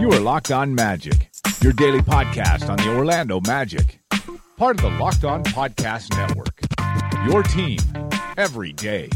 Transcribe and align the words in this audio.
You 0.00 0.10
are 0.10 0.20
Locked 0.20 0.50
On 0.50 0.74
Magic, 0.74 1.30
your 1.60 1.72
daily 1.72 2.00
podcast 2.00 2.68
on 2.68 2.76
the 2.76 2.96
Orlando 2.96 3.40
Magic, 3.46 4.00
part 4.56 4.76
of 4.76 4.82
the 4.82 4.90
Locked 4.98 5.24
On 5.24 5.44
Podcast 5.44 6.10
Network. 6.16 6.58
Your 7.30 7.44
team 7.44 7.78
every 8.36 8.72
day. 8.72 9.08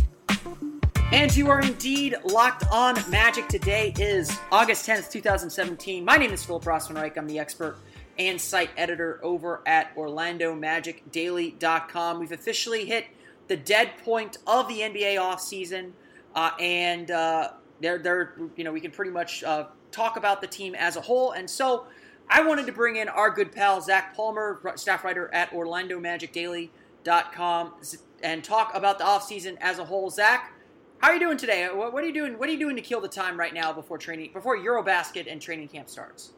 And 1.13 1.37
you 1.37 1.51
are 1.51 1.61
indeed 1.61 2.17
locked 2.25 2.65
on 2.71 2.97
Magic. 3.11 3.49
Today 3.49 3.93
is 3.99 4.39
August 4.53 4.89
10th, 4.89 5.11
2017. 5.11 6.05
My 6.05 6.17
name 6.17 6.33
is 6.33 6.45
Philip 6.45 6.65
Rossman-Reich. 6.65 7.17
I'm 7.17 7.27
the 7.27 7.39
expert 7.39 7.79
and 8.19 8.41
site 8.41 8.71
editor 8.77 9.21
over 9.23 9.63
at 9.67 9.95
OrlandoMagicDaily.com. 9.97 12.21
We've 12.21 12.33
officially 12.33 12.85
hit 12.85 13.07
the 13.49 13.57
dead 13.57 13.93
point 14.05 14.39
of 14.47 14.69
the 14.69 14.81
NBA 14.81 15.17
offseason, 15.17 15.93
uh, 16.35 16.51
and 16.61 17.11
uh, 17.11 17.53
they're, 17.81 17.99
they're, 17.99 18.35
you 18.57 18.65
know, 18.65 18.73
we 18.73 18.81
can 18.81 18.91
pretty 18.91 19.11
much 19.11 19.45
uh, 19.45 19.67
talk 19.91 20.17
about 20.17 20.41
the 20.41 20.47
team 20.47 20.75
as 20.75 20.97
a 20.97 21.01
whole. 21.01 21.33
And 21.33 21.49
so 21.49 21.87
I 22.29 22.43
wanted 22.43 22.67
to 22.67 22.73
bring 22.73 22.97
in 22.97 23.09
our 23.09 23.31
good 23.31 23.53
pal, 23.53 23.81
Zach 23.81 24.15
Palmer, 24.17 24.61
staff 24.77 25.05
writer 25.05 25.33
at 25.33 25.51
OrlandoMagicDaily.com, 25.51 27.73
and 28.23 28.43
talk 28.43 28.75
about 28.75 28.99
the 28.99 29.05
offseason 29.05 29.57
as 29.61 29.79
a 29.79 29.85
whole. 29.85 30.11
Zach, 30.11 30.53
how 30.99 31.11
are 31.11 31.15
you 31.15 31.21
doing 31.21 31.37
today? 31.37 31.67
What 31.67 32.03
are 32.03 32.07
you 32.07 32.15
doing? 32.15 32.39
What 32.39 32.49
are 32.49 32.53
you 32.53 32.59
doing 32.59 32.75
to 32.77 32.83
kill 32.83 33.01
the 33.01 33.09
time 33.09 33.39
right 33.39 33.55
now 33.55 33.73
before 33.73 33.99
training, 33.99 34.33
before 34.33 34.59
EuroBasket 34.59 35.31
and 35.31 35.41
training 35.41 35.69
camp 35.69 35.89
starts? 35.89 36.33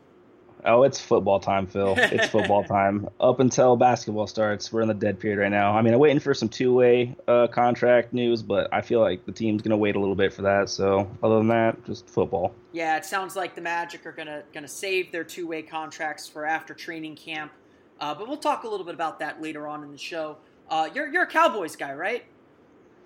Oh, 0.65 0.83
it's 0.83 1.01
football 1.01 1.41
time, 1.41 1.67
Phil. 1.67 1.95
It's 1.97 2.27
football 2.31 2.65
time. 2.65 3.09
Up 3.21 3.41
until 3.41 3.77
basketball 3.77 4.27
starts, 4.27 4.73
we're 4.73 4.83
in 4.83 4.89
the 4.89 4.95
dead 4.95 5.21
period 5.21 5.39
right 5.39 5.51
now. 5.51 5.77
I 5.77 5.83
mean, 5.83 5.95
I'm 5.95 6.01
waiting 6.01 6.21
for 6.21 6.35
some 6.35 6.49
two-way 6.49 7.17
uh, 7.27 7.47
contract 7.47 8.13
news, 8.13 8.43
but 8.43 8.73
I 8.73 8.81
feel 8.81 9.01
like 9.01 9.25
the 9.25 9.33
team's 9.33 9.63
gonna 9.63 9.77
wait 9.77 9.97
a 9.97 10.01
little 10.01 10.15
bit 10.15 10.33
for 10.33 10.43
that. 10.43 10.69
So, 10.69 11.11
other 11.23 11.37
than 11.39 11.49
that, 11.49 11.85
just 11.85 12.09
football. 12.09 12.55
Yeah, 12.73 12.97
it 12.97 13.05
sounds 13.05 13.37
like 13.37 13.55
the 13.55 13.61
Magic 13.61 14.05
are 14.07 14.13
gonna 14.13 14.43
gonna 14.53 14.69
save 14.69 15.13
their 15.13 15.25
two-way 15.25 15.63
contracts 15.63 16.29
for 16.29 16.45
after 16.45 16.75
training 16.75 17.17
camp. 17.17 17.53
Uh, 18.01 18.15
but 18.15 18.29
we'll 18.29 18.37
talk 18.37 18.65
a 18.65 18.69
little 18.69 18.87
bit 18.87 18.95
about 18.95 19.19
that 19.21 19.43
later 19.43 19.67
on 19.67 19.83
in 19.83 19.91
the 19.91 19.99
show. 19.99 20.37
Uh, 20.71 20.89
you're 20.95 21.09
you're 21.09 21.25
a 21.25 21.27
Cowboys 21.27 21.77
guy, 21.77 21.93
right? 21.95 22.25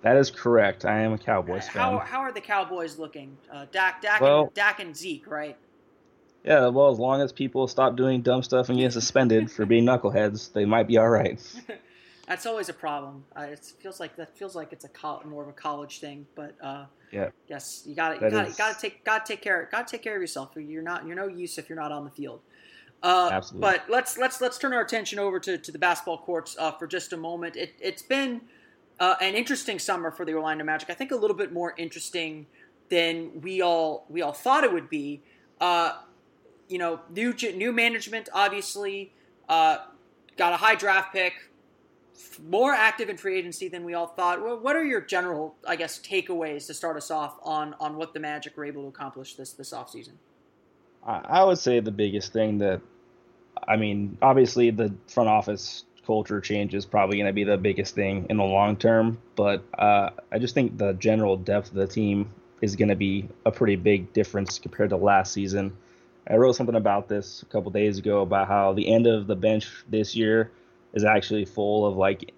That 0.03 0.17
is 0.17 0.29
correct. 0.29 0.83
I 0.83 0.99
am 0.99 1.13
a 1.13 1.17
Cowboys 1.17 1.69
fan. 1.69 1.81
How, 1.81 1.99
how 1.99 2.19
are 2.19 2.33
the 2.33 2.41
Cowboys 2.41 2.99
looking? 2.99 3.37
Uh, 3.51 3.65
Dak, 3.71 4.01
Dak, 4.01 4.19
well, 4.19 4.41
and, 4.41 4.53
Dak 4.53 4.81
and 4.81 4.95
Zeke, 4.95 5.25
right? 5.27 5.57
Yeah, 6.43 6.67
well, 6.67 6.91
as 6.91 6.99
long 6.99 7.21
as 7.21 7.31
people 7.31 7.67
stop 7.67 7.95
doing 7.95 8.21
dumb 8.21 8.43
stuff 8.43 8.69
and 8.69 8.77
get 8.77 8.91
suspended 8.91 9.49
for 9.49 9.65
being 9.65 9.85
knuckleheads, 9.85 10.51
they 10.51 10.65
might 10.65 10.87
be 10.87 10.97
all 10.97 11.09
right. 11.09 11.41
That's 12.27 12.45
always 12.45 12.69
a 12.69 12.73
problem. 12.73 13.25
Uh, 13.35 13.43
it 13.43 13.59
feels 13.79 13.99
like 13.99 14.15
that 14.15 14.37
feels 14.37 14.55
like 14.55 14.71
it's 14.71 14.85
a 14.85 15.25
more 15.25 15.43
of 15.43 15.49
a 15.49 15.53
college 15.53 15.99
thing, 15.99 16.25
but 16.35 16.55
uh, 16.61 16.85
yeah, 17.11 17.29
yes, 17.47 17.83
you 17.85 17.95
got 17.95 18.19
to 18.19 18.25
you 18.25 18.31
got 18.31 18.47
to 18.47 18.57
got 18.57 18.75
to 18.75 18.81
take 18.81 19.03
got 19.03 19.25
to 19.25 19.33
take 19.33 19.41
care 19.41 19.67
got 19.71 19.87
to 19.87 19.91
take 19.91 20.01
care 20.01 20.15
of 20.15 20.21
yourself. 20.21 20.51
You're 20.55 20.81
not 20.81 21.05
you're 21.05 21.17
no 21.17 21.27
use 21.27 21.57
if 21.57 21.67
you're 21.67 21.79
not 21.79 21.91
on 21.91 22.05
the 22.05 22.11
field. 22.11 22.39
Uh, 23.03 23.29
Absolutely. 23.33 23.69
But 23.69 23.89
let's 23.89 24.17
let's 24.17 24.39
let's 24.39 24.57
turn 24.57 24.73
our 24.73 24.81
attention 24.81 25.19
over 25.19 25.37
to, 25.41 25.57
to 25.57 25.71
the 25.71 25.77
basketball 25.77 26.19
courts 26.19 26.55
uh, 26.57 26.71
for 26.71 26.87
just 26.87 27.11
a 27.11 27.17
moment. 27.17 27.57
It, 27.57 27.73
it's 27.81 28.01
been 28.01 28.41
uh, 29.01 29.15
an 29.19 29.35
interesting 29.35 29.77
summer 29.77 30.09
for 30.09 30.23
the 30.23 30.33
Orlando 30.33 30.63
Magic. 30.63 30.89
I 30.89 30.93
think 30.93 31.11
a 31.11 31.15
little 31.15 31.35
bit 31.35 31.51
more 31.51 31.75
interesting 31.77 32.45
than 32.87 33.41
we 33.41 33.61
all 33.61 34.05
we 34.09 34.21
all 34.21 34.31
thought 34.31 34.63
it 34.63 34.71
would 34.71 34.89
be. 34.89 35.21
Uh, 35.59 35.97
you 36.73 36.79
know, 36.79 36.99
new 37.13 37.35
new 37.55 37.71
management 37.71 38.29
obviously 38.33 39.13
uh, 39.47 39.77
got 40.37 40.53
a 40.53 40.57
high 40.57 40.73
draft 40.73 41.13
pick, 41.13 41.33
more 42.49 42.73
active 42.73 43.09
in 43.09 43.17
free 43.17 43.37
agency 43.37 43.67
than 43.67 43.83
we 43.83 43.93
all 43.93 44.07
thought. 44.07 44.41
What 44.63 44.75
are 44.75 44.83
your 44.83 44.99
general, 44.99 45.53
I 45.67 45.75
guess, 45.75 45.99
takeaways 45.99 46.65
to 46.65 46.73
start 46.73 46.97
us 46.97 47.11
off 47.11 47.37
on 47.43 47.75
on 47.79 47.95
what 47.95 48.15
the 48.15 48.19
Magic 48.19 48.57
were 48.57 48.65
able 48.65 48.81
to 48.81 48.87
accomplish 48.87 49.35
this 49.35 49.53
this 49.53 49.71
offseason? 49.71 50.13
I 51.05 51.43
would 51.43 51.59
say 51.59 51.79
the 51.79 51.91
biggest 51.91 52.33
thing 52.33 52.57
that, 52.57 52.81
I 53.67 53.75
mean, 53.75 54.17
obviously 54.23 54.71
the 54.71 54.91
front 55.07 55.29
office 55.29 55.83
culture 56.07 56.41
change 56.41 56.73
is 56.73 56.87
probably 56.87 57.17
going 57.17 57.27
to 57.27 57.33
be 57.33 57.43
the 57.43 57.57
biggest 57.57 57.93
thing 57.93 58.25
in 58.31 58.37
the 58.37 58.43
long 58.43 58.77
term. 58.77 59.19
But 59.35 59.63
uh, 59.77 60.09
I 60.31 60.39
just 60.39 60.55
think 60.55 60.79
the 60.79 60.93
general 60.93 61.37
depth 61.37 61.67
of 61.67 61.75
the 61.75 61.85
team 61.87 62.31
is 62.61 62.75
going 62.75 62.89
to 62.89 62.95
be 62.95 63.29
a 63.45 63.51
pretty 63.51 63.75
big 63.75 64.11
difference 64.11 64.57
compared 64.57 64.89
to 64.89 64.97
last 64.97 65.33
season. 65.33 65.77
I 66.27 66.35
wrote 66.35 66.55
something 66.55 66.75
about 66.75 67.09
this 67.09 67.41
a 67.41 67.45
couple 67.45 67.71
days 67.71 67.97
ago 67.97 68.21
about 68.21 68.47
how 68.47 68.73
the 68.73 68.87
end 68.87 69.07
of 69.07 69.27
the 69.27 69.35
bench 69.35 69.67
this 69.89 70.15
year 70.15 70.51
is 70.93 71.03
actually 71.03 71.45
full 71.45 71.85
of 71.85 71.97
like 71.97 72.33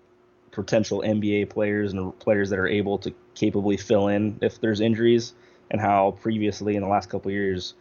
potential 0.51 1.03
NBA 1.06 1.50
players 1.50 1.94
and 1.94 2.18
players 2.19 2.50
that 2.50 2.59
are 2.59 2.68
able 2.68 2.97
to 3.00 3.13
capably 3.35 3.78
fill 3.78 4.07
in 4.07 4.40
if 4.41 4.59
there's 4.59 4.79
injuries, 4.79 5.34
and 5.69 5.81
how 5.81 6.12
previously 6.22 6.75
in 6.75 6.81
the 6.81 6.88
last 6.88 7.09
couple 7.09 7.31
years 7.31 7.74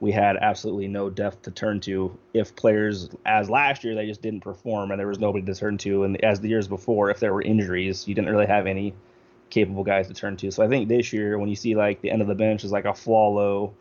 we 0.00 0.10
had 0.10 0.36
absolutely 0.36 0.88
no 0.88 1.08
depth 1.08 1.42
to 1.42 1.50
turn 1.52 1.78
to 1.78 2.18
if 2.34 2.56
players 2.56 3.08
as 3.24 3.48
last 3.48 3.84
year 3.84 3.94
they 3.94 4.06
just 4.06 4.20
didn't 4.20 4.40
perform 4.40 4.90
and 4.90 4.98
there 4.98 5.06
was 5.06 5.20
nobody 5.20 5.44
to 5.46 5.54
turn 5.54 5.78
to. 5.78 6.02
And 6.02 6.22
as 6.24 6.40
the 6.40 6.48
years 6.48 6.66
before 6.66 7.10
if 7.10 7.20
there 7.20 7.32
were 7.32 7.42
injuries 7.42 8.08
you 8.08 8.14
didn't 8.14 8.30
really 8.30 8.46
have 8.46 8.66
any 8.66 8.94
capable 9.50 9.84
guys 9.84 10.08
to 10.08 10.14
turn 10.14 10.36
to. 10.38 10.50
So 10.50 10.64
i 10.64 10.68
think 10.68 10.88
this 10.88 11.12
year 11.12 11.38
when 11.38 11.48
you 11.48 11.54
see 11.54 11.76
like 11.76 12.00
the 12.00 12.10
end 12.10 12.20
of 12.20 12.26
the 12.26 12.34
bench 12.34 12.64
is 12.64 12.72
like 12.72 12.84
a 12.84 12.88
Afflalo, 12.88 13.74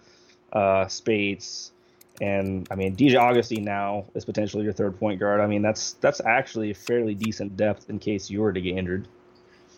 uh 0.53 0.85
Speights 0.85 1.71
and 2.19 2.67
i 2.69 2.75
mean 2.75 2.95
dj 2.95 3.19
augustin 3.19 3.63
now 3.63 4.05
is 4.15 4.25
potentially 4.25 4.63
your 4.63 4.73
third 4.73 4.97
point 4.99 5.19
guard 5.19 5.39
i 5.39 5.47
mean 5.47 5.61
that's 5.61 5.93
that's 5.93 6.21
actually 6.21 6.71
a 6.71 6.75
fairly 6.75 7.15
decent 7.15 7.55
depth 7.57 7.89
in 7.89 7.97
case 7.97 8.29
you 8.29 8.41
were 8.41 8.53
to 8.53 8.61
get 8.61 8.77
injured 8.77 9.07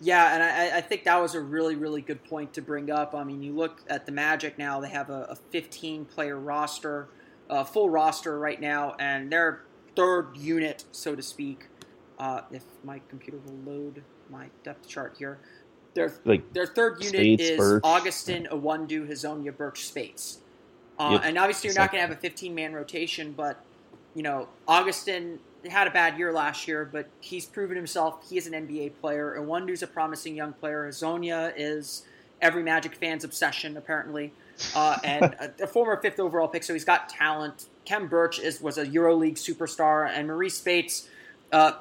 yeah, 0.03 0.33
and 0.33 0.44
I, 0.44 0.78
I, 0.79 0.81
think 0.81 1.06
that 1.06 1.22
was 1.22 1.33
a 1.33 1.39
really, 1.39 1.75
really 1.75 2.01
good 2.01 2.22
point 2.25 2.53
to 2.56 2.62
bring 2.62 2.91
up. 2.91 3.16
I 3.16 3.23
mean, 3.23 3.41
you 3.41 3.53
look 3.53 3.81
at 3.88 4.06
the 4.06 4.12
Magic 4.12 4.57
now; 4.57 4.81
they 4.81 4.89
have 4.89 5.09
a, 5.09 5.23
a 5.29 5.38
15-player 5.53 6.38
roster, 6.38 7.07
a 7.50 7.63
full 7.63 7.89
roster 7.89 8.38
right 8.38 8.59
now, 8.59 8.95
and 9.00 9.31
their 9.31 9.62
third 9.95 10.35
unit, 10.35 10.83
so 10.91 11.16
to 11.16 11.22
speak. 11.22 11.67
Uh, 12.19 12.41
if 12.51 12.63
my 12.83 13.01
computer 13.07 13.39
will 13.45 13.73
load 13.73 14.03
my 14.29 14.50
depth 14.63 14.88
chart 14.88 15.16
here, 15.17 15.39
their 15.94 16.13
like 16.25 16.51
their 16.53 16.67
third 16.67 17.01
unit 17.01 17.22
Speights, 17.22 17.44
is 17.44 17.57
Birch. 17.57 17.81
Augustin, 17.83 18.47
Iwundu, 18.51 19.09
Hezonja, 19.09 19.56
Birch, 19.56 19.85
Speights. 19.85 20.39
Uh, 21.00 21.09
yep. 21.14 21.22
And 21.26 21.38
obviously, 21.38 21.70
you're 21.70 21.78
not 21.78 21.92
going 21.92 22.08
to 22.08 22.08
have 22.08 22.24
a 22.24 22.28
15-man 22.28 22.74
rotation, 22.74 23.34
but 23.34 23.64
you 24.16 24.24
know, 24.24 24.48
Augustin 24.68 25.40
had 25.70 25.88
a 25.88 25.92
bad 25.92 26.18
year 26.18 26.31
last 26.31 26.68
year, 26.68 26.88
but 26.90 27.08
he's 27.20 27.46
proven 27.46 27.76
himself. 27.76 28.30
He 28.30 28.38
is 28.38 28.48
an 28.48 28.54
NBA 28.54 28.94
player. 29.02 29.34
and 29.34 29.48
Iwundu's 29.48 29.81
a 29.81 29.88
promising 29.88 30.36
young 30.36 30.54
player. 30.54 30.88
Hezonja 30.88 31.54
is 31.56 32.04
every 32.42 32.64
Magic 32.64 32.96
fan's 32.96 33.24
obsession, 33.24 33.78
apparently, 33.78 34.34
uh, 34.76 34.98
and 35.04 35.24
a, 35.24 35.52
a, 35.64 35.68
former 35.68 35.98
fifth 35.98 36.20
overall 36.20 36.48
pick, 36.48 36.64
so 36.64 36.74
he's 36.74 36.86
got 36.86 37.10
talent. 37.10 37.66
Khem 37.86 38.08
Birch 38.08 38.40
is 38.40 38.62
was 38.62 38.78
a 38.78 38.86
EuroLeague 38.86 39.36
superstar, 39.36 40.10
and 40.10 40.28
Maurice 40.28 40.58
Speights. 40.58 41.08
Uh, 41.52 41.74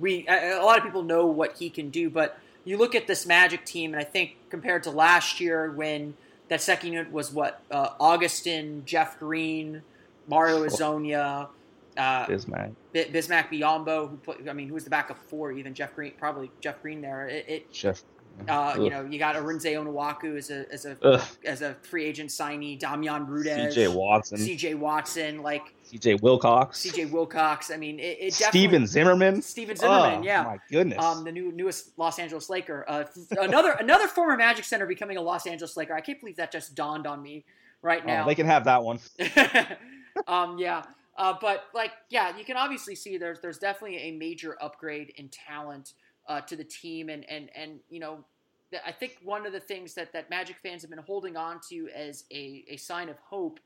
we 0.00 0.26
a, 0.28 0.58
a 0.60 0.64
lot 0.64 0.78
of 0.78 0.84
people 0.84 1.02
know 1.02 1.26
what 1.26 1.58
he 1.58 1.70
can 1.70 1.90
do, 1.90 2.08
but 2.08 2.38
you 2.64 2.76
look 2.76 2.94
at 2.94 3.06
this 3.06 3.26
Magic 3.26 3.64
team, 3.64 3.92
and 3.92 4.00
I 4.00 4.04
think 4.04 4.36
compared 4.48 4.84
to 4.84 4.90
last 4.90 5.40
year 5.40 5.70
when 5.70 6.14
that 6.48 6.60
second 6.60 6.92
unit 6.92 7.12
was 7.12 7.32
what 7.32 7.62
uh, 7.70 7.90
Augustin, 8.00 8.82
Jeff 8.84 9.18
Green, 9.18 9.82
Mario 10.28 10.64
Hezonja 10.64 11.48
uh, 11.96 12.26
Bismack, 12.26 12.72
Bismack 12.92 13.48
Biyombo, 13.50 14.10
who 14.10 14.16
put, 14.16 14.48
I 14.48 14.52
mean, 14.52 14.68
who 14.68 14.74
was 14.74 14.84
the 14.84 14.90
backup 14.90 15.18
four? 15.28 15.52
Even 15.52 15.74
Jeff 15.74 15.94
Green, 15.94 16.12
probably 16.18 16.50
Jeff 16.60 16.80
Green 16.82 17.00
there. 17.00 17.28
It, 17.28 17.44
it 17.48 17.72
Jeff. 17.72 18.02
Uh, 18.48 18.74
you 18.76 18.90
know, 18.90 19.06
you 19.08 19.16
got 19.16 19.36
Arinze 19.36 19.64
Onuaku 19.64 20.36
as 20.36 20.50
a 20.50 20.72
as 20.72 20.86
a 20.86 20.96
Ugh. 21.02 21.22
as 21.44 21.62
a 21.62 21.74
free 21.82 22.04
agent 22.04 22.30
signee, 22.30 22.78
Damjan 22.78 23.28
Rudez, 23.28 23.74
C.J. 23.74 23.88
Watson, 23.88 24.38
C.J. 24.38 24.74
Watson, 24.74 25.42
like 25.42 25.73
C.J. 25.84 26.14
Wilcox, 26.16 26.78
C.J. 26.78 27.06
Wilcox. 27.06 27.70
I 27.70 27.76
mean, 27.76 27.98
it, 27.98 28.18
it 28.20 28.34
Stephen 28.34 28.86
Zimmerman, 28.86 29.42
Stephen 29.42 29.76
Zimmerman, 29.76 30.22
yeah. 30.22 30.40
oh, 30.40 30.42
yeah, 30.42 30.44
my 30.44 30.58
goodness, 30.70 31.04
um, 31.04 31.24
the 31.24 31.32
new 31.32 31.52
newest 31.52 31.98
Los 31.98 32.18
Angeles 32.18 32.50
Laker, 32.50 32.84
uh, 32.88 33.04
another 33.38 33.72
another 33.80 34.08
former 34.08 34.36
Magic 34.36 34.64
center 34.64 34.86
becoming 34.86 35.16
a 35.16 35.22
Los 35.22 35.46
Angeles 35.46 35.76
Laker. 35.76 35.94
I 35.94 36.00
can't 36.00 36.20
believe 36.20 36.36
that 36.36 36.50
just 36.52 36.74
dawned 36.74 37.06
on 37.06 37.22
me 37.22 37.44
right 37.82 38.02
oh, 38.02 38.06
now. 38.06 38.24
Oh, 38.24 38.26
they 38.26 38.34
can 38.34 38.46
have 38.46 38.64
that 38.64 38.82
one. 38.82 38.98
um, 40.26 40.58
yeah. 40.58 40.82
Uh, 41.16 41.34
but 41.40 41.64
like, 41.74 41.92
yeah, 42.10 42.36
you 42.36 42.44
can 42.44 42.56
obviously 42.56 42.94
see 42.94 43.18
there's 43.18 43.40
there's 43.40 43.58
definitely 43.58 43.98
a 43.98 44.12
major 44.12 44.56
upgrade 44.60 45.12
in 45.16 45.28
talent 45.28 45.92
uh, 46.28 46.40
to 46.40 46.56
the 46.56 46.64
team, 46.64 47.08
and 47.08 47.28
and 47.30 47.50
and 47.54 47.78
you 47.88 48.00
know, 48.00 48.24
I 48.84 48.92
think 48.92 49.18
one 49.22 49.46
of 49.46 49.52
the 49.52 49.60
things 49.60 49.94
that, 49.94 50.12
that 50.12 50.30
Magic 50.30 50.56
fans 50.62 50.82
have 50.82 50.90
been 50.90 50.98
holding 50.98 51.36
on 51.36 51.60
to 51.68 51.88
as 51.94 52.24
a, 52.32 52.64
a 52.68 52.76
sign 52.76 53.08
of 53.08 53.18
hope 53.18 53.60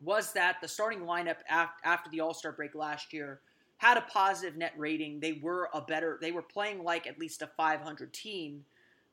was 0.00 0.32
that 0.32 0.56
the 0.60 0.68
starting 0.68 1.00
lineup 1.00 1.36
after 1.48 2.10
the 2.10 2.20
All 2.20 2.34
Star 2.34 2.52
break 2.52 2.74
last 2.74 3.12
year 3.12 3.40
had 3.78 3.96
a 3.96 4.02
positive 4.02 4.56
net 4.56 4.74
rating. 4.76 5.20
They 5.20 5.40
were 5.42 5.70
a 5.72 5.80
better, 5.80 6.18
they 6.20 6.32
were 6.32 6.42
playing 6.42 6.82
like 6.84 7.06
at 7.06 7.18
least 7.18 7.42
a 7.42 7.46
500 7.56 8.12
team, 8.12 8.64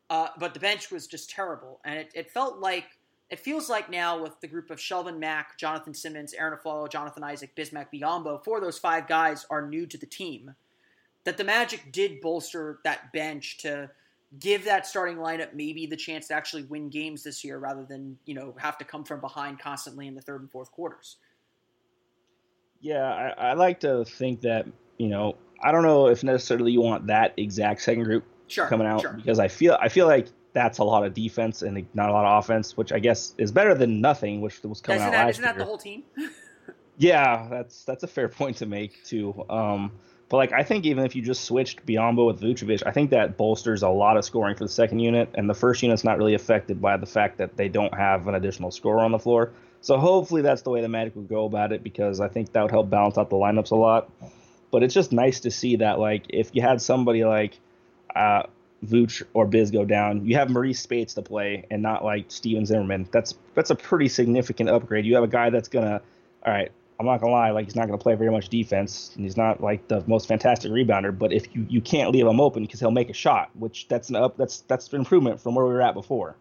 uh, 0.09 0.29
but 0.39 0.53
the 0.53 0.59
bench 0.59 0.91
was 0.91 1.07
just 1.07 1.29
terrible. 1.29 1.79
And 1.85 1.99
it, 1.99 2.11
it, 2.13 2.31
felt 2.31 2.59
like, 2.59 2.85
it 3.29 3.39
feels 3.39 3.69
like 3.69 3.89
now 3.89 4.21
with 4.21 4.39
the 4.41 4.47
group 4.47 4.71
of 4.71 4.79
Shelvin 4.79 5.19
Mack, 5.19 5.57
Jonathan 5.57 5.93
Simmons, 5.93 6.33
Aaron 6.33 6.57
Afflalo, 6.57 6.89
Jonathan 6.89 7.23
Isaac, 7.23 7.55
Bismack 7.55 7.87
Biyombo, 7.93 8.43
four 8.43 8.57
of 8.57 8.63
those 8.63 8.79
five 8.79 9.07
guys 9.07 9.45
are 9.49 9.67
new 9.67 9.85
to 9.85 9.97
the 9.97 10.05
team, 10.05 10.55
that 11.23 11.37
the 11.37 11.43
Magic 11.43 11.91
did 11.91 12.21
bolster 12.21 12.79
that 12.83 13.13
bench 13.13 13.57
to 13.59 13.89
give 14.39 14.65
that 14.65 14.85
starting 14.85 15.17
lineup 15.17 15.53
maybe 15.53 15.85
the 15.85 15.95
chance 15.95 16.27
to 16.27 16.33
actually 16.33 16.63
win 16.63 16.89
games 16.89 17.23
this 17.23 17.43
year 17.43 17.57
rather 17.57 17.83
than, 17.83 18.17
you 18.25 18.33
know, 18.33 18.55
have 18.57 18.77
to 18.77 18.85
come 18.85 19.03
from 19.03 19.21
behind 19.21 19.59
constantly 19.59 20.07
in 20.07 20.15
the 20.15 20.21
third 20.21 20.41
and 20.41 20.51
fourth 20.51 20.71
quarters. 20.71 21.17
Yeah, 22.81 23.03
I, 23.37 23.49
I 23.49 23.53
like 23.53 23.79
to 23.81 24.05
think 24.05 24.41
that, 24.41 24.65
you 24.97 25.07
know, 25.07 25.35
I 25.63 25.71
don't 25.71 25.83
know 25.83 26.07
if 26.07 26.23
necessarily 26.23 26.71
you 26.71 26.81
want 26.81 27.07
that 27.07 27.33
exact 27.37 27.81
second 27.81 28.03
group 28.03 28.25
sure, 28.47 28.67
coming 28.67 28.87
out 28.87 29.01
sure. 29.01 29.13
because 29.13 29.39
I 29.39 29.47
feel 29.47 29.77
I 29.81 29.89
feel 29.89 30.07
like 30.07 30.27
that's 30.53 30.77
a 30.77 30.83
lot 30.83 31.05
of 31.05 31.13
defense 31.13 31.61
and 31.61 31.85
not 31.93 32.09
a 32.09 32.13
lot 32.13 32.25
of 32.25 32.43
offense, 32.43 32.77
which 32.77 32.91
I 32.91 32.99
guess 32.99 33.35
is 33.37 33.51
better 33.51 33.73
than 33.73 34.01
nothing, 34.01 34.41
which 34.41 34.61
was 34.63 34.81
coming 34.81 35.01
isn't 35.01 35.07
out 35.07 35.11
that, 35.11 35.25
last 35.25 35.31
isn't 35.35 35.43
year. 35.43 35.53
that 35.53 35.59
the 35.59 35.65
whole 35.65 35.77
team? 35.77 36.03
yeah, 36.97 37.47
that's 37.49 37.83
that's 37.83 38.03
a 38.03 38.07
fair 38.07 38.29
point 38.29 38.57
to 38.57 38.65
make 38.65 39.03
too. 39.03 39.45
Um, 39.49 39.91
but 40.29 40.37
like 40.37 40.51
I 40.51 40.63
think 40.63 40.85
even 40.85 41.05
if 41.05 41.15
you 41.15 41.21
just 41.21 41.45
switched 41.45 41.85
Biyombo 41.85 42.27
with 42.27 42.41
Vucevic, 42.41 42.83
I 42.85 42.91
think 42.91 43.11
that 43.11 43.37
bolsters 43.37 43.83
a 43.83 43.89
lot 43.89 44.17
of 44.17 44.25
scoring 44.25 44.55
for 44.55 44.63
the 44.63 44.69
second 44.69 44.99
unit, 44.99 45.29
and 45.35 45.49
the 45.49 45.53
first 45.53 45.83
unit's 45.83 46.03
not 46.03 46.17
really 46.17 46.33
affected 46.33 46.81
by 46.81 46.97
the 46.97 47.05
fact 47.05 47.37
that 47.37 47.57
they 47.57 47.69
don't 47.69 47.93
have 47.93 48.27
an 48.27 48.35
additional 48.35 48.71
scorer 48.71 49.01
on 49.01 49.11
the 49.11 49.19
floor. 49.19 49.51
So 49.81 49.97
hopefully 49.97 50.41
that's 50.41 50.63
the 50.63 50.71
way 50.71 50.81
the 50.81 50.89
Magic 50.89 51.15
would 51.15 51.29
go 51.29 51.45
about 51.45 51.71
it 51.71 51.83
because 51.83 52.19
I 52.19 52.27
think 52.27 52.51
that 52.53 52.61
would 52.63 52.71
help 52.71 52.89
balance 52.89 53.19
out 53.19 53.29
the 53.29 53.35
lineups 53.35 53.69
a 53.69 53.75
lot. 53.75 54.09
But 54.71 54.81
it's 54.81 54.95
just 54.95 55.11
nice 55.11 55.41
to 55.41 55.51
see 55.51 55.75
that 55.77 55.99
like 55.99 56.25
if 56.29 56.49
you 56.53 56.63
had 56.63 56.81
somebody 56.81 57.23
like 57.23 57.59
uh, 58.15 58.43
or 59.33 59.45
Biz 59.45 59.71
go 59.71 59.85
down, 59.85 60.25
you 60.25 60.35
have 60.37 60.49
Maurice 60.49 60.79
Speights 60.79 61.13
to 61.15 61.21
play 61.21 61.65
and 61.69 61.81
not 61.81 62.03
like 62.03 62.25
Stephen 62.29 62.65
Zimmerman. 62.65 63.07
That's 63.11 63.35
that's 63.53 63.69
a 63.69 63.75
pretty 63.75 64.07
significant 64.07 64.69
upgrade. 64.69 65.05
You 65.05 65.15
have 65.15 65.23
a 65.23 65.27
guy 65.27 65.49
that's 65.49 65.67
gonna 65.67 66.01
all 66.45 66.53
right, 66.53 66.71
I'm 66.99 67.05
not 67.05 67.19
gonna 67.19 67.33
lie, 67.33 67.51
like 67.51 67.65
he's 67.65 67.75
not 67.75 67.87
gonna 67.87 67.97
play 67.97 68.15
very 68.15 68.31
much 68.31 68.49
defense, 68.49 69.11
and 69.15 69.25
he's 69.25 69.35
not 69.35 69.61
like 69.61 69.87
the 69.87 70.03
most 70.07 70.27
fantastic 70.27 70.71
rebounder. 70.71 71.17
But 71.17 71.33
if 71.33 71.53
you, 71.53 71.65
you 71.69 71.81
can't 71.81 72.11
leave 72.11 72.25
him 72.25 72.39
open 72.39 72.63
because 72.63 72.79
he'll 72.79 72.91
make 72.91 73.09
a 73.09 73.13
shot, 73.13 73.49
which 73.55 73.87
that's 73.87 74.09
an 74.09 74.15
up 74.15 74.37
that's 74.37 74.61
that's 74.61 74.91
an 74.93 74.99
improvement 74.99 75.41
from 75.41 75.55
where 75.55 75.65
we 75.65 75.73
were 75.73 75.81
at 75.81 75.93
before. 75.93 76.35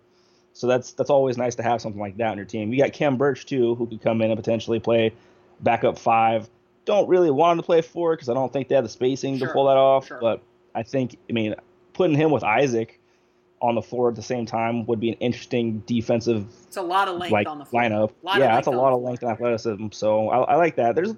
So 0.53 0.69
that's 0.69 0.93
that's 0.93 1.11
always 1.11 1.37
nice 1.37 1.57
to 1.57 1.63
have 1.65 1.81
something 1.81 2.01
like 2.01 2.17
that 2.19 2.31
on 2.31 2.37
your 2.37 2.47
team. 2.47 2.73
You 2.73 2.79
got 2.79 2.93
Khem 2.93 3.17
Birch 3.17 3.47
too, 3.47 3.75
who 3.75 3.87
could 3.87 4.01
come 4.01 4.23
in 4.23 4.31
and 4.31 4.39
potentially 4.39 4.79
play 4.79 5.13
backup 5.61 5.99
five. 5.99 6.49
Don't 6.85 7.09
really 7.09 7.31
want 7.31 7.59
him 7.59 7.63
to 7.63 7.67
play 7.67 7.83
four 7.83 8.15
because 8.15 8.29
I 8.29 8.35
don't 8.35 8.53
think 8.53 8.69
they 8.69 8.77
have 8.77 8.85
the 8.85 8.91
spacing 8.91 9.39
sure, 9.39 9.49
to 9.49 9.53
pull 9.53 9.67
that 9.67 9.77
off. 9.77 10.07
Sure. 10.07 10.19
But 10.21 10.43
I 10.75 10.85
think 10.85 11.19
I 11.29 11.33
mean 11.33 11.57
putting 11.95 12.17
him 12.17 12.31
with 12.31 12.45
Isaac 12.45 13.01
on 13.61 13.75
the 13.75 13.83
floor 13.83 14.11
at 14.11 14.17
the 14.17 14.23
same 14.23 14.47
time 14.47 14.85
would 14.87 15.01
be 15.01 15.09
an 15.11 15.17
interesting 15.21 15.79
defensive. 15.87 16.47
It's 16.67 16.77
a 16.77 16.83
lot 16.83 17.09
of 17.09 17.17
length 17.17 17.33
like, 17.33 17.49
on 17.49 17.59
the 17.59 17.65
floor. 17.65 17.83
lineup. 17.83 18.11
Yeah, 18.25 18.55
that's 18.55 18.67
a 18.67 18.71
lot 18.71 18.93
of 18.93 19.01
length 19.03 19.23
and 19.23 19.33
athleticism. 19.33 19.89
So 19.93 20.29
I, 20.29 20.43
I, 20.43 20.57
like 20.57 20.77
that. 20.77 20.95
There's, 20.95 21.15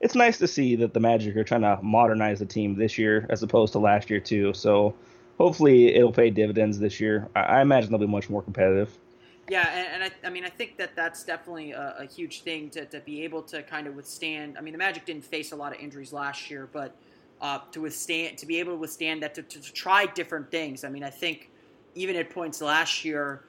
it's 0.00 0.14
nice 0.14 0.38
to 0.38 0.46
see 0.46 0.76
that 0.76 0.94
the 0.94 1.00
Magic 1.00 1.36
are 1.36 1.44
trying 1.44 1.62
to 1.62 1.78
modernize 1.82 2.38
the 2.38 2.46
team 2.46 2.76
this 2.76 2.96
year 2.96 3.26
as 3.28 3.42
opposed 3.42 3.72
to 3.72 3.78
last 3.78 4.08
year 4.08 4.20
too. 4.20 4.54
So 4.54 4.94
hopefully 5.38 5.94
it'll 5.94 6.12
pay 6.12 6.30
dividends 6.30 6.78
this 6.78 7.00
year. 7.00 7.28
I, 7.34 7.40
I 7.40 7.60
imagine 7.62 7.90
they'll 7.90 7.98
be 7.98 8.06
much 8.06 8.30
more 8.30 8.42
competitive. 8.42 8.96
Yeah, 9.48 9.68
and, 9.72 10.02
and 10.02 10.04
I, 10.04 10.28
I, 10.28 10.30
mean, 10.30 10.44
I 10.44 10.48
think 10.48 10.76
that 10.76 10.94
that's 10.94 11.24
definitely 11.24 11.72
a, 11.72 11.96
a, 11.98 12.06
huge 12.06 12.42
thing 12.42 12.70
to, 12.70 12.84
to 12.84 13.00
be 13.00 13.24
able 13.24 13.42
to 13.44 13.64
kind 13.64 13.88
of 13.88 13.96
withstand. 13.96 14.56
I 14.56 14.60
mean, 14.60 14.70
the 14.70 14.78
Magic 14.78 15.06
didn't 15.06 15.24
face 15.24 15.50
a 15.50 15.56
lot 15.56 15.74
of 15.74 15.80
injuries 15.80 16.12
last 16.12 16.48
year, 16.52 16.68
but 16.72 16.94
uh, 17.40 17.58
to 17.72 17.80
withstand, 17.80 18.38
to 18.38 18.46
be 18.46 18.60
able 18.60 18.74
to 18.74 18.78
withstand 18.78 19.24
that, 19.24 19.34
to, 19.34 19.42
to, 19.42 19.60
to 19.60 19.72
try 19.72 20.06
different 20.06 20.52
things. 20.52 20.84
I 20.84 20.88
mean, 20.88 21.02
I 21.02 21.10
think 21.10 21.49
even 21.94 22.16
at 22.16 22.30
points 22.30 22.60
last 22.60 23.04
year, 23.04 23.44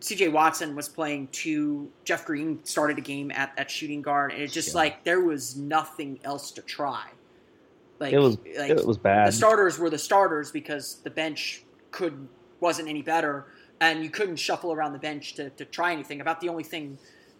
CJ 0.00 0.32
Watson 0.32 0.74
was 0.74 0.88
playing 0.88 1.28
two. 1.28 1.90
Jeff 2.04 2.26
Green 2.26 2.64
started 2.64 2.98
a 2.98 3.00
game 3.00 3.30
at, 3.30 3.52
at 3.56 3.70
shooting 3.70 4.02
guard, 4.02 4.32
and 4.32 4.42
it 4.42 4.50
just 4.50 4.70
yeah. 4.70 4.74
like 4.74 5.04
there 5.04 5.20
was 5.20 5.56
nothing 5.56 6.18
else 6.24 6.50
to 6.52 6.62
try. 6.62 7.06
Like 8.00 8.12
it 8.12 8.18
was, 8.18 8.36
like, 8.58 8.70
it 8.70 8.84
was 8.84 8.98
bad. 8.98 9.28
The 9.28 9.32
starters 9.32 9.78
were 9.78 9.88
the 9.88 9.98
starters 9.98 10.50
because 10.50 10.96
the 11.04 11.10
bench 11.10 11.62
could 11.92 12.26
wasn't 12.58 12.88
any 12.88 13.02
better, 13.02 13.46
and 13.80 14.02
you 14.02 14.10
couldn't 14.10 14.36
shuffle 14.36 14.72
around 14.72 14.92
the 14.92 14.98
bench 14.98 15.34
to, 15.34 15.50
to 15.50 15.64
try 15.64 15.92
anything. 15.92 16.20
About 16.20 16.40
the 16.40 16.48
only 16.48 16.64
thing 16.64 16.98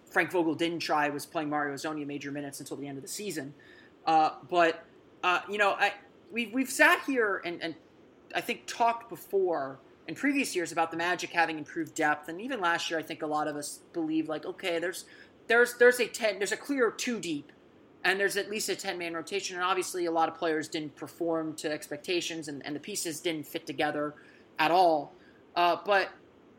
Frank 0.08 0.30
Vogel 0.30 0.54
didn't 0.54 0.78
try 0.78 1.08
was 1.08 1.26
playing 1.26 1.50
Mario 1.50 1.74
Hezonja 1.74 2.06
major 2.06 2.30
minutes 2.30 2.60
until 2.60 2.76
the 2.76 2.86
end 2.86 2.96
of 2.96 3.02
the 3.02 3.08
season. 3.08 3.52
Uh, 4.06 4.30
but 4.48 4.84
uh, 5.24 5.40
you 5.50 5.58
know, 5.58 5.72
I, 5.72 5.94
we've 6.30 6.52
we've 6.52 6.70
sat 6.70 7.02
here 7.06 7.42
and, 7.44 7.60
and 7.60 7.74
I 8.34 8.40
think 8.40 8.66
talked 8.66 9.08
before 9.08 9.78
in 10.08 10.14
previous 10.14 10.54
years 10.56 10.72
about 10.72 10.90
the 10.90 10.96
Magic 10.96 11.30
having 11.30 11.58
improved 11.58 11.94
depth, 11.94 12.28
and 12.28 12.40
even 12.40 12.60
last 12.60 12.90
year, 12.90 12.98
I 12.98 13.02
think 13.02 13.22
a 13.22 13.26
lot 13.26 13.48
of 13.48 13.56
us 13.56 13.80
believe 13.92 14.28
like, 14.28 14.44
okay, 14.44 14.78
there's 14.78 15.04
there's 15.46 15.74
there's 15.74 16.00
a 16.00 16.06
ten, 16.06 16.38
there's 16.38 16.52
a 16.52 16.56
clear 16.56 16.90
two 16.90 17.20
deep, 17.20 17.52
and 18.04 18.18
there's 18.18 18.36
at 18.36 18.50
least 18.50 18.68
a 18.68 18.76
ten 18.76 18.98
man 18.98 19.14
rotation, 19.14 19.56
and 19.56 19.64
obviously 19.64 20.06
a 20.06 20.10
lot 20.10 20.28
of 20.28 20.34
players 20.34 20.68
didn't 20.68 20.94
perform 20.96 21.54
to 21.54 21.70
expectations, 21.70 22.48
and, 22.48 22.64
and 22.66 22.74
the 22.74 22.80
pieces 22.80 23.20
didn't 23.20 23.46
fit 23.46 23.66
together 23.66 24.14
at 24.58 24.70
all. 24.70 25.14
Uh, 25.54 25.76
but 25.84 26.10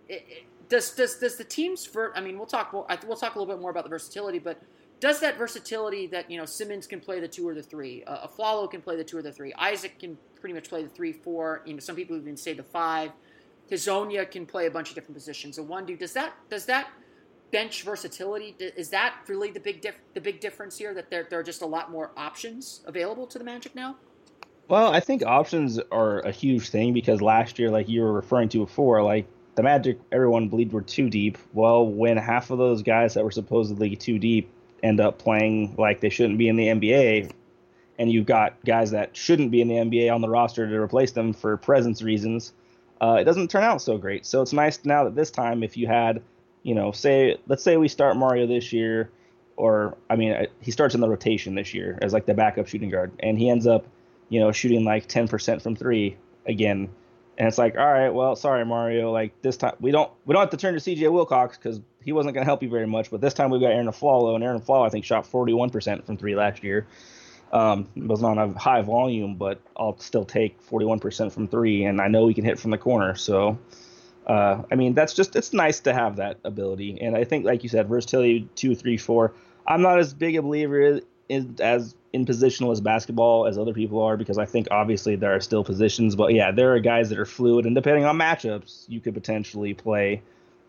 it, 0.08 0.26
it, 0.28 0.44
does 0.70 0.92
does 0.92 1.18
does 1.20 1.38
the 1.38 1.44
teams 1.44 1.86
for? 1.86 2.16
I 2.16 2.22
mean, 2.22 2.38
we'll 2.38 2.48
talk 2.48 2.72
more. 2.74 2.88
We'll 3.06 3.18
talk 3.18 3.36
a 3.36 3.40
little 3.40 3.54
bit 3.54 3.62
more 3.62 3.72
about 3.72 3.84
the 3.84 3.90
versatility, 3.90 4.40
but 4.40 4.62
does 5.04 5.20
that 5.20 5.38
versatility 5.38 6.08
that 6.08 6.32
you 6.32 6.38
know 6.38 6.46
Simmons 6.46 6.88
can 6.88 7.02
play 7.02 7.20
the 7.20 7.28
two 7.28 7.46
or 7.46 7.54
the 7.54 7.62
three, 7.62 8.06
uh, 8.06 8.26
Afflalo 8.26 8.72
can 8.72 8.82
play 8.82 8.96
the 8.96 9.04
two 9.04 9.18
or 9.18 9.22
the 9.22 9.34
three, 9.34 9.54
Isaac 9.56 10.00
can 10.00 10.18
pretty 10.40 10.54
much 10.54 10.70
play 10.70 10.82
the 10.82 10.88
three, 10.88 11.12
four. 11.12 11.62
You 11.66 11.74
know, 11.74 11.82
some 11.82 11.98
people 11.98 12.16
even 12.16 12.38
say 12.38 12.54
the 12.54 12.64
five. 12.64 13.12
Hezonja 13.70 14.32
can 14.32 14.46
play 14.46 14.66
a 14.66 14.72
bunch 14.72 14.88
of 14.88 14.96
different 14.96 15.16
positions. 15.16 15.58
So 15.58 15.64
one 15.64 15.86
dude 15.86 16.00
does 16.00 16.14
that 16.14 16.32
does 16.50 16.66
that 16.68 16.90
bench 17.52 17.84
versatility 17.84 18.56
is 18.60 18.90
that 18.92 19.16
really 19.28 19.52
the 19.52 19.60
big 19.60 19.82
dif- 19.82 20.00
the 20.14 20.22
big 20.22 20.40
difference 20.40 20.78
here 20.78 20.94
that 20.94 21.10
there 21.10 21.28
there 21.30 21.40
are 21.40 21.44
just 21.44 21.62
a 21.62 21.66
lot 21.66 21.92
more 21.92 22.12
options 22.16 22.80
available 22.86 23.28
to 23.28 23.38
the 23.38 23.44
Magic 23.44 23.76
now? 23.76 23.98
Well, 24.70 24.94
I 24.94 25.02
think 25.02 25.22
options 25.26 25.80
are 25.92 26.20
a 26.22 26.32
huge 26.32 26.70
thing 26.70 26.94
because 26.94 27.22
last 27.22 27.60
year, 27.60 27.70
like 27.70 27.90
you 27.90 28.04
were 28.04 28.14
referring 28.14 28.48
to 28.50 28.60
before, 28.60 29.04
like 29.04 29.28
the 29.56 29.64
Magic, 29.64 30.00
everyone 30.14 30.48
believed 30.48 30.72
were 30.72 30.82
too 30.82 31.10
deep. 31.10 31.38
Well, 31.52 31.86
when 31.86 32.16
half 32.16 32.52
of 32.52 32.58
those 32.58 32.82
guys 32.84 33.16
that 33.16 33.26
were 33.26 33.32
supposedly 33.32 33.98
too 33.98 34.18
deep 34.18 34.50
end 34.84 35.00
up 35.00 35.18
playing 35.18 35.76
like 35.78 36.02
they 36.02 36.10
shouldn't 36.10 36.38
be 36.38 36.50
in 36.50 36.58
the 36.58 36.68
NBA, 36.68 37.32
and 37.98 38.12
you've 38.12 38.26
got 38.26 38.64
guys 38.66 38.92
that 38.92 39.16
shouldn't 39.16 39.50
be 39.50 39.62
in 39.62 39.68
the 39.68 39.76
NBA 39.76 40.14
on 40.14 40.22
the 40.22 40.30
roster 40.30 40.70
to 40.70 40.76
replace 40.76 41.12
them 41.12 41.34
for 41.34 41.58
presence 41.58 42.02
reasons, 42.04 42.54
uh, 43.02 43.16
it 43.16 43.24
doesn't 43.24 43.50
turn 43.50 43.64
out 43.64 43.82
so 43.82 43.98
great. 43.98 44.26
So 44.26 44.42
it's 44.42 44.54
nice 44.54 44.84
now 44.86 45.04
that 45.04 45.16
this 45.16 45.32
time, 45.32 45.64
if 45.64 45.76
you 45.76 45.88
had, 45.88 46.22
you 46.64 46.74
know, 46.74 46.92
say, 46.92 47.38
let's 47.48 47.64
say 47.64 47.78
we 47.78 47.88
start 47.88 48.16
Mario 48.18 48.48
this 48.48 48.72
year, 48.72 49.10
or 49.56 49.98
I 50.10 50.16
mean, 50.16 50.32
uh, 50.32 50.46
he 50.62 50.72
starts 50.72 50.96
in 50.96 51.02
the 51.02 51.10
rotation 51.10 51.56
this 51.56 51.74
year 51.74 52.00
as 52.02 52.14
like 52.14 52.26
the 52.26 52.34
backup 52.34 52.68
shooting 52.68 52.90
guard, 52.90 53.12
and 53.20 53.38
he 53.38 53.50
ends 53.50 53.68
up, 53.68 53.86
you 54.30 54.40
know, 54.40 54.52
shooting 54.52 54.86
like 54.86 55.08
10% 55.08 55.62
from 55.62 55.76
three 55.76 56.18
again. 56.46 56.90
And 57.38 57.48
it's 57.48 57.58
like, 57.58 57.78
all 57.78 57.92
right, 57.92 58.10
well, 58.10 58.36
sorry, 58.36 58.64
Mario. 58.66 59.12
Like 59.12 59.42
this 59.42 59.58
time, 59.58 59.76
we 59.80 59.92
don't 59.92 60.12
we 60.26 60.34
don't 60.34 60.42
have 60.42 60.52
to 60.52 60.58
turn 60.58 60.74
to 60.76 60.80
C.J. 60.80 61.08
Wilcox 61.08 61.58
because 61.58 61.82
he 62.04 62.12
wasn't 62.12 62.36
going 62.36 62.44
to 62.44 62.50
help 62.50 62.62
you 62.62 62.70
very 62.70 62.86
much. 62.86 63.10
But 63.10 63.22
this 63.22 63.34
time 63.34 63.50
we've 63.50 63.62
got 63.62 63.72
Aaron 63.72 63.88
Afflalo, 63.88 64.36
and 64.36 64.44
Aaron 64.44 64.60
Afflalo 64.60 64.86
I 64.86 64.90
think 64.90 65.06
shot 65.06 65.26
41% 65.26 66.06
from 66.06 66.18
three 66.18 66.36
last 66.36 66.64
year. 66.64 66.86
Um, 67.52 67.88
it 67.96 68.08
was 68.08 68.22
not 68.22 68.38
a 68.40 68.48
high 68.58 68.82
volume, 68.82 69.36
but 69.36 69.62
I'll 69.78 69.98
still 70.00 70.26
take 70.26 70.60
41% 70.68 71.32
from 71.32 71.48
three, 71.48 71.86
and 71.86 72.02
I 72.02 72.08
know 72.08 72.28
he 72.28 72.34
can 72.34 72.46
hit 72.46 72.60
from 72.60 72.72
the 72.72 72.80
corner. 72.80 73.14
So, 73.14 73.60
uh, 74.26 74.64
I 74.72 74.76
mean, 74.76 74.96
that's 74.96 75.14
just 75.14 75.36
it's 75.36 75.54
nice 75.54 75.80
to 75.82 75.94
have 75.94 76.16
that 76.16 76.40
ability, 76.44 77.00
and 77.00 77.16
I 77.16 77.24
think, 77.24 77.46
like 77.46 77.62
you 77.62 77.70
said, 77.70 77.88
versatility 77.88 78.50
two, 78.56 78.76
three, 78.76 78.98
four. 78.98 79.34
I'm 79.68 79.82
not 79.82 80.00
as 80.00 80.14
big 80.14 80.36
a 80.36 80.42
believer 80.42 81.02
in, 81.30 81.56
as 81.60 81.96
in 82.14 82.26
positionless 82.26 82.82
basketball 82.82 83.48
as 83.48 83.58
other 83.58 83.74
people 83.74 84.02
are 84.02 84.16
because 84.16 84.38
I 84.38 84.46
think 84.46 84.68
obviously 84.70 85.16
there 85.16 85.36
are 85.36 85.40
still 85.40 85.64
positions, 85.64 86.16
but 86.16 86.34
yeah, 86.34 86.52
there 86.52 86.74
are 86.74 86.80
guys 86.80 87.10
that 87.10 87.18
are 87.18 87.26
fluid, 87.26 87.66
and 87.66 87.76
depending 87.76 88.06
on 88.06 88.18
matchups, 88.18 88.86
you 88.88 89.02
could 89.02 89.16
potentially 89.16 89.74
play 89.74 90.22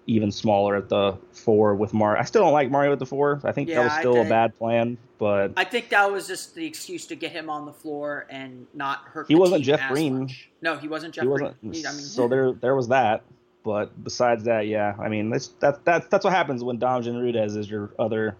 even 0.07 0.31
smaller 0.31 0.77
at 0.77 0.89
the 0.89 1.17
four 1.33 1.75
with 1.75 1.95
Mario. 1.95 2.21
I 2.21 2.25
still 2.25 2.43
don't 2.43 2.53
like 2.53 2.71
Mario 2.71 2.93
at 2.93 2.99
the 2.99 3.07
four. 3.07 3.41
I 3.45 3.53
think 3.53 3.69
yeah, 3.69 3.77
that 3.77 3.85
was 3.85 3.93
still 3.95 4.21
a 4.21 4.29
bad 4.29 4.57
plan, 4.59 4.97
but 5.19 5.53
I 5.57 5.65
think 5.65 5.91
that 5.91 6.11
was 6.11 6.27
just 6.27 6.55
the 6.55 6.67
excuse 6.67 7.07
to 7.07 7.15
get 7.15 7.33
him 7.33 7.51
on 7.51 7.67
the 7.67 7.73
floor 7.73 8.27
and 8.31 8.67
not 8.75 9.01
hurt. 9.05 9.27
He 9.29 9.35
wasn't 9.35 9.65
Jeff 9.65 9.87
Green. 9.91 10.21
Much. 10.21 10.51
No, 10.63 10.77
he 10.77 10.89
wasn't 10.89 11.15
Jeff 11.15 11.23
he 11.23 11.29
wasn't, 11.29 11.61
Green. 11.61 11.73
He, 11.75 11.87
I 11.87 11.93
mean, 11.93 12.01
so 12.01 12.27
there, 12.27 12.53
there 12.53 12.75
was 12.75 12.89
that. 12.89 13.23
But 13.65 14.05
besides 14.05 14.45
that, 14.45 14.67
yeah, 14.67 14.95
I 14.99 15.09
mean, 15.09 15.31
that's 15.31 15.49
that, 15.61 15.85
that 15.87 16.11
that's 16.11 16.25
what 16.25 16.35
happens 16.35 16.63
when 16.63 16.79
Damjan 16.79 17.19
Rudez 17.19 17.57
is 17.57 17.69
your 17.69 17.91
other 17.99 18.37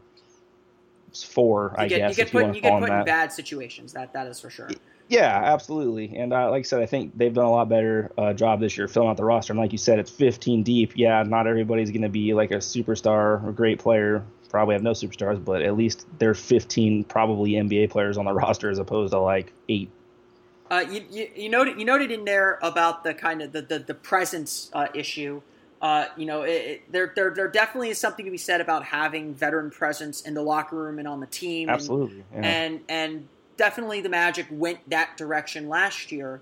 four. 1.23 1.75
You 1.77 1.85
I 1.85 1.89
get, 1.89 1.99
guess 1.99 2.11
you 2.11 2.25
get 2.25 2.33
put, 2.33 2.47
you, 2.47 2.53
you 2.55 2.61
get 2.61 2.81
put 2.81 2.91
in 2.91 3.05
bad 3.05 3.33
situations. 3.33 3.93
That 3.93 4.13
that 4.15 4.27
is 4.27 4.41
for 4.41 4.51
sure. 4.51 4.71
Yeah, 5.09 5.39
absolutely. 5.45 6.17
And 6.17 6.33
uh, 6.33 6.51
like 6.51 6.61
I 6.61 6.63
said, 6.63 6.81
I 6.81 6.87
think 6.87 7.17
they've 7.17 7.33
done 7.33 7.45
a 7.45 7.51
lot 7.51 7.69
better 7.69 8.11
uh, 8.17 8.33
job 8.33 8.61
this 8.61 8.77
year 8.79 8.89
filling 8.89 9.11
out 9.11 9.17
the 9.17 9.25
roster. 9.25 9.53
And 9.53 9.61
like 9.61 9.73
you 9.73 9.79
said, 9.79 9.99
it's 9.99 10.11
15 10.11 10.63
deep. 10.63 10.93
Yeah, 10.97 11.23
not 11.25 11.47
everybody's 11.47 11.91
going 11.91 12.03
to 12.03 12.09
be 12.09 12.33
like 12.33 12.51
a 12.51 12.57
superstar 12.57 13.45
or 13.45 13.53
great 13.53 13.79
player. 13.79 14.25
Probably 14.49 14.75
have 14.75 14.83
no 14.83 14.93
superstars, 14.93 15.45
but 15.45 15.63
at 15.63 15.77
least 15.77 16.07
there's 16.19 16.41
15 16.41 17.05
probably 17.05 17.53
NBA 17.53 17.91
players 17.91 18.17
on 18.17 18.25
the 18.25 18.33
roster 18.35 18.71
as 18.71 18.79
opposed 18.79 19.13
to 19.13 19.19
like 19.19 19.53
eight. 19.69 19.91
Uh, 20.71 20.85
you, 20.89 21.05
you, 21.11 21.29
you 21.37 21.49
noted 21.51 21.79
you 21.79 21.85
noted 21.85 22.11
in 22.11 22.25
there 22.25 22.59
about 22.63 23.05
the 23.05 23.13
kind 23.13 23.43
of 23.43 23.53
the 23.53 23.61
the, 23.61 23.79
the 23.79 23.95
presence 23.95 24.71
uh, 24.73 24.87
issue. 24.95 25.43
Uh, 25.83 26.07
you 26.17 26.25
know, 26.25 26.43
it, 26.43 26.51
it, 26.51 26.93
there, 26.93 27.13
there, 27.15 27.31
there 27.31 27.49
definitely 27.49 27.91
is 27.91 27.99
something 27.99 28.25
to 28.25 28.31
be 28.31 28.39
said 28.39 28.61
about 28.61 28.85
having 28.85 29.35
veteran 29.35 29.71
presence 29.71 30.23
in 30.23 30.33
the 30.33 30.43
locker 30.43 30.77
room 30.77 30.99
and 30.99 31.07
on 31.07 31.21
the 31.21 31.27
team. 31.27 31.69
Absolutely. 31.69 32.25
And, 32.33 32.45
yeah. 32.45 32.51
and, 32.51 32.81
and 32.89 33.29
definitely 33.57 34.01
the 34.01 34.09
Magic 34.09 34.47
went 34.51 34.89
that 34.89 35.17
direction 35.17 35.69
last 35.69 36.11
year. 36.11 36.41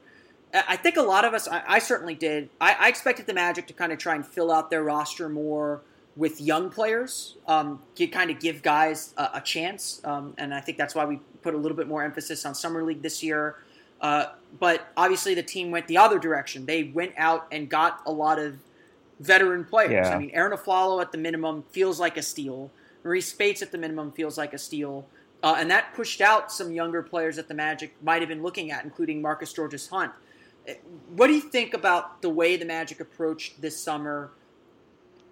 I 0.55 0.77
think 0.77 0.97
a 0.97 1.03
lot 1.03 1.25
of 1.25 1.33
us, 1.35 1.49
I, 1.49 1.63
I 1.67 1.79
certainly 1.79 2.15
did. 2.15 2.51
I, 2.61 2.77
I, 2.79 2.89
expected 2.89 3.27
the 3.27 3.33
Magic 3.33 3.67
to 3.69 3.73
kind 3.73 3.91
of 3.91 3.99
try 3.99 4.15
and 4.15 4.25
fill 4.25 4.53
out 4.53 4.71
their 4.71 4.83
roster 4.83 5.29
more 5.29 5.81
with 6.15 6.41
young 6.43 6.69
players, 6.69 7.37
um, 7.49 7.81
to 7.95 8.07
kind 8.07 8.31
of 8.31 8.39
give 8.39 8.63
guys 8.63 9.15
a, 9.17 9.31
a 9.35 9.41
chance. 9.41 10.03
Um, 10.05 10.35
and 10.37 10.53
I 10.53 10.61
think 10.61 10.77
that's 10.77 10.95
why 10.95 11.07
we 11.07 11.21
put 11.41 11.55
a 11.55 11.57
little 11.57 11.77
bit 11.77 11.89
more 11.89 12.05
emphasis 12.05 12.45
on 12.45 12.55
Summer 12.55 12.83
League 12.83 13.01
this 13.01 13.23
year. 13.23 13.57
Uh, 14.01 14.27
but 14.59 14.89
obviously, 14.97 15.35
the 15.35 15.43
team 15.43 15.71
went 15.71 15.87
the 15.87 15.97
other 15.97 16.19
direction. 16.19 16.67
They 16.67 16.85
went 16.85 17.15
out 17.17 17.47
and 17.51 17.69
got 17.69 18.03
a 18.05 18.13
lot 18.13 18.39
of 18.39 18.59
veteran 19.23 19.65
players. 19.65 19.93
Yeah. 19.93 20.15
I 20.15 20.19
mean, 20.19 20.31
Aaron 20.33 20.57
Afflalo 20.57 21.01
at 21.01 21.13
the 21.13 21.19
minimum 21.19 21.65
feels 21.71 21.99
like 22.01 22.17
a 22.17 22.23
steal. 22.23 22.71
Maurice 23.05 23.29
Speights 23.29 23.63
at 23.63 23.73
the 23.73 23.79
minimum 23.79 24.13
feels 24.13 24.37
like 24.37 24.53
a 24.53 24.59
steal. 24.59 25.07
Uh, 25.43 25.57
and 25.59 25.71
that 25.71 25.93
pushed 25.95 26.21
out 26.21 26.53
some 26.53 26.73
younger 26.73 27.03
players 27.03 27.37
that 27.37 27.49
the 27.49 27.55
Magic 27.55 27.95
might 28.03 28.23
have 28.23 28.29
been 28.29 28.43
looking 28.43 28.71
at, 28.71 28.85
including 28.85 29.21
Marcus 29.21 29.53
Georges 29.53 29.89
Hunt. 29.89 30.13
Uh, 30.69 30.75
what 31.17 31.27
do 31.27 31.35
you 31.35 31.41
think 31.41 31.75
about 31.75 32.23
the 32.23 32.31
way 32.31 32.57
the 32.57 32.65
Magic 32.65 33.01
approached 33.01 33.61
this 33.61 33.77
summer 33.77 34.31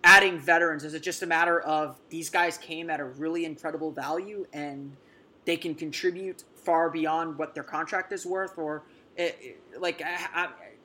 adding 0.02 0.38
veterans? 0.38 0.82
Is 0.82 0.94
it 0.94 1.02
just 1.02 1.22
a 1.22 1.26
matter 1.26 1.60
of 1.60 1.96
these 2.08 2.28
guys 2.30 2.58
came 2.58 2.90
at 2.90 2.98
a 2.98 3.04
really 3.04 3.44
incredible 3.44 3.92
value 3.92 4.46
and 4.52 4.96
they 5.44 5.56
can 5.56 5.74
contribute 5.74 6.42
far 6.56 6.90
beyond 6.90 7.38
what 7.38 7.54
their 7.54 7.62
contract 7.62 8.12
is 8.12 8.26
worth? 8.26 8.58
Or, 8.58 8.82
it, 9.16 9.56
uh, 9.74 9.76
uh, 9.76 9.80
like, 9.80 10.02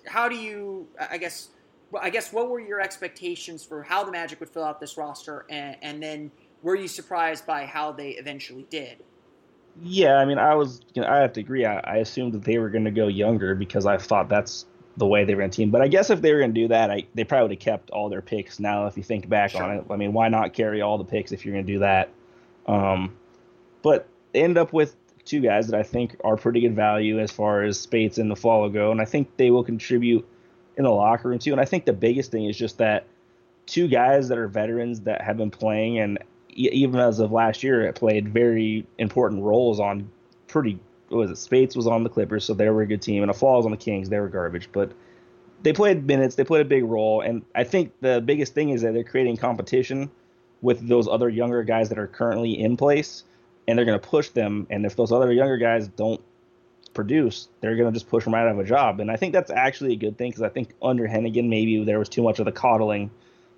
how 0.06 0.30
do 0.30 0.36
you, 0.36 0.88
I 1.00 1.18
guess, 1.18 1.50
I 2.00 2.10
guess, 2.10 2.34
what 2.34 2.50
were 2.50 2.60
your 2.60 2.82
expectations 2.82 3.64
for 3.64 3.84
how 3.84 4.04
the 4.04 4.12
Magic 4.12 4.40
would 4.40 4.50
fill 4.50 4.64
out 4.64 4.80
this 4.80 4.98
roster, 4.98 5.46
and, 5.50 5.78
and 5.82 6.02
then 6.02 6.32
were 6.62 6.76
you 6.76 6.88
surprised 6.88 7.46
by 7.46 7.66
how 7.66 7.92
they 7.92 8.12
eventually 8.12 8.66
did? 8.70 9.04
Yeah, 9.82 10.16
I 10.16 10.26
mean, 10.26 10.38
I 10.38 10.56
was, 10.56 10.82
you 10.94 11.02
know, 11.02 11.08
I 11.08 11.18
have 11.18 11.34
to 11.34 11.42
agree. 11.42 11.66
I, 11.66 11.80
I 11.80 11.98
assumed 11.98 12.34
that 12.34 12.44
they 12.44 12.58
were 12.58 12.70
going 12.70 12.86
to 12.86 12.92
go 12.92 13.08
younger 13.08 13.56
because 13.56 13.86
I 13.86 13.98
thought 13.98 14.30
that's 14.30 14.66
the 14.98 15.06
way 15.06 15.26
they 15.26 15.36
ran 15.36 15.50
team. 15.50 15.70
But 15.70 15.82
I 15.82 15.90
guess 15.90 16.10
if 16.10 16.22
they 16.22 16.32
were 16.34 16.40
going 16.40 16.54
to 16.54 16.62
do 16.62 16.68
that, 16.70 16.90
I, 16.90 17.04
they 17.14 17.26
probably 17.26 17.50
would 17.50 17.52
have 17.52 17.60
kept 17.60 17.90
all 17.90 18.10
their 18.10 18.22
picks. 18.22 18.60
Now, 18.60 18.88
if 18.88 18.96
you 18.96 19.04
think 19.04 19.28
back 19.28 19.52
sure. 19.52 19.64
on 19.64 19.78
it, 19.78 19.86
I 19.90 19.98
mean, 19.98 20.14
why 20.14 20.30
not 20.30 20.54
carry 20.54 20.82
all 20.82 20.98
the 20.98 21.04
picks 21.04 21.34
if 21.34 21.46
you're 21.46 21.54
going 21.54 21.66
to 21.66 21.74
do 21.74 21.80
that? 21.80 22.10
Um, 22.68 23.18
but 23.82 24.08
they 24.32 24.44
end 24.44 24.58
up 24.58 24.72
with 24.72 24.96
two 25.26 25.42
guys 25.42 25.68
that 25.68 25.78
I 25.78 25.84
think 25.84 26.16
are 26.24 26.38
pretty 26.38 26.62
good 26.62 26.76
value 26.76 27.20
as 27.20 27.32
far 27.32 27.64
as 27.64 27.80
Speights 27.80 28.18
and 28.18 28.32
Afflalo 28.32 28.72
go, 28.72 28.92
and 28.92 29.02
I 29.02 29.06
think 29.06 29.36
they 29.38 29.52
will 29.52 29.64
contribute 29.64 30.26
in 30.78 30.84
the 30.84 30.90
locker 30.90 31.30
room 31.30 31.40
too. 31.40 31.52
And 31.52 31.62
I 31.62 31.66
think 31.66 31.86
the 31.86 31.94
biggest 31.94 32.32
thing 32.32 32.46
is 32.46 32.58
just 32.58 32.78
that 32.80 33.06
two 33.66 33.88
guys 33.88 34.28
that 34.30 34.38
are 34.38 34.48
veterans 34.48 35.02
that 35.02 35.22
have 35.22 35.38
been 35.38 35.52
playing 35.52 36.00
and 36.00 36.20
even 36.56 37.00
as 37.00 37.20
of 37.20 37.32
last 37.32 37.64
year, 37.64 37.82
it 37.82 37.96
played 37.96 38.30
very 38.30 38.88
important 38.98 39.44
roles 39.44 39.80
on 39.80 40.10
pretty. 40.48 40.80
was 41.10 41.30
it? 41.30 41.38
Speights 41.38 41.76
was 41.76 41.86
on 41.86 42.04
the 42.04 42.10
Clippers, 42.10 42.46
so 42.46 42.54
they 42.54 42.70
were 42.70 42.82
a 42.82 42.88
good 42.88 43.02
team, 43.02 43.24
and 43.24 43.32
Afflalo 43.32 43.66
on 43.66 43.72
the 43.72 43.78
Kings. 43.78 44.10
They 44.10 44.20
were 44.20 44.30
garbage, 44.30 44.70
but 44.72 44.94
they 45.64 45.74
played 45.74 46.06
minutes. 46.06 46.36
They 46.36 46.46
played 46.46 46.62
a 46.62 46.70
big 46.70 46.86
role, 46.86 47.22
and 47.22 47.44
I 47.54 47.66
think 47.66 47.92
the 48.00 48.22
biggest 48.22 48.54
thing 48.54 48.70
is 48.70 48.82
that 48.84 48.94
they're 48.94 49.04
creating 49.04 49.38
competition 49.38 50.10
with 50.62 50.88
those 50.88 51.08
other 51.08 51.30
younger 51.30 51.64
guys 51.64 51.90
that 51.90 52.00
are 52.00 52.08
currently 52.08 52.58
in 52.58 52.78
place, 52.78 53.24
and 53.68 53.78
they're 53.78 53.86
going 53.86 54.00
to 54.00 54.08
push 54.08 54.30
them. 54.30 54.66
And 54.70 54.86
if 54.86 54.96
those 54.96 55.12
other 55.12 55.32
younger 55.34 55.58
guys 55.58 55.90
don't 55.90 56.22
produce, 56.96 57.50
they're 57.62 57.76
going 57.76 57.92
to 57.92 57.94
just 57.94 58.10
push 58.10 58.24
them 58.24 58.34
right 58.34 58.48
out 58.48 58.52
of 58.54 58.60
a 58.60 58.64
job. 58.64 59.00
And 59.00 59.12
I 59.12 59.18
think 59.18 59.34
that's 59.34 59.52
actually 59.52 59.94
a 59.94 59.98
good 59.98 60.18
thing 60.18 60.32
because 60.32 60.42
I 60.42 60.50
think 60.50 60.70
under 60.82 61.08
Hennigan 61.08 61.48
maybe 61.48 61.84
there 61.84 62.00
was 62.00 62.10
too 62.10 62.24
much 62.24 62.40
of 62.40 62.46
the 62.46 62.52
coddling 62.52 63.12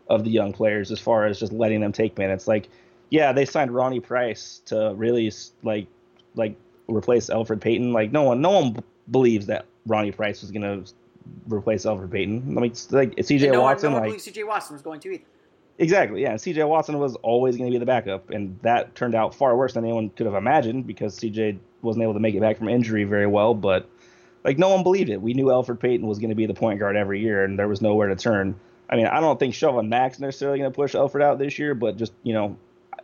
of 0.09 0.25
the 0.25 0.29
young 0.29 0.51
players 0.51 0.91
as 0.91 0.99
far 0.99 1.25
as 1.25 1.39
just 1.39 1.53
letting 1.53 1.79
them 1.79 1.93
take 1.93 2.17
minutes. 2.17 2.47
Like 2.47 2.67
yeah, 3.09 3.31
they 3.31 3.45
signed 3.45 3.71
Ronnie 3.71 4.01
Price 4.01 4.61
to 4.65 4.93
really 4.95 5.31
like 5.63 5.87
like 6.35 6.55
replace 6.87 7.29
Elfrid 7.29 7.61
Payton. 7.61 7.93
Like 7.93 8.11
no 8.11 8.23
one 8.23 8.41
no 8.41 8.51
one 8.51 8.83
believes 9.09 9.45
that 9.45 9.65
Ronnie 9.85 10.11
Price 10.11 10.41
was 10.41 10.51
gonna 10.51 10.83
replace 11.47 11.85
Elfrid 11.85 12.11
Payton. 12.11 12.57
I 12.57 12.61
mean, 12.61 12.73
like 12.91 13.13
C.J. 13.23 13.49
No 13.49 13.61
Watson, 13.61 13.93
one, 13.93 14.03
no 14.03 14.09
like 14.09 14.19
C.J. 14.19 14.43
Watson 14.43 14.73
was 14.73 14.81
going 14.81 14.99
to 15.01 15.13
either. 15.13 15.23
Exactly, 15.79 16.23
yeah. 16.23 16.37
C.J. 16.37 16.63
Watson 16.63 16.97
was 16.97 17.15
always 17.17 17.55
going 17.55 17.69
to 17.69 17.75
be 17.75 17.79
the 17.79 17.85
backup, 17.85 18.31
and 18.31 18.59
that 18.63 18.95
turned 18.95 19.13
out 19.13 19.35
far 19.35 19.55
worse 19.55 19.73
than 19.73 19.83
anyone 19.83 20.09
could 20.09 20.25
have 20.25 20.35
imagined 20.35 20.87
because 20.87 21.15
C.J. 21.15 21.59
wasn't 21.83 22.01
able 22.01 22.13
to 22.13 22.19
make 22.19 22.33
it 22.33 22.41
back 22.41 22.57
from 22.57 22.67
injury 22.67 23.03
very 23.03 23.27
well. 23.27 23.53
But 23.53 23.87
like 24.43 24.57
no 24.57 24.69
one 24.69 24.81
believed 24.81 25.09
it. 25.09 25.21
We 25.21 25.33
knew 25.33 25.47
Elfrid 25.47 25.79
Payton 25.79 26.07
was 26.07 26.17
going 26.19 26.29
to 26.29 26.35
be 26.35 26.45
the 26.45 26.53
point 26.53 26.79
guard 26.79 26.95
every 26.95 27.21
year, 27.21 27.43
and 27.43 27.59
there 27.59 27.67
was 27.67 27.81
nowhere 27.81 28.07
to 28.07 28.15
turn. 28.15 28.55
I 28.89 28.95
mean, 28.95 29.05
I 29.05 29.19
don't 29.19 29.37
think 29.37 29.53
Shelvin 29.53 29.89
Mack's 29.89 30.19
necessarily 30.19 30.59
going 30.59 30.71
to 30.71 30.75
push 30.75 30.95
Elfrid 30.95 31.21
out 31.21 31.37
this 31.37 31.59
year, 31.59 31.75
but 31.75 31.97
just 31.97 32.13
you 32.23 32.33
know, 32.33 32.57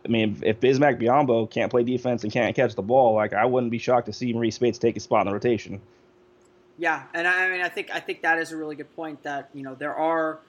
I 0.04 0.08
mean, 0.08 0.38
if 0.42 0.58
Bismack 0.58 1.00
Biyombo 1.00 1.50
can't 1.50 1.70
play 1.70 1.84
defense 1.84 2.24
and 2.24 2.32
can't 2.32 2.56
catch 2.56 2.74
the 2.74 2.82
ball, 2.82 3.14
like 3.14 3.34
I 3.34 3.44
wouldn't 3.44 3.70
be 3.70 3.78
shocked 3.78 4.06
to 4.06 4.12
see 4.12 4.32
Maurice 4.32 4.56
Speights 4.56 4.78
take 4.78 4.96
a 4.96 5.00
spot 5.00 5.22
in 5.22 5.28
the 5.28 5.34
rotation. 5.34 5.80
Yeah, 6.76 7.04
and 7.14 7.28
I 7.28 7.48
mean, 7.50 7.60
I 7.60 7.68
think 7.68 7.90
I 7.92 8.00
think 8.00 8.22
that 8.22 8.38
is 8.38 8.50
a 8.50 8.56
really 8.56 8.74
good 8.74 8.94
point. 8.96 9.22
That 9.22 9.50
you 9.54 9.62
know 9.62 9.74
there 9.74 9.94
are 9.94 10.40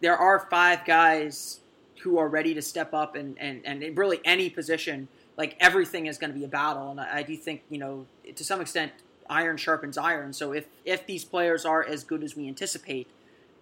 there 0.00 0.16
are 0.16 0.46
five 0.50 0.84
guys 0.84 1.60
who 2.02 2.18
are 2.18 2.28
ready 2.28 2.54
to 2.54 2.62
step 2.62 2.94
up 2.94 3.16
and 3.16 3.38
and 3.38 3.62
and 3.64 3.82
in 3.82 3.94
really 3.94 4.20
any 4.24 4.50
position. 4.50 5.08
Like 5.36 5.56
everything 5.60 6.06
is 6.06 6.16
going 6.16 6.32
to 6.32 6.38
be 6.38 6.44
a 6.44 6.48
battle, 6.48 6.90
and 6.90 7.00
I, 7.00 7.18
I 7.18 7.22
do 7.22 7.36
think 7.36 7.62
you 7.68 7.78
know 7.78 8.06
to 8.34 8.44
some 8.44 8.60
extent 8.60 8.92
iron 9.28 9.56
sharpens 9.56 9.98
iron. 9.98 10.32
So 10.32 10.52
if 10.52 10.66
if 10.84 11.06
these 11.06 11.24
players 11.24 11.64
are 11.64 11.84
as 11.84 12.04
good 12.04 12.22
as 12.22 12.36
we 12.36 12.48
anticipate, 12.48 13.08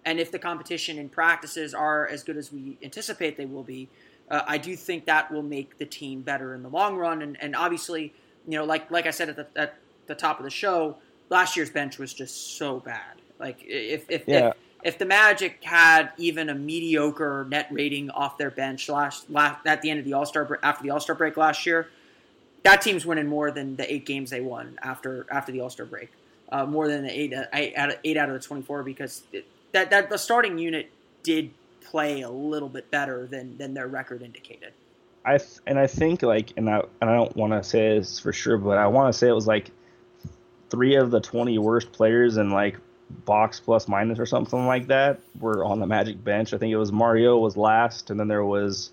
and 0.05 0.19
if 0.19 0.31
the 0.31 0.39
competition 0.39 0.97
in 0.97 1.09
practices 1.09 1.73
are 1.73 2.07
as 2.07 2.23
good 2.23 2.37
as 2.37 2.51
we 2.51 2.77
anticipate 2.83 3.37
they 3.37 3.45
will 3.45 3.63
be, 3.63 3.89
uh, 4.29 4.41
I 4.47 4.57
do 4.57 4.75
think 4.75 5.05
that 5.05 5.31
will 5.31 5.43
make 5.43 5.77
the 5.77 5.85
team 5.85 6.21
better 6.21 6.53
in 6.53 6.63
the 6.63 6.69
long 6.69 6.97
run. 6.97 7.21
And, 7.21 7.37
and 7.41 7.55
obviously, 7.55 8.13
you 8.47 8.57
know, 8.57 8.65
like 8.65 8.89
like 8.91 9.05
I 9.05 9.11
said 9.11 9.29
at 9.29 9.35
the, 9.35 9.47
at 9.55 9.75
the 10.07 10.15
top 10.15 10.39
of 10.39 10.43
the 10.43 10.51
show, 10.51 10.97
last 11.29 11.55
year's 11.55 11.69
bench 11.69 11.97
was 11.97 12.13
just 12.13 12.57
so 12.57 12.79
bad. 12.79 13.21
Like 13.39 13.57
if 13.65 14.09
if, 14.09 14.23
yeah. 14.27 14.49
if 14.49 14.55
if 14.85 14.99
the 14.99 15.05
Magic 15.05 15.63
had 15.63 16.11
even 16.17 16.47
a 16.47 16.53
mediocre 16.53 17.47
net 17.49 17.67
rating 17.71 18.11
off 18.11 18.37
their 18.37 18.51
bench 18.51 18.87
last, 18.87 19.27
last 19.31 19.65
at 19.65 19.81
the 19.81 19.89
end 19.89 19.99
of 19.99 20.05
the 20.05 20.13
All 20.13 20.27
Star 20.27 20.59
after 20.61 20.83
the 20.83 20.91
All 20.91 20.99
Star 20.99 21.15
break 21.15 21.35
last 21.37 21.65
year, 21.65 21.89
that 22.63 22.83
team's 22.83 23.03
winning 23.03 23.27
more 23.27 23.49
than 23.49 23.75
the 23.75 23.91
eight 23.91 24.05
games 24.05 24.29
they 24.29 24.41
won 24.41 24.77
after 24.83 25.25
after 25.31 25.51
the 25.51 25.59
All 25.59 25.71
Star 25.71 25.87
break, 25.87 26.11
uh, 26.51 26.67
more 26.67 26.87
than 26.87 27.01
the 27.01 27.09
eight, 27.09 27.33
eight 27.53 27.75
out 27.75 27.89
of 27.89 27.97
eight 28.03 28.15
out 28.15 28.29
of 28.29 28.39
the 28.39 28.47
twenty 28.47 28.61
four 28.61 28.83
because 28.83 29.23
it, 29.33 29.45
that 29.71 29.89
that 29.89 30.11
the 30.11 30.17
starting 30.17 30.59
unit 30.59 30.91
did 31.23 31.49
play 31.81 32.21
a 32.21 32.29
little 32.29 32.69
bit 32.69 32.89
better 32.91 33.25
than 33.25 33.57
than 33.57 33.73
their 33.73 33.87
record 33.87 34.21
indicated. 34.21 34.71
I 35.25 35.39
th- 35.39 35.61
and 35.65 35.79
I 35.79 35.87
think 35.87 36.21
like 36.21 36.53
and 36.57 36.69
I 36.69 36.83
and 37.01 37.09
I 37.09 37.15
don't 37.15 37.35
want 37.35 37.53
to 37.53 37.67
say 37.67 37.97
this 37.97 38.19
for 38.19 38.31
sure, 38.31 38.59
but 38.59 38.77
I 38.77 38.85
want 38.85 39.11
to 39.11 39.17
say 39.17 39.29
it 39.29 39.33
was 39.33 39.47
like 39.47 39.71
three 40.69 40.93
of 40.93 41.09
the 41.09 41.21
twenty 41.21 41.57
worst 41.57 41.91
players 41.91 42.37
in 42.37 42.51
like 42.51 42.77
box 43.09 43.59
plus 43.59 43.87
minus 43.87 44.19
or 44.19 44.25
something 44.25 44.65
like 44.65 44.87
that 44.87 45.19
were 45.39 45.63
on 45.63 45.79
the 45.79 45.87
Magic 45.87 46.23
bench. 46.23 46.53
I 46.53 46.57
think 46.57 46.71
it 46.71 46.77
was 46.77 46.91
Mario 46.91 47.37
was 47.37 47.57
last, 47.57 48.09
and 48.09 48.19
then 48.19 48.27
there 48.27 48.45
was 48.45 48.91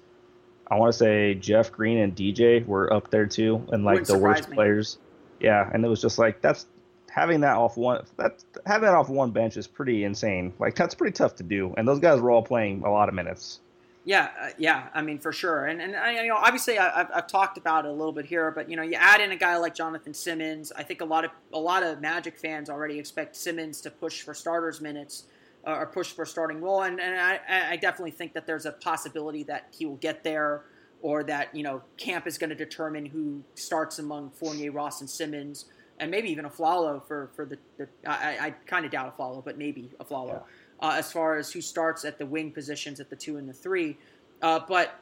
I 0.73 0.77
want 0.77 0.93
to 0.93 0.99
say 0.99 1.35
Jeff 1.35 1.71
Green 1.73 1.99
and 1.99 2.17
DJ 2.17 2.65
were 2.67 2.93
up 2.93 3.11
there 3.11 3.27
too, 3.27 3.67
and 3.73 3.85
like 3.85 4.05
the 4.05 4.19
worst 4.19 4.49
me. 4.49 4.55
players. 4.55 4.99
Yeah, 5.41 5.69
and 5.73 5.85
it 5.85 5.89
was 5.89 6.01
just 6.01 6.19
like 6.19 6.41
that's 6.41 6.67
having 7.11 7.41
that 7.41 7.57
off 7.57 7.77
one 7.77 8.05
that 8.17 8.43
having 8.65 8.87
that 8.87 8.95
off 8.95 9.11
one 9.11 9.33
bench 9.33 9.57
is 9.57 9.67
pretty 9.67 10.05
insane. 10.05 10.55
Like 10.59 10.75
that's 10.75 10.95
pretty 10.95 11.13
tough 11.13 11.37
to 11.37 11.43
do, 11.43 11.75
and 11.77 11.87
those 11.87 11.99
guys 11.99 12.21
were 12.21 12.31
all 12.31 12.43
playing 12.43 12.85
a 12.85 12.91
lot 12.91 13.09
of 13.09 13.15
minutes. 13.15 13.61
Yeah, 14.05 14.31
uh, 14.41 14.49
yeah. 14.59 14.89
I 14.95 15.03
mean, 15.03 15.19
for 15.19 15.33
sure. 15.33 15.67
And 15.67 15.81
and 15.81 15.95
I, 15.95 16.23
you 16.23 16.29
know, 16.29 16.37
obviously, 16.37 16.79
I, 16.79 16.99
have 16.99 17.11
I've 17.15 17.27
talked 17.29 17.57
about 17.57 17.85
it 17.85 17.89
a 17.89 17.93
little 17.93 18.13
bit 18.13 18.27
here, 18.27 18.51
but 18.51 18.69
you 18.69 18.77
know, 18.77 18.83
you 18.83 18.95
add 18.95 19.21
in 19.21 19.31
a 19.31 19.37
guy 19.37 19.57
like 19.57 19.75
Jonathan 19.75 20.13
Simmons. 20.13 20.73
I 20.73 20.83
think 20.83 21.01
a 21.01 21.05
lot 21.05 21.25
of 21.25 21.31
a 21.53 21.59
lot 21.59 21.83
of 21.83 22.01
Magic 22.01 22.39
fans 22.39 22.69
already 22.69 22.99
expect 22.99 23.37
Simmons 23.37 23.81
to 23.83 23.91
push 23.91 24.23
for 24.23 24.35
starters 24.35 24.81
minutes 24.81 25.27
uh, 25.67 25.75
or 25.75 25.87
push 25.87 26.11
for 26.11 26.27
starting 26.27 26.61
role, 26.61 26.83
and 26.83 27.01
and 27.01 27.21
I, 27.21 27.73
I 27.73 27.77
definitely 27.77 28.11
think 28.11 28.33
that 28.33 28.47
there's 28.47 28.67
a 28.67 28.73
possibility 28.73 29.45
that 29.45 29.69
he 29.77 29.87
will 29.87 29.97
get 29.97 30.25
there, 30.25 30.65
or 31.01 31.23
that 31.25 31.55
you 31.55 31.63
know, 31.63 31.83
camp 31.97 32.27
is 32.27 32.39
going 32.39 32.51
to 32.51 32.57
determine 32.57 33.07
who 33.07 33.45
starts 33.55 34.01
among 34.01 34.31
Fournier, 34.31 34.73
Ross, 34.73 35.01
and 35.01 35.09
Simmons 35.09 35.67
and 36.03 36.11
maybe 36.11 36.29
even 36.31 36.45
a 36.45 36.51
Afflalo 36.51 37.07
for 37.07 37.31
for 37.35 37.45
the. 37.45 37.59
the 37.79 37.89
I, 38.05 38.47
I 38.47 38.51
kind 38.67 38.85
of 38.85 38.91
doubt 38.91 39.15
a 39.17 39.23
Afflalo, 39.23 39.45
but 39.45 39.57
maybe 39.57 39.91
Afflalo 40.01 40.33
yeah. 40.33 40.39
Uh, 40.81 40.95
as 40.97 41.13
far 41.13 41.37
as 41.37 41.53
who 41.53 41.61
starts 41.61 42.05
at 42.05 42.19
the 42.19 42.27
wing 42.27 42.51
positions 42.51 42.99
at 42.99 43.09
the 43.09 43.17
two 43.17 43.37
and 43.37 43.49
the 43.49 43.53
three. 43.53 43.97
Uh, 44.41 44.59
but 44.67 44.99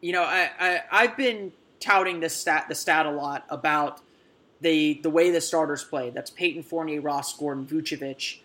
you 0.00 0.12
know, 0.12 0.22
I, 0.22 0.50
I 0.58 0.80
I've 0.90 1.16
been 1.16 1.52
touting 1.80 2.20
this 2.20 2.36
stat 2.36 2.66
the 2.68 2.74
stat 2.74 3.06
a 3.06 3.10
lot 3.10 3.44
about 3.48 4.00
the 4.60 5.00
the 5.02 5.10
way 5.10 5.30
the 5.30 5.40
starters 5.40 5.84
played. 5.84 6.14
That's 6.14 6.30
Payton 6.30 6.62
Fournier, 6.62 7.00
Ross 7.00 7.36
Gordon, 7.36 7.66
Vucevic. 7.66 8.38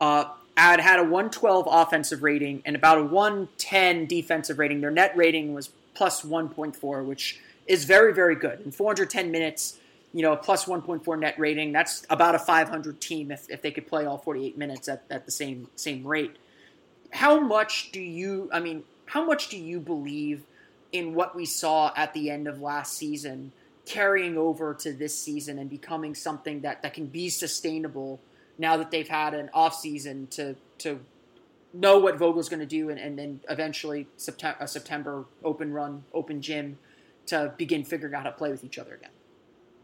Uh, 0.00 0.24
had 0.56 0.80
had 0.80 0.98
a 0.98 1.02
112 1.02 1.66
offensive 1.70 2.22
rating 2.22 2.62
and 2.64 2.76
about 2.76 2.98
a 2.98 3.04
110 3.04 4.06
defensive 4.06 4.58
rating. 4.58 4.80
Their 4.80 4.90
net 4.90 5.16
rating 5.16 5.54
was 5.54 5.70
plus 5.94 6.22
1.4, 6.22 7.04
which 7.04 7.40
is 7.66 7.84
very 7.84 8.12
very 8.12 8.34
good. 8.34 8.60
In 8.60 8.70
410 8.70 9.30
minutes, 9.30 9.78
you 10.12 10.22
know, 10.22 10.32
a 10.32 10.36
plus 10.36 10.66
1.4 10.66 11.18
net 11.18 11.38
rating. 11.38 11.72
That's 11.72 12.06
about 12.10 12.34
a 12.34 12.38
500 12.38 13.00
team 13.00 13.30
if, 13.30 13.48
if 13.48 13.62
they 13.62 13.70
could 13.70 13.86
play 13.86 14.04
all 14.04 14.18
48 14.18 14.58
minutes 14.58 14.88
at, 14.88 15.04
at 15.10 15.24
the 15.24 15.32
same 15.32 15.68
same 15.76 16.06
rate. 16.06 16.36
How 17.10 17.40
much 17.40 17.92
do 17.92 18.00
you? 18.00 18.48
I 18.52 18.60
mean, 18.60 18.84
how 19.06 19.24
much 19.24 19.48
do 19.48 19.58
you 19.58 19.80
believe 19.80 20.42
in 20.92 21.14
what 21.14 21.34
we 21.34 21.46
saw 21.46 21.92
at 21.96 22.12
the 22.12 22.30
end 22.30 22.46
of 22.48 22.60
last 22.60 22.96
season? 22.96 23.52
carrying 23.84 24.38
over 24.38 24.74
to 24.74 24.92
this 24.92 25.18
season 25.18 25.58
and 25.58 25.68
becoming 25.68 26.14
something 26.14 26.60
that, 26.60 26.82
that 26.82 26.94
can 26.94 27.06
be 27.06 27.28
sustainable 27.28 28.20
now 28.58 28.76
that 28.76 28.90
they've 28.90 29.08
had 29.08 29.34
an 29.34 29.50
off 29.52 29.74
season 29.74 30.26
to 30.28 30.54
to 30.78 31.00
know 31.74 31.98
what 31.98 32.18
Vogel's 32.18 32.48
going 32.48 32.60
to 32.60 32.66
do 32.66 32.90
and, 32.90 33.00
and 33.00 33.18
then 33.18 33.40
eventually 33.48 34.06
September, 34.18 34.58
a 34.60 34.68
September 34.68 35.24
open 35.42 35.72
run, 35.72 36.04
open 36.12 36.42
gym 36.42 36.78
to 37.26 37.52
begin 37.56 37.82
figuring 37.82 38.14
out 38.14 38.24
how 38.24 38.30
to 38.30 38.36
play 38.36 38.50
with 38.50 38.62
each 38.62 38.78
other 38.78 38.94
again. 38.94 39.10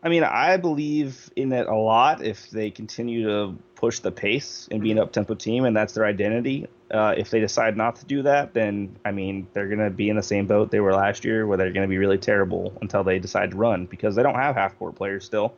I 0.02 0.08
mean, 0.08 0.22
I 0.22 0.56
believe 0.56 1.30
in 1.34 1.52
it 1.52 1.66
a 1.66 1.74
lot 1.74 2.24
if 2.24 2.50
they 2.50 2.70
continue 2.70 3.26
to 3.26 3.58
push 3.74 3.98
the 3.98 4.12
pace 4.12 4.68
and 4.70 4.80
be 4.80 4.92
an 4.92 4.98
up 4.98 5.12
tempo 5.12 5.34
team, 5.34 5.64
and 5.64 5.76
that's 5.76 5.94
their 5.94 6.04
identity. 6.04 6.66
Uh, 6.90 7.14
if 7.16 7.30
they 7.30 7.40
decide 7.40 7.76
not 7.76 7.96
to 7.96 8.04
do 8.06 8.22
that, 8.22 8.54
then 8.54 8.96
I 9.04 9.10
mean 9.10 9.48
they're 9.52 9.66
going 9.66 9.80
to 9.80 9.90
be 9.90 10.08
in 10.08 10.16
the 10.16 10.22
same 10.22 10.46
boat 10.46 10.70
they 10.70 10.80
were 10.80 10.94
last 10.94 11.24
year, 11.24 11.46
where 11.46 11.56
they're 11.56 11.72
going 11.72 11.86
to 11.86 11.88
be 11.88 11.98
really 11.98 12.18
terrible 12.18 12.76
until 12.80 13.02
they 13.02 13.18
decide 13.18 13.50
to 13.50 13.56
run 13.56 13.86
because 13.86 14.14
they 14.14 14.22
don't 14.22 14.36
have 14.36 14.54
half 14.54 14.78
court 14.78 14.94
players 14.94 15.24
still, 15.24 15.54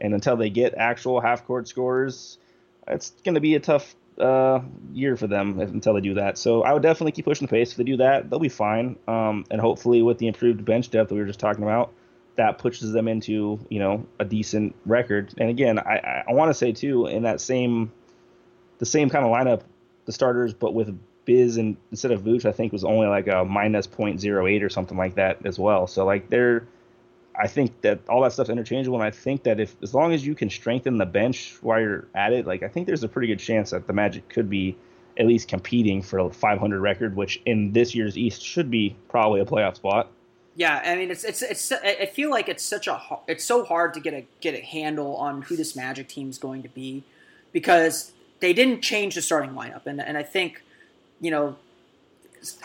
and 0.00 0.12
until 0.12 0.36
they 0.36 0.50
get 0.50 0.74
actual 0.74 1.20
half 1.20 1.46
court 1.46 1.66
scores, 1.66 2.38
it's 2.86 3.10
going 3.24 3.34
to 3.34 3.40
be 3.40 3.54
a 3.54 3.60
tough 3.60 3.96
uh, 4.18 4.60
year 4.92 5.16
for 5.16 5.26
them 5.26 5.58
if, 5.58 5.70
until 5.70 5.94
they 5.94 6.02
do 6.02 6.14
that. 6.14 6.36
So 6.36 6.62
I 6.62 6.74
would 6.74 6.82
definitely 6.82 7.12
keep 7.12 7.24
pushing 7.24 7.46
the 7.46 7.50
pace. 7.50 7.70
If 7.70 7.78
they 7.78 7.84
do 7.84 7.96
that, 7.96 8.28
they'll 8.28 8.38
be 8.38 8.50
fine, 8.50 8.96
um, 9.08 9.46
and 9.50 9.58
hopefully 9.58 10.02
with 10.02 10.18
the 10.18 10.26
improved 10.26 10.64
bench 10.66 10.90
depth 10.90 11.08
that 11.08 11.14
we 11.14 11.20
were 11.20 11.26
just 11.26 11.40
talking 11.40 11.62
about, 11.62 11.94
that 12.40 12.56
pushes 12.56 12.92
them 12.92 13.06
into 13.06 13.60
you 13.68 13.78
know 13.78 14.06
a 14.18 14.24
decent 14.24 14.74
record. 14.86 15.34
And 15.36 15.50
again, 15.50 15.78
I 15.78 16.24
I 16.26 16.32
want 16.32 16.48
to 16.48 16.54
say 16.54 16.72
too 16.72 17.06
in 17.06 17.24
that 17.24 17.40
same 17.40 17.92
the 18.78 18.86
same 18.86 19.10
kind 19.10 19.26
of 19.26 19.30
lineup 19.30 19.62
the 20.06 20.12
starters, 20.12 20.54
but 20.54 20.72
with 20.72 20.98
Biz 21.26 21.58
and 21.58 21.76
instead 21.90 22.12
of 22.12 22.22
Vooch, 22.22 22.46
I 22.46 22.52
think 22.52 22.72
was 22.72 22.82
only 22.82 23.06
like 23.06 23.28
a 23.28 23.44
minus 23.44 23.86
0.08 23.86 24.62
or 24.62 24.70
something 24.70 24.96
like 24.96 25.16
that 25.16 25.44
as 25.44 25.58
well. 25.58 25.86
So 25.86 26.06
like 26.06 26.30
they're, 26.30 26.66
I 27.38 27.46
think 27.46 27.82
that 27.82 28.00
all 28.08 28.22
that 28.22 28.32
stuff's 28.32 28.48
interchangeable, 28.48 28.96
and 28.96 29.06
I 29.06 29.10
think 29.10 29.42
that 29.42 29.60
if 29.60 29.76
as 29.82 29.94
long 29.94 30.14
as 30.14 30.26
you 30.26 30.34
can 30.34 30.48
strengthen 30.48 30.96
the 30.96 31.04
bench 31.04 31.56
while 31.60 31.78
you're 31.78 32.08
at 32.14 32.32
it, 32.32 32.46
like 32.46 32.62
I 32.62 32.68
think 32.68 32.86
there's 32.86 33.04
a 33.04 33.08
pretty 33.08 33.28
good 33.28 33.38
chance 33.38 33.70
that 33.70 33.86
the 33.86 33.92
Magic 33.92 34.28
could 34.30 34.48
be 34.48 34.76
at 35.18 35.26
least 35.26 35.48
competing 35.48 36.00
for 36.00 36.18
a 36.18 36.30
500 36.30 36.80
record, 36.80 37.14
which 37.14 37.42
in 37.44 37.72
this 37.72 37.94
year's 37.94 38.16
East 38.16 38.42
should 38.42 38.70
be 38.70 38.96
probably 39.10 39.42
a 39.42 39.44
playoff 39.44 39.76
spot. 39.76 40.10
Yeah, 40.56 40.82
I 40.84 40.96
mean 40.96 41.10
it's 41.10 41.24
it's 41.24 41.42
it's 41.42 41.72
I 41.72 42.06
feel 42.06 42.30
like 42.30 42.48
it's 42.48 42.64
such 42.64 42.88
a 42.88 43.00
it's 43.28 43.44
so 43.44 43.64
hard 43.64 43.94
to 43.94 44.00
get 44.00 44.14
a 44.14 44.26
get 44.40 44.54
a 44.54 44.60
handle 44.60 45.16
on 45.16 45.42
who 45.42 45.56
this 45.56 45.76
Magic 45.76 46.08
team 46.08 46.28
is 46.28 46.38
going 46.38 46.62
to 46.62 46.68
be 46.68 47.04
because 47.52 48.12
they 48.40 48.52
didn't 48.52 48.82
change 48.82 49.14
the 49.14 49.22
starting 49.22 49.52
lineup, 49.52 49.86
and 49.86 50.00
and 50.00 50.18
I 50.18 50.22
think, 50.22 50.62
you 51.20 51.30
know, 51.30 51.56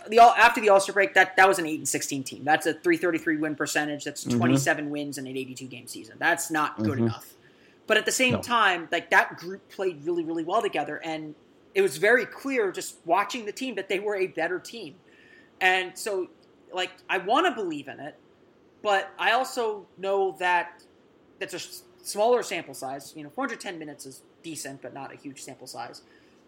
the 0.08 0.20
all 0.20 0.32
after 0.32 0.62
the 0.62 0.70
All 0.70 0.80
Star 0.80 0.94
break, 0.94 1.14
that 1.14 1.36
that 1.36 1.48
was 1.48 1.60
an 1.60 1.66
eight 1.66 1.80
and 1.80 1.88
sixteen 1.88 2.24
team. 2.24 2.44
That's 2.44 2.66
a 2.66 2.74
three 2.74 2.98
thirty 2.98 3.18
three 3.18 3.38
win 3.38 3.56
percentage. 3.56 4.04
That's 4.04 4.24
twenty 4.24 4.58
seven 4.58 4.86
mm 4.86 4.88
mm-hmm. 4.88 4.94
wins 4.94 5.18
in 5.18 5.28
an 5.28 5.38
eighty 5.38 5.54
two 5.54 5.68
game 5.68 5.88
season. 5.88 6.16
That's 6.18 6.50
not 6.50 6.78
good 6.78 6.94
mm-hmm. 6.94 7.08
enough. 7.08 7.34
But 7.88 7.98
at 7.98 8.06
the 8.06 8.12
same 8.12 8.34
no. 8.34 8.42
time, 8.42 8.88
like 8.92 9.12
that 9.12 9.38
group 9.38 9.70
played 9.70 10.06
really 10.06 10.24
really 10.24 10.44
well 10.44 10.62
together, 10.62 11.02
and 11.04 11.36
it 11.76 11.82
was 11.82 11.98
very 11.98 12.26
clear 12.26 12.72
just 12.72 12.96
watching 13.06 13.46
the 13.46 13.52
team 13.52 13.76
that 13.76 13.90
they 13.90 14.00
were 14.00 14.16
a 14.16 14.28
better 14.28 14.60
team. 14.60 14.96
And 15.62 15.98
so, 15.98 16.30
like, 16.76 16.92
I 17.10 17.18
want 17.18 17.48
to 17.48 17.52
believe 17.52 17.88
in 17.88 18.00
it, 18.00 18.16
but 18.84 19.12
I 19.18 19.32
also 19.32 19.88
know 19.98 20.36
that 20.40 20.84
that's 21.40 21.54
a 21.54 22.06
smaller 22.06 22.44
sample 22.44 22.74
size. 22.74 23.14
You 23.16 23.24
know, 23.24 23.30
410 23.30 23.80
minutes 23.80 24.06
is 24.06 24.22
decent, 24.44 24.82
but 24.82 24.94
not 24.94 25.14
a 25.14 25.18
huge 25.18 25.42
sample 25.42 25.68
size. 25.68 26.02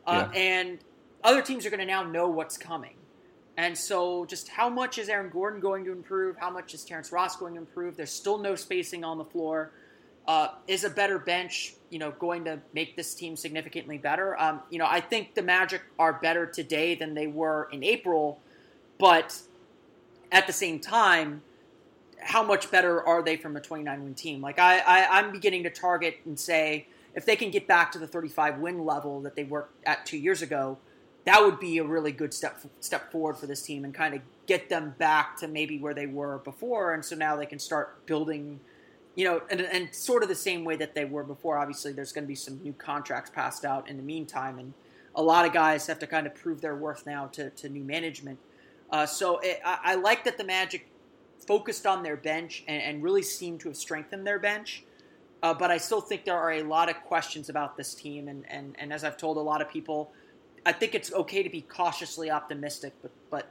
Uh, 0.06 0.28
yeah. 0.32 0.40
And 0.40 0.80
other 1.24 1.42
teams 1.42 1.66
are 1.66 1.70
going 1.70 1.80
to 1.80 1.86
now 1.86 2.04
know 2.04 2.28
what's 2.28 2.58
coming. 2.58 2.94
And 3.58 3.76
so, 3.76 4.24
just 4.26 4.50
how 4.50 4.70
much 4.70 5.00
is 5.00 5.10
Aaron 5.10 5.32
Gordon 5.32 5.60
going 5.60 5.84
to 5.86 5.92
improve? 5.92 6.38
How 6.38 6.52
much 6.52 6.76
is 6.76 6.86
Terrence 6.86 7.12
Ross 7.12 7.36
going 7.36 7.56
to 7.56 7.60
improve? 7.60 7.98
There's 7.98 8.12
still 8.12 8.38
no 8.38 8.56
spacing 8.56 9.04
on 9.04 9.18
the 9.18 9.26
floor. 9.26 9.72
Uh, 10.28 10.50
is 10.68 10.84
a 10.84 10.90
better 10.90 11.18
bench, 11.18 11.74
you 11.90 11.98
know, 11.98 12.12
going 12.12 12.44
to 12.44 12.60
make 12.74 12.96
this 12.96 13.16
team 13.16 13.36
significantly 13.36 13.98
better? 13.98 14.40
Um, 14.40 14.62
you 14.70 14.78
know, 14.78 14.86
I 14.86 15.00
think 15.00 15.34
the 15.34 15.42
Magic 15.42 15.82
are 15.98 16.14
better 16.14 16.46
today 16.46 16.94
than 16.94 17.16
they 17.16 17.28
were 17.28 17.68
in 17.72 17.84
April, 17.84 18.40
but 19.00 19.42
at 20.32 20.48
the 20.48 20.54
same 20.54 20.80
time, 20.80 21.42
how 22.20 22.44
much 22.44 22.72
better 22.72 23.02
are 23.04 23.22
they 23.22 23.38
from 23.38 23.56
a 23.56 23.62
29 23.62 24.04
win 24.04 24.14
team? 24.14 24.42
Like 24.42 24.60
I, 24.60 24.80
I 24.80 25.20
I'm 25.20 25.32
beginning 25.32 25.64
to 25.64 25.70
target 25.70 26.20
and 26.26 26.40
say 26.40 26.88
if 27.16 27.26
they 27.26 27.36
can 27.36 27.52
get 27.52 27.68
back 27.68 27.92
to 27.94 28.00
the 28.00 28.08
35 28.08 28.60
win 28.60 28.86
level 28.86 29.22
that 29.22 29.36
they 29.36 29.44
were 29.44 29.70
at 29.86 30.06
two 30.06 30.18
years 30.18 30.42
ago, 30.42 30.78
that 31.26 31.44
would 31.44 31.60
be 31.60 31.78
a 31.78 31.84
really 31.84 32.12
good 32.12 32.34
step 32.34 32.62
step 32.80 33.12
forward 33.12 33.38
for 33.38 33.48
this 33.48 33.62
team 33.62 33.84
and 33.84 33.94
kind 33.94 34.14
of 34.14 34.22
get 34.46 34.70
them 34.70 34.96
back 34.98 35.38
to 35.38 35.48
maybe 35.48 35.78
where 35.78 35.94
they 35.94 36.06
were 36.06 36.40
before. 36.40 36.94
And 36.94 37.04
so 37.04 37.16
now 37.16 37.36
they 37.36 37.46
can 37.46 37.60
start 37.60 38.06
building, 38.06 38.60
you 39.16 39.26
know, 39.26 39.42
and, 39.50 39.62
and 39.62 39.94
sort 39.94 40.24
of 40.24 40.30
the 40.30 40.36
same 40.36 40.64
way 40.64 40.76
that 40.78 40.96
they 40.96 41.06
were 41.06 41.24
before. 41.24 41.58
Obviously, 41.58 41.92
there's 41.92 42.14
going 42.14 42.24
to 42.24 42.30
be 42.30 42.36
some 42.36 42.62
new 42.64 42.74
contracts 42.74 43.30
passed 43.30 43.66
out 43.66 43.90
in 43.90 43.98
the 43.98 44.04
meantime, 44.04 44.58
and 44.58 44.74
a 45.16 45.22
lot 45.22 45.46
of 45.46 45.52
guys 45.52 45.88
have 45.88 46.00
to 46.00 46.08
kind 46.08 46.28
of 46.28 46.36
prove 46.36 46.62
their 46.62 46.76
worth 46.76 47.06
now 47.06 47.28
to, 47.34 47.50
to 47.50 47.68
new 47.68 47.84
management. 47.84 48.40
Uh, 48.90 49.06
so 49.06 49.40
it, 49.40 49.60
I, 49.66 49.80
I, 49.84 49.96
like 49.96 50.24
that 50.24 50.38
the 50.38 50.44
Magic 50.44 50.88
focused 51.46 51.86
on 51.86 52.04
their 52.04 52.16
bench 52.16 52.64
and, 52.68 52.82
and 52.82 53.04
really 53.04 53.22
seemed 53.22 53.60
to 53.62 53.70
have 53.70 53.78
strengthened 53.78 54.26
their 54.26 54.40
bench. 54.40 54.84
Uh, 55.44 55.54
but 55.54 55.70
I 55.70 55.78
still 55.78 56.02
think 56.02 56.26
there 56.26 56.38
are 56.38 56.54
a 56.54 56.64
lot 56.64 56.90
of 56.90 56.96
questions 57.04 57.50
about 57.50 57.78
this 57.78 57.94
team, 57.94 58.28
and, 58.28 58.44
and, 58.50 58.76
and 58.80 58.92
as 58.92 59.04
I've 59.04 59.18
told 59.18 59.38
a 59.38 59.42
lot 59.42 59.62
of 59.62 59.70
people, 59.70 60.12
I 60.66 60.72
think 60.72 60.96
it's 60.96 61.14
okay 61.14 61.44
to 61.44 61.50
be 61.50 61.62
cautiously 61.62 62.30
optimistic, 62.30 62.94
but 63.02 63.12
but 63.30 63.48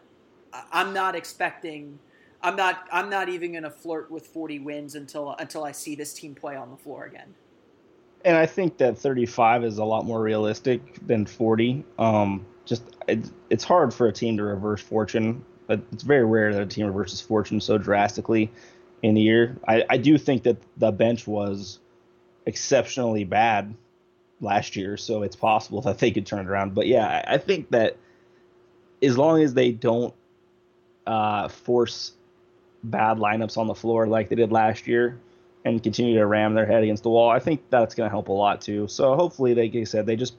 I'm 0.73 0.93
not 0.93 1.15
expecting, 1.15 1.99
I'm 2.43 2.57
not 2.57 2.87
I'm 2.93 3.09
not 3.09 3.29
even 3.29 3.53
going 3.53 3.63
to 3.63 3.71
flirt 3.71 4.11
with 4.11 4.27
40 4.27 4.59
wins 4.61 4.95
until 4.97 5.35
until 5.39 5.65
I 5.65 5.73
see 5.73 5.95
this 5.95 6.13
team 6.13 6.35
play 6.35 6.57
on 6.57 6.71
the 6.71 6.77
floor 6.77 7.05
again. 7.05 7.35
And 8.25 8.37
I 8.37 8.45
think 8.45 8.77
that 8.79 8.99
35 8.99 9.65
is 9.65 9.79
a 9.79 9.85
lot 9.85 10.05
more 10.05 10.21
realistic 10.21 11.07
than 11.07 11.25
40. 11.25 11.85
Um, 11.99 12.45
just 12.67 12.83
it, 13.09 13.31
it's 13.49 13.65
hard 13.65 13.95
for 13.95 14.07
a 14.09 14.13
team 14.13 14.37
to 14.37 14.43
reverse 14.43 14.83
fortune. 14.83 15.45
But 15.67 15.81
it's 15.93 16.05
very 16.05 16.25
rare 16.25 16.53
that 16.53 16.63
a 16.63 16.67
team 16.67 16.87
reverses 16.87 17.21
fortune 17.21 17.61
so 17.61 17.77
drastically 17.79 18.53
in 19.03 19.15
the 19.15 19.21
year. 19.21 19.57
I, 19.67 19.85
I 19.89 19.97
do 19.97 20.17
think 20.19 20.45
that 20.45 20.59
the 20.77 20.93
bench 20.93 21.27
was 21.27 21.81
exceptionally 22.45 23.25
bad 23.25 23.75
last 24.41 24.77
year, 24.77 24.97
so 24.97 25.23
it's 25.23 25.35
possible 25.35 25.81
that 25.83 25.99
they 25.99 26.11
could 26.11 26.27
turn 26.27 26.41
it 26.41 26.49
around. 26.49 26.75
But 26.75 26.87
yeah, 26.87 27.23
I, 27.27 27.35
I 27.35 27.39
think 27.39 27.71
that 27.71 27.97
as 29.03 29.19
long 29.19 29.43
as 29.43 29.55
they 29.55 29.73
don't 29.73 30.15
uh, 31.07 31.49
force 31.49 32.13
bad 32.85 33.19
lineups 33.19 33.57
on 33.59 33.67
the 33.67 33.75
floor 33.75 34.07
like 34.07 34.29
they 34.29 34.37
did 34.37 34.53
last 34.53 34.87
year 34.87 35.19
and 35.65 35.83
continue 35.83 36.17
to 36.17 36.27
ram 36.27 36.55
their 36.55 36.67
head 36.67 36.85
against 36.85 37.03
the 37.03 37.11
wall, 37.11 37.29
I 37.29 37.41
think 37.41 37.63
that's 37.71 37.97
going 37.97 38.07
to 38.07 38.11
help 38.11 38.29
a 38.29 38.33
lot 38.33 38.61
too. 38.61 38.87
So 38.87 39.17
hopefully, 39.17 39.53
they, 39.55 39.69
like 39.69 39.77
I 39.77 39.85
said, 39.85 40.07
they 40.07 40.15
just 40.15 40.37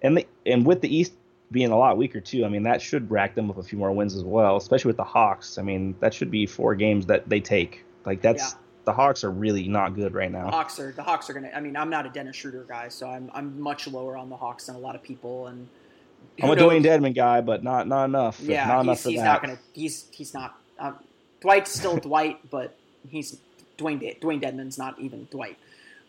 and 0.00 0.16
they, 0.16 0.26
and 0.46 0.64
with 0.64 0.80
the 0.80 0.94
East 0.94 1.12
being 1.50 1.70
a 1.70 1.76
lot 1.76 1.96
weaker 1.96 2.20
too. 2.20 2.44
I 2.44 2.48
mean, 2.48 2.64
that 2.64 2.82
should 2.82 3.10
rack 3.10 3.34
them 3.34 3.50
up 3.50 3.58
a 3.58 3.62
few 3.62 3.78
more 3.78 3.92
wins 3.92 4.14
as 4.14 4.24
well, 4.24 4.56
especially 4.56 4.88
with 4.88 4.96
the 4.96 5.04
Hawks. 5.04 5.58
I 5.58 5.62
mean, 5.62 5.94
that 6.00 6.12
should 6.12 6.30
be 6.30 6.46
four 6.46 6.74
games 6.74 7.06
that 7.06 7.28
they 7.28 7.40
take. 7.40 7.84
Like 8.04 8.22
that's 8.22 8.52
yeah. 8.52 8.58
the 8.84 8.92
Hawks 8.92 9.24
are 9.24 9.30
really 9.30 9.68
not 9.68 9.94
good 9.94 10.14
right 10.14 10.30
now. 10.30 10.46
The 10.46 10.50
Hawks 10.50 10.80
are 10.80 10.92
the 10.92 11.02
Hawks 11.02 11.30
are 11.30 11.34
gonna. 11.34 11.50
I 11.54 11.60
mean, 11.60 11.76
I'm 11.76 11.90
not 11.90 12.06
a 12.06 12.10
Dennis 12.10 12.36
Schroeder 12.36 12.64
guy, 12.64 12.88
so 12.88 13.08
I'm 13.08 13.30
I'm 13.32 13.60
much 13.60 13.86
lower 13.86 14.16
on 14.16 14.28
the 14.28 14.36
Hawks 14.36 14.66
than 14.66 14.76
a 14.76 14.78
lot 14.78 14.94
of 14.94 15.02
people. 15.02 15.46
And 15.46 15.68
I'm 16.42 16.50
a 16.50 16.56
knows? 16.56 16.64
Dewayne 16.72 16.84
Dedmon 16.84 17.14
guy, 17.14 17.40
but 17.40 17.62
not 17.62 17.86
not 17.86 18.06
enough. 18.06 18.40
Yeah, 18.40 18.66
not 18.66 18.86
he's, 18.86 19.04
he's 19.04 19.22
not 19.22 19.42
gonna. 19.42 19.58
He's 19.72 20.08
he's 20.10 20.34
not. 20.34 20.58
Um, 20.78 20.96
Dwight's 21.40 21.72
still 21.72 21.96
Dwight, 21.96 22.50
but 22.50 22.76
he's 23.08 23.38
Dwayne 23.78 24.00
De- 24.00 24.18
Dewayne 24.20 24.42
Dedmon's 24.42 24.78
not 24.78 24.98
even 24.98 25.28
Dwight. 25.30 25.58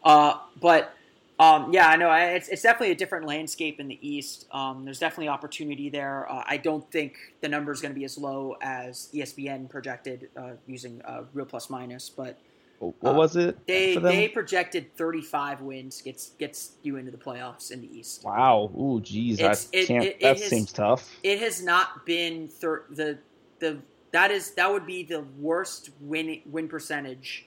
Uh, 0.04 0.38
but 0.60 0.94
um, 1.40 1.72
yeah, 1.72 1.88
I 1.88 1.96
know 1.98 2.12
it's, 2.12 2.48
it's 2.48 2.64
definitely 2.64 2.92
a 2.92 2.96
different 2.96 3.26
landscape 3.26 3.80
in 3.80 3.88
the 3.88 4.00
East. 4.08 4.48
Um, 4.52 4.86
there's 4.86 5.00
definitely 5.00 5.30
opportunity 5.30 5.90
there. 5.90 6.32
Uh, 6.32 6.44
I 6.48 6.58
don't 6.58 6.90
think 6.92 7.18
the 7.42 7.48
number 7.48 7.72
is 7.72 7.80
going 7.80 7.94
to 7.94 8.00
be 8.00 8.06
as 8.06 8.18
low 8.18 8.58
as 8.62 9.10
ESPN 9.14 9.70
projected 9.70 10.30
uh, 10.36 10.52
using 10.66 11.02
uh, 11.06 11.24
real 11.34 11.46
plus 11.46 11.70
minus, 11.70 12.10
but 12.10 12.40
what 12.80 13.16
was 13.16 13.36
it? 13.36 13.56
Uh, 13.56 13.60
they 13.66 13.98
they 13.98 14.28
projected 14.28 14.96
35 14.96 15.62
wins 15.62 16.02
gets 16.02 16.30
gets 16.32 16.74
you 16.84 16.98
into 16.98 17.12
the 17.12 17.18
playoffs 17.18 17.72
in 17.72 17.82
the 17.82 17.98
East. 17.98 18.24
Wow. 18.24 18.72
Ooh, 18.78 19.02
geez, 19.02 19.42
I 19.42 19.56
it, 19.74 19.88
can't. 19.88 20.04
It, 20.04 20.22
that 20.22 20.38
has, 20.38 20.48
seems 20.48 20.72
tough. 20.72 21.10
It 21.24 21.40
has 21.40 21.64
not 21.64 22.06
been 22.06 22.48
thir- 22.48 22.86
the 22.92 23.18
the 23.60 23.80
that 24.12 24.30
is 24.30 24.52
that 24.52 24.72
would 24.72 24.86
be 24.86 25.04
the 25.04 25.22
worst 25.40 25.90
win 26.02 26.42
win 26.46 26.68
percentage 26.68 27.47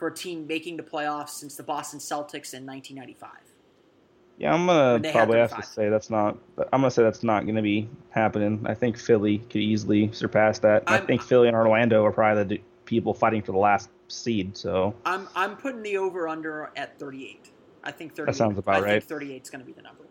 for 0.00 0.08
a 0.08 0.14
team 0.14 0.46
making 0.46 0.78
the 0.78 0.82
playoffs 0.82 1.28
since 1.28 1.54
the 1.54 1.62
Boston 1.62 2.00
Celtics 2.00 2.54
in 2.54 2.66
1995. 2.66 3.30
Yeah, 4.38 4.54
I'm 4.54 4.66
gonna 4.66 5.12
probably 5.12 5.38
have 5.38 5.54
to 5.54 5.62
say 5.62 5.90
that's 5.90 6.08
not. 6.08 6.38
I'm 6.72 6.80
gonna 6.80 6.90
say 6.90 7.02
that's 7.02 7.22
not 7.22 7.46
gonna 7.46 7.60
be 7.60 7.86
happening. 8.08 8.64
I 8.64 8.72
think 8.72 8.96
Philly 8.96 9.38
could 9.38 9.60
easily 9.60 10.10
surpass 10.12 10.58
that. 10.60 10.84
i 10.86 10.96
think 10.96 11.20
Philly 11.20 11.48
and 11.48 11.54
Orlando 11.54 12.02
are 12.06 12.10
probably 12.10 12.44
the 12.44 12.62
people 12.86 13.12
fighting 13.12 13.42
for 13.42 13.52
the 13.52 13.58
last 13.58 13.90
seed. 14.08 14.56
So 14.56 14.94
I'm 15.04 15.28
I'm 15.36 15.56
putting 15.56 15.82
the 15.82 15.98
over 15.98 16.26
under 16.26 16.70
at 16.74 16.98
38. 16.98 17.50
I 17.84 17.90
think 17.90 18.14
38. 18.14 18.26
That 18.26 18.36
sounds 18.38 18.58
about 18.58 18.76
I 18.76 18.80
right. 18.80 18.90
think 18.92 19.04
38 19.04 19.42
is 19.42 19.50
going 19.50 19.60
to 19.60 19.66
be 19.66 19.72
the 19.72 19.82
number. 19.82 20.04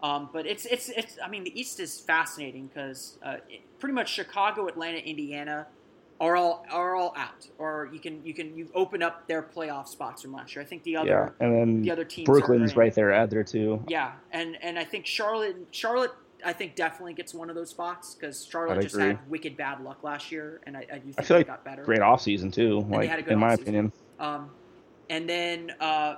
Um, 0.00 0.28
but 0.32 0.46
it's 0.46 0.64
it's 0.64 0.88
it's. 0.88 1.18
I 1.22 1.28
mean, 1.28 1.42
the 1.42 1.60
East 1.60 1.80
is 1.80 1.98
fascinating 1.98 2.68
because 2.68 3.18
uh, 3.24 3.38
pretty 3.80 3.94
much 3.94 4.08
Chicago, 4.12 4.68
Atlanta, 4.68 4.98
Indiana 4.98 5.66
are 6.22 6.36
all 6.36 6.64
are 6.70 6.94
all 6.94 7.12
out, 7.16 7.48
or 7.58 7.90
you 7.92 7.98
can 7.98 8.24
you 8.24 8.32
can 8.32 8.56
you 8.56 8.70
open 8.74 9.02
up 9.02 9.26
their 9.26 9.42
playoff 9.42 9.88
spots 9.88 10.22
from 10.22 10.32
last 10.32 10.54
year. 10.54 10.62
I 10.62 10.66
think 10.66 10.84
the 10.84 10.96
other 10.96 11.08
yeah, 11.08 11.28
and 11.44 11.52
then 11.52 11.82
the 11.82 11.90
other 11.90 12.04
teams 12.04 12.26
Brooklyn's 12.26 12.76
right 12.76 12.94
there 12.94 13.12
at 13.12 13.28
there 13.28 13.42
too. 13.42 13.84
Yeah, 13.88 14.12
and 14.30 14.56
and 14.62 14.78
I 14.78 14.84
think 14.84 15.04
Charlotte 15.04 15.56
Charlotte 15.72 16.12
I 16.44 16.52
think 16.52 16.76
definitely 16.76 17.14
gets 17.14 17.34
one 17.34 17.50
of 17.50 17.56
those 17.56 17.70
spots 17.70 18.14
because 18.14 18.46
Charlotte 18.46 18.78
I'd 18.78 18.82
just 18.82 18.94
agree. 18.94 19.08
had 19.08 19.30
wicked 19.30 19.56
bad 19.56 19.82
luck 19.82 20.04
last 20.04 20.30
year, 20.30 20.60
and 20.64 20.76
I, 20.76 20.86
I 20.92 20.98
do 20.98 21.06
think 21.06 21.14
I 21.18 21.22
feel 21.22 21.36
like 21.38 21.48
got 21.48 21.64
better. 21.64 21.82
great 21.82 22.00
off 22.00 22.22
season 22.22 22.52
too. 22.52 22.86
Like 22.88 23.10
had 23.10 23.18
a 23.18 23.22
good 23.22 23.32
in 23.32 23.38
my 23.40 23.54
opinion. 23.54 23.92
Um, 24.20 24.50
and 25.10 25.28
then 25.28 25.72
uh, 25.80 26.16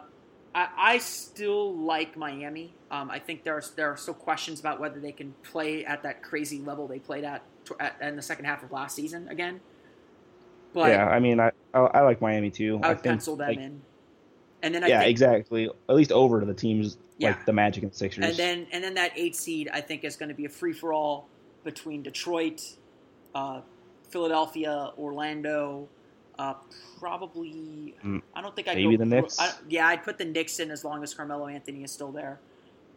I, 0.55 0.69
I 0.77 0.99
still 0.99 1.75
like 1.75 2.15
Miami. 2.15 2.75
Um, 2.91 3.11
I 3.11 3.21
think 3.21 3.43
there 3.43 3.57
are 3.57 3.65
there 3.75 3.91
are 3.91 3.97
still 3.97 4.13
questions 4.13 4.61
about 4.61 4.81
whether 4.81 5.01
they 5.01 5.13
can 5.13 5.35
play 5.43 5.87
at 5.87 6.03
that 6.03 6.23
crazy 6.23 6.59
level 6.61 6.87
they 6.87 6.99
played 6.99 7.25
at, 7.25 7.43
at 7.81 7.97
in 8.03 8.17
the 8.17 8.23
second 8.23 8.45
half 8.45 8.63
of 8.63 8.71
last 8.71 8.97
season 8.97 9.29
again. 9.29 9.61
But 10.75 10.91
yeah, 10.91 11.07
I 11.07 11.21
mean, 11.21 11.41
I 11.41 11.53
I, 11.73 11.81
I 11.81 12.01
like 12.03 12.21
Miami 12.21 12.51
too. 12.51 12.81
I 12.83 12.91
I 12.91 12.95
think, 12.95 13.05
pencil 13.05 13.37
them 13.37 13.49
like, 13.49 13.59
in. 13.59 13.81
And 14.63 14.75
then 14.75 14.85
I 14.85 14.89
yeah, 14.89 14.99
think, 15.01 15.11
exactly. 15.11 15.71
At 15.89 15.95
least 15.95 16.13
over 16.13 16.41
to 16.41 16.47
the 16.47 16.55
teams 16.55 16.99
Yeah. 17.19 17.29
like 17.29 17.47
the 17.47 17.53
Magic 17.53 17.83
and 17.85 17.95
Sixers. 17.95 18.25
And 18.25 18.37
then 18.37 18.67
and 18.73 18.83
then 18.85 18.95
that 18.95 19.13
eight 19.17 19.37
seed 19.37 19.71
I 19.73 19.81
think 19.81 20.05
is 20.05 20.17
going 20.17 20.31
to 20.31 20.35
be 20.35 20.45
a 20.45 20.49
free 20.49 20.73
for 20.73 20.93
all 20.93 21.29
between 21.63 22.03
Detroit, 22.03 22.61
uh, 23.35 23.61
Philadelphia, 24.11 24.91
Orlando, 24.99 25.89
uh, 26.39 26.55
probably. 26.99 27.95
Mm, 28.05 28.23
I 28.35 28.43
don't 28.43 28.55
think 28.57 28.69
I 28.69 28.75
maybe 28.75 28.97
go 28.97 29.05
the 29.05 29.07
Knicks? 29.07 29.39
I, 29.39 29.53
yeah, 29.69 29.87
I'd 29.87 30.03
put 30.03 30.19
the 30.19 30.25
Knicks 30.25 30.59
in 30.59 30.71
as 30.71 30.85
long 30.85 31.03
as 31.03 31.15
Carmelo 31.15 31.47
Anthony 31.47 31.85
is 31.85 31.93
still 31.93 32.11
there. 32.11 32.41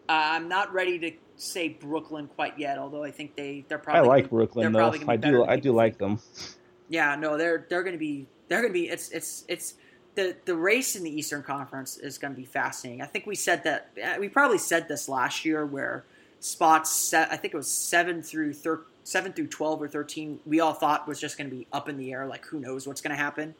Uh, 0.09 0.13
I'm 0.13 0.47
not 0.47 0.71
ready 0.73 0.97
to 0.99 1.11
say 1.35 1.67
Brooklyn 1.69 2.27
quite 2.27 2.57
yet, 2.57 2.77
although 2.77 3.03
I 3.03 3.11
think 3.11 3.35
they 3.35 3.65
they're 3.67 3.77
probably. 3.77 4.01
I 4.01 4.03
like 4.07 4.29
Brooklyn 4.29 4.71
though. 4.71 4.79
probably 4.79 4.99
gonna 4.99 5.17
be 5.17 5.27
I 5.27 5.31
do 5.31 5.43
I 5.43 5.55
do 5.57 5.71
like 5.73 5.97
them. 5.97 6.19
Yeah, 6.89 7.15
no, 7.15 7.37
they're 7.37 7.65
they're 7.69 7.83
going 7.83 7.95
to 7.95 7.99
be 7.99 8.27
they're 8.47 8.61
going 8.61 8.73
to 8.73 8.79
be 8.79 8.89
it's 8.89 9.09
it's 9.09 9.43
it's 9.47 9.75
the 10.15 10.35
the 10.45 10.55
race 10.55 10.95
in 10.95 11.03
the 11.03 11.11
Eastern 11.11 11.43
Conference 11.43 11.97
is 11.97 12.17
going 12.17 12.33
to 12.33 12.39
be 12.39 12.45
fascinating. 12.45 13.01
I 13.01 13.05
think 13.05 13.25
we 13.25 13.35
said 13.35 13.63
that 13.63 13.89
we 14.19 14.29
probably 14.29 14.57
said 14.57 14.87
this 14.87 15.07
last 15.07 15.45
year 15.45 15.65
where 15.65 16.03
spots 16.39 16.91
set 16.91 17.31
I 17.31 17.37
think 17.37 17.53
it 17.53 17.57
was 17.57 17.69
7 17.71 18.21
through 18.21 18.53
thir- 18.53 18.81
7 19.03 19.33
through 19.33 19.47
12 19.47 19.81
or 19.81 19.87
13 19.87 20.39
we 20.45 20.59
all 20.59 20.73
thought 20.73 21.07
was 21.07 21.19
just 21.19 21.37
going 21.37 21.49
to 21.49 21.55
be 21.55 21.67
up 21.73 21.89
in 21.89 21.97
the 21.97 22.11
air 22.13 22.27
like 22.27 22.45
who 22.45 22.59
knows 22.59 22.87
what's 22.87 23.01
going 23.01 23.15
to 23.15 23.21
happen. 23.21 23.55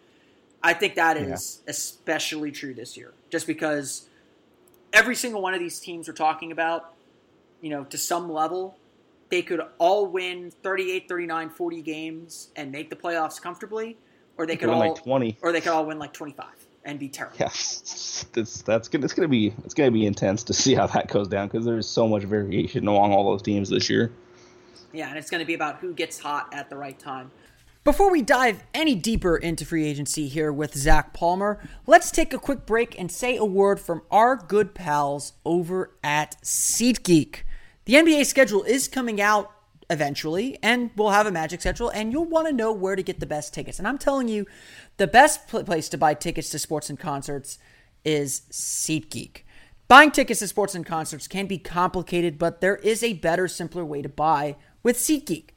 I 0.64 0.74
think 0.74 0.96
that 0.96 1.18
is 1.18 1.62
especially 1.68 2.52
true 2.52 2.74
this 2.74 2.98
year 2.98 3.14
just 3.30 3.46
because 3.48 4.08
every 4.94 5.16
single 5.16 5.42
one 5.42 5.54
of 5.54 5.60
these 5.60 5.80
teams 5.80 6.08
we're 6.08 6.14
talking 6.16 6.52
about, 6.52 6.94
you 7.62 7.70
know, 7.70 7.84
to 7.86 7.98
some 7.98 8.32
level 8.32 8.78
they 9.30 9.42
could 9.42 9.62
all 9.78 10.08
win 10.08 10.52
38, 10.64 11.08
39, 11.10 11.50
40 11.50 11.82
games 11.82 12.50
and 12.56 12.72
make 12.72 12.90
the 12.90 12.96
playoffs 12.96 13.42
comfortably, 13.42 13.98
or 14.38 14.46
they 14.46 14.54
They 14.54 14.58
could 14.58 14.70
all 14.70 14.80
like 14.80 14.96
twenty. 14.96 15.38
or 15.42 15.52
they 15.52 15.62
could 15.62 15.72
all 15.72 15.86
win 15.86 16.00
like 16.00 16.14
25 16.14 16.46
and 16.86 16.98
be 17.00 17.10
terrible. 17.10 17.36
Yeah, 17.40 17.48
that's 17.48 18.62
that's 18.66 18.88
gonna 18.88 19.04
it's 19.06 19.14
gonna 19.14 19.28
be 19.28 19.54
it's 19.66 19.74
gonna 19.74 19.92
be 19.92 20.06
intense 20.06 20.44
to 20.44 20.54
see 20.54 20.74
how 20.76 20.88
that 20.88 21.10
goes 21.10 21.28
down 21.28 21.48
because 21.48 21.66
there's 21.66 21.88
so 21.88 22.08
much 22.08 22.24
variation 22.24 22.88
along 22.88 23.12
all 23.14 23.30
those 23.32 23.42
teams 23.42 23.70
this 23.70 23.90
year. 23.90 24.12
Yeah, 24.94 25.10
and 25.10 25.18
it's 25.18 25.30
going 25.30 25.42
to 25.42 25.46
be 25.46 25.54
about 25.54 25.76
who 25.80 25.94
gets 25.94 26.18
hot 26.18 26.48
at 26.54 26.70
the 26.70 26.78
right 26.78 26.98
time. 26.98 27.30
Before 27.84 28.10
we 28.10 28.22
dive 28.22 28.64
any 28.74 28.96
deeper 28.96 29.36
into 29.36 29.66
free 29.66 29.86
agency 29.86 30.28
here 30.30 30.52
with 30.52 30.74
Zach 30.76 31.14
Palmer, 31.14 31.60
let's 31.86 32.10
take 32.10 32.34
a 32.34 32.40
quick 32.40 32.66
break 32.66 32.98
and 32.98 33.12
say 33.12 33.36
a 33.36 33.46
word 33.46 33.80
from 33.82 34.02
our 34.10 34.36
good 34.38 34.74
pals 34.74 35.34
over 35.46 35.92
at 36.04 36.42
SeatGeek. 36.42 37.42
The 37.88 37.94
NBA 37.94 38.26
schedule 38.26 38.64
is 38.64 38.90
coming 38.90 39.22
out 39.22 39.50
eventually, 39.90 40.60
and 40.62 40.92
we'll 40.98 41.12
have 41.12 41.26
a 41.26 41.32
Magic 41.32 41.62
schedule, 41.62 41.88
and 41.88 42.12
you'll 42.12 42.26
want 42.26 42.46
to 42.48 42.54
know 42.54 42.74
where 42.74 42.98
to 42.98 43.02
get 43.02 43.22
the 43.22 43.26
best 43.26 43.54
tickets. 43.54 43.80
And 43.80 43.88
I'm 43.88 43.98
telling 43.98 44.28
you, 44.28 44.46
the 44.98 45.08
best 45.08 45.48
pl- 45.48 45.64
place 45.64 45.88
to 45.88 45.98
buy 45.98 46.14
tickets 46.14 46.50
to 46.50 46.60
sports 46.60 46.90
and 46.90 47.00
concerts 47.00 47.60
is 48.04 48.42
SeatGeek. 48.52 49.44
Buying 49.88 50.12
tickets 50.12 50.42
to 50.42 50.50
sports 50.50 50.76
and 50.76 50.86
concerts 50.86 51.30
can 51.30 51.46
be 51.46 51.58
complicated, 51.58 52.38
but 52.38 52.60
there 52.60 52.76
is 52.76 53.04
a 53.04 53.14
better, 53.14 53.48
simpler 53.48 53.86
way 53.86 54.02
to 54.02 54.10
buy 54.10 54.58
with 54.84 54.98
SeatGeek. 54.98 55.52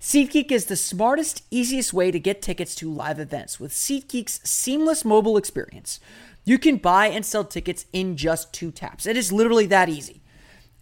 SeatGeek 0.00 0.50
is 0.50 0.64
the 0.64 0.74
smartest, 0.74 1.44
easiest 1.48 1.92
way 1.92 2.10
to 2.10 2.18
get 2.18 2.42
tickets 2.42 2.74
to 2.74 2.92
live 2.92 3.20
events. 3.20 3.60
With 3.60 3.70
SeatGeek's 3.70 4.40
seamless 4.42 5.04
mobile 5.04 5.36
experience, 5.36 6.00
you 6.44 6.58
can 6.58 6.78
buy 6.78 7.06
and 7.06 7.24
sell 7.24 7.44
tickets 7.44 7.86
in 7.92 8.16
just 8.16 8.52
two 8.52 8.72
taps. 8.72 9.06
It 9.06 9.16
is 9.16 9.30
literally 9.30 9.66
that 9.66 9.88
easy. 9.88 10.22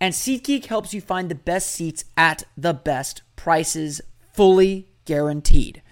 And 0.01 0.13
SeatGeek 0.13 0.67
helps 0.67 0.93
you 0.93 1.01
find 1.01 1.31
the 1.31 1.35
best 1.35 1.71
seats 1.71 2.05
at 2.17 2.45
the 2.57 2.75
best 2.75 3.23
prices, 3.35 4.01
fully 4.33 4.89
guaranteed. 5.05 5.83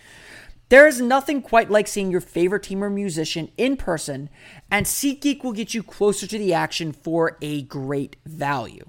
There 0.69 0.87
is 0.87 1.01
nothing 1.01 1.41
quite 1.41 1.71
like 1.71 1.87
seeing 1.87 2.11
your 2.11 2.21
favorite 2.21 2.65
team 2.65 2.83
or 2.83 2.91
musician 2.91 3.51
in 3.57 3.77
person, 3.77 4.29
and 4.71 4.87
SeatGeek 4.87 5.45
will 5.45 5.53
get 5.53 5.73
you 5.73 5.83
closer 5.83 6.27
to 6.27 6.39
the 6.39 6.53
action 6.53 6.93
for 6.93 7.39
a 7.41 7.63
great 7.63 8.17
value. 8.27 8.85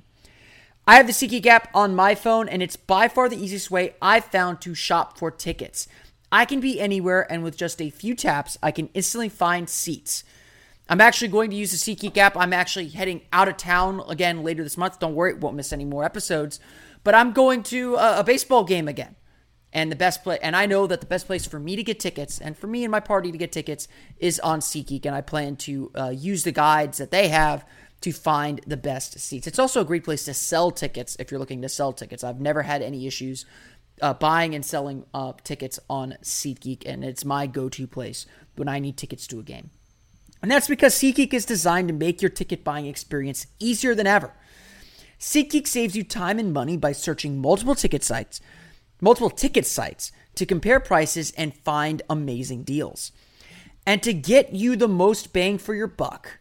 I 0.88 0.95
have 0.95 1.08
the 1.08 1.13
SeatGeek 1.13 1.45
app 1.45 1.69
on 1.73 1.95
my 1.95 2.15
phone, 2.15 2.47
and 2.47 2.62
it's 2.62 2.75
by 2.75 3.08
far 3.08 3.28
the 3.30 3.41
easiest 3.41 3.71
way 3.71 3.95
I've 4.01 4.25
found 4.25 4.62
to 4.62 4.75
shop 4.75 5.17
for 5.17 5.32
tickets. 5.32 5.88
I 6.32 6.45
can 6.45 6.60
be 6.60 6.80
anywhere, 6.80 7.32
and 7.32 7.43
with 7.43 7.58
just 7.58 7.82
a 7.82 7.89
few 7.89 8.15
taps, 8.15 8.58
I 8.62 8.71
can 8.71 8.89
instantly 8.93 9.30
find 9.30 9.69
seats. 9.69 10.23
I'm 10.88 11.02
actually 11.02 11.30
going 11.30 11.50
to 11.50 11.56
use 11.56 11.71
the 11.71 11.95
SeatGeek 11.95 12.17
app. 12.17 12.38
I'm 12.38 12.54
actually 12.54 12.89
heading 12.89 13.21
out 13.34 13.48
of 13.48 13.58
town 13.58 14.02
again 14.08 14.43
later 14.43 14.63
this 14.63 14.78
month. 14.78 15.00
Don't 15.00 15.15
worry, 15.15 15.34
won't 15.34 15.56
miss 15.56 15.74
any 15.74 15.86
more 15.86 16.04
episodes. 16.04 16.60
But 17.04 17.15
I'm 17.15 17.34
going 17.34 17.63
to 17.63 17.95
a, 17.95 18.19
a 18.19 18.24
baseball 18.24 18.63
game 18.63 18.88
again. 18.88 19.15
And 19.74 19.91
the 19.91 19.95
best 19.98 20.24
play, 20.24 20.39
and 20.41 20.56
I 20.56 20.67
know 20.67 20.88
that 20.88 21.02
the 21.02 21.06
best 21.06 21.28
place 21.28 21.45
for 21.45 21.60
me 21.60 21.76
to 21.76 21.84
get 21.84 22.00
tickets, 22.00 22.39
and 22.39 22.58
for 22.58 22.67
me 22.67 22.86
and 22.86 22.91
my 22.91 23.02
party 23.02 23.30
to 23.32 23.38
get 23.38 23.52
tickets, 23.52 23.89
is 24.17 24.39
on 24.39 24.62
SeatGeek. 24.62 25.06
And 25.06 25.13
I 25.13 25.19
plan 25.19 25.58
to 25.58 25.91
uh, 25.95 26.10
use 26.15 26.43
the 26.43 26.54
guides 26.54 26.98
that 27.00 27.12
they 27.12 27.28
have 27.28 27.65
to 28.02 28.13
find 28.13 28.62
the 28.65 28.78
best 28.78 29.19
seats. 29.19 29.48
It's 29.48 29.60
also 29.60 29.82
a 29.82 29.86
great 29.86 30.06
place 30.06 30.24
to 30.26 30.34
sell 30.34 30.71
tickets 30.71 31.17
if 31.19 31.30
you're 31.30 31.39
looking 31.39 31.62
to 31.63 31.69
sell 31.69 31.91
tickets. 31.91 32.24
I've 32.24 32.39
never 32.39 32.62
had 32.62 32.82
any 32.82 33.06
issues 33.08 33.45
uh, 34.02 34.13
buying 34.13 34.56
and 34.56 34.63
selling 34.63 35.06
uh, 35.13 35.34
tickets 35.43 35.80
on 35.89 36.15
SeatGeek, 36.21 36.84
and 36.86 37.04
it's 37.04 37.26
my 37.26 37.48
go-to 37.48 37.88
place 37.88 38.26
when 38.56 38.67
I 38.67 38.80
need 38.80 38.95
tickets 38.95 39.28
to 39.28 39.39
a 39.39 39.43
game. 39.43 39.71
And 40.46 40.52
that's 40.52 40.68
because 40.68 40.94
SeatGeek 40.94 41.34
is 41.34 41.44
designed 41.44 41.88
to 41.88 41.94
make 41.96 42.22
your 42.22 42.30
ticket 42.30 42.64
buying 42.64 42.86
experience 42.86 43.48
easier 43.60 43.96
than 43.96 44.06
ever. 44.06 44.32
SeatGeek 45.20 45.66
saves 45.66 45.96
you 45.96 46.04
time 46.04 46.38
and 46.38 46.54
money 46.54 46.78
by 46.78 46.92
searching 46.92 47.42
multiple 47.42 47.74
ticket 47.74 48.04
sites, 48.04 48.42
multiple 49.02 49.32
ticket 49.32 49.66
sites 49.66 50.12
to 50.36 50.46
compare 50.46 50.80
prices 50.80 51.32
and 51.36 51.58
find 51.58 52.04
amazing 52.12 52.62
deals. 52.62 53.12
And 53.88 54.04
to 54.04 54.14
get 54.14 54.54
you 54.54 54.76
the 54.76 54.88
most 54.88 55.34
bang 55.34 55.58
for 55.58 55.74
your 55.74 55.88
buck, 55.88 56.38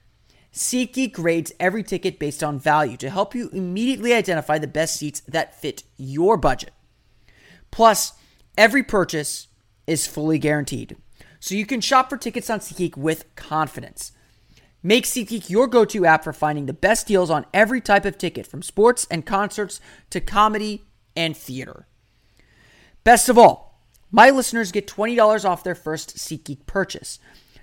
SeatGeek 0.52 1.14
grades 1.14 1.52
every 1.58 1.82
ticket 1.82 2.18
based 2.18 2.44
on 2.44 2.60
value 2.60 2.98
to 2.98 3.08
help 3.08 3.34
you 3.34 3.48
immediately 3.54 4.12
identify 4.12 4.58
the 4.58 4.66
best 4.66 4.96
seats 4.96 5.20
that 5.20 5.58
fit 5.58 5.82
your 5.96 6.36
budget. 6.36 6.74
Plus, 7.70 8.12
every 8.58 8.82
purchase 8.82 9.48
is 9.86 10.06
fully 10.06 10.38
guaranteed, 10.38 10.94
so 11.44 11.54
you 11.54 11.66
can 11.66 11.82
shop 11.82 12.08
for 12.08 12.16
tickets 12.16 12.48
on 12.48 12.60
SeatGeek 12.60 12.96
with 12.96 13.26
confidence. 13.36 14.12
Make 14.82 15.04
SeatGeek 15.04 15.50
your 15.50 15.66
go 15.66 15.84
to 15.84 16.06
app 16.06 16.24
for 16.24 16.32
finding 16.32 16.64
the 16.64 16.72
best 16.72 17.06
deals 17.06 17.28
on 17.28 17.44
every 17.52 17.82
type 17.82 18.06
of 18.06 18.16
ticket, 18.16 18.46
from 18.46 18.62
sports 18.62 19.06
and 19.10 19.26
concerts 19.26 19.78
to 20.08 20.22
comedy 20.22 20.86
and 21.14 21.36
theater. 21.36 21.86
Best 23.04 23.28
of 23.28 23.36
all, 23.36 23.78
my 24.10 24.30
listeners 24.30 24.72
get 24.72 24.86
$20 24.86 25.44
off 25.44 25.62
their 25.62 25.74
first 25.74 26.16
SeatGeek 26.16 26.64
purchase. 26.64 27.18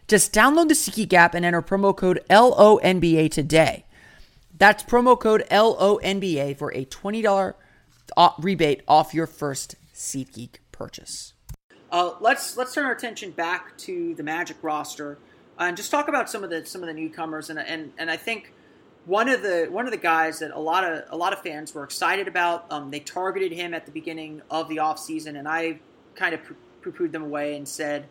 Just 0.07 0.31
download 0.31 0.67
the 0.67 0.75
SeatGeek 0.75 1.11
app 1.13 1.33
and 1.33 1.43
enter 1.43 1.63
promo 1.63 1.97
code 1.97 2.23
LONBA 2.29 3.31
today. 3.31 3.85
That's 4.55 4.83
promo 4.83 5.19
code 5.19 5.43
LONBA 5.49 6.55
for 6.55 6.71
a 6.75 6.85
$20 6.85 7.53
rebate 8.37 8.83
off 8.87 9.15
your 9.15 9.25
first 9.25 9.73
SeatGeek 9.95 10.57
purchase. 10.71 11.30
Uh, 11.91 12.13
let's 12.21 12.55
let's 12.55 12.73
turn 12.73 12.85
our 12.85 12.93
attention 12.93 13.31
back 13.31 13.77
to 13.77 14.15
the 14.15 14.23
Magic 14.23 14.57
roster 14.61 15.17
and 15.59 15.75
just 15.75 15.91
talk 15.91 16.07
about 16.07 16.29
some 16.29 16.43
of 16.43 16.49
the 16.49 16.65
some 16.65 16.81
of 16.81 16.87
the 16.87 16.93
newcomers 16.93 17.49
and 17.49 17.59
and 17.59 17.91
and 17.97 18.09
I 18.09 18.17
think 18.17 18.53
one 19.05 19.27
of 19.27 19.41
the 19.41 19.67
one 19.69 19.85
of 19.85 19.91
the 19.91 19.97
guys 19.97 20.39
that 20.39 20.51
a 20.51 20.59
lot 20.59 20.83
of 20.83 21.03
a 21.09 21.17
lot 21.17 21.33
of 21.33 21.41
fans 21.41 21.73
were 21.73 21.83
excited 21.83 22.27
about. 22.27 22.65
Um, 22.71 22.91
they 22.91 22.99
targeted 22.99 23.51
him 23.51 23.73
at 23.73 23.85
the 23.85 23.91
beginning 23.91 24.41
of 24.49 24.69
the 24.69 24.77
offseason, 24.77 25.37
and 25.37 25.47
I 25.47 25.79
kind 26.15 26.33
of 26.33 26.41
poo 26.81 26.91
pooed 26.91 27.11
them 27.11 27.23
away 27.23 27.55
and 27.55 27.67
said 27.67 28.05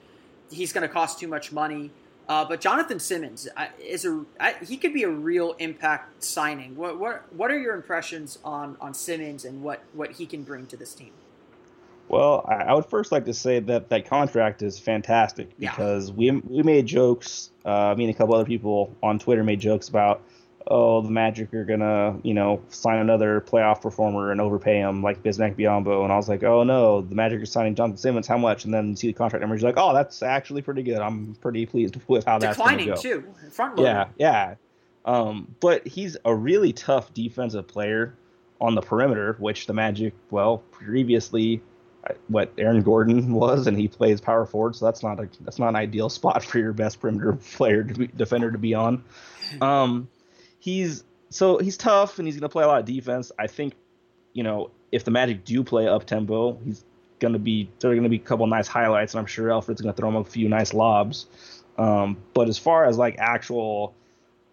he's 0.50 0.72
going 0.72 0.86
to 0.86 0.92
cost 0.92 1.18
too 1.18 1.28
much 1.28 1.52
money. 1.52 1.90
Uh, 2.28 2.44
but 2.44 2.60
Jonathan 2.60 3.00
Simmons 3.00 3.48
is 3.80 4.04
a 4.04 4.24
he 4.64 4.76
could 4.76 4.92
be 4.92 5.04
a 5.04 5.10
real 5.10 5.54
impact 5.58 6.22
signing. 6.22 6.76
What 6.76 6.98
what 6.98 7.24
what 7.34 7.50
are 7.50 7.58
your 7.58 7.74
impressions 7.74 8.38
on 8.44 8.76
on 8.80 8.94
Simmons 8.94 9.44
and 9.44 9.62
what 9.62 9.82
what 9.94 10.12
he 10.12 10.26
can 10.26 10.42
bring 10.42 10.66
to 10.66 10.76
this 10.76 10.92
team? 10.94 11.12
Well, 12.10 12.44
I 12.48 12.74
would 12.74 12.86
first 12.86 13.12
like 13.12 13.26
to 13.26 13.34
say 13.34 13.60
that 13.60 13.88
that 13.90 14.06
contract 14.06 14.62
is 14.62 14.80
fantastic 14.80 15.56
because 15.56 16.08
yeah. 16.10 16.14
we 16.16 16.30
we 16.32 16.62
made 16.64 16.86
jokes. 16.86 17.50
Uh, 17.64 17.94
me 17.96 18.04
and 18.04 18.12
a 18.12 18.18
couple 18.18 18.34
other 18.34 18.44
people 18.44 18.96
on 19.00 19.20
Twitter 19.20 19.44
made 19.44 19.60
jokes 19.60 19.88
about 19.88 20.20
oh, 20.66 21.00
the 21.02 21.10
Magic 21.10 21.54
are 21.54 21.64
gonna, 21.64 22.18
you 22.24 22.34
know, 22.34 22.62
sign 22.68 22.98
another 22.98 23.40
playoff 23.40 23.80
performer 23.80 24.32
and 24.32 24.40
overpay 24.40 24.78
him 24.78 25.02
like 25.02 25.22
Bismack 25.22 25.54
Biyombo. 25.54 26.02
And 26.02 26.12
I 26.12 26.16
was 26.16 26.28
like, 26.28 26.42
oh 26.42 26.64
no, 26.64 27.00
the 27.00 27.14
Magic 27.14 27.40
are 27.42 27.46
signing 27.46 27.76
Jonathan 27.76 27.98
Simmons. 27.98 28.26
How 28.26 28.38
much? 28.38 28.64
And 28.64 28.74
then 28.74 28.96
see 28.96 29.06
the 29.06 29.12
contract 29.12 29.42
numbers. 29.42 29.62
You're 29.62 29.70
like, 29.70 29.82
oh, 29.82 29.94
that's 29.94 30.22
actually 30.22 30.62
pretty 30.62 30.82
good. 30.82 30.98
I'm 30.98 31.36
pretty 31.40 31.64
pleased 31.64 31.96
with 32.08 32.24
how 32.24 32.40
that's 32.40 32.56
declining 32.56 32.88
go. 32.88 32.96
too. 32.96 33.24
Front 33.50 33.78
Yeah, 33.78 34.08
yeah. 34.18 34.56
Um, 35.04 35.54
but 35.60 35.86
he's 35.86 36.16
a 36.24 36.34
really 36.34 36.72
tough 36.72 37.14
defensive 37.14 37.68
player 37.68 38.14
on 38.60 38.74
the 38.74 38.82
perimeter, 38.82 39.36
which 39.38 39.66
the 39.66 39.72
Magic, 39.72 40.12
well, 40.30 40.58
previously 40.72 41.62
what 42.28 42.52
Aaron 42.58 42.82
Gordon 42.82 43.32
was, 43.32 43.66
and 43.66 43.76
he 43.76 43.88
plays 43.88 44.20
power 44.20 44.46
forward, 44.46 44.76
so 44.76 44.84
that's 44.84 45.02
not 45.02 45.20
a 45.20 45.28
that's 45.40 45.58
not 45.58 45.68
an 45.68 45.76
ideal 45.76 46.08
spot 46.08 46.44
for 46.44 46.58
your 46.58 46.72
best 46.72 47.00
perimeter 47.00 47.32
player 47.54 47.84
to 47.84 47.94
be, 47.94 48.06
defender 48.08 48.50
to 48.50 48.58
be 48.58 48.74
on. 48.74 49.04
Um, 49.60 50.08
he's 50.58 51.04
so 51.30 51.58
he's 51.58 51.76
tough 51.76 52.18
and 52.18 52.26
he's 52.26 52.36
going 52.36 52.48
to 52.48 52.52
play 52.52 52.64
a 52.64 52.66
lot 52.66 52.80
of 52.80 52.86
defense. 52.86 53.32
I 53.38 53.46
think, 53.46 53.74
you 54.32 54.42
know, 54.42 54.70
if 54.92 55.04
the 55.04 55.10
Magic 55.10 55.44
do 55.44 55.62
play 55.62 55.86
up 55.86 56.04
tempo, 56.04 56.58
he's 56.64 56.84
going 57.20 57.32
to 57.32 57.38
be 57.38 57.70
there 57.80 57.90
are 57.90 57.94
going 57.94 58.04
to 58.04 58.10
be 58.10 58.16
a 58.16 58.20
couple 58.20 58.46
nice 58.46 58.66
highlights, 58.66 59.14
and 59.14 59.20
I'm 59.20 59.26
sure 59.26 59.48
Elfrid's 59.48 59.80
going 59.80 59.94
to 59.94 59.96
throw 59.96 60.08
him 60.08 60.16
a 60.16 60.24
few 60.24 60.48
nice 60.48 60.74
lobs. 60.74 61.26
Um, 61.78 62.18
but 62.34 62.48
as 62.48 62.58
far 62.58 62.84
as 62.84 62.98
like 62.98 63.16
actual, 63.18 63.94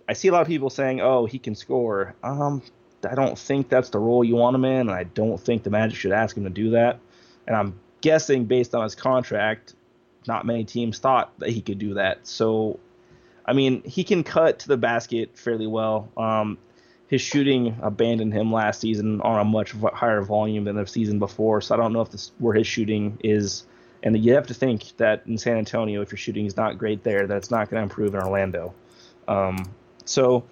I 0.07 0.13
see 0.13 0.27
a 0.27 0.31
lot 0.31 0.41
of 0.41 0.47
people 0.47 0.69
saying, 0.69 1.01
"Oh, 1.01 1.25
he 1.25 1.39
can 1.39 1.55
score." 1.55 2.15
Um, 2.23 2.61
I 3.09 3.15
don't 3.15 3.37
think 3.37 3.69
that's 3.69 3.89
the 3.89 3.99
role 3.99 4.23
you 4.23 4.35
want 4.35 4.55
him 4.55 4.65
in, 4.65 4.81
and 4.81 4.91
I 4.91 5.03
don't 5.03 5.39
think 5.39 5.63
the 5.63 5.69
Magic 5.69 5.97
should 5.97 6.11
ask 6.11 6.35
him 6.35 6.43
to 6.43 6.49
do 6.49 6.71
that. 6.71 6.99
And 7.47 7.55
I'm 7.55 7.79
guessing 8.01 8.45
based 8.45 8.75
on 8.75 8.83
his 8.83 8.95
contract, 8.95 9.73
not 10.27 10.45
many 10.45 10.65
teams 10.65 10.99
thought 10.99 11.37
that 11.39 11.49
he 11.49 11.61
could 11.61 11.79
do 11.79 11.95
that. 11.95 12.27
So 12.27 12.79
I 13.47 13.53
mean, 13.53 13.81
he 13.83 14.03
can 14.03 14.23
cut 14.23 14.59
to 14.59 14.67
the 14.67 14.77
basket 14.77 15.37
fairly 15.37 15.67
well. 15.67 16.09
Um, 16.17 16.57
his 17.07 17.21
shooting 17.21 17.77
abandoned 17.81 18.33
him 18.33 18.51
last 18.51 18.81
season 18.81 19.21
on 19.21 19.39
a 19.39 19.45
much 19.45 19.71
higher 19.71 20.21
volume 20.21 20.65
than 20.65 20.75
the 20.75 20.85
season 20.85 21.19
before. 21.19 21.61
So 21.61 21.73
I 21.73 21.77
don't 21.77 21.93
know 21.93 22.01
if 22.01 22.11
this 22.11 22.31
where 22.39 22.53
his 22.53 22.67
shooting 22.67 23.17
is. 23.23 23.65
And 24.03 24.23
you 24.23 24.33
have 24.33 24.47
to 24.47 24.53
think 24.53 24.95
that 24.97 25.23
in 25.25 25.37
San 25.37 25.57
Antonio, 25.57 26.01
if 26.01 26.11
your 26.11 26.17
shooting 26.17 26.45
is 26.45 26.55
not 26.55 26.77
great 26.77 27.03
there, 27.03 27.25
that's 27.25 27.49
not 27.49 27.69
going 27.69 27.79
to 27.79 27.83
improve 27.83 28.13
in 28.13 28.21
Orlando. 28.21 28.73
Um, 29.27 29.73
so 30.05 30.43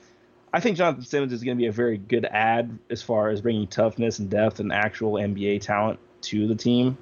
I 0.51 0.61
think 0.61 0.77
Jonathan 0.77 1.03
Simmons 1.03 1.31
is 1.31 1.43
going 1.43 1.55
to 1.55 1.61
be 1.61 1.67
a 1.67 1.71
very 1.71 1.97
good 1.97 2.25
ad 2.25 2.79
as 2.89 3.03
far 3.03 3.29
as 3.29 3.41
bringing 3.41 3.67
toughness 3.67 4.19
and 4.19 4.29
depth 4.29 4.59
and 4.59 4.71
actual 4.73 5.13
NBA 5.13 5.61
talent 5.61 5.99
to 6.25 6.47
the 6.47 6.55
team. 6.55 6.97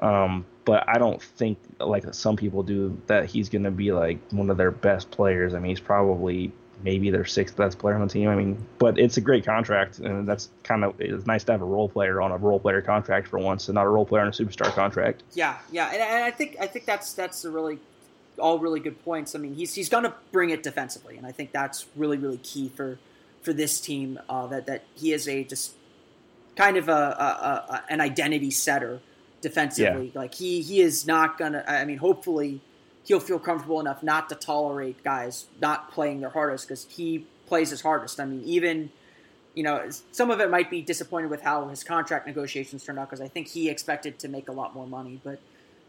Um, 0.00 0.44
but 0.64 0.84
I 0.88 0.98
don't 0.98 1.20
think 1.22 1.58
like 1.80 2.12
some 2.14 2.36
people 2.36 2.62
do 2.62 3.00
that 3.06 3.26
he's 3.26 3.48
going 3.48 3.64
to 3.64 3.70
be 3.70 3.92
like 3.92 4.18
one 4.30 4.50
of 4.50 4.56
their 4.56 4.70
best 4.70 5.10
players. 5.10 5.54
I 5.54 5.58
mean, 5.58 5.70
he's 5.70 5.80
probably 5.80 6.52
maybe 6.82 7.10
their 7.10 7.24
sixth 7.24 7.56
best 7.56 7.78
player 7.78 7.94
on 7.94 8.02
the 8.02 8.12
team. 8.12 8.28
I 8.28 8.36
mean, 8.36 8.64
but 8.78 8.98
it's 8.98 9.16
a 9.16 9.20
great 9.20 9.44
contract, 9.44 9.98
and 9.98 10.28
that's 10.28 10.50
kind 10.62 10.84
of 10.84 11.00
it's 11.00 11.26
nice 11.26 11.44
to 11.44 11.52
have 11.52 11.62
a 11.62 11.64
role 11.64 11.88
player 11.88 12.20
on 12.20 12.32
a 12.32 12.36
role 12.36 12.60
player 12.60 12.82
contract 12.82 13.28
for 13.28 13.38
once, 13.38 13.68
and 13.68 13.74
not 13.74 13.86
a 13.86 13.88
role 13.88 14.06
player 14.06 14.22
on 14.22 14.28
a 14.28 14.32
superstar 14.32 14.72
contract. 14.72 15.22
Yeah, 15.34 15.58
yeah, 15.72 15.86
and, 15.86 16.02
and 16.02 16.24
I 16.24 16.30
think 16.30 16.56
I 16.60 16.66
think 16.66 16.84
that's 16.84 17.12
that's 17.12 17.44
a 17.44 17.50
really 17.50 17.78
all 18.38 18.58
really 18.58 18.80
good 18.80 19.02
points. 19.04 19.34
I 19.34 19.38
mean, 19.38 19.54
he's 19.54 19.74
he's 19.74 19.88
going 19.88 20.04
to 20.04 20.14
bring 20.32 20.50
it 20.50 20.62
defensively, 20.62 21.16
and 21.16 21.26
I 21.26 21.32
think 21.32 21.52
that's 21.52 21.86
really 21.96 22.18
really 22.18 22.38
key 22.38 22.68
for 22.68 22.98
for 23.42 23.52
this 23.52 23.80
team. 23.80 24.20
Uh, 24.28 24.46
that 24.48 24.66
that 24.66 24.84
he 24.94 25.12
is 25.12 25.26
a 25.26 25.44
just 25.44 25.74
kind 26.58 26.76
of 26.76 26.88
a, 26.88 26.92
a, 26.92 27.72
a 27.72 27.84
an 27.88 28.00
identity 28.00 28.50
setter 28.50 29.00
defensively. 29.40 30.10
Yeah. 30.12 30.20
Like 30.20 30.34
he 30.34 30.60
he 30.60 30.80
is 30.80 31.06
not 31.06 31.38
gonna. 31.38 31.64
I 31.66 31.84
mean, 31.84 31.98
hopefully 31.98 32.60
he'll 33.04 33.20
feel 33.20 33.38
comfortable 33.38 33.80
enough 33.80 34.02
not 34.02 34.28
to 34.28 34.34
tolerate 34.34 35.02
guys 35.04 35.46
not 35.62 35.90
playing 35.92 36.20
their 36.20 36.30
hardest 36.30 36.66
because 36.66 36.84
he 36.90 37.24
plays 37.46 37.70
his 37.70 37.80
hardest. 37.80 38.18
I 38.20 38.24
mean, 38.24 38.42
even 38.44 38.90
you 39.54 39.62
know, 39.62 39.88
some 40.12 40.30
of 40.30 40.40
it 40.40 40.50
might 40.50 40.68
be 40.70 40.82
disappointed 40.82 41.30
with 41.30 41.42
how 41.42 41.66
his 41.68 41.82
contract 41.82 42.26
negotiations 42.26 42.84
turned 42.84 42.98
out 42.98 43.08
because 43.08 43.20
I 43.20 43.28
think 43.28 43.48
he 43.48 43.70
expected 43.70 44.18
to 44.20 44.28
make 44.28 44.48
a 44.48 44.52
lot 44.52 44.74
more 44.74 44.86
money. 44.86 45.20
But 45.24 45.40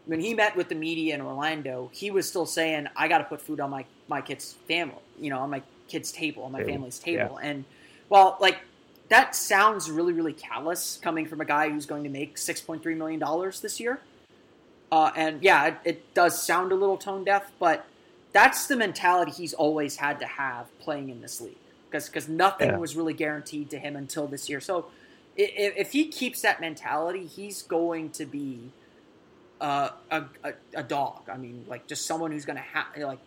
when 0.06 0.18
he 0.20 0.34
met 0.34 0.56
with 0.56 0.68
the 0.68 0.74
media 0.74 1.14
in 1.14 1.20
Orlando, 1.20 1.90
he 1.92 2.10
was 2.12 2.28
still 2.28 2.46
saying, 2.46 2.86
"I 2.96 3.08
got 3.08 3.18
to 3.18 3.24
put 3.24 3.40
food 3.40 3.58
on 3.58 3.70
my 3.70 3.84
my 4.06 4.20
kid's 4.20 4.54
family, 4.68 5.02
you 5.20 5.30
know, 5.30 5.40
on 5.40 5.50
my 5.50 5.62
kid's 5.88 6.12
table, 6.12 6.44
on 6.44 6.52
my 6.52 6.62
family's 6.62 7.00
table." 7.00 7.38
Yeah. 7.40 7.48
And 7.48 7.64
well, 8.08 8.36
like 8.40 8.58
that 9.10 9.34
sounds 9.34 9.90
really, 9.90 10.12
really 10.12 10.32
callous 10.32 10.98
coming 11.02 11.26
from 11.26 11.40
a 11.40 11.44
guy 11.44 11.68
who's 11.68 11.84
going 11.84 12.04
to 12.04 12.10
make 12.10 12.36
$6.3 12.36 12.96
million 12.96 13.22
this 13.60 13.78
year. 13.78 14.00
Uh, 14.90 15.10
and 15.14 15.42
yeah, 15.42 15.66
it, 15.66 15.76
it, 15.84 16.14
does 16.14 16.40
sound 16.40 16.72
a 16.72 16.74
little 16.74 16.96
tone 16.96 17.22
deaf, 17.22 17.52
but 17.58 17.86
that's 18.32 18.66
the 18.66 18.76
mentality 18.76 19.30
he's 19.30 19.52
always 19.52 19.96
had 19.96 20.18
to 20.20 20.26
have 20.26 20.66
playing 20.80 21.10
in 21.10 21.20
this 21.20 21.40
league 21.40 21.56
because 21.88 22.08
because 22.08 22.28
nothing 22.28 22.70
yeah. 22.70 22.76
was 22.76 22.96
really 22.96 23.12
guaranteed 23.12 23.70
to 23.70 23.78
him 23.78 23.94
until 23.94 24.26
this 24.26 24.48
year. 24.48 24.60
So 24.60 24.86
if, 25.36 25.76
if 25.76 25.92
he 25.92 26.06
keeps 26.08 26.42
that 26.42 26.60
mentality, 26.60 27.26
he's 27.26 27.62
going 27.62 28.10
to 28.10 28.26
be 28.26 28.70
uh, 29.60 29.90
a, 30.10 30.24
a, 30.42 30.52
a, 30.74 30.82
dog. 30.82 31.28
I 31.32 31.36
mean, 31.36 31.64
like 31.68 31.86
just 31.86 32.06
someone 32.06 32.32
who's 32.32 32.44
going 32.44 32.56
to 32.56 32.62
have 32.62 32.86
like 32.96 33.18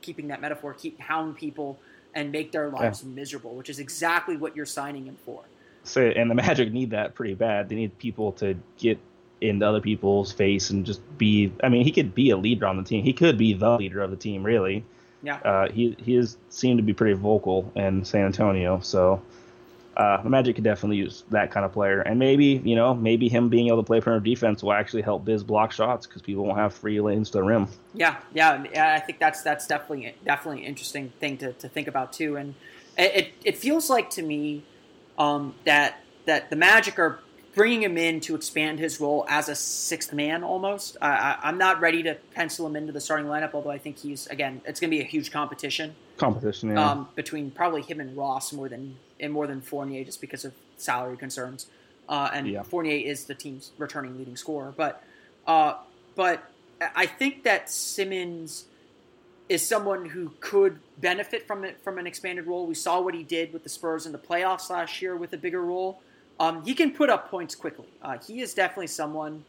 keeping 0.00 0.28
that 0.28 0.40
metaphor, 0.40 0.72
keep 0.72 1.00
hound 1.00 1.36
people 1.36 1.78
and 2.14 2.32
make 2.32 2.52
their 2.52 2.70
lives 2.70 3.02
yeah. 3.02 3.10
miserable, 3.10 3.54
which 3.54 3.68
is 3.68 3.78
exactly 3.78 4.36
what 4.36 4.56
you're 4.56 4.66
signing 4.66 5.06
him 5.06 5.16
for. 5.24 5.42
So, 5.82 6.00
and 6.00 6.30
the 6.30 6.34
Magic 6.34 6.72
need 6.72 6.90
that 6.90 7.14
pretty 7.14 7.34
bad. 7.34 7.68
They 7.68 7.74
need 7.74 7.98
people 7.98 8.32
to 8.32 8.56
get 8.78 8.98
into 9.40 9.66
other 9.66 9.80
people's 9.80 10.32
face 10.32 10.70
and 10.70 10.86
just 10.86 11.00
be. 11.18 11.52
I 11.62 11.68
mean, 11.68 11.84
he 11.84 11.92
could 11.92 12.14
be 12.14 12.30
a 12.30 12.36
leader 12.36 12.66
on 12.66 12.76
the 12.76 12.84
team. 12.84 13.04
He 13.04 13.12
could 13.12 13.36
be 13.36 13.52
the 13.52 13.76
leader 13.76 14.00
of 14.00 14.10
the 14.10 14.16
team, 14.16 14.42
really. 14.44 14.84
Yeah. 15.22 15.36
Uh, 15.36 15.70
he 15.70 15.96
he 15.98 16.14
has 16.14 16.36
seemed 16.48 16.78
to 16.78 16.82
be 16.82 16.92
pretty 16.92 17.14
vocal 17.14 17.70
in 17.74 18.04
San 18.04 18.26
Antonio, 18.26 18.80
so 18.80 19.22
uh, 19.96 20.22
the 20.22 20.30
Magic 20.30 20.56
could 20.56 20.64
definitely 20.64 20.96
use 20.96 21.24
that 21.30 21.50
kind 21.50 21.64
of 21.64 21.72
player. 21.72 22.00
And 22.00 22.18
maybe 22.18 22.60
you 22.64 22.76
know 22.76 22.94
maybe 22.94 23.28
him 23.28 23.48
being 23.48 23.68
able 23.68 23.78
to 23.78 23.82
play 23.82 24.00
perimeter 24.00 24.24
defense 24.24 24.62
will 24.62 24.72
actually 24.72 25.02
help 25.02 25.24
Biz 25.24 25.44
block 25.44 25.72
shots 25.72 26.06
because 26.06 26.22
people 26.22 26.44
won't 26.44 26.58
have 26.58 26.74
free 26.74 27.00
lanes 27.00 27.30
to 27.30 27.38
the 27.38 27.42
rim. 27.42 27.68
Yeah, 27.92 28.16
yeah, 28.32 28.94
I 28.94 29.00
think 29.00 29.18
that's 29.18 29.42
that's 29.42 29.66
definitely 29.66 30.14
definitely 30.24 30.62
an 30.62 30.68
interesting 30.68 31.12
thing 31.20 31.38
to, 31.38 31.52
to 31.52 31.68
think 31.68 31.88
about 31.88 32.12
too. 32.12 32.36
And 32.36 32.54
it 32.96 33.32
it 33.44 33.56
feels 33.58 33.90
like 33.90 34.10
to 34.10 34.22
me 34.22 34.64
um, 35.18 35.54
that 35.64 36.00
that 36.26 36.50
the 36.50 36.56
Magic 36.56 36.98
are 36.98 37.20
bringing 37.54 37.82
him 37.82 37.96
in 37.96 38.20
to 38.20 38.34
expand 38.34 38.78
his 38.78 39.00
role 39.00 39.24
as 39.28 39.48
a 39.48 39.54
sixth 39.54 40.12
man 40.12 40.42
almost. 40.42 40.96
I, 41.00 41.38
am 41.42 41.58
not 41.58 41.80
ready 41.80 42.02
to 42.02 42.16
pencil 42.34 42.66
him 42.66 42.76
into 42.76 42.92
the 42.92 43.00
starting 43.00 43.26
lineup, 43.26 43.50
although 43.54 43.70
I 43.70 43.78
think 43.78 43.98
he's 43.98 44.26
again 44.26 44.60
it's 44.64 44.80
going 44.80 44.90
to 44.90 44.96
be 44.96 45.02
a 45.02 45.06
huge 45.06 45.30
competition. 45.30 45.94
Competition, 46.16 46.70
yeah. 46.70 46.90
Um, 46.90 47.08
between 47.14 47.50
probably 47.50 47.82
him 47.82 48.00
and 48.00 48.16
Ross 48.16 48.52
more 48.52 48.68
than 48.68 48.96
and 49.18 49.32
more 49.32 49.46
than 49.46 49.60
Fournier 49.60 50.04
just 50.04 50.20
because 50.20 50.44
of 50.44 50.52
salary 50.76 51.16
concerns. 51.16 51.66
Uh, 52.08 52.30
and 52.32 52.46
yeah. 52.46 52.62
Fournier 52.62 53.06
is 53.06 53.24
the 53.24 53.34
team's 53.34 53.72
returning 53.78 54.16
leading 54.18 54.36
scorer, 54.36 54.72
but 54.76 55.02
uh, 55.46 55.74
but 56.14 56.50
I 56.94 57.06
think 57.06 57.44
that 57.44 57.70
Simmons 57.70 58.66
is 59.48 59.66
someone 59.66 60.06
who 60.06 60.32
could 60.40 60.78
benefit 60.98 61.46
from 61.46 61.64
it 61.64 61.80
from 61.82 61.98
an 61.98 62.06
expanded 62.06 62.46
role. 62.46 62.66
We 62.66 62.74
saw 62.74 63.00
what 63.00 63.14
he 63.14 63.22
did 63.22 63.52
with 63.52 63.62
the 63.62 63.68
Spurs 63.68 64.06
in 64.06 64.12
the 64.12 64.18
playoffs 64.18 64.70
last 64.70 65.02
year 65.02 65.16
with 65.16 65.32
a 65.32 65.38
bigger 65.38 65.62
role. 65.62 66.00
Um, 66.40 66.64
he 66.64 66.74
can 66.74 66.92
put 66.92 67.10
up 67.10 67.30
points 67.30 67.54
quickly. 67.54 67.86
Uh, 68.02 68.18
he 68.26 68.40
is 68.40 68.54
definitely 68.54 68.88
someone 68.88 69.44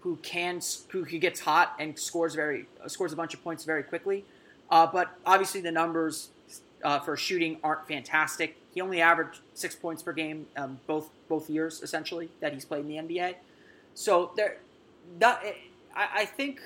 who 0.00 0.16
can 0.16 0.60
who 0.88 1.04
he 1.04 1.18
gets 1.18 1.40
hot 1.40 1.74
and 1.78 1.98
scores 1.98 2.34
very 2.34 2.66
uh, 2.82 2.88
scores 2.88 3.12
a 3.12 3.16
bunch 3.16 3.34
of 3.34 3.42
points 3.42 3.64
very 3.64 3.82
quickly. 3.82 4.24
Uh, 4.70 4.86
but 4.86 5.10
obviously 5.26 5.60
the 5.60 5.72
numbers 5.72 6.30
uh, 6.84 7.00
for 7.00 7.16
shooting 7.16 7.58
aren't 7.62 7.86
fantastic. 7.86 8.56
He 8.72 8.80
only 8.80 9.00
averaged 9.00 9.40
six 9.54 9.74
points 9.74 10.02
per 10.02 10.12
game 10.12 10.46
um, 10.56 10.78
both 10.86 11.10
both 11.28 11.50
years 11.50 11.82
essentially 11.82 12.28
that 12.40 12.52
he's 12.52 12.64
played 12.64 12.86
in 12.86 12.88
the 12.88 12.96
NBA. 12.96 13.34
So 13.94 14.32
there, 14.36 14.58
that, 15.18 15.42
I, 15.94 16.08
I 16.14 16.24
think 16.24 16.60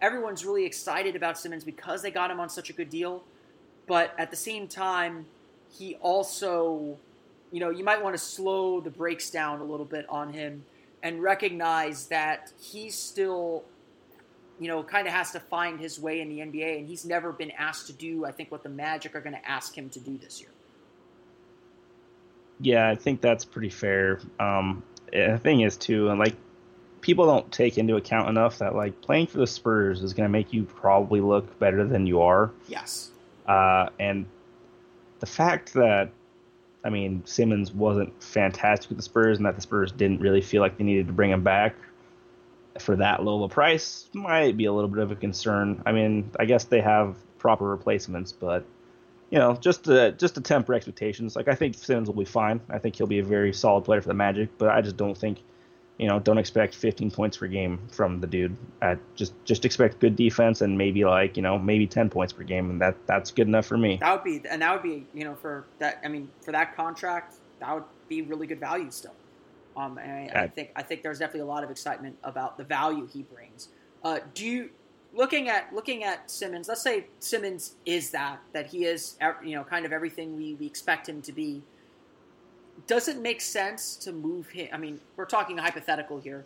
everyone's 0.00 0.44
really 0.44 0.64
excited 0.64 1.16
about 1.16 1.38
Simmons 1.38 1.64
because 1.64 2.02
they 2.02 2.10
got 2.10 2.30
him 2.30 2.40
on 2.40 2.48
such 2.48 2.70
a 2.70 2.72
good 2.72 2.90
deal. 2.90 3.24
But 3.86 4.14
at 4.18 4.30
the 4.30 4.36
same 4.36 4.68
time, 4.68 5.26
he 5.70 5.96
also 5.96 6.98
you 7.52 7.60
know, 7.60 7.70
you 7.70 7.84
might 7.84 8.02
want 8.02 8.14
to 8.14 8.18
slow 8.18 8.80
the 8.80 8.90
brakes 8.90 9.30
down 9.30 9.60
a 9.60 9.64
little 9.64 9.86
bit 9.86 10.06
on 10.08 10.32
him 10.32 10.64
and 11.02 11.22
recognize 11.22 12.06
that 12.06 12.52
he's 12.60 12.94
still, 12.94 13.64
you 14.58 14.68
know, 14.68 14.82
kind 14.82 15.06
of 15.06 15.12
has 15.12 15.32
to 15.32 15.40
find 15.40 15.78
his 15.78 15.98
way 15.98 16.20
in 16.20 16.28
the 16.28 16.38
NBA, 16.38 16.78
and 16.78 16.86
he's 16.88 17.04
never 17.04 17.32
been 17.32 17.50
asked 17.52 17.88
to 17.88 17.92
do, 17.92 18.24
I 18.24 18.32
think, 18.32 18.50
what 18.50 18.62
the 18.62 18.68
Magic 18.68 19.14
are 19.14 19.20
going 19.20 19.34
to 19.34 19.48
ask 19.48 19.76
him 19.76 19.90
to 19.90 20.00
do 20.00 20.16
this 20.16 20.40
year. 20.40 20.50
Yeah, 22.60 22.88
I 22.88 22.94
think 22.94 23.20
that's 23.20 23.44
pretty 23.44 23.68
fair. 23.68 24.20
Um, 24.40 24.82
the 25.12 25.38
thing 25.42 25.60
is, 25.60 25.76
too, 25.76 26.08
and 26.08 26.18
like 26.18 26.36
people 27.02 27.26
don't 27.26 27.52
take 27.52 27.76
into 27.76 27.96
account 27.96 28.28
enough 28.28 28.58
that 28.58 28.74
like 28.74 29.00
playing 29.02 29.26
for 29.26 29.38
the 29.38 29.46
Spurs 29.46 30.02
is 30.02 30.14
going 30.14 30.26
to 30.26 30.32
make 30.32 30.52
you 30.52 30.64
probably 30.64 31.20
look 31.20 31.58
better 31.58 31.84
than 31.84 32.06
you 32.06 32.22
are. 32.22 32.50
Yes. 32.66 33.10
Uh, 33.46 33.90
and 34.00 34.26
the 35.20 35.26
fact 35.26 35.74
that 35.74 36.10
I 36.82 36.88
mean 36.88 37.22
Simmons 37.26 37.72
wasn't 37.72 38.22
fantastic 38.22 38.88
with 38.88 38.96
the 38.96 39.04
Spurs, 39.04 39.36
and 39.36 39.44
that 39.44 39.54
the 39.54 39.62
Spurs 39.62 39.92
didn't 39.92 40.20
really 40.20 40.40
feel 40.40 40.62
like 40.62 40.78
they 40.78 40.84
needed 40.84 41.08
to 41.08 41.12
bring 41.12 41.30
him 41.30 41.42
back 41.42 41.74
for 42.80 42.96
that 42.96 43.22
low 43.22 43.42
of 43.42 43.50
a 43.50 43.54
price 43.54 44.08
might 44.12 44.56
be 44.56 44.66
a 44.66 44.72
little 44.72 44.90
bit 44.90 45.02
of 45.02 45.10
a 45.10 45.16
concern. 45.16 45.82
I 45.86 45.92
mean, 45.92 46.30
I 46.38 46.44
guess 46.44 46.64
they 46.64 46.80
have 46.80 47.16
proper 47.38 47.64
replacements, 47.64 48.32
but 48.32 48.64
you 49.30 49.38
know, 49.38 49.54
just 49.54 49.84
to 49.84 50.12
just 50.12 50.34
to 50.36 50.40
temper 50.40 50.74
expectations. 50.74 51.36
Like 51.36 51.48
I 51.48 51.54
think 51.54 51.74
Simmons 51.74 52.08
will 52.08 52.14
be 52.14 52.24
fine. 52.24 52.60
I 52.70 52.78
think 52.78 52.96
he'll 52.96 53.06
be 53.06 53.18
a 53.18 53.24
very 53.24 53.52
solid 53.52 53.84
player 53.84 54.00
for 54.00 54.08
the 54.08 54.14
Magic, 54.14 54.50
but 54.58 54.68
I 54.68 54.80
just 54.80 54.96
don't 54.96 55.16
think, 55.16 55.38
you 55.98 56.06
know, 56.06 56.20
don't 56.20 56.38
expect 56.38 56.74
15 56.74 57.10
points 57.10 57.36
per 57.36 57.48
game 57.48 57.80
from 57.90 58.20
the 58.20 58.26
dude. 58.26 58.56
I 58.80 58.96
just 59.16 59.32
just 59.44 59.64
expect 59.64 59.98
good 59.98 60.14
defense 60.14 60.60
and 60.60 60.78
maybe 60.78 61.04
like 61.04 61.36
you 61.36 61.42
know 61.42 61.58
maybe 61.58 61.86
10 61.86 62.08
points 62.08 62.32
per 62.32 62.44
game, 62.44 62.70
and 62.70 62.80
that 62.80 62.94
that's 63.06 63.32
good 63.32 63.48
enough 63.48 63.66
for 63.66 63.76
me. 63.76 63.98
That 64.00 64.12
would 64.12 64.24
be, 64.24 64.48
and 64.48 64.62
that 64.62 64.72
would 64.72 64.82
be, 64.82 65.06
you 65.12 65.24
know, 65.24 65.34
for 65.34 65.66
that. 65.78 66.00
I 66.04 66.08
mean, 66.08 66.30
for 66.42 66.52
that 66.52 66.76
contract, 66.76 67.34
that 67.60 67.74
would 67.74 67.84
be 68.08 68.22
really 68.22 68.46
good 68.46 68.60
value 68.60 68.90
still. 68.90 69.14
Um, 69.76 69.98
and 69.98 70.30
I, 70.30 70.44
I 70.44 70.48
think 70.48 70.70
I 70.74 70.82
think 70.82 71.02
there's 71.02 71.18
definitely 71.18 71.40
a 71.40 71.46
lot 71.46 71.62
of 71.62 71.70
excitement 71.70 72.16
about 72.24 72.56
the 72.56 72.64
value 72.64 73.06
he 73.06 73.22
brings. 73.22 73.68
Uh, 74.02 74.20
do 74.34 74.46
you 74.46 74.70
looking 75.12 75.48
at 75.48 75.74
looking 75.74 76.02
at 76.02 76.30
Simmons? 76.30 76.68
Let's 76.68 76.82
say 76.82 77.06
Simmons 77.18 77.74
is 77.84 78.10
that 78.10 78.40
that 78.52 78.66
he 78.66 78.84
is 78.84 79.16
you 79.44 79.54
know 79.54 79.64
kind 79.64 79.84
of 79.84 79.92
everything 79.92 80.36
we, 80.36 80.54
we 80.54 80.66
expect 80.66 81.08
him 81.08 81.20
to 81.22 81.32
be. 81.32 81.62
Does 82.86 83.08
it 83.08 83.18
make 83.18 83.40
sense 83.40 83.96
to 83.96 84.12
move 84.12 84.48
him? 84.48 84.68
I 84.72 84.76
mean, 84.76 85.00
we're 85.16 85.24
talking 85.24 85.58
hypothetical 85.58 86.20
here. 86.20 86.44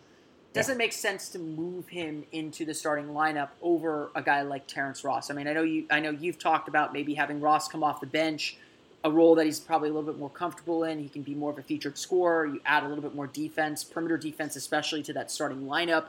Does 0.53 0.67
yeah. 0.67 0.75
it 0.75 0.77
make 0.77 0.91
sense 0.91 1.29
to 1.29 1.39
move 1.39 1.87
him 1.87 2.25
into 2.31 2.65
the 2.65 2.73
starting 2.73 3.07
lineup 3.07 3.49
over 3.61 4.11
a 4.15 4.21
guy 4.21 4.41
like 4.41 4.67
Terrence 4.67 5.03
Ross? 5.03 5.29
I 5.29 5.33
mean, 5.33 5.47
I 5.47 5.53
know 5.53 5.63
you 5.63 5.85
I 5.89 5.99
know 6.01 6.09
you've 6.11 6.39
talked 6.39 6.67
about 6.67 6.91
maybe 6.91 7.13
having 7.13 7.39
Ross 7.39 7.69
come 7.69 7.83
off 7.83 8.01
the 8.01 8.07
bench 8.07 8.57
a 9.03 9.11
role 9.11 9.35
that 9.35 9.45
he's 9.45 9.59
probably 9.59 9.89
a 9.89 9.93
little 9.93 10.11
bit 10.11 10.19
more 10.19 10.29
comfortable 10.29 10.83
in. 10.83 10.99
He 10.99 11.09
can 11.09 11.23
be 11.23 11.33
more 11.33 11.51
of 11.51 11.57
a 11.57 11.63
featured 11.63 11.97
scorer. 11.97 12.45
You 12.45 12.61
add 12.65 12.83
a 12.83 12.87
little 12.87 13.01
bit 13.01 13.15
more 13.15 13.27
defense, 13.27 13.83
perimeter 13.83 14.17
defense, 14.17 14.55
especially 14.55 15.01
to 15.03 15.13
that 15.13 15.31
starting 15.31 15.65
lineup. 15.65 16.05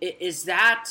Is 0.00 0.44
that 0.44 0.90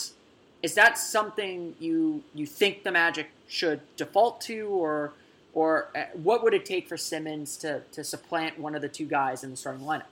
is 0.64 0.74
that 0.74 0.98
something 0.98 1.76
you 1.80 2.24
you 2.34 2.46
think 2.46 2.84
the 2.84 2.92
Magic 2.92 3.28
should 3.48 3.82
default 3.96 4.42
to, 4.42 4.68
or 4.68 5.14
or 5.54 5.90
uh, 5.96 6.06
what 6.14 6.44
would 6.44 6.54
it 6.54 6.66
take 6.66 6.88
for 6.88 6.98
Simmons 6.98 7.56
to 7.58 7.82
to 7.92 8.04
supplant 8.04 8.60
one 8.60 8.76
of 8.76 8.82
the 8.82 8.90
two 8.90 9.06
guys 9.06 9.44
in 9.44 9.52
the 9.52 9.58
starting 9.58 9.86
lineup? 9.86 10.04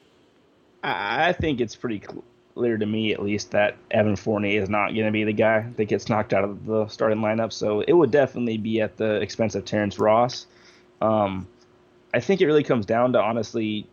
I 0.83 1.33
think 1.33 1.61
it's 1.61 1.75
pretty 1.75 2.03
clear 2.53 2.77
to 2.77 2.85
me, 2.85 3.11
at 3.11 3.23
least, 3.23 3.51
that 3.51 3.75
Evan 3.89 4.15
Fournier 4.15 4.61
is 4.61 4.69
not 4.69 4.93
going 4.93 5.05
to 5.05 5.11
be 5.11 5.23
the 5.23 5.33
guy 5.33 5.67
that 5.77 5.85
gets 5.85 6.09
knocked 6.09 6.31
out 6.31 6.43
of 6.43 6.65
the 6.65 6.87
starting 6.87 7.19
lineup. 7.19 7.51
So 7.51 7.81
it 7.81 7.93
would 7.93 8.11
definitely 8.11 8.57
be 8.57 8.81
at 8.81 8.95
the 8.95 9.15
expense 9.15 9.55
of 9.55 9.65
Terrence 9.65 9.97
Ross. 9.97 10.45
Um, 11.01 11.47
I 12.13 12.19
think 12.19 12.41
it 12.41 12.45
really 12.45 12.63
comes 12.63 12.85
down 12.85 13.13
to 13.13 13.21
honestly, 13.21 13.87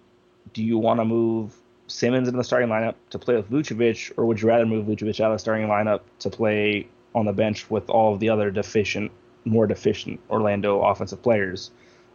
do 0.52 0.62
you 0.62 0.78
want 0.78 1.00
to 1.00 1.04
move 1.04 1.54
Simmons 1.88 2.28
into 2.28 2.38
the 2.38 2.44
starting 2.44 2.68
lineup 2.68 2.94
to 3.10 3.18
play 3.18 3.36
with 3.36 3.50
Vucevic, 3.50 4.12
or 4.16 4.26
would 4.26 4.40
you 4.40 4.48
rather 4.48 4.66
move 4.66 4.86
Vucevic 4.86 5.20
out 5.20 5.30
of 5.30 5.34
the 5.34 5.38
starting 5.38 5.66
lineup 5.66 6.00
to 6.20 6.30
play 6.30 6.86
on 7.14 7.26
the 7.26 7.32
bench 7.32 7.70
with 7.70 7.88
all 7.90 8.14
of 8.14 8.20
the 8.20 8.28
other 8.28 8.50
deficient, 8.50 9.10
more 9.44 9.66
deficient 9.66 10.20
Orlando 10.30 10.82
offensive 10.82 11.22
players? 11.22 11.70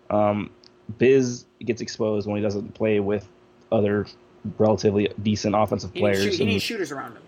Um, 0.10 0.50
Biz 0.98 1.46
gets 1.60 1.82
exposed 1.82 2.28
when 2.28 2.38
he 2.38 2.42
doesn't 2.42 2.74
play 2.74 3.00
with 3.00 3.28
other 3.72 4.08
relatively 4.58 5.10
decent 5.22 5.56
offensive 5.56 5.92
he 5.94 6.00
players. 6.00 6.24
Shoot, 6.24 6.34
he 6.36 6.46
needs 6.46 6.64
shooters 6.64 6.92
around 6.92 7.14
him. 7.14 7.24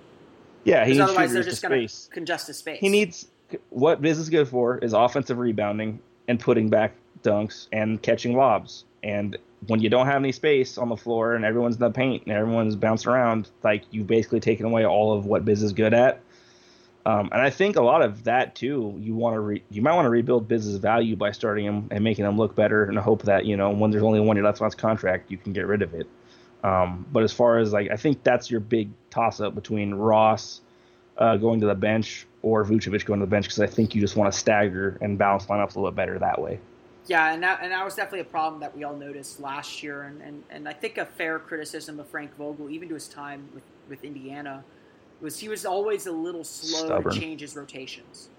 Yeah, 0.63 0.85
he 0.85 0.91
needs 0.91 1.01
otherwise 1.01 1.33
they're 1.33 1.43
just 1.43 1.61
going 1.61 1.87
to 1.87 2.09
congest 2.11 2.47
his 2.47 2.57
space. 2.57 2.79
He 2.79 2.89
needs 2.89 3.27
what 3.69 4.01
Biz 4.01 4.19
is 4.19 4.29
good 4.29 4.47
for 4.47 4.77
is 4.77 4.93
offensive 4.93 5.37
rebounding 5.37 5.99
and 6.27 6.39
putting 6.39 6.69
back 6.69 6.93
dunks 7.23 7.67
and 7.71 8.01
catching 8.01 8.35
lobs. 8.35 8.85
And 9.03 9.37
when 9.67 9.81
you 9.81 9.89
don't 9.89 10.05
have 10.05 10.17
any 10.17 10.31
space 10.31 10.77
on 10.77 10.89
the 10.89 10.97
floor 10.97 11.33
and 11.33 11.43
everyone's 11.43 11.75
in 11.75 11.81
the 11.81 11.91
paint 11.91 12.23
and 12.25 12.33
everyone's 12.33 12.75
bouncing 12.75 13.11
around, 13.11 13.49
like 13.63 13.83
you've 13.91 14.07
basically 14.07 14.39
taken 14.39 14.65
away 14.65 14.85
all 14.85 15.13
of 15.13 15.25
what 15.25 15.45
Biz 15.45 15.63
is 15.63 15.73
good 15.73 15.93
at. 15.93 16.21
Um, 17.05 17.29
and 17.31 17.41
I 17.41 17.49
think 17.49 17.75
a 17.75 17.81
lot 17.81 18.01
of 18.01 18.25
that 18.25 18.55
too, 18.55 18.95
you 18.99 19.15
want 19.15 19.33
to 19.35 19.39
re- 19.39 19.63
you 19.71 19.81
might 19.81 19.93
want 19.93 20.05
to 20.05 20.09
rebuild 20.09 20.47
Biz's 20.47 20.77
value 20.77 21.15
by 21.15 21.31
starting 21.31 21.65
him 21.65 21.87
and 21.91 22.03
making 22.03 22.25
him 22.25 22.37
look 22.37 22.55
better, 22.55 22.83
and 22.83 22.99
hope 22.99 23.23
that 23.23 23.45
you 23.45 23.55
know 23.55 23.71
when 23.71 23.89
there's 23.89 24.03
only 24.03 24.19
one 24.19 24.35
year 24.35 24.43
left 24.43 24.61
on 24.61 24.65
his 24.65 24.75
contract, 24.75 25.31
you 25.31 25.37
can 25.37 25.53
get 25.53 25.65
rid 25.65 25.81
of 25.81 25.93
it. 25.93 26.07
Um, 26.63 27.05
but 27.11 27.23
as 27.23 27.31
far 27.31 27.57
as 27.57 27.71
like, 27.71 27.89
I 27.89 27.95
think 27.95 28.23
that's 28.23 28.51
your 28.51 28.59
big 28.59 28.89
toss 29.09 29.39
up 29.39 29.55
between 29.55 29.95
Ross 29.95 30.61
uh, 31.17 31.37
going 31.37 31.61
to 31.61 31.67
the 31.67 31.75
bench 31.75 32.27
or 32.41 32.65
Vucevic 32.65 33.05
going 33.05 33.21
to 33.21 33.25
the 33.25 33.29
bench 33.29 33.45
because 33.45 33.61
I 33.61 33.67
think 33.67 33.95
you 33.95 34.01
just 34.01 34.15
want 34.15 34.31
to 34.31 34.37
stagger 34.37 34.97
and 35.01 35.17
balance 35.17 35.45
lineups 35.45 35.75
a 35.75 35.79
little 35.79 35.91
bit 35.91 35.95
better 35.95 36.19
that 36.19 36.41
way. 36.41 36.59
Yeah, 37.09 37.33
and 37.33 37.41
that, 37.41 37.61
and 37.63 37.71
that 37.71 37.83
was 37.83 37.95
definitely 37.95 38.19
a 38.19 38.25
problem 38.25 38.61
that 38.61 38.77
we 38.77 38.83
all 38.83 38.95
noticed 38.95 39.39
last 39.39 39.81
year, 39.81 40.03
and, 40.03 40.21
and, 40.21 40.43
and 40.51 40.69
I 40.69 40.73
think 40.73 40.99
a 40.99 41.05
fair 41.05 41.39
criticism 41.39 41.99
of 41.99 42.07
Frank 42.07 42.35
Vogel, 42.37 42.69
even 42.69 42.87
to 42.89 42.93
his 42.93 43.07
time 43.07 43.49
with, 43.53 43.63
with 43.89 44.03
Indiana, 44.03 44.63
was 45.19 45.39
he 45.39 45.49
was 45.49 45.65
always 45.65 46.05
a 46.05 46.11
little 46.11 46.43
slow 46.43 46.85
Stubborn. 46.85 47.11
to 47.11 47.19
change 47.19 47.41
his 47.41 47.55
rotations. 47.55 48.29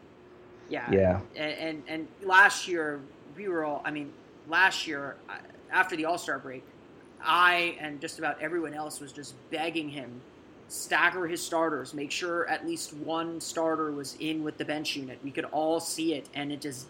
Yeah, 0.69 0.89
Yeah. 0.93 1.21
and, 1.35 1.53
and 1.53 1.83
and 1.89 2.09
last 2.23 2.69
year 2.69 3.01
we 3.37 3.49
were 3.49 3.65
all, 3.65 3.83
I 3.85 3.91
mean, 3.91 4.13
last 4.49 4.87
year 4.87 5.17
uh, 5.29 5.39
after 5.73 5.97
the 5.97 6.05
All 6.05 6.17
Star 6.17 6.39
break, 6.39 6.63
I 7.21 7.77
and 7.81 8.01
just 8.01 8.21
about 8.21 8.41
everyone 8.41 8.73
else 8.73 9.01
was 9.01 9.13
just 9.13 9.35
begging 9.51 9.89
him 9.89 10.21
stagger 10.69 11.27
his 11.27 11.43
starters, 11.45 11.93
make 11.93 12.13
sure 12.13 12.47
at 12.49 12.65
least 12.65 12.95
one 12.95 13.41
starter 13.41 13.91
was 13.91 14.17
in 14.21 14.45
with 14.45 14.57
the 14.59 14.65
bench 14.65 14.95
unit. 14.95 15.19
We 15.25 15.33
could 15.33 15.47
all 15.47 15.81
see 15.81 16.15
it, 16.15 16.29
and 16.35 16.53
it 16.53 16.61
just 16.61 16.87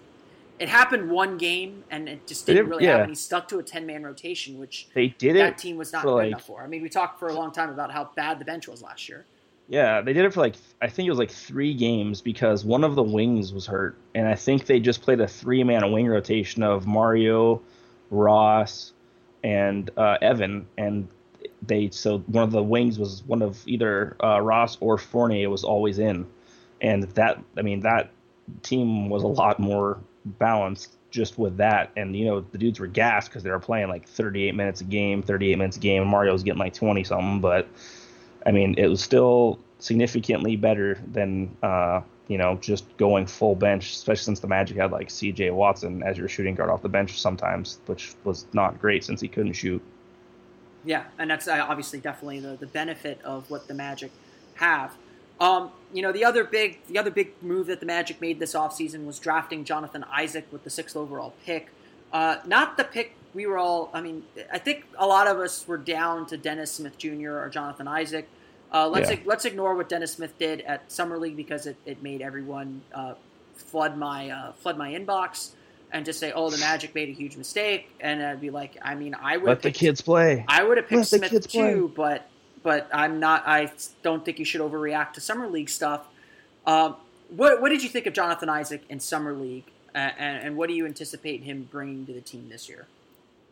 it 0.61 0.69
happened 0.69 1.11
one 1.11 1.37
game, 1.39 1.83
and 1.91 2.09
it 2.09 2.27
just 2.27 2.47
didn't 2.47 2.65
did- 2.67 2.71
really 2.71 2.85
yeah. 2.85 2.99
happen. 2.99 3.09
He 3.09 3.15
stuck 3.17 3.49
to 3.49 3.59
a 3.59 3.63
ten 3.63 3.87
man 3.87 4.05
rotation, 4.05 4.59
which 4.59 4.89
They 4.95 5.09
did 5.09 5.35
that 5.37 5.53
it. 5.55 5.59
team 5.59 5.77
was 5.77 5.93
not 5.93 6.05
good 6.05 6.15
like- 6.15 6.27
enough 6.29 6.45
for. 6.45 6.63
I 6.63 6.67
mean, 6.69 6.83
we 6.83 6.89
talked 6.89 7.19
for 7.19 7.29
a 7.29 7.33
long 7.33 7.51
time 7.51 7.71
about 7.71 7.91
how 7.91 8.11
bad 8.15 8.39
the 8.39 8.45
bench 8.45 8.69
was 8.69 8.83
last 8.83 9.09
year. 9.09 9.25
Yeah, 9.69 10.01
they 10.01 10.13
did 10.13 10.25
it 10.25 10.35
for 10.35 10.41
like 10.41 10.57
I 10.83 10.89
think 10.89 11.07
it 11.07 11.11
was 11.11 11.19
like 11.19 11.31
three 11.31 11.75
games 11.75 12.21
because 12.21 12.65
one 12.65 12.85
of 12.85 12.95
the 12.95 13.03
wings 13.03 13.53
was 13.53 13.67
hurt, 13.67 13.97
and 14.15 14.29
I 14.29 14.35
think 14.35 14.67
they 14.67 14.81
just 14.81 15.01
played 15.03 15.21
a 15.21 15.29
three 15.29 15.65
man 15.65 15.91
wing 15.93 16.07
rotation 16.09 16.63
of 16.63 16.87
Mario, 16.87 17.63
Ross, 18.11 18.93
and 19.45 19.89
uh, 19.97 20.19
Evan, 20.21 20.67
and 20.77 21.09
they 21.67 21.89
so 21.91 22.19
one 22.27 22.43
of 22.45 22.51
the 22.51 22.63
wings 22.63 22.99
was 22.99 23.23
one 23.27 23.43
of 23.43 23.63
either 23.67 24.17
uh, 24.23 24.41
Ross 24.41 24.77
or 24.81 24.99
Fournier 24.99 25.49
was 25.49 25.63
always 25.65 25.99
in, 26.01 26.27
and 26.81 27.05
that 27.15 27.41
I 27.57 27.63
mean 27.63 27.81
that 27.81 28.11
team 28.63 29.09
was 29.09 29.23
a 29.23 29.29
lot 29.29 29.61
more 29.61 29.99
balanced 30.25 30.97
just 31.11 31.39
with 31.39 31.57
that, 31.57 31.91
and 31.97 32.15
you 32.15 32.27
know 32.27 32.41
the 32.41 32.59
dudes 32.59 32.79
were 32.79 32.87
gassed 32.87 33.29
because 33.29 33.43
they 33.43 33.51
were 33.51 33.59
playing 33.59 33.89
like 33.89 34.07
38 34.09 34.55
minutes 34.55 34.81
a 34.81 34.85
game, 34.85 35.23
38 35.23 35.57
minutes 35.57 35.77
a 35.77 35.81
game, 35.81 36.07
Mario 36.07 36.33
was 36.33 36.43
getting 36.43 36.61
like 36.61 36.75
20 36.75 37.05
something, 37.05 37.41
but. 37.41 37.69
I 38.47 38.53
mean, 38.53 38.75
it 38.79 38.87
was 38.87 39.03
still 39.03 39.59
significantly 39.81 40.57
better 40.57 40.99
than 41.13 41.57
uh, 41.63 42.03
you 42.29 42.39
know 42.39 42.57
just 42.57 42.97
going 42.97 43.27
full 43.27 43.55
bench, 43.55 43.91
especially 43.91 44.25
since 44.25 44.41
the 44.41 44.47
Magic 44.47 44.77
had 44.77 44.93
like 44.93 45.11
C.J. 45.11 45.51
Watson 45.51 46.03
as 46.03 46.17
your 46.17 46.29
shooting 46.29 46.55
guard 46.55 46.71
off 46.71 46.83
the 46.83 46.89
bench 46.89 47.21
sometimes, 47.21 47.81
which 47.87 48.15
was 48.25 48.47
not 48.53 48.81
great 48.81 49.05
since 49.05 49.21
he 49.21 49.29
couldn't 49.29 49.55
shoot. 49.55 49.83
Yeah, 50.85 51.05
and 51.19 51.31
that's 51.31 51.49
uh, 51.49 51.67
obviously 51.69 52.01
definitely 52.01 52.41
the, 52.41 52.57
the 52.57 52.67
benefit 52.67 53.21
of 53.23 53.51
what 53.51 53.69
the 53.69 53.75
Magic 53.75 54.13
have. 54.55 54.95
Um, 55.41 55.71
you 55.93 56.03
know, 56.03 56.13
the 56.13 56.25
other 56.25 56.45
big 56.45 56.79
the 56.87 56.99
other 56.99 57.11
big 57.11 57.33
move 57.43 57.67
that 57.69 57.81
the 57.81 57.87
Magic 57.87 58.21
made 58.21 58.39
this 58.39 58.55
offseason 58.55 59.07
was 59.07 59.19
drafting 59.19 59.65
Jonathan 59.65 60.05
Isaac 60.05 60.47
with 60.53 60.65
the 60.65 60.71
sixth 60.71 60.97
overall 60.97 61.33
pick. 61.47 61.69
Uh, 62.13 62.37
not 62.47 62.77
the 62.77 62.85
pick 62.85 63.15
we 63.33 63.47
were 63.47 63.59
all. 63.59 63.91
I 63.95 64.01
mean, 64.01 64.25
I 64.53 64.59
think 64.59 64.85
a 64.99 65.07
lot 65.07 65.27
of 65.27 65.39
us 65.39 65.67
were 65.67 65.79
down 65.79 66.27
to 66.27 66.37
Dennis 66.37 66.73
Smith 66.73 66.99
Jr. 66.99 67.31
or 67.39 67.49
Jonathan 67.49 67.89
Isaac. 67.89 68.29
Uh, 68.73 68.89
let's 68.89 69.11
Yeah. 69.11 69.17
let's 69.25 69.45
ignore 69.45 69.75
what 69.75 69.89
Dennis 69.89 70.13
Smith 70.13 70.37
did 70.39 70.61
at 70.63 70.91
summer 70.93 71.19
league 71.19 71.37
because 71.37 71.67
it, 71.67 71.77
it 71.87 72.03
made 72.03 72.21
everyone 72.23 72.83
uh, 72.95 73.15
flood 73.55 73.97
my 73.97 74.31
uh, 74.31 74.53
flood 74.53 74.77
my 74.77 74.93
inbox 74.93 75.51
and 75.93 76.05
just 76.05 76.21
say, 76.21 76.31
"Oh, 76.33 76.51
the 76.51 76.59
Magic 76.59 76.95
made 76.95 77.09
a 77.09 77.13
huge 77.13 77.37
mistake," 77.37 77.89
and 78.01 78.23
I'd 78.23 78.41
be 78.41 78.51
like, 78.51 78.77
"I 78.83 78.95
mean, 78.95 79.15
I 79.21 79.39
would 79.39 79.47
Let 79.47 79.63
the 79.63 79.73
kids 79.73 80.01
play. 80.01 80.45
I 80.47 80.63
would 80.63 80.77
have 80.77 80.87
picked 80.87 81.13
Let 81.13 81.31
Smith 81.31 81.49
too, 81.49 81.93
but 81.97 82.29
but 82.63 82.89
I'm 82.93 83.19
not. 83.21 83.43
I 83.47 83.73
don't 84.03 84.25
think 84.25 84.39
you 84.39 84.45
should 84.45 84.61
overreact 84.61 85.15
to 85.15 85.21
summer 85.21 85.47
league 85.49 85.69
stuff. 85.71 86.07
Um, 86.67 86.97
what 87.29 87.61
what 87.61 87.69
did 87.71 87.83
you 87.83 87.89
think 87.89 88.07
of 88.07 88.13
Jonathan 88.13 88.49
Isaac 88.49 88.83
in 88.89 89.01
summer 89.01 89.33
league, 89.33 89.65
uh, 89.95 89.99
and, 89.99 90.47
and 90.47 90.57
what 90.57 90.69
do 90.69 90.75
you 90.75 90.87
anticipate 90.87 91.43
him 91.43 91.69
bringing 91.71 92.07
to 92.07 92.13
the 92.13 92.21
team 92.21 92.49
this 92.51 92.69
year? 92.69 92.87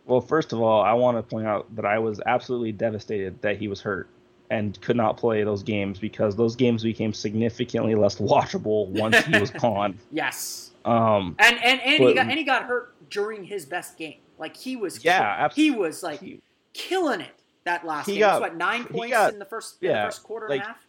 Well, 0.07 0.21
first 0.21 0.53
of 0.53 0.61
all, 0.61 0.81
I 0.83 0.95
want 0.95 1.17
to 1.19 1.23
point 1.23 1.47
out 1.47 1.75
that 1.77 1.85
I 1.85 1.99
was 1.99 2.21
absolutely 2.27 2.73
devastated 2.73 3.41
that 3.43 3.59
he 3.59 3.69
was 3.69 3.81
hurt 3.81 4.09
and 4.51 4.81
could 4.81 4.97
not 4.97 5.19
play 5.19 5.45
those 5.45 5.63
games 5.63 5.99
because 5.99 6.35
those 6.35 6.57
games 6.57 6.83
became 6.83 7.13
significantly 7.13 7.95
less 7.95 8.17
watchable 8.17 8.89
once 8.89 9.19
he 9.27 9.39
was 9.39 9.51
gone. 9.61 9.99
Yes, 10.11 10.71
Um, 10.87 11.37
and 11.39 11.63
and 11.63 11.81
and 11.83 12.03
he 12.03 12.15
got 12.15 12.27
and 12.29 12.39
he 12.39 12.45
got 12.45 12.63
hurt 12.65 12.95
during 13.11 13.45
his 13.45 13.67
best 13.67 13.99
game. 13.99 14.17
Like 14.39 14.57
he 14.57 14.77
was, 14.77 15.05
Yeah, 15.05 15.37
he 15.37 15.43
absolutely. 15.69 15.79
was 15.79 16.03
like 16.03 16.21
He- 16.21 16.41
killing 16.73 17.21
it 17.21 17.35
that 17.69 17.87
last 17.87 18.07
He 18.07 18.15
game. 18.15 18.21
got- 18.21 18.31
It 18.37 18.41
was, 18.41 18.51
what 18.51 18.57
nine 18.57 18.85
points 18.85 19.13
got- 19.13 19.33
in 19.33 19.39
the 19.39 19.45
first 19.45 19.77
in 19.83 19.89
the 19.89 19.95
first 19.95 20.23
quarter 20.23 20.49
like, 20.49 20.61
and 20.61 20.71
a 20.71 20.73
half. 20.73 20.87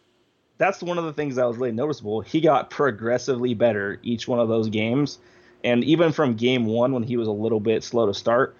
that's 0.58 0.82
one 0.82 0.98
of 0.98 1.04
the 1.04 1.12
things 1.12 1.36
that 1.36 1.44
was 1.46 1.56
really 1.56 1.72
noticeable. 1.72 2.20
He 2.20 2.40
got 2.40 2.70
progressively 2.70 3.54
better 3.54 3.98
each 4.02 4.26
one 4.28 4.38
of 4.40 4.48
those 4.48 4.68
games. 4.68 5.18
And 5.62 5.84
even 5.84 6.10
from 6.12 6.34
game 6.34 6.64
one, 6.64 6.92
when 6.92 7.02
he 7.02 7.16
was 7.18 7.28
a 7.28 7.32
little 7.32 7.60
bit 7.60 7.84
slow 7.84 8.06
to 8.06 8.14
start, 8.14 8.56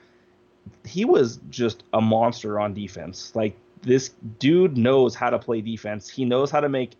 he 0.84 1.04
was 1.06 1.40
just 1.48 1.82
a 1.94 2.00
monster 2.00 2.60
on 2.60 2.74
defense. 2.74 3.32
Like, 3.34 3.56
this 3.82 4.10
dude 4.38 4.76
knows 4.76 5.14
how 5.14 5.30
to 5.30 5.38
play 5.38 5.62
defense. 5.62 6.08
He 6.10 6.26
knows 6.26 6.50
how 6.50 6.60
to 6.60 6.68
make 6.68 6.92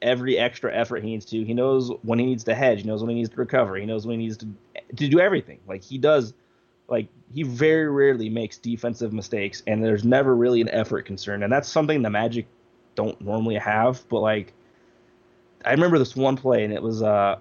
every 0.00 0.38
extra 0.38 0.72
effort 0.72 1.02
he 1.02 1.10
needs 1.10 1.24
to. 1.24 1.44
He 1.44 1.54
knows 1.54 1.90
when 2.02 2.20
he 2.20 2.26
needs 2.26 2.44
to 2.44 2.54
hedge. 2.54 2.82
He 2.82 2.86
knows 2.86 3.00
when 3.02 3.10
he 3.10 3.16
needs 3.16 3.30
to 3.30 3.36
recover. 3.36 3.74
He 3.76 3.84
knows 3.84 4.06
when 4.06 4.20
he 4.20 4.24
needs 4.26 4.36
to, 4.36 4.46
to 4.96 5.08
do 5.08 5.18
everything. 5.18 5.58
Like, 5.66 5.82
he 5.82 5.98
does. 5.98 6.34
Like, 6.86 7.08
he 7.34 7.42
very 7.42 7.88
rarely 7.88 8.28
makes 8.30 8.56
defensive 8.58 9.12
mistakes, 9.12 9.62
and 9.66 9.82
there's 9.84 10.04
never 10.04 10.34
really 10.34 10.60
an 10.60 10.68
effort 10.70 11.04
concern. 11.04 11.42
And 11.42 11.52
that's 11.52 11.68
something 11.68 12.00
the 12.02 12.10
Magic 12.10 12.46
don't 12.94 13.20
normally 13.20 13.56
have, 13.56 14.02
but 14.08 14.20
like 14.20 14.52
I 15.64 15.72
remember 15.72 15.98
this 15.98 16.16
one 16.16 16.36
play 16.36 16.64
and 16.64 16.72
it 16.72 16.82
was 16.82 17.02
uh 17.02 17.36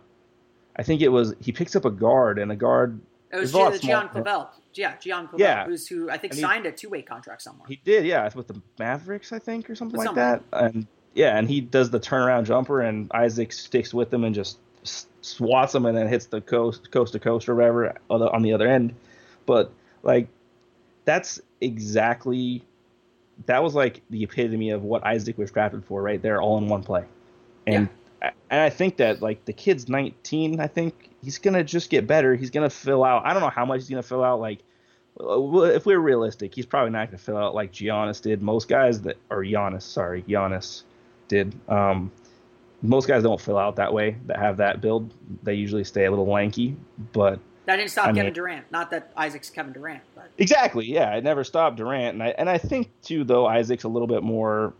I 0.75 0.83
think 0.83 1.01
it 1.01 1.07
was 1.09 1.33
he 1.39 1.51
picks 1.51 1.75
up 1.75 1.85
a 1.85 1.89
guard 1.91 2.37
and 2.39 2.49
the 2.51 2.55
guard 2.55 2.99
It 3.31 3.37
was 3.37 3.53
a 3.55 3.57
Gian. 3.57 3.79
Gian 3.79 4.09
Clavel. 4.09 4.49
Yeah, 4.73 4.95
Gian 4.97 5.27
Clavel, 5.27 5.39
Yeah. 5.39 5.65
who's 5.65 5.87
who 5.87 6.09
I 6.11 6.17
think 6.17 6.33
And 6.33 6.37
he- 6.37 6.41
signed 6.43 6.65
a 6.67 6.71
two 6.71 6.89
way 6.89 7.01
contract 7.01 7.41
somewhere. 7.41 7.65
he 7.67 7.79
did 7.83 8.05
yeah 8.05 8.29
with 8.35 8.47
the 8.47 8.61
Mavericks 8.77 9.31
I 9.31 9.39
think 9.39 9.69
or 9.69 9.75
something 9.75 9.97
like 9.97 10.05
Somewhere. 10.07 10.41
that 10.51 10.65
and 10.65 10.85
yeah 11.15 11.37
and 11.37 11.47
he 11.49 11.61
does 11.61 11.89
the 11.89 11.99
turnaround 11.99 12.45
jumper 12.45 12.81
and 12.81 13.09
Isaac 13.13 13.51
sticks 13.51 13.93
with 13.95 14.13
him 14.13 14.23
and 14.25 14.35
just 14.35 14.57
swats 15.21 15.73
him 15.73 15.85
and 15.87 15.97
then 15.97 16.07
hits 16.07 16.27
the 16.27 16.41
coast 16.41 16.91
coast 16.91 17.13
to 17.13 17.19
coast 17.19 17.49
or 17.49 17.55
whatever 17.55 17.95
on 18.11 18.19
the, 18.19 18.29
on 18.31 18.41
the 18.43 18.53
other 18.53 18.67
end 18.67 18.93
but 19.47 19.71
like 20.03 20.27
that's 21.05 21.41
exactly 21.61 22.61
that 23.47 23.63
was 23.63 23.73
like 23.73 24.01
the 24.11 24.21
epitome 24.23 24.69
of 24.69 24.83
what 24.83 25.03
Isaac 25.03 25.39
was 25.39 25.49
drafted 25.49 25.83
for 25.85 26.03
right 26.03 26.21
there 26.21 26.39
all 26.39 26.59
in 26.59 26.67
one 26.67 26.83
play 26.83 27.05
and 27.65 27.89
I- 28.21 28.31
and 28.49 28.61
I 28.61 28.69
think 28.69 28.97
that 28.97 29.21
like 29.21 29.43
the 29.45 29.53
kid's 29.53 29.89
19 29.89 30.59
I 30.59 30.67
think 30.67 31.09
he's 31.23 31.39
gonna 31.39 31.63
just 31.63 31.89
get 31.89 32.05
better 32.05 32.35
he's 32.35 32.51
gonna 32.51 32.69
fill 32.69 33.03
out 33.03 33.25
I 33.25 33.33
don't 33.33 33.41
know 33.41 33.49
how 33.49 33.65
much 33.65 33.81
he's 33.81 33.89
gonna 33.89 34.03
fill 34.03 34.23
out 34.23 34.39
like 34.39 34.59
if 35.19 35.85
we're 35.87 35.99
realistic, 35.99 36.53
he's 36.53 36.67
probably 36.67 36.91
not 36.91 37.07
going 37.07 37.17
to 37.17 37.23
fill 37.23 37.37
out 37.37 37.55
like 37.55 37.71
Giannis 37.73 38.21
did. 38.21 38.41
Most 38.41 38.67
guys 38.67 39.01
that, 39.01 39.17
or 39.31 39.43
Giannis, 39.43 39.81
sorry, 39.81 40.21
Giannis 40.21 40.83
did. 41.27 41.55
Um, 41.67 42.11
most 42.83 43.07
guys 43.07 43.23
don't 43.23 43.41
fill 43.41 43.57
out 43.57 43.77
that 43.77 43.91
way 43.91 44.17
that 44.27 44.37
have 44.37 44.57
that 44.57 44.79
build. 44.79 45.11
They 45.41 45.55
usually 45.55 45.83
stay 45.83 46.05
a 46.05 46.11
little 46.11 46.27
lanky. 46.27 46.75
But 47.13 47.39
That 47.67 47.75
didn't 47.75 47.91
stop 47.91 48.05
I 48.05 48.07
Kevin 48.09 48.23
mean- 48.25 48.33
Durant. 48.33 48.71
Not 48.71 48.89
that 48.91 49.11
Isaac's 49.15 49.49
Kevin 49.49 49.73
Durant, 49.73 50.01
but 50.15 50.31
exactly, 50.37 50.85
yeah, 50.85 51.13
it 51.15 51.23
never 51.23 51.43
stopped 51.43 51.75
Durant. 51.77 52.13
And 52.15 52.23
I 52.23 52.27
and 52.37 52.49
I 52.49 52.57
think 52.57 52.89
too, 53.03 53.23
though 53.23 53.45
Isaac's 53.45 53.83
a 53.83 53.89
little 53.89 54.07
bit 54.07 54.23
more. 54.23 54.73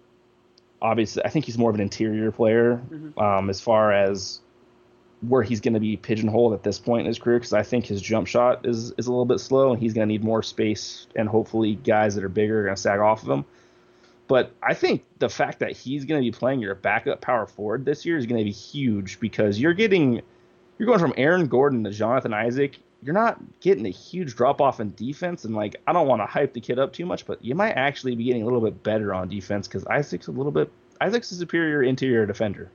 Obviously, 0.82 1.24
I 1.26 1.30
think 1.30 1.46
he's 1.46 1.58
more 1.58 1.70
of 1.70 1.76
an 1.76 1.82
interior 1.82 2.32
player 2.32 2.80
Mhm. 2.92 3.20
um, 3.22 3.50
as 3.50 3.60
far 3.60 3.92
as 3.92 4.40
where 5.28 5.42
he's 5.42 5.60
going 5.60 5.74
to 5.74 5.80
be 5.80 5.98
pigeonholed 5.98 6.54
at 6.54 6.62
this 6.62 6.78
point 6.78 7.02
in 7.02 7.08
his 7.08 7.18
career 7.18 7.40
because 7.40 7.52
I 7.52 7.64
think 7.64 7.88
his 7.88 8.00
jump 8.02 8.28
shot 8.28 8.64
is 8.66 8.92
is 8.98 9.08
a 9.08 9.12
little 9.12 9.26
bit 9.26 9.40
slow 9.40 9.72
and 9.74 9.82
he's 9.82 9.94
going 9.94 10.08
to 10.08 10.12
need 10.14 10.24
more 10.24 10.44
space 10.44 11.08
and 11.16 11.28
hopefully 11.28 11.76
guys 11.76 12.14
that 12.16 12.24
are 12.24 12.30
bigger 12.30 12.62
are 12.62 12.64
going 12.66 12.76
to 12.76 12.82
sag 12.82 13.00
off 13.00 13.24
of 13.24 13.30
him. 13.30 13.44
But 14.28 14.52
I 14.62 14.74
think 14.76 15.04
the 15.20 15.30
fact 15.30 15.60
that 15.60 15.72
he's 15.72 16.06
going 16.06 16.22
to 16.24 16.26
be 16.26 16.32
playing 16.38 16.60
your 16.60 16.76
backup 16.76 17.20
power 17.22 17.48
forward 17.48 17.84
this 17.86 18.06
year 18.06 18.18
is 18.18 18.26
going 18.28 18.38
to 18.40 18.46
be 18.46 18.52
huge 18.52 19.20
because 19.20 19.60
you're 19.60 19.74
getting 19.74 20.22
you're 20.78 20.86
going 20.88 21.00
from 21.00 21.14
Aaron 21.18 21.48
Gordon 21.48 21.84
to 21.84 21.92
Jonathan 21.92 22.34
Isaac. 22.34 22.78
You're 23.04 23.14
not 23.14 23.40
getting 23.62 23.86
a 23.86 23.90
huge 23.92 24.36
drop 24.36 24.60
off 24.60 24.80
in 24.80 24.94
defense, 24.96 25.46
and 25.46 25.56
like 25.56 25.76
I 25.86 25.94
don't 25.94 26.08
want 26.08 26.22
to 26.22 26.26
hype 26.26 26.54
the 26.54 26.62
kid 26.62 26.80
up 26.80 26.94
too 26.94 27.06
much, 27.06 27.26
but 27.26 27.44
you 27.44 27.54
might 27.56 27.72
actually 27.74 28.16
be 28.16 28.24
getting 28.24 28.42
a 28.42 28.46
little 28.46 28.62
bit 28.62 28.82
better 28.84 29.14
on 29.14 29.30
defense 29.30 29.68
because 29.68 29.86
Isaac's 29.88 30.28
a 30.28 30.32
little 30.32 30.52
bit 30.52 30.72
Isaac's 31.00 31.32
a 31.32 31.36
superior 31.36 31.84
interior 31.84 32.26
defender 32.26 32.72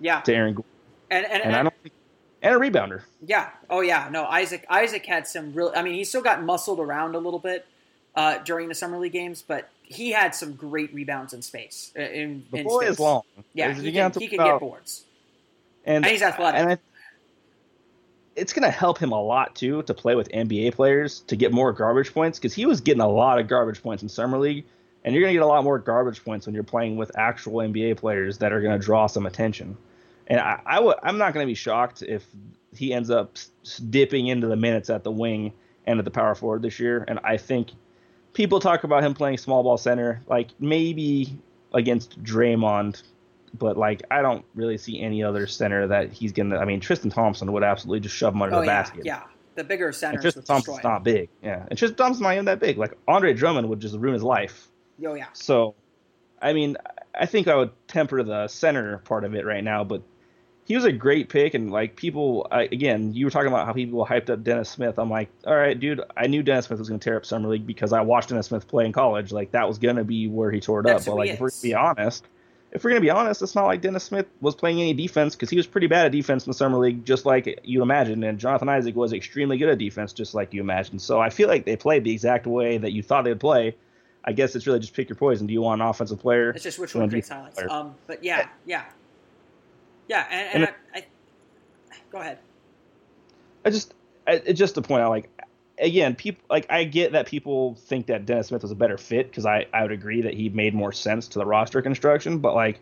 yeah. 0.00 0.20
to 0.20 0.34
Aaron 0.34 0.54
Gordon, 0.54 0.70
And 1.10 1.24
and, 1.26 1.42
and 1.42 1.56
I 1.56 1.62
don't 1.62 1.74
think, 1.82 1.94
and 2.42 2.54
a 2.54 2.58
rebounder. 2.58 3.02
Yeah. 3.26 3.48
Oh 3.70 3.80
yeah. 3.80 4.08
No, 4.10 4.24
Isaac. 4.26 4.66
Isaac 4.68 5.06
had 5.06 5.26
some 5.26 5.54
real. 5.54 5.72
I 5.74 5.82
mean, 5.82 5.94
he 5.94 6.04
still 6.04 6.22
got 6.22 6.42
muscled 6.42 6.78
around 6.80 7.14
a 7.14 7.18
little 7.18 7.38
bit 7.38 7.64
uh, 8.14 8.38
during 8.38 8.68
the 8.68 8.74
summer 8.74 8.98
league 8.98 9.12
games, 9.12 9.42
but 9.46 9.70
he 9.84 10.10
had 10.10 10.34
some 10.34 10.52
great 10.54 10.92
rebounds 10.92 11.32
in 11.32 11.40
space. 11.40 11.92
uh, 11.98 12.02
In, 12.02 12.44
The 12.50 12.58
in 12.58 12.64
boy 12.64 12.80
space. 12.82 12.90
is 12.90 13.00
long. 13.00 13.22
Yeah, 13.54 13.68
There's- 13.68 13.82
he 13.82 13.92
can, 13.92 14.12
he 14.18 14.28
can 14.28 14.40
about- 14.40 14.54
get 14.54 14.60
boards. 14.60 15.04
and, 15.86 16.04
And 16.04 16.12
he's 16.12 16.22
athletic. 16.22 16.60
And 16.60 16.70
I, 16.72 16.78
it's 18.36 18.52
going 18.52 18.62
to 18.62 18.70
help 18.70 18.98
him 18.98 19.12
a 19.12 19.20
lot 19.20 19.54
too 19.54 19.82
to 19.82 19.94
play 19.94 20.14
with 20.14 20.28
NBA 20.30 20.74
players 20.74 21.20
to 21.20 21.36
get 21.36 21.52
more 21.52 21.72
garbage 21.72 22.12
points 22.12 22.38
because 22.38 22.54
he 22.54 22.66
was 22.66 22.80
getting 22.80 23.02
a 23.02 23.08
lot 23.08 23.38
of 23.38 23.48
garbage 23.48 23.82
points 23.82 24.02
in 24.02 24.08
summer 24.08 24.38
league, 24.38 24.64
and 25.04 25.14
you're 25.14 25.22
going 25.22 25.32
to 25.32 25.38
get 25.38 25.42
a 25.42 25.46
lot 25.46 25.64
more 25.64 25.78
garbage 25.78 26.24
points 26.24 26.46
when 26.46 26.54
you're 26.54 26.64
playing 26.64 26.96
with 26.96 27.16
actual 27.16 27.54
NBA 27.58 27.96
players 27.98 28.38
that 28.38 28.52
are 28.52 28.60
going 28.60 28.78
to 28.78 28.84
draw 28.84 29.06
some 29.06 29.26
attention. 29.26 29.76
And 30.26 30.40
I, 30.40 30.60
I 30.64 30.74
w- 30.76 30.94
I'm 31.02 31.18
not 31.18 31.34
going 31.34 31.44
to 31.46 31.50
be 31.50 31.54
shocked 31.54 32.02
if 32.02 32.24
he 32.74 32.94
ends 32.94 33.10
up 33.10 33.36
dipping 33.90 34.28
into 34.28 34.46
the 34.46 34.56
minutes 34.56 34.88
at 34.88 35.04
the 35.04 35.10
wing 35.10 35.52
and 35.86 35.98
at 35.98 36.04
the 36.04 36.10
power 36.10 36.34
forward 36.34 36.62
this 36.62 36.78
year. 36.78 37.04
And 37.06 37.18
I 37.24 37.36
think 37.36 37.70
people 38.32 38.60
talk 38.60 38.84
about 38.84 39.04
him 39.04 39.14
playing 39.14 39.38
small 39.38 39.62
ball 39.62 39.76
center, 39.76 40.22
like 40.26 40.48
maybe 40.58 41.36
against 41.74 42.22
Draymond, 42.22 43.02
but 43.58 43.76
like 43.76 44.02
I 44.10 44.22
don't 44.22 44.44
really 44.54 44.78
see 44.78 45.00
any 45.00 45.22
other 45.22 45.46
center 45.46 45.86
that 45.88 46.12
he's 46.12 46.32
gonna. 46.32 46.58
I 46.58 46.64
mean, 46.64 46.80
Tristan 46.80 47.10
Thompson 47.10 47.52
would 47.52 47.62
absolutely 47.62 48.00
just 48.00 48.14
shove 48.14 48.34
him 48.34 48.42
under 48.42 48.56
Oh 48.56 48.60
the 48.60 48.66
yeah, 48.66 48.82
basket. 48.82 49.04
yeah. 49.04 49.22
The 49.54 49.64
bigger 49.64 49.92
center. 49.92 50.20
Tristan 50.20 50.44
Thompson's 50.44 50.76
destroy 50.76 50.90
not 50.90 51.04
big. 51.04 51.28
Yeah, 51.42 51.66
and 51.68 51.78
Tristan 51.78 51.96
Thompson's 51.96 52.22
not 52.22 52.32
even 52.32 52.46
that 52.46 52.60
big. 52.60 52.78
Like 52.78 52.96
Andre 53.06 53.34
Drummond 53.34 53.68
would 53.68 53.80
just 53.80 53.94
ruin 53.96 54.14
his 54.14 54.22
life. 54.22 54.68
Oh 55.04 55.14
yeah. 55.14 55.26
So, 55.32 55.74
I 56.40 56.52
mean, 56.52 56.76
I 57.14 57.26
think 57.26 57.48
I 57.48 57.56
would 57.56 57.70
temper 57.88 58.22
the 58.22 58.48
center 58.48 58.98
part 58.98 59.24
of 59.24 59.34
it 59.34 59.44
right 59.44 59.62
now, 59.62 59.84
but 59.84 60.02
he 60.64 60.74
was 60.74 60.84
a 60.84 60.92
great 60.92 61.28
pick. 61.28 61.54
And 61.54 61.70
like 61.70 61.96
people, 61.96 62.46
I, 62.50 62.62
again, 62.62 63.12
you 63.12 63.26
were 63.26 63.30
talking 63.30 63.48
about 63.48 63.66
how 63.66 63.72
people 63.72 64.06
hyped 64.06 64.30
up 64.30 64.42
Dennis 64.42 64.70
Smith. 64.70 64.98
I'm 64.98 65.10
like, 65.10 65.28
all 65.46 65.54
right, 65.54 65.78
dude, 65.78 66.00
I 66.16 66.28
knew 66.28 66.42
Dennis 66.42 66.66
Smith 66.66 66.78
was 66.78 66.88
going 66.88 67.00
to 67.00 67.04
tear 67.04 67.16
up 67.16 67.26
summer 67.26 67.48
league 67.48 67.66
because 67.66 67.92
I 67.92 68.00
watched 68.02 68.30
Dennis 68.30 68.46
Smith 68.46 68.68
play 68.68 68.86
in 68.86 68.92
college. 68.92 69.32
Like 69.32 69.50
that 69.52 69.68
was 69.68 69.78
going 69.78 69.96
to 69.96 70.04
be 70.04 70.28
where 70.28 70.50
he 70.50 70.60
tore 70.60 70.80
it 70.80 70.84
That's 70.84 71.06
up. 71.06 71.12
But 71.12 71.18
like, 71.18 71.30
if 71.30 71.40
we're 71.40 71.50
to 71.50 71.62
be 71.62 71.74
honest, 71.74 72.24
if 72.72 72.82
we're 72.82 72.90
going 72.90 73.02
to 73.02 73.04
be 73.04 73.10
honest, 73.10 73.42
it's 73.42 73.54
not 73.54 73.66
like 73.66 73.82
Dennis 73.82 74.04
Smith 74.04 74.26
was 74.40 74.54
playing 74.54 74.80
any 74.80 74.94
defense 74.94 75.34
because 75.34 75.50
he 75.50 75.56
was 75.58 75.66
pretty 75.66 75.88
bad 75.88 76.06
at 76.06 76.12
defense 76.12 76.46
in 76.46 76.50
the 76.50 76.54
summer 76.54 76.78
league, 76.78 77.04
just 77.04 77.26
like 77.26 77.60
you 77.64 77.82
imagined. 77.82 78.24
And 78.24 78.38
Jonathan 78.38 78.70
Isaac 78.70 78.96
was 78.96 79.12
extremely 79.12 79.58
good 79.58 79.68
at 79.68 79.76
defense, 79.76 80.14
just 80.14 80.34
like 80.34 80.54
you 80.54 80.62
imagined. 80.62 81.02
So 81.02 81.20
I 81.20 81.28
feel 81.28 81.48
like 81.48 81.66
they 81.66 81.76
played 81.76 82.02
the 82.02 82.12
exact 82.12 82.46
way 82.46 82.78
that 82.78 82.92
you 82.92 83.02
thought 83.02 83.24
they'd 83.24 83.38
play. 83.38 83.76
I 84.24 84.32
guess 84.32 84.56
it's 84.56 84.66
really 84.66 84.78
just 84.78 84.94
pick 84.94 85.08
your 85.10 85.16
poison. 85.16 85.46
Do 85.46 85.52
you 85.52 85.60
want 85.60 85.82
an 85.82 85.88
offensive 85.88 86.20
player? 86.20 86.50
It's 86.50 86.64
just 86.64 86.78
which 86.78 86.94
one 86.94 87.10
creates 87.10 87.28
highlights. 87.28 87.60
Um, 87.68 87.94
but 88.06 88.24
yeah, 88.24 88.48
yeah, 88.64 88.84
yeah. 90.08 90.26
And, 90.30 90.54
and, 90.54 90.64
And 90.64 90.74
I, 90.94 90.98
I, 90.98 91.96
go 92.10 92.18
ahead. 92.18 92.38
I 93.66 93.70
just, 93.70 93.92
I, 94.26 94.34
it's 94.46 94.58
just 94.58 94.76
to 94.76 94.82
point 94.82 95.02
I 95.02 95.08
like, 95.08 95.28
again, 95.82 96.14
people, 96.14 96.42
like, 96.48 96.66
I 96.70 96.84
get 96.84 97.12
that 97.12 97.26
people 97.26 97.74
think 97.74 98.06
that 98.06 98.24
Dennis 98.24 98.48
Smith 98.48 98.62
was 98.62 98.70
a 98.70 98.76
better 98.76 98.96
fit 98.96 99.28
because 99.28 99.44
I, 99.44 99.66
I 99.74 99.82
would 99.82 99.92
agree 99.92 100.22
that 100.22 100.34
he 100.34 100.48
made 100.48 100.74
more 100.74 100.92
sense 100.92 101.28
to 101.28 101.38
the 101.38 101.44
roster 101.44 101.82
construction, 101.82 102.38
but 102.38 102.54
like, 102.54 102.80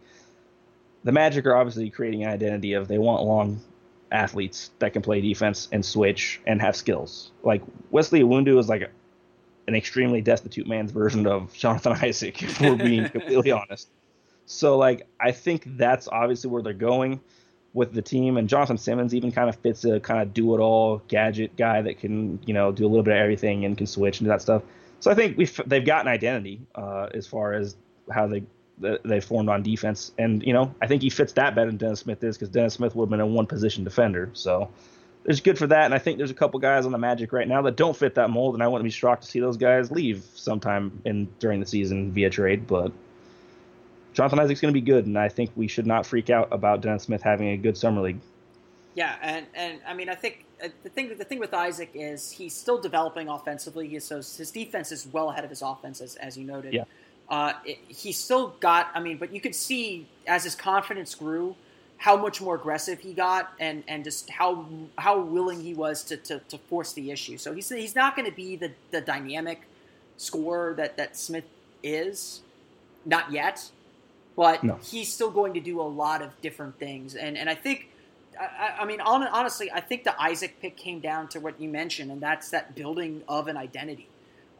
the 1.02 1.12
Magic 1.12 1.46
are 1.46 1.56
obviously 1.56 1.90
creating 1.90 2.24
an 2.24 2.30
identity 2.30 2.74
of 2.74 2.88
they 2.88 2.98
want 2.98 3.24
long 3.24 3.60
athletes 4.12 4.70
that 4.78 4.92
can 4.92 5.02
play 5.02 5.20
defense 5.20 5.68
and 5.72 5.84
switch 5.84 6.40
and 6.46 6.60
have 6.60 6.76
skills. 6.76 7.30
Like 7.42 7.62
Wesley 7.90 8.20
Iwundu 8.20 8.58
is 8.58 8.68
like 8.68 8.82
a, 8.82 8.88
an 9.66 9.74
extremely 9.74 10.20
destitute 10.20 10.66
man's 10.66 10.90
version 10.90 11.26
of 11.26 11.52
Jonathan 11.54 11.92
Isaac, 12.02 12.42
if 12.42 12.60
we're 12.60 12.76
being 12.76 13.08
completely 13.08 13.50
honest. 13.52 13.88
So 14.46 14.76
like 14.76 15.06
I 15.18 15.32
think 15.32 15.64
that's 15.76 16.08
obviously 16.08 16.50
where 16.50 16.62
they're 16.62 16.72
going 16.72 17.20
with 17.72 17.92
the 17.92 18.02
team, 18.02 18.36
and 18.36 18.48
Jonathan 18.48 18.78
Simmons 18.78 19.14
even 19.14 19.30
kind 19.32 19.48
of 19.48 19.56
fits 19.56 19.84
a 19.84 20.00
kind 20.00 20.20
of 20.20 20.34
do 20.34 20.54
it 20.54 20.60
all 20.60 21.02
gadget 21.08 21.56
guy 21.56 21.82
that 21.82 21.98
can 21.98 22.40
you 22.44 22.54
know 22.54 22.72
do 22.72 22.84
a 22.84 22.88
little 22.88 23.02
bit 23.02 23.14
of 23.14 23.20
everything 23.20 23.64
and 23.64 23.76
can 23.76 23.86
switch 23.86 24.20
and 24.20 24.26
do 24.26 24.30
that 24.30 24.42
stuff. 24.42 24.62
So 25.00 25.10
I 25.10 25.14
think 25.14 25.36
we 25.36 25.46
have 25.46 25.68
they've 25.68 25.84
got 25.84 26.02
an 26.02 26.08
identity 26.08 26.60
uh, 26.74 27.08
as 27.14 27.26
far 27.26 27.54
as 27.54 27.76
how 28.10 28.26
they 28.26 28.42
they 28.78 29.20
formed 29.20 29.48
on 29.48 29.62
defense, 29.62 30.12
and 30.18 30.42
you 30.42 30.52
know 30.52 30.74
I 30.80 30.86
think 30.86 31.02
he 31.02 31.10
fits 31.10 31.34
that 31.34 31.54
better 31.54 31.68
than 31.68 31.76
Dennis 31.76 32.00
Smith 32.00 32.22
is 32.24 32.36
because 32.36 32.48
Dennis 32.48 32.74
Smith 32.74 32.94
would 32.94 33.04
have 33.04 33.10
been 33.10 33.20
a 33.20 33.26
one 33.26 33.46
position 33.46 33.84
defender. 33.84 34.30
So 34.32 34.70
it's 35.24 35.40
good 35.40 35.58
for 35.58 35.66
that, 35.66 35.84
and 35.84 35.94
I 35.94 35.98
think 35.98 36.18
there's 36.18 36.30
a 36.30 36.34
couple 36.34 36.58
guys 36.60 36.86
on 36.86 36.92
the 36.92 36.98
Magic 36.98 37.32
right 37.32 37.46
now 37.46 37.62
that 37.62 37.76
don't 37.76 37.96
fit 37.96 38.14
that 38.16 38.30
mold, 38.30 38.54
and 38.54 38.62
I 38.62 38.68
wouldn't 38.68 38.84
be 38.84 38.90
shocked 38.90 39.22
to 39.22 39.28
see 39.28 39.40
those 39.40 39.58
guys 39.58 39.90
leave 39.90 40.24
sometime 40.34 41.02
in 41.04 41.28
during 41.38 41.60
the 41.60 41.66
season 41.66 42.12
via 42.12 42.30
trade. 42.30 42.66
But 42.66 42.92
Jonathan 44.12 44.38
Isaac's 44.40 44.60
going 44.60 44.72
to 44.72 44.80
be 44.80 44.84
good, 44.84 45.06
and 45.06 45.18
I 45.18 45.28
think 45.28 45.50
we 45.56 45.68
should 45.68 45.86
not 45.86 46.04
freak 46.04 46.30
out 46.30 46.48
about 46.50 46.80
Dennis 46.80 47.04
Smith 47.04 47.22
having 47.22 47.48
a 47.48 47.56
good 47.56 47.76
summer 47.76 48.00
league. 48.00 48.20
Yeah, 48.94 49.16
and 49.22 49.46
and 49.54 49.80
I 49.86 49.94
mean, 49.94 50.08
I 50.08 50.14
think 50.14 50.44
uh, 50.62 50.68
the 50.82 50.88
thing 50.88 51.16
the 51.16 51.24
thing 51.24 51.38
with 51.38 51.54
Isaac 51.54 51.90
is 51.94 52.30
he's 52.30 52.54
still 52.54 52.80
developing 52.80 53.28
offensively. 53.28 53.88
He, 53.88 54.00
so 54.00 54.16
his 54.16 54.50
defense 54.50 54.90
is 54.90 55.06
well 55.06 55.30
ahead 55.30 55.44
of 55.44 55.50
his 55.50 55.62
offense, 55.62 56.00
as, 56.00 56.16
as 56.16 56.36
you 56.36 56.44
noted. 56.44 56.74
Yeah. 56.74 56.84
Uh, 57.28 57.52
it, 57.64 57.78
he's 57.86 58.18
still 58.18 58.56
got. 58.60 58.90
I 58.92 59.00
mean, 59.00 59.16
but 59.16 59.32
you 59.32 59.40
could 59.40 59.54
see 59.54 60.08
as 60.26 60.42
his 60.42 60.56
confidence 60.56 61.14
grew, 61.14 61.54
how 61.98 62.16
much 62.16 62.40
more 62.40 62.56
aggressive 62.56 62.98
he 63.00 63.12
got, 63.12 63.52
and 63.60 63.84
and 63.86 64.02
just 64.02 64.28
how 64.30 64.66
how 64.98 65.20
willing 65.20 65.60
he 65.60 65.72
was 65.72 66.02
to 66.04 66.16
to, 66.16 66.40
to 66.48 66.58
force 66.58 66.92
the 66.92 67.12
issue. 67.12 67.38
So 67.38 67.54
he's 67.54 67.68
he's 67.68 67.94
not 67.94 68.16
going 68.16 68.28
to 68.28 68.34
be 68.34 68.56
the 68.56 68.72
the 68.90 69.00
dynamic 69.00 69.62
scorer 70.16 70.74
that 70.74 70.96
that 70.96 71.16
Smith 71.16 71.44
is, 71.84 72.42
not 73.06 73.30
yet, 73.30 73.70
but 74.36 74.62
No. 74.64 74.78
he's 74.82 75.12
still 75.12 75.30
going 75.30 75.54
to 75.54 75.60
do 75.60 75.80
a 75.80 75.82
lot 75.82 76.22
of 76.22 76.40
different 76.40 76.78
things. 76.78 77.14
And 77.14 77.36
and 77.36 77.48
I 77.48 77.54
think, 77.54 77.88
I, 78.40 78.76
I 78.80 78.84
mean, 78.84 79.00
hon- 79.00 79.26
honestly, 79.26 79.70
I 79.72 79.80
think 79.80 80.04
the 80.04 80.20
Isaac 80.20 80.56
pick 80.60 80.76
came 80.76 81.00
down 81.00 81.28
to 81.28 81.40
what 81.40 81.60
you 81.60 81.68
mentioned, 81.68 82.10
and 82.10 82.20
that's 82.20 82.50
that 82.50 82.74
building 82.74 83.22
of 83.28 83.48
an 83.48 83.56
identity. 83.56 84.08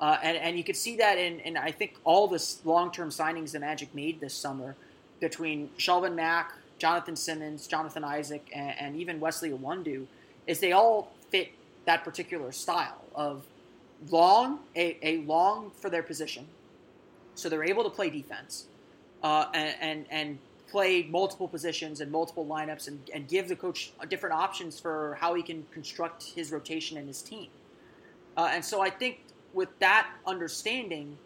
Uh, 0.01 0.17
and, 0.23 0.37
and 0.39 0.57
you 0.57 0.65
could 0.65 0.77
see 0.77 0.97
that 0.97 1.19
in, 1.19 1.41
in 1.41 1.57
I 1.57 1.71
think 1.73 1.97
all 2.05 2.27
the 2.27 2.43
long 2.65 2.91
term 2.91 3.11
signings 3.11 3.53
the 3.53 3.61
Magic 3.61 3.95
made 3.95 4.21
this 4.21 4.35
summer 4.35 4.75
between 5.21 5.69
Shelvin 5.79 6.15
Mack, 6.15 6.53
Jonathan 6.79 7.17
Simmons, 7.17 7.67
Jonathan 7.67 8.03
Isaac, 8.05 8.49
and, 8.55 8.75
and 8.81 8.97
even 8.97 9.21
Wesley 9.21 9.51
Iwundu, 9.51 10.07
is 10.47 10.61
they 10.61 10.73
all 10.73 11.13
fit 11.29 11.51
that 11.85 12.03
particular 12.05 12.51
style 12.53 13.05
of 13.15 13.45
long, 14.11 14.61
a, 14.75 14.97
a 15.03 15.19
long 15.19 15.71
for 15.79 15.91
their 15.91 16.03
position. 16.03 16.47
So 17.35 17.49
they're 17.51 17.65
able 17.65 17.85
to 17.85 17.91
play 17.91 18.09
defense 18.09 18.65
uh, 19.23 19.47
and, 19.55 19.75
and, 19.81 20.07
and 20.11 20.39
play 20.71 21.03
multiple 21.11 21.49
positions 21.49 22.01
and 22.01 22.11
multiple 22.11 22.47
lineups 22.47 22.89
and, 22.89 23.01
and 23.13 23.29
give 23.29 23.49
the 23.49 23.57
coach 23.57 23.93
different 24.09 24.35
options 24.35 24.79
for 24.79 25.17
how 25.21 25.35
he 25.35 25.43
can 25.43 25.67
construct 25.73 26.23
his 26.23 26.53
rotation 26.53 26.97
and 26.97 27.09
his 27.09 27.23
team. 27.23 27.49
Uh, 28.37 28.51
and 28.53 28.65
so 28.65 28.81
I 28.81 28.91
think 28.91 29.21
with 29.53 29.69
that 29.81 30.09
understanding, 30.27 31.19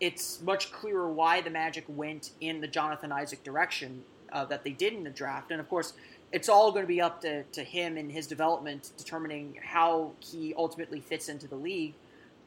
it's 0.00 0.42
much 0.42 0.70
clearer 0.72 1.10
why 1.10 1.40
the 1.40 1.50
Magic 1.50 1.84
went 1.88 2.32
in 2.40 2.60
the 2.60 2.66
Jonathan 2.66 3.12
Isaac 3.12 3.42
direction 3.42 4.02
uh, 4.32 4.44
that 4.46 4.62
they 4.64 4.70
did 4.70 4.92
in 4.92 5.04
the 5.04 5.10
draft. 5.10 5.50
And 5.50 5.60
of 5.60 5.68
course, 5.68 5.94
it's 6.32 6.48
all 6.48 6.70
going 6.70 6.82
to 6.82 6.88
be 6.88 7.00
up 7.00 7.20
to, 7.22 7.44
to 7.44 7.62
him 7.62 7.96
and 7.96 8.10
his 8.10 8.26
development, 8.26 8.92
determining 8.96 9.58
how 9.62 10.12
he 10.20 10.54
ultimately 10.56 11.00
fits 11.00 11.28
into 11.28 11.46
the 11.46 11.56
league. 11.56 11.94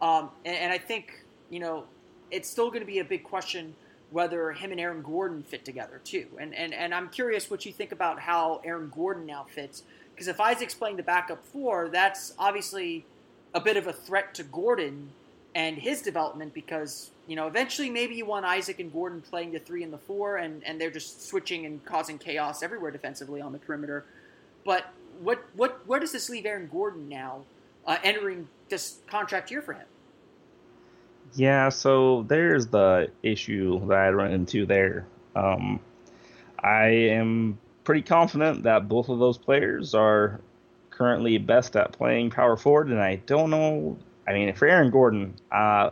Um, 0.01 0.29
and, 0.43 0.57
and 0.57 0.73
I 0.73 0.77
think, 0.77 1.23
you 1.49 1.59
know, 1.59 1.85
it's 2.31 2.49
still 2.49 2.69
going 2.69 2.81
to 2.81 2.87
be 2.87 2.99
a 2.99 3.05
big 3.05 3.23
question 3.23 3.75
whether 4.11 4.51
him 4.51 4.71
and 4.71 4.79
Aaron 4.79 5.01
Gordon 5.01 5.43
fit 5.43 5.65
together 5.65 5.99
too. 6.03 6.27
And, 6.39 6.53
and, 6.53 6.73
and 6.73 6.93
I'm 6.93 7.09
curious 7.09 7.49
what 7.49 7.65
you 7.65 7.73
think 7.73 7.91
about 7.91 8.19
how 8.19 8.61
Aaron 8.63 8.91
Gordon 8.93 9.25
now 9.25 9.45
fits. 9.49 9.83
Because 10.13 10.27
if 10.27 10.39
Isaac's 10.39 10.73
playing 10.73 10.97
the 10.97 11.03
backup 11.03 11.45
four, 11.45 11.89
that's 11.89 12.33
obviously 12.39 13.05
a 13.53 13.59
bit 13.59 13.77
of 13.77 13.87
a 13.87 13.93
threat 13.93 14.33
to 14.35 14.43
Gordon 14.43 15.09
and 15.55 15.77
his 15.77 16.01
development 16.01 16.53
because 16.53 17.11
you 17.27 17.35
know 17.35 17.47
eventually 17.47 17.89
maybe 17.89 18.15
you 18.15 18.25
want 18.25 18.45
Isaac 18.45 18.79
and 18.79 18.91
Gordon 18.91 19.21
playing 19.21 19.53
the 19.53 19.59
three 19.59 19.81
and 19.83 19.91
the 19.91 19.97
four 19.97 20.37
and, 20.37 20.63
and 20.65 20.79
they're 20.79 20.91
just 20.91 21.27
switching 21.27 21.65
and 21.65 21.83
causing 21.85 22.17
chaos 22.17 22.61
everywhere 22.61 22.91
defensively 22.91 23.41
on 23.41 23.53
the 23.53 23.57
perimeter. 23.57 24.05
But 24.65 24.85
what 25.21 25.45
what 25.55 25.87
where 25.87 25.99
does 25.99 26.11
this 26.11 26.29
leave 26.29 26.45
Aaron 26.45 26.67
Gordon 26.71 27.07
now 27.07 27.43
uh, 27.87 27.97
entering 28.03 28.49
this 28.69 28.97
contract 29.07 29.49
year 29.49 29.61
for 29.61 29.73
him? 29.73 29.87
Yeah, 31.33 31.69
so 31.69 32.23
there's 32.27 32.67
the 32.67 33.09
issue 33.23 33.85
that 33.87 33.97
I 33.97 34.09
run 34.09 34.31
into 34.31 34.65
there. 34.65 35.05
Um, 35.35 35.79
I 36.59 36.87
am 36.87 37.57
pretty 37.83 38.01
confident 38.01 38.63
that 38.63 38.87
both 38.87 39.09
of 39.09 39.19
those 39.19 39.37
players 39.37 39.93
are 39.93 40.39
currently 40.89 41.37
best 41.37 41.75
at 41.75 41.91
playing 41.91 42.29
power 42.29 42.55
forward, 42.55 42.89
and 42.89 43.01
I 43.01 43.17
don't 43.17 43.49
know. 43.49 43.97
I 44.27 44.33
mean, 44.33 44.53
for 44.53 44.67
Aaron 44.67 44.91
Gordon, 44.91 45.35
uh, 45.51 45.91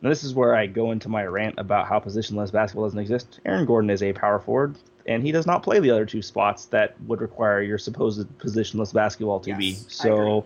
this 0.00 0.22
is 0.22 0.34
where 0.34 0.54
I 0.54 0.66
go 0.66 0.92
into 0.92 1.08
my 1.08 1.24
rant 1.24 1.56
about 1.58 1.88
how 1.88 1.98
positionless 1.98 2.52
basketball 2.52 2.86
doesn't 2.86 2.98
exist. 2.98 3.40
Aaron 3.44 3.66
Gordon 3.66 3.90
is 3.90 4.02
a 4.02 4.12
power 4.12 4.38
forward, 4.38 4.76
and 5.06 5.22
he 5.22 5.32
does 5.32 5.46
not 5.46 5.62
play 5.62 5.80
the 5.80 5.90
other 5.90 6.06
two 6.06 6.22
spots 6.22 6.66
that 6.66 7.00
would 7.02 7.20
require 7.20 7.60
your 7.62 7.78
supposed 7.78 8.26
positionless 8.38 8.94
basketball 8.94 9.40
to 9.40 9.50
Yes, 9.50 9.58
be. 9.58 9.72
So, 9.74 10.44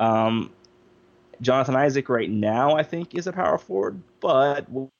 um, 0.00 0.50
Jonathan 1.40 1.76
Isaac 1.76 2.08
right 2.08 2.30
now, 2.30 2.76
I 2.76 2.82
think, 2.82 3.14
is 3.14 3.26
a 3.26 3.32
power 3.32 3.58
forward, 3.58 4.00
but 4.20 4.68
with 4.70 4.90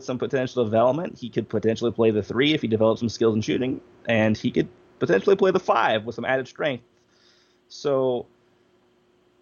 some 0.00 0.18
potential 0.18 0.64
development, 0.64 1.18
he 1.18 1.28
could 1.28 1.48
potentially 1.48 1.92
play 1.92 2.10
the 2.10 2.22
three 2.22 2.54
if 2.54 2.62
he 2.62 2.68
develops 2.68 3.00
some 3.00 3.08
skills 3.08 3.34
in 3.34 3.40
shooting, 3.40 3.80
and 4.08 4.36
he 4.36 4.50
could 4.50 4.68
potentially 4.98 5.36
play 5.36 5.50
the 5.50 5.60
five 5.60 6.04
with 6.04 6.14
some 6.14 6.24
added 6.24 6.48
strength. 6.48 6.84
So 7.68 8.26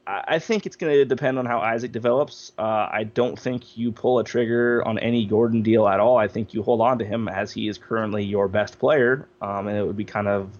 I 0.06 0.38
think 0.38 0.66
it's 0.66 0.76
going 0.76 0.92
to 0.92 1.04
depend 1.06 1.38
on 1.38 1.46
how 1.46 1.60
Isaac 1.60 1.92
develops. 1.92 2.52
Uh, 2.58 2.88
I 2.90 3.04
don't 3.04 3.38
think 3.38 3.78
you 3.78 3.90
pull 3.90 4.18
a 4.18 4.24
trigger 4.24 4.86
on 4.86 4.98
any 4.98 5.24
Gordon 5.24 5.62
deal 5.62 5.88
at 5.88 5.98
all. 5.98 6.18
I 6.18 6.28
think 6.28 6.52
you 6.52 6.62
hold 6.62 6.82
on 6.82 6.98
to 6.98 7.06
him 7.06 7.26
as 7.26 7.52
he 7.52 7.68
is 7.68 7.78
currently 7.78 8.22
your 8.22 8.48
best 8.48 8.78
player, 8.78 9.28
um, 9.40 9.66
and 9.66 9.78
it 9.78 9.86
would 9.86 9.96
be 9.96 10.04
kind 10.04 10.28
of 10.28 10.50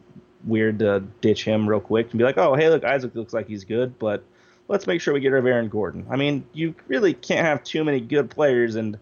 weird 0.44 0.78
to 0.78 1.00
ditch 1.20 1.44
him 1.44 1.68
real 1.68 1.80
quick 1.80 2.10
and 2.10 2.18
be 2.18 2.24
like, 2.24 2.38
oh, 2.38 2.54
hey, 2.54 2.70
look, 2.70 2.84
Isaac 2.84 3.14
looks 3.14 3.34
like 3.34 3.46
he's 3.46 3.64
good, 3.64 3.98
but 3.98 4.24
let's 4.68 4.86
make 4.86 5.00
sure 5.00 5.14
we 5.14 5.20
get 5.20 5.28
rid 5.28 5.40
of 5.40 5.46
Aaron 5.46 5.68
Gordon. 5.68 6.06
I 6.10 6.16
mean, 6.16 6.46
you 6.52 6.74
really 6.88 7.14
can't 7.14 7.46
have 7.46 7.64
too 7.64 7.84
many 7.84 8.00
good 8.00 8.30
players 8.30 8.76
and 8.76 8.98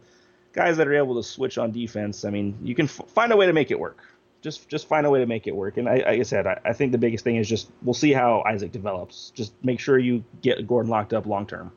guys 0.52 0.76
that 0.76 0.88
are 0.88 0.94
able 0.94 1.16
to 1.16 1.22
switch 1.22 1.58
on 1.58 1.72
defense. 1.72 2.24
I 2.24 2.30
mean, 2.30 2.58
you 2.62 2.74
can 2.74 2.86
f- 2.86 3.08
find 3.08 3.32
a 3.32 3.36
way 3.36 3.46
to 3.46 3.52
make 3.52 3.70
it 3.70 3.78
work. 3.78 4.04
Just 4.42 4.68
just 4.68 4.88
find 4.88 5.06
a 5.06 5.10
way 5.10 5.20
to 5.20 5.26
make 5.26 5.46
it 5.46 5.54
work. 5.54 5.76
And 5.76 5.88
I, 5.88 5.96
like 5.96 6.06
I 6.20 6.22
said, 6.22 6.46
I, 6.46 6.60
I 6.64 6.72
think 6.72 6.90
the 6.90 6.98
biggest 6.98 7.22
thing 7.22 7.36
is 7.36 7.48
just 7.48 7.70
we'll 7.82 7.94
see 7.94 8.12
how 8.12 8.42
Isaac 8.44 8.72
develops. 8.72 9.30
Just 9.30 9.52
make 9.62 9.78
sure 9.78 9.98
you 9.98 10.24
get 10.40 10.66
Gordon 10.66 10.90
locked 10.90 11.12
up 11.12 11.26
long 11.26 11.46
term. 11.46 11.70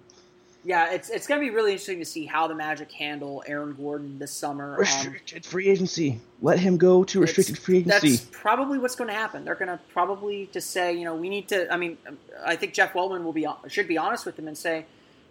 Yeah, 0.65 0.91
it's 0.91 1.11
it's 1.11 1.27
going 1.27 1.39
to 1.39 1.47
be 1.47 1.53
really 1.53 1.73
interesting 1.73 1.99
to 1.99 2.05
see 2.05 2.25
how 2.25 2.47
the 2.47 2.55
Magic 2.55 2.91
handle 2.91 3.43
Aaron 3.45 3.75
Gordon 3.75 4.17
this 4.17 4.31
summer. 4.31 4.73
Um, 4.73 4.79
Restricted 4.79 5.45
free 5.45 5.69
agency. 5.69 6.19
Let 6.41 6.57
him 6.57 6.77
go 6.77 7.03
to 7.03 7.21
restricted 7.21 7.59
free 7.59 7.77
agency. 7.77 8.15
That's 8.15 8.25
probably 8.31 8.79
what's 8.79 8.95
going 8.95 9.09
to 9.09 9.13
happen. 9.13 9.45
They're 9.45 9.53
going 9.53 9.69
to 9.69 9.79
probably 9.93 10.49
just 10.51 10.71
say, 10.71 10.91
you 10.93 11.05
know, 11.05 11.15
we 11.15 11.29
need 11.29 11.47
to. 11.49 11.71
I 11.71 11.77
mean, 11.77 11.99
I 12.43 12.55
think 12.55 12.73
Jeff 12.73 12.93
Weltman 12.93 13.23
will 13.23 13.31
be 13.31 13.45
should 13.67 13.87
be 13.87 13.99
honest 13.99 14.25
with 14.25 14.37
them 14.37 14.47
and 14.47 14.57
say, 14.57 14.85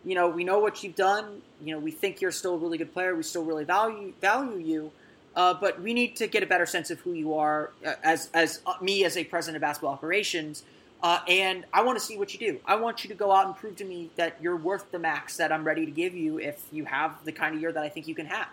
you 0.05 0.15
know, 0.15 0.29
we 0.29 0.45
know 0.45 0.61
what 0.61 0.85
you've 0.85 0.95
done. 0.95 1.43
You 1.61 1.75
know, 1.75 1.81
we 1.81 1.91
think 1.91 2.21
you're 2.21 2.31
still 2.31 2.55
a 2.55 2.59
really 2.59 2.79
good 2.79 2.93
player. 2.93 3.17
We 3.17 3.25
still 3.25 3.45
really 3.45 3.65
value 3.65 4.13
value 4.21 4.59
you, 4.59 4.93
uh, 5.35 5.55
but 5.55 5.83
we 5.83 5.95
need 5.95 6.15
to 6.17 6.29
get 6.29 6.45
a 6.45 6.47
better 6.47 6.67
sense 6.67 6.93
of 6.93 7.01
who 7.01 7.13
you 7.13 7.35
are 7.35 7.73
uh, 7.85 7.95
as 8.05 8.31
as 8.35 8.61
uh, 8.67 8.75
me 8.81 9.05
as 9.05 9.17
a 9.17 9.25
president 9.25 9.57
of 9.57 9.63
basketball 9.63 9.95
operations. 9.95 10.63
Uh, 11.05 11.21
and 11.29 11.67
I 11.71 11.83
want 11.83 11.99
to 11.99 12.05
see 12.05 12.17
what 12.17 12.33
you 12.33 12.41
do. 12.41 12.59
I 12.65 12.77
want 12.77 13.05
you 13.05 13.09
to 13.09 13.15
go 13.15 13.31
out 13.31 13.45
and 13.45 13.55
prove 13.55 13.77
to 13.77 13.85
me 13.85 14.09
that 14.17 14.39
you're 14.41 14.57
worth 14.57 14.91
the 14.91 14.99
max 14.99 15.37
that 15.37 15.53
I'm 15.53 15.63
ready 15.63 15.85
to 15.85 15.93
give 15.93 16.15
you 16.15 16.41
if 16.41 16.65
you 16.73 16.87
have 16.87 17.23
the 17.27 17.31
kind 17.31 17.55
of 17.55 17.61
year 17.61 17.71
that 17.73 17.83
I 17.83 17.91
think 17.91 18.09
you 18.09 18.15
can 18.15 18.25
have. 18.25 18.49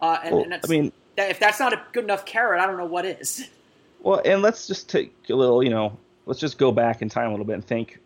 Uh, 0.00 0.18
and, 0.22 0.32
Well, 0.32 0.44
and 0.44 0.52
that's, 0.52 0.70
I 0.70 0.72
mean, 0.72 0.92
that, 1.16 1.30
if 1.30 1.40
that's 1.40 1.58
not 1.58 1.72
a 1.72 1.82
good 1.90 2.04
enough 2.04 2.24
carrot, 2.24 2.60
I 2.60 2.66
don't 2.66 2.78
know 2.78 2.86
what 2.86 3.04
is. 3.04 3.48
Well, 4.02 4.22
and 4.24 4.40
let's 4.40 4.66
just 4.66 4.88
take 4.88 5.14
a 5.28 5.34
little, 5.34 5.62
you 5.62 5.68
know, 5.68 5.94
let's 6.24 6.40
just 6.40 6.56
go 6.56 6.72
back 6.72 7.02
in 7.02 7.10
time 7.10 7.26
a 7.26 7.30
little 7.32 7.44
bit 7.44 7.56
and 7.56 7.62
think. 7.62 7.98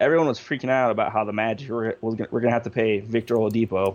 Everyone 0.00 0.26
was 0.26 0.40
freaking 0.40 0.70
out 0.70 0.90
about 0.90 1.12
how 1.12 1.22
the 1.22 1.32
Magic 1.32 1.70
were, 1.70 1.96
was 2.00 2.16
gonna, 2.16 2.28
we're 2.32 2.40
going 2.40 2.50
to 2.50 2.54
have 2.54 2.64
to 2.64 2.70
pay 2.70 2.98
Victor 2.98 3.36
Oladipo 3.36 3.94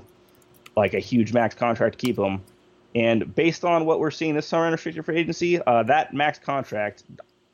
like 0.78 0.94
a 0.94 1.00
huge 1.00 1.34
max 1.34 1.54
contract 1.54 2.00
to 2.00 2.06
keep 2.06 2.18
him. 2.18 2.42
And 2.96 3.36
based 3.36 3.66
on 3.66 3.84
what 3.84 4.00
we're 4.00 4.12
seeing 4.12 4.34
this 4.34 4.48
summer 4.48 4.66
in 4.66 4.72
restricted 4.72 5.04
free 5.04 5.18
agency, 5.18 5.62
uh, 5.62 5.84
that 5.84 6.14
max 6.14 6.40
contract 6.40 7.04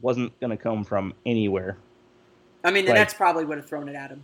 wasn't 0.01 0.37
going 0.39 0.51
to 0.51 0.57
come 0.57 0.83
from 0.83 1.13
anywhere. 1.25 1.77
I 2.63 2.71
mean, 2.71 2.85
the 2.85 2.91
Like- 2.91 2.99
Nets 2.99 3.13
probably 3.13 3.45
would 3.45 3.57
have 3.57 3.67
thrown 3.67 3.89
it 3.89 3.95
at 3.95 4.09
him. 4.11 4.23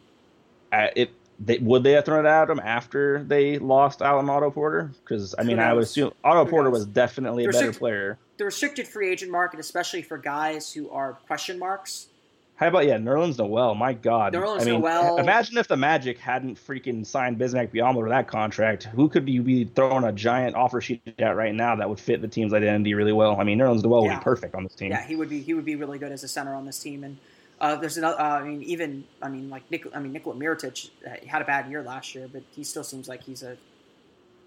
It 0.72 1.12
they, 1.40 1.58
would 1.58 1.84
they 1.84 1.92
have 1.92 2.06
thrown 2.06 2.26
it 2.26 2.30
at 2.30 2.50
him 2.50 2.60
after 2.60 3.24
they 3.24 3.58
lost 3.60 4.02
Alan 4.02 4.30
Otto 4.30 4.52
Porter? 4.52 4.92
Because 5.04 5.36
I 5.38 5.44
mean, 5.44 5.60
I 5.60 5.74
would 5.74 5.84
assume 5.84 6.12
Otto 6.24 6.50
Porter 6.50 6.70
was 6.70 6.86
definitely 6.86 7.46
a 7.46 7.50
better 7.50 7.74
player. 7.74 8.18
The 8.38 8.46
restricted 8.46 8.88
free 8.88 9.10
agent 9.10 9.32
market, 9.32 9.60
especially 9.60 10.02
for 10.02 10.18
guys 10.18 10.72
who 10.72 10.90
are 10.90 11.14
question 11.28 11.60
marks. 11.60 12.08
How 12.64 12.70
about 12.70 12.86
yeah, 12.86 12.96
Nerlens 12.98 13.38
Noel? 13.38 13.76
My 13.76 13.92
God, 13.92 14.34
Nerlens 14.34 14.62
I 14.62 14.64
mean, 14.64 14.80
Noel- 14.80 15.18
imagine 15.18 15.58
if 15.58 15.68
the 15.68 15.76
Magic 15.76 16.18
hadn't 16.18 16.56
freaking 16.56 17.06
signed 17.06 17.38
Bismack 17.38 17.74
Biyombo 17.74 18.06
to 18.06 18.10
that 18.10 18.30
contract. 18.30 18.86
Who 18.86 19.10
could 19.10 19.28
you 19.28 19.42
be 19.42 19.66
throwing 19.66 20.06
a 20.06 20.14
giant 20.14 20.56
offer 20.56 20.80
sheet 20.80 21.02
at 21.20 21.36
right 21.36 21.54
now 21.54 21.76
that 21.76 21.90
would 21.90 22.00
fit 22.00 22.22
the 22.22 22.28
team's 22.30 22.54
identity 22.54 22.94
really 22.94 23.12
well? 23.12 23.38
I 23.38 23.44
mean, 23.44 23.60
Nerlens 23.60 23.84
Noel 23.84 24.04
would 24.04 24.18
be 24.18 24.24
perfect 24.24 24.56
on 24.56 24.64
this 24.64 24.76
team. 24.76 24.92
Yeah, 24.92 25.06
he 25.06 25.18
would 25.18 25.28
be 25.28 25.42
he 25.42 25.54
would 25.54 25.66
be 25.66 25.76
really 25.76 26.00
good 26.00 26.14
as 26.14 26.24
a 26.24 26.28
center 26.30 26.56
on 26.56 26.66
this 26.66 26.80
team. 26.80 27.04
And 27.04 27.18
uh, 27.60 27.76
there's 27.76 27.98
another. 27.98 28.18
Uh, 28.18 28.40
I 28.40 28.44
mean, 28.44 28.64
even 28.64 29.04
I 29.22 29.28
mean, 29.28 29.50
like 29.50 29.70
Nik- 29.70 29.94
I 29.94 30.00
mean, 30.00 30.14
Nikola 30.14 30.38
Mirotic 30.38 30.90
uh, 31.06 31.10
had 31.28 31.42
a 31.42 31.46
bad 31.46 31.70
year 31.70 31.84
last 31.84 32.16
year, 32.16 32.30
but 32.32 32.44
he 32.52 32.64
still 32.64 32.86
seems 32.86 33.10
like 33.10 33.24
he's 33.24 33.44
a 33.44 33.58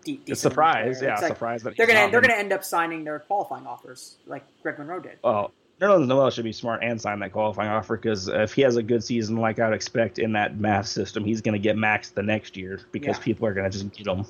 de- 0.04 0.22
It's 0.26 0.40
surprise, 0.40 1.00
player. 1.00 1.10
yeah, 1.10 1.12
It's 1.12 1.22
like 1.22 1.32
surprise 1.32 1.62
that 1.64 1.76
they're 1.76 1.86
gonna 1.86 2.10
they're 2.10 2.22
gonna 2.22 2.32
end 2.32 2.54
up 2.54 2.64
signing 2.64 3.04
their 3.04 3.18
qualifying 3.18 3.66
offers 3.66 4.16
like 4.26 4.44
Greg 4.62 4.78
Monroe 4.78 5.00
did. 5.00 5.18
Well, 5.22 5.52
Nerlens 5.80 6.06
Noel 6.06 6.30
should 6.30 6.44
be 6.44 6.52
smart 6.52 6.82
and 6.82 6.98
sign 7.00 7.18
that 7.20 7.32
qualifying 7.32 7.68
offer 7.70 7.96
because 7.96 8.28
if 8.28 8.54
he 8.54 8.62
has 8.62 8.76
a 8.76 8.82
good 8.82 9.04
season 9.04 9.36
like 9.36 9.58
I'd 9.58 9.74
expect 9.74 10.18
in 10.18 10.32
that 10.32 10.58
math 10.58 10.86
system, 10.86 11.24
he's 11.24 11.42
going 11.42 11.52
to 11.52 11.58
get 11.58 11.76
maxed 11.76 12.14
the 12.14 12.22
next 12.22 12.56
year 12.56 12.80
because 12.92 13.18
Yeah. 13.18 13.22
people 13.24 13.46
are 13.46 13.52
going 13.52 13.70
to 13.70 13.78
just 13.78 13.92
get 13.92 14.06
him. 14.06 14.24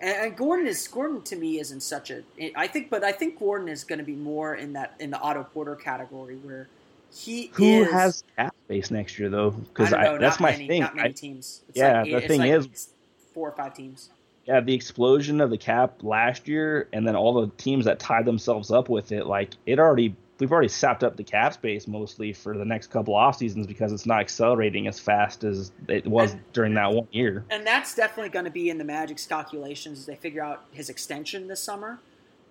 And, 0.00 0.16
and 0.16 0.36
Gordon 0.36 0.66
is 0.66 0.86
Gordon 0.88 1.20
to 1.22 1.36
me 1.36 1.60
isn't 1.60 1.80
such 1.82 2.10
a. 2.10 2.22
I 2.54 2.66
think, 2.68 2.88
but 2.88 3.04
I 3.04 3.12
think 3.12 3.38
Gordon 3.38 3.68
is 3.68 3.84
going 3.84 3.98
to 3.98 4.04
be 4.04 4.14
more 4.14 4.54
in 4.54 4.72
that 4.74 4.94
in 4.98 5.10
the 5.10 5.18
Otto 5.20 5.44
Porter 5.44 5.76
category 5.76 6.36
where 6.36 6.68
he 7.14 7.50
Who 7.54 7.82
is, 7.82 7.90
has 7.92 8.24
cap 8.36 8.54
space 8.64 8.90
next 8.90 9.18
year 9.18 9.28
though? 9.28 9.50
Because 9.50 9.92
I 9.92 10.04
don't 10.04 10.20
that's 10.20 10.40
not 10.40 10.46
my 10.46 10.50
many, 10.52 10.68
thing. 10.68 10.80
Not 10.82 10.96
many 10.96 11.12
teams. 11.12 11.62
It's 11.68 11.78
yeah, 11.78 12.00
like, 12.02 12.10
the 12.10 12.16
it's 12.16 12.26
thing 12.28 12.40
like 12.40 12.50
is- 12.50 12.88
four 13.34 13.48
or 13.50 13.52
five 13.56 13.74
teams. 13.74 14.08
yeah, 14.46 14.60
the 14.60 14.74
explosion 14.74 15.42
of 15.42 15.50
the 15.50 15.58
cap 15.58 16.02
last 16.02 16.48
year, 16.48 16.88
and 16.94 17.06
then 17.06 17.14
all 17.14 17.34
the 17.42 17.48
teams 17.58 17.84
that 17.84 17.98
tied 17.98 18.24
themselves 18.24 18.70
up 18.70 18.88
with 18.88 19.12
it, 19.12 19.26
like 19.26 19.50
it 19.66 19.78
already 19.78 20.14
we've 20.38 20.52
already 20.52 20.68
sapped 20.68 21.02
up 21.02 21.16
the 21.16 21.24
cap 21.24 21.54
space 21.54 21.86
mostly 21.88 22.32
for 22.32 22.56
the 22.58 22.64
next 22.64 22.88
couple 22.88 23.14
off 23.14 23.36
seasons 23.36 23.66
because 23.66 23.92
it's 23.92 24.06
not 24.06 24.20
accelerating 24.20 24.86
as 24.86 24.98
fast 25.00 25.44
as 25.44 25.72
it 25.88 26.06
was 26.06 26.32
And- 26.32 26.52
during 26.52 26.74
that 26.74 26.92
one 26.92 27.08
year. 27.10 27.44
and 27.50 27.66
that's 27.66 27.94
definitely 27.94 28.28
going 28.30 28.44
to 28.44 28.50
be 28.50 28.68
in 28.68 28.78
the 28.78 28.84
Magic's 28.84 29.26
calculations 29.26 29.98
as 30.00 30.06
they 30.06 30.16
figure 30.16 30.42
out 30.44 30.64
his 30.72 30.88
extension 30.90 31.48
this 31.48 31.60
summer. 31.62 31.98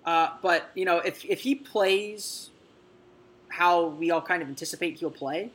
Uh, 0.06 0.30
but 0.42 0.70
you 0.76 0.86
know, 0.86 0.98
if 1.00 1.26
if 1.26 1.42
he 1.42 1.56
plays 1.56 2.50
how 3.50 3.86
we 3.88 4.12
all 4.12 4.22
kind 4.22 4.42
of 4.42 4.50
anticipate 4.50 4.98
he'll 5.00 5.10
play, 5.12 5.52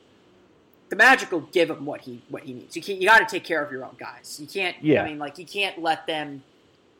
the 0.88 0.96
Magic 0.96 1.30
will 1.30 1.40
give 1.52 1.70
him 1.70 1.84
what 1.84 2.00
he 2.02 2.22
what 2.28 2.42
he 2.44 2.52
needs. 2.54 2.74
You 2.76 2.82
can't, 2.82 3.00
you 3.00 3.06
got 3.08 3.18
to 3.18 3.26
take 3.26 3.44
care 3.44 3.62
of 3.62 3.70
your 3.70 3.84
own 3.84 3.94
guys. 3.98 4.38
You 4.40 4.46
can't. 4.46 4.76
Yeah. 4.82 5.02
I 5.02 5.08
mean, 5.08 5.18
like 5.18 5.38
you 5.38 5.46
can't 5.46 5.80
let 5.80 6.06
them 6.06 6.42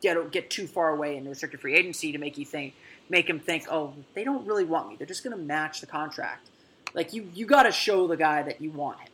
get 0.01 0.31
get 0.31 0.49
too 0.49 0.67
far 0.67 0.89
away 0.89 1.17
in 1.17 1.23
the 1.23 1.29
restricted 1.29 1.59
free 1.61 1.75
agency 1.75 2.11
to 2.11 2.17
make 2.17 2.37
you 2.37 2.45
think 2.45 2.73
make 3.11 3.29
him 3.29 3.39
think, 3.39 3.65
oh, 3.69 3.93
they 4.15 4.23
don't 4.23 4.47
really 4.47 4.63
want 4.63 4.89
me. 4.89 4.95
They're 4.95 5.05
just 5.05 5.23
going 5.23 5.37
to 5.37 5.43
match 5.43 5.81
the 5.81 5.87
contract. 5.87 6.49
Like 6.93 7.13
you 7.13 7.29
you 7.33 7.45
got 7.45 7.63
to 7.63 7.71
show 7.71 8.07
the 8.07 8.17
guy 8.17 8.41
that 8.43 8.59
you 8.59 8.71
want 8.71 8.99
him 8.99 9.07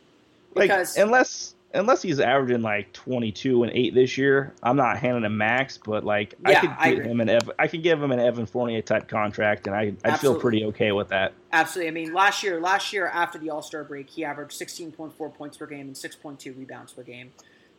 Like 0.54 0.68
because 0.68 0.96
unless 0.96 1.54
unless 1.74 2.02
he's 2.02 2.18
averaging 2.18 2.62
like 2.62 2.92
22 2.92 3.62
and 3.62 3.72
8 3.72 3.94
this 3.94 4.18
year, 4.18 4.52
I'm 4.62 4.76
not 4.76 4.98
handing 4.98 5.24
him 5.24 5.36
max, 5.36 5.78
but 5.78 6.04
like 6.04 6.34
I 6.44 6.54
could 6.54 6.70
I 6.76 6.94
give 6.94 7.04
him 7.04 7.20
an 7.20 7.28
Ev- 7.28 7.50
I 7.58 7.68
could 7.68 7.82
give 7.82 8.02
him 8.02 8.10
an 8.10 8.18
Evan 8.18 8.46
Fournier 8.46 8.82
type 8.82 9.06
contract 9.06 9.66
and 9.68 9.76
I 9.76 9.92
I'd 10.04 10.18
feel 10.18 10.40
pretty 10.40 10.64
okay 10.66 10.90
with 10.90 11.08
that. 11.08 11.34
Absolutely. 11.52 11.88
I 11.88 11.92
mean, 11.92 12.12
last 12.12 12.42
year, 12.42 12.60
last 12.60 12.92
year 12.92 13.06
after 13.06 13.38
the 13.38 13.50
All 13.50 13.62
Star 13.62 13.84
break, 13.84 14.08
he 14.10 14.24
averaged 14.24 14.58
16.4 14.58 15.34
points 15.34 15.56
per 15.56 15.66
game 15.66 15.86
and 15.86 15.94
6.2 15.94 16.58
rebounds 16.58 16.92
per 16.92 17.02
game. 17.02 17.32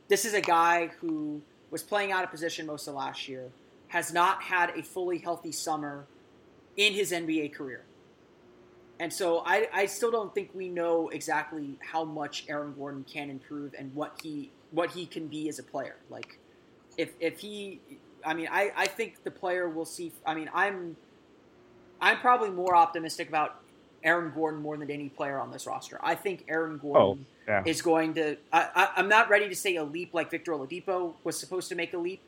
This 0.08 0.24
is 0.24 0.34
a 0.34 0.42
guy 0.42 0.92
who 1.02 1.42
was 1.72 1.84
playing 1.84 2.12
out 2.14 2.24
of 2.24 2.32
position 2.32 2.66
most 2.66 2.88
of 2.88 2.96
last 2.96 3.28
year, 3.28 3.50
has 3.90 4.14
not 4.14 4.42
had 4.44 4.72
a 4.78 4.84
fully 4.84 5.18
healthy 5.18 5.52
summer 5.52 6.06
in 6.78 6.94
his 6.94 7.12
NBA 7.12 7.54
career. 7.54 7.84
And 9.00 9.12
so 9.12 9.44
I, 9.46 9.68
I 9.74 9.86
still 9.86 10.12
don't 10.12 10.34
think 10.34 10.52
we 10.54 10.68
know 10.68 11.10
exactly 11.10 11.78
how 11.80 12.04
much 12.04 12.46
Aaron 12.50 12.74
Gordon 12.78 13.06
can 13.12 13.30
improve 13.30 13.74
and 13.78 13.94
what 13.96 14.20
he 14.22 14.52
what 14.72 14.92
he 14.92 15.06
can 15.06 15.28
be 15.28 15.50
as 15.50 15.58
a 15.58 15.64
player. 15.64 15.96
Like 16.10 16.38
if 16.98 17.12
if 17.20 17.40
he 17.40 17.80
I 18.26 18.34
mean 18.34 18.50
I, 18.52 18.72
I 18.76 18.88
think 18.88 19.24
the 19.24 19.32
player 19.32 19.70
will 19.70 19.86
see 19.86 20.12
I 20.26 20.36
mean 20.36 20.50
I'm 20.54 20.98
I'm 22.02 22.18
probably 22.18 22.50
more 22.50 22.76
optimistic 22.76 23.30
about 23.30 23.62
Aaron 24.04 24.32
Gordon 24.34 24.62
more 24.62 24.78
than 24.78 24.92
any 24.92 25.10
player 25.10 25.40
on 25.40 25.52
this 25.52 25.66
roster. 25.66 26.00
I 26.02 26.16
think 26.16 26.46
Aaron 26.48 26.80
oh, 26.84 26.88
Gordon 26.94 27.26
Oh, 27.26 27.34
yeah. 27.48 27.64
is 27.66 27.82
going 27.82 28.14
to. 28.16 28.38
I, 28.54 28.68
I, 28.76 28.90
I'm 28.98 29.10
not 29.10 29.30
ready 29.30 29.50
to 29.50 29.56
say 29.56 29.76
a 29.76 29.84
leap 29.84 30.14
like 30.14 30.32
Victor 30.32 30.54
Oladipo 30.54 31.14
was 31.24 31.38
supposed 31.38 31.70
to 31.70 31.76
make 31.76 31.94
a 31.94 31.98
leap, 31.98 32.22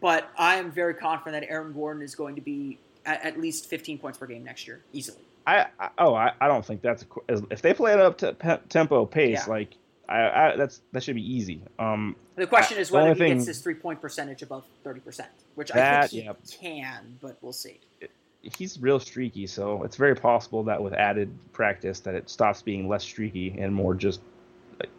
but 0.00 0.30
I 0.38 0.56
am 0.56 0.70
very 0.70 0.94
confident 0.94 1.42
that 1.42 1.50
Aaron 1.50 1.72
Gordon 1.72 2.02
is 2.02 2.14
going 2.14 2.34
to 2.36 2.40
be 2.40 2.78
at, 3.06 3.22
at 3.24 3.40
least 3.40 3.66
15 3.66 3.98
points 3.98 4.18
per 4.18 4.26
game 4.26 4.44
next 4.44 4.66
year, 4.66 4.80
easily. 4.92 5.22
I, 5.46 5.66
I 5.78 5.88
oh 5.98 6.14
I, 6.14 6.32
I 6.40 6.48
don't 6.48 6.64
think 6.64 6.82
that's 6.82 7.04
if 7.28 7.62
they 7.62 7.72
play 7.72 7.92
it 7.94 7.98
up 8.00 8.18
to 8.18 8.34
pe- 8.34 8.58
tempo 8.68 9.06
pace 9.06 9.40
Yeah. 9.46 9.52
like 9.52 9.70
I, 10.08 10.20
I 10.52 10.56
that's 10.56 10.82
that 10.92 11.02
should 11.02 11.14
be 11.14 11.34
easy. 11.34 11.62
Um 11.78 12.14
The 12.36 12.46
question 12.46 12.76
is 12.78 12.90
whether 12.90 13.14
he 13.14 13.18
thing- 13.18 13.34
gets 13.36 13.46
his 13.46 13.60
three 13.60 13.74
point 13.74 14.00
percentage 14.02 14.42
above 14.42 14.64
30%, 14.84 15.22
which 15.54 15.72
I 15.74 16.00
think 16.06 16.10
he 16.12 16.20
yeah. 16.26 16.32
can, 16.60 17.16
but 17.22 17.38
we'll 17.40 17.54
see. 17.54 17.80
he's 18.42 18.78
real 18.80 19.00
streaky, 19.00 19.46
so 19.46 19.82
it's 19.82 19.96
very 19.96 20.14
possible 20.14 20.62
that 20.64 20.82
with 20.82 20.92
added 20.92 21.30
practice 21.52 22.00
that 22.00 22.14
it 22.14 22.28
stops 22.28 22.60
being 22.62 22.86
less 22.88 23.02
streaky 23.02 23.56
and 23.58 23.74
more 23.74 23.94
just. 23.94 24.20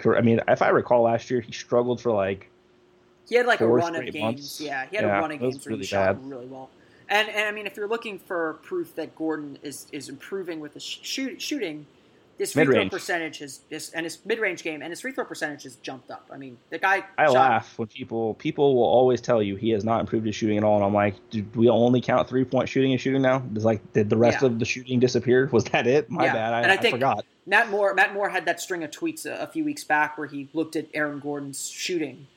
I 0.06 0.22
mean, 0.22 0.42
if 0.48 0.62
I 0.62 0.70
recall 0.70 1.04
last 1.04 1.30
year, 1.32 1.42
he 1.42 1.52
struggled 1.52 2.02
for 2.02 2.12
like 2.12 2.50
He 3.32 3.38
had 3.38 3.46
like 3.48 3.62
a 3.62 3.68
run 3.68 3.96
of 3.96 4.04
games. 4.04 4.16
months. 4.22 4.60
Yeah, 4.62 4.86
he 4.90 4.98
had 4.98 5.06
Yeah, 5.06 5.18
a 5.18 5.22
run 5.22 5.32
of 5.32 5.40
games 5.40 5.56
where 5.66 5.72
he 5.72 5.76
really 5.78 5.86
shot 5.86 6.22
bad. 6.22 6.30
really 6.30 6.46
well. 6.48 6.70
And 7.08 7.30
and 7.30 7.48
I 7.48 7.52
mean, 7.54 7.66
if 7.66 7.78
you're 7.78 7.88
looking 7.88 8.20
for 8.20 8.60
proof 8.62 8.94
that 8.96 9.16
Gordon 9.16 9.58
is 9.64 9.88
is 9.94 10.10
improving 10.10 10.60
with 10.60 10.74
the 10.74 10.82
sh- 10.82 11.00
shoot, 11.02 11.42
shooting, 11.42 11.86
his 12.38 12.52
free 12.52 12.64
throw 12.66 12.72
Mid-range. 12.74 12.92
percentage 12.92 13.38
has 13.40 13.62
his, 13.70 13.90
and 13.92 14.04
his 14.06 14.18
mid 14.26 14.40
range 14.40 14.64
game 14.64 14.82
and 14.82 14.90
his 14.92 15.00
free 15.00 15.12
throw 15.14 15.24
percentage 15.24 15.64
has 15.64 15.76
jumped 15.78 16.12
up. 16.12 16.26
I 16.32 16.38
mean, 16.38 16.58
the 16.72 16.78
guy. 16.78 17.04
I 17.18 17.26
shot- 17.28 17.34
laugh 17.36 17.80
when 17.80 17.88
people 17.88 18.34
people 18.34 18.76
will 18.76 18.84
always 18.84 19.22
tell 19.22 19.42
you 19.42 19.56
he 19.56 19.70
has 19.70 19.86
not 19.86 20.02
improved 20.02 20.26
his 20.26 20.36
shooting 20.36 20.58
at 20.58 20.64
all, 20.66 20.76
and 20.76 20.84
I'm 20.86 20.94
like, 20.94 21.16
did 21.30 21.56
we 21.56 21.70
only 21.70 22.02
count 22.02 22.28
three 22.28 22.44
point 22.44 22.68
shooting 22.68 22.92
and 22.92 23.00
shooting 23.00 23.22
now? 23.22 23.40
Does 23.40 23.64
like 23.64 23.94
did 23.94 24.10
the 24.10 24.18
rest 24.18 24.42
Yeah. 24.42 24.48
of 24.48 24.60
the 24.60 24.66
shooting 24.66 25.00
disappear? 25.00 25.48
Was 25.54 25.64
that 25.66 25.88
it? 25.88 26.10
My 26.10 26.26
Yeah, 26.26 26.34
bad. 26.34 26.54
I, 26.54 26.62
and 26.64 26.72
I 26.74 26.76
I 26.76 26.92
forgot. 26.92 27.26
Matt 27.46 27.70
Moore. 27.70 27.94
Matt 27.94 28.14
Moore 28.14 28.30
had 28.30 28.46
that 28.46 28.60
string 28.62 28.84
of 28.84 28.92
tweets 28.92 29.26
a, 29.26 29.42
a 29.44 29.48
few 29.48 29.64
weeks 29.66 29.84
back 29.86 30.18
where 30.18 30.28
he 30.28 30.48
looked 30.54 30.76
at 30.76 30.86
Aaron 30.94 31.20
Gordon's 31.20 31.68
shooting, 31.68 32.28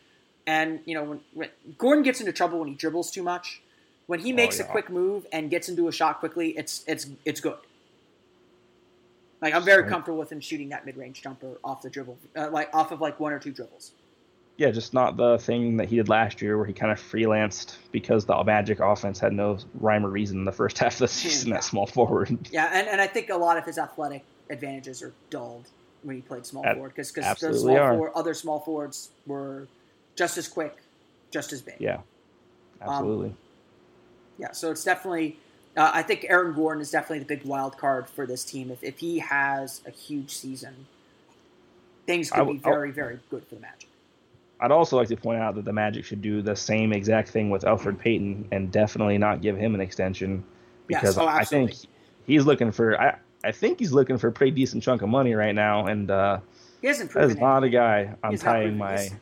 and 0.47 0.81
you 0.85 0.95
know 0.95 1.05
when, 1.05 1.21
when 1.33 1.49
Gordon 1.79 2.03
gets 2.03 2.21
into 2.21 2.33
trouble 2.33 2.59
when 2.59 2.69
he 2.69 2.75
dribbles 2.75 3.11
too 3.11 3.23
much, 3.23 3.63
when 4.07 4.21
he 4.21 4.33
makes 4.33 4.61
a 4.61 4.63
yeah. 4.63 4.71
quick 4.71 4.91
move 4.91 5.27
and 5.33 5.51
gets 5.51 5.69
into 5.69 5.89
a 5.89 5.93
shot 5.93 6.21
quickly, 6.21 6.51
it's 6.51 6.85
it's 6.87 7.07
it's 7.25 7.41
good. 7.41 7.59
Like 9.41 9.55
I'm 9.55 9.63
very 9.65 9.89
comfortable 9.89 10.19
with 10.19 10.33
him 10.33 10.41
shooting 10.41 10.71
that 10.71 10.87
mid 10.87 10.97
range 10.97 11.23
jumper 11.23 11.59
off 11.63 11.83
the 11.83 11.91
dribble, 11.91 12.17
uh, 12.37 12.51
like 12.51 12.75
off 12.75 12.93
of 12.93 13.01
like 13.01 13.21
one 13.21 13.33
or 13.33 13.39
two 13.39 13.53
dribbles. 13.53 13.93
Yeah, 14.57 14.71
just 14.71 14.95
not 14.95 15.17
the 15.17 15.37
thing 15.39 15.79
that 15.79 15.89
he 15.89 15.97
did 15.97 16.09
last 16.09 16.41
year 16.41 16.57
where 16.57 16.65
he 16.65 16.73
kind 16.73 16.93
of 16.93 17.01
freelanced 17.01 17.77
because 17.91 18.25
the 18.25 18.45
Magic 18.45 18.79
offense 18.79 19.19
had 19.19 19.33
no 19.33 19.59
rhyme 19.81 20.07
or 20.07 20.11
reason 20.11 20.39
in 20.39 20.45
the 20.45 20.53
first 20.53 20.79
half 20.81 20.95
of 20.95 20.99
the 21.01 21.09
season 21.09 21.51
Yeah. 21.51 21.57
at 21.57 21.65
small 21.65 21.87
forward. 21.87 22.39
Yeah, 22.53 22.71
and, 22.73 22.87
and 22.87 23.01
I 23.01 23.07
think 23.09 23.31
a 23.31 23.37
lot 23.37 23.59
of 23.59 23.65
his 23.65 23.79
athletic 23.79 24.23
advantages 24.51 25.03
are 25.03 25.13
dulled 25.29 25.67
when 26.05 26.17
he 26.17 26.23
played 26.23 26.47
small 26.47 26.65
Ab- 26.65 26.77
forward 26.77 26.91
because 26.91 27.11
because 27.11 27.25
absolutely 27.25 27.75
small 27.75 27.89
forward, 27.89 28.13
other 28.15 28.35
small 28.35 28.61
forwards 28.61 29.11
were 29.27 29.67
just 30.17 30.39
as 30.39 30.49
quick, 30.49 30.77
just 31.31 31.53
as 31.53 31.63
big. 31.63 31.77
Yeah, 31.79 32.01
absolutely. 32.81 33.35
Yeah, 34.39 34.53
so 34.53 34.71
it's 34.71 34.85
definitely. 34.85 35.39
Uh, 35.77 35.91
I 35.93 36.03
think 36.03 36.27
Aaron 36.29 36.55
Gordon 36.55 36.81
is 36.81 36.91
definitely 36.91 37.19
the 37.21 37.25
big 37.25 37.45
wild 37.45 37.77
card 37.79 38.09
for 38.09 38.27
this 38.27 38.45
team. 38.45 38.71
If, 38.71 38.85
if 38.85 38.99
he 38.99 39.19
has 39.19 39.81
a 39.87 39.91
huge 39.91 40.31
season, 40.31 40.87
things 42.07 42.31
could 42.31 42.39
w- 42.39 42.59
be 42.59 42.63
very, 42.63 42.93
very 42.93 43.19
good 43.29 43.45
for 43.47 43.57
the 43.57 43.61
Magic. 43.61 43.89
I'd 44.61 44.71
also 44.71 44.97
like 44.97 45.09
to 45.09 45.17
point 45.17 45.41
out 45.41 45.57
that 45.57 45.65
the 45.65 45.73
Magic 45.73 46.05
should 46.05 46.23
do 46.23 46.43
the 46.43 46.55
same 46.55 46.93
exact 46.93 47.29
thing 47.31 47.51
with 47.51 47.65
Elfrid 47.65 47.99
Payton 47.99 48.49
and 48.53 48.71
definitely 48.71 49.19
not 49.19 49.43
give 49.43 49.57
him 49.57 49.75
an 49.75 49.81
extension 49.81 50.45
Yes, 50.89 51.01
because 51.01 51.19
oh, 51.19 51.27
I 51.27 51.45
think 51.45 51.73
he's 52.27 52.45
looking 52.45 52.71
for 52.71 53.01
I, 53.01 53.17
I 53.43 53.53
think 53.53 53.79
he's 53.79 53.93
looking 53.93 54.19
for 54.19 54.29
a 54.29 54.33
pretty 54.33 54.53
decent 54.53 54.83
chunk 54.83 55.03
of 55.03 55.09
money 55.09 55.35
right 55.35 55.55
now 55.55 55.87
and 55.87 56.11
uh, 56.11 56.39
He 56.81 56.87
hasn't 56.87 57.13
that 57.13 57.25
is 57.25 57.27
proven 57.33 57.43
not 57.43 57.65
a 57.65 57.69
guy 57.69 58.15
I'm 58.23 58.37
tying 58.37 58.79
my 58.79 58.97
this. 58.97 59.13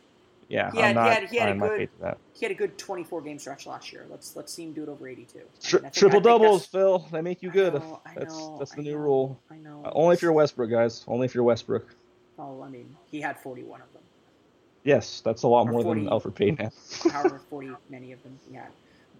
Yeah 0.53 0.69
He 0.71 0.77
had- 0.79 0.85
I'm 0.85 0.89
he 0.89 0.93
not 1.09 1.13
had- 1.21 1.29
he 1.29 1.37
had 1.37 1.49
a 1.49 1.55
my 1.55 1.67
good- 1.67 1.77
faith 1.79 1.95
to 1.95 2.01
that. 2.01 2.17
He 2.33 2.45
had 2.45 2.51
a 2.51 2.55
good 2.55 2.77
24 2.77 3.21
game 3.21 3.39
stretch 3.39 3.65
last 3.65 3.91
year. 3.91 4.05
Let's 4.09 4.35
let's 4.35 4.53
see 4.53 4.63
him 4.63 4.73
do 4.73 4.83
it 4.83 4.89
over 4.89 5.07
82. 5.07 5.39
I 5.39 5.41
Tri- 5.61 5.79
mean, 5.79 5.85
I 5.85 5.89
think- 5.89 5.93
triple 5.95 6.19
doubles, 6.21 6.65
Phil. 6.67 6.99
They 7.11 7.21
make 7.21 7.41
you 7.41 7.49
I 7.49 7.53
good. 7.53 7.73
know, 7.73 8.01
I 8.05 8.13
that's 8.15 8.37
know, 8.37 8.57
that's 8.59 8.71
the 8.71 8.81
I 8.81 8.83
new 8.83 8.91
know, 8.93 8.97
rule. 8.99 9.39
I 9.49 9.57
know. 9.57 9.81
Uh, 9.83 9.91
only 9.95 10.13
if 10.13 10.21
you're 10.21 10.31
Westbrook, 10.33 10.69
guys. 10.69 11.03
Only 11.07 11.25
if 11.25 11.33
you're 11.33 11.43
Westbrook. 11.43 11.95
Oh, 12.37 12.61
I 12.61 12.69
mean, 12.69 12.95
he 13.09 13.19
had 13.21 13.39
41 13.39 13.81
of 13.81 13.91
them. 13.93 14.01
Yes, 14.83 15.21
that's 15.21 15.43
a 15.43 15.47
lot 15.47 15.67
Or 15.67 15.71
more 15.71 15.81
40. 15.81 16.01
than 16.01 16.09
Elfrid 16.09 16.35
Payton 16.35 16.57
had. 16.57 16.73
however 17.11 17.39
40 17.49 17.71
many 17.89 18.11
of 18.11 18.21
them 18.23 18.37
he 18.49 18.55
had. 18.55 18.69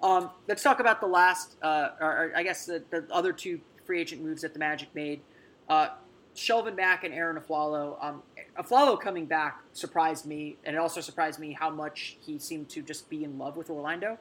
Um, 0.02 0.30
let's 0.48 0.62
talk 0.62 0.80
about 0.82 1.00
the 1.00 1.08
last, 1.08 1.56
uh, 1.64 1.90
or, 2.02 2.08
or 2.12 2.32
I 2.36 2.44
guess 2.44 2.66
the, 2.66 2.84
the 2.90 3.06
other 3.10 3.32
two 3.32 3.62
free 3.86 4.02
agent 4.02 4.22
moves 4.22 4.42
that 4.42 4.54
the 4.54 4.60
Magic 4.60 4.94
made. 4.94 5.22
Uh, 5.70 5.90
Shelvin 6.36 6.76
Mack 6.76 7.04
and 7.04 7.14
Aaron 7.14 7.38
Afflalo. 7.42 7.98
Um, 8.04 8.24
Afflalo 8.58 9.00
coming 9.00 9.26
back 9.26 9.62
surprised 9.74 10.26
me, 10.26 10.58
and 10.66 10.76
it 10.76 10.80
also 10.80 11.02
surprised 11.02 11.40
me 11.40 11.54
how 11.54 11.70
much 11.70 12.18
he 12.22 12.40
seemed 12.40 12.70
to 12.70 12.82
just 12.82 13.10
be 13.10 13.24
in 13.24 13.38
love 13.38 13.58
with 13.58 13.70
Orlando. 13.70 14.18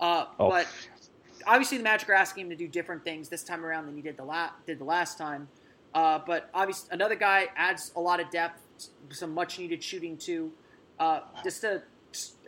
Uh, 0.00 0.26
Oh, 0.38 0.48
But 0.50 0.66
obviously, 1.46 1.78
the 1.78 1.84
Magic 1.84 2.08
are 2.08 2.14
asking 2.14 2.44
him 2.44 2.50
to 2.50 2.56
do 2.56 2.68
different 2.68 3.04
things 3.04 3.28
this 3.28 3.42
time 3.42 3.64
around 3.64 3.86
than 3.86 3.96
he 3.96 4.02
did 4.02 4.16
the 4.16 4.24
la- 4.24 4.50
did 4.66 4.78
the 4.78 4.84
last 4.84 5.18
time. 5.18 5.48
Uh, 5.94 6.20
but 6.26 6.48
obviously, 6.54 6.88
another 6.92 7.16
guy 7.16 7.48
adds 7.56 7.92
a 7.96 8.00
lot 8.00 8.20
of 8.20 8.30
depth, 8.30 8.60
some 9.10 9.32
much 9.34 9.58
needed 9.58 9.82
shooting 9.82 10.16
too. 10.16 10.52
Uh, 10.98 11.20
just 11.42 11.62
to, 11.62 11.82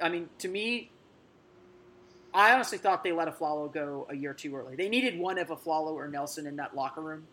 I 0.03 0.09
mean, 0.09 0.29
to 0.39 0.49
me, 0.49 0.91
I 2.33 2.53
honestly 2.53 2.79
thought 2.79 3.03
they 3.03 3.13
let 3.13 3.27
Afflalo 3.29 3.73
go 3.73 4.07
a 4.11 4.15
year 4.15 4.35
too 4.35 4.55
early. 4.55 4.77
They 4.77 4.89
needed 4.89 5.19
one 5.19 5.39
of 5.39 5.49
Afflalo 5.49 5.93
or 5.95 6.07
Nelson 6.09 6.47
in 6.47 6.57
that 6.57 6.77
locker 6.77 7.01
room 7.01 7.27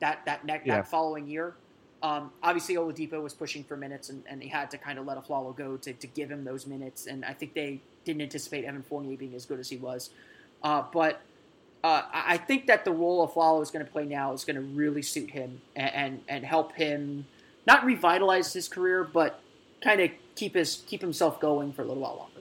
that 0.00 0.24
that 0.26 0.44
ne- 0.44 0.60
Yeah. 0.64 0.76
that 0.76 0.88
following 0.88 1.26
year. 1.26 1.54
Um, 2.02 2.32
obviously, 2.42 2.76
Oladipo 2.76 3.22
was 3.22 3.34
pushing 3.34 3.62
for 3.62 3.76
minutes, 3.76 4.08
and, 4.08 4.24
and 4.26 4.40
they 4.40 4.46
had 4.46 4.70
to 4.70 4.78
kind 4.78 4.98
of 4.98 5.04
let 5.06 5.18
Afflalo 5.18 5.54
go 5.54 5.76
to, 5.76 5.92
to 5.92 6.06
give 6.06 6.30
him 6.30 6.44
those 6.44 6.66
minutes. 6.66 7.06
And 7.06 7.24
I 7.26 7.34
think 7.34 7.52
they 7.52 7.82
didn't 8.06 8.22
anticipate 8.22 8.64
Evan 8.64 8.82
Fournier 8.82 9.18
being 9.18 9.34
as 9.34 9.44
good 9.44 9.60
as 9.60 9.68
he 9.68 9.76
was. 9.76 10.08
Uh, 10.62 10.82
but 10.92 11.20
uh, 11.84 12.02
I 12.12 12.34
I 12.34 12.36
think 12.38 12.66
that 12.66 12.84
the 12.84 12.92
role 12.92 13.26
Afflalo 13.28 13.62
is 13.62 13.70
going 13.70 13.84
to 13.84 13.90
play 13.90 14.04
now 14.06 14.32
is 14.32 14.44
going 14.44 14.56
to 14.56 14.62
really 14.62 15.02
suit 15.02 15.30
him 15.30 15.60
and, 15.76 15.94
and 15.94 16.20
and 16.28 16.44
help 16.44 16.72
him 16.72 17.26
not 17.66 17.84
revitalize 17.84 18.52
his 18.52 18.68
career, 18.68 19.04
but 19.04 19.40
kind 19.82 20.00
of 20.00 20.10
keep 20.34 20.54
his 20.54 20.82
keep 20.86 21.02
himself 21.02 21.38
going 21.40 21.72
for 21.72 21.82
a 21.82 21.84
little 21.84 22.02
while 22.02 22.16
longer. 22.16 22.40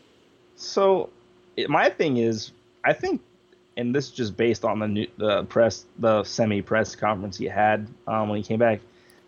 So, 0.55 1.09
my 1.67 1.89
thing 1.89 2.17
is, 2.17 2.51
I 2.85 2.93
think, 2.93 3.21
and 3.79 3.95
this 3.95 4.05
is 4.05 4.11
just 4.11 4.35
based 4.35 4.65
on 4.65 4.79
the 4.79 4.87
new, 4.87 5.07
the 5.17 5.43
press, 5.45 5.85
the 5.97 6.23
semi 6.23 6.61
press 6.61 6.95
conference 6.95 7.37
he 7.37 7.45
had 7.45 7.87
um, 8.07 8.29
when 8.29 8.37
he 8.37 8.43
came 8.43 8.59
back. 8.59 8.81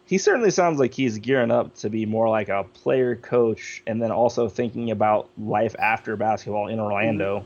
He 0.05 0.17
certainly 0.17 0.51
sounds 0.51 0.77
like 0.77 0.93
he's 0.93 1.17
gearing 1.19 1.51
up 1.51 1.73
to 1.77 1.89
be 1.89 2.05
more 2.05 2.27
like 2.27 2.49
a 2.49 2.65
player 2.65 3.15
coach, 3.15 3.81
and 3.87 4.01
then 4.01 4.11
also 4.11 4.49
thinking 4.49 4.91
about 4.91 5.29
life 5.37 5.73
after 5.79 6.17
basketball 6.17 6.67
in 6.67 6.79
Orlando. 6.79 7.45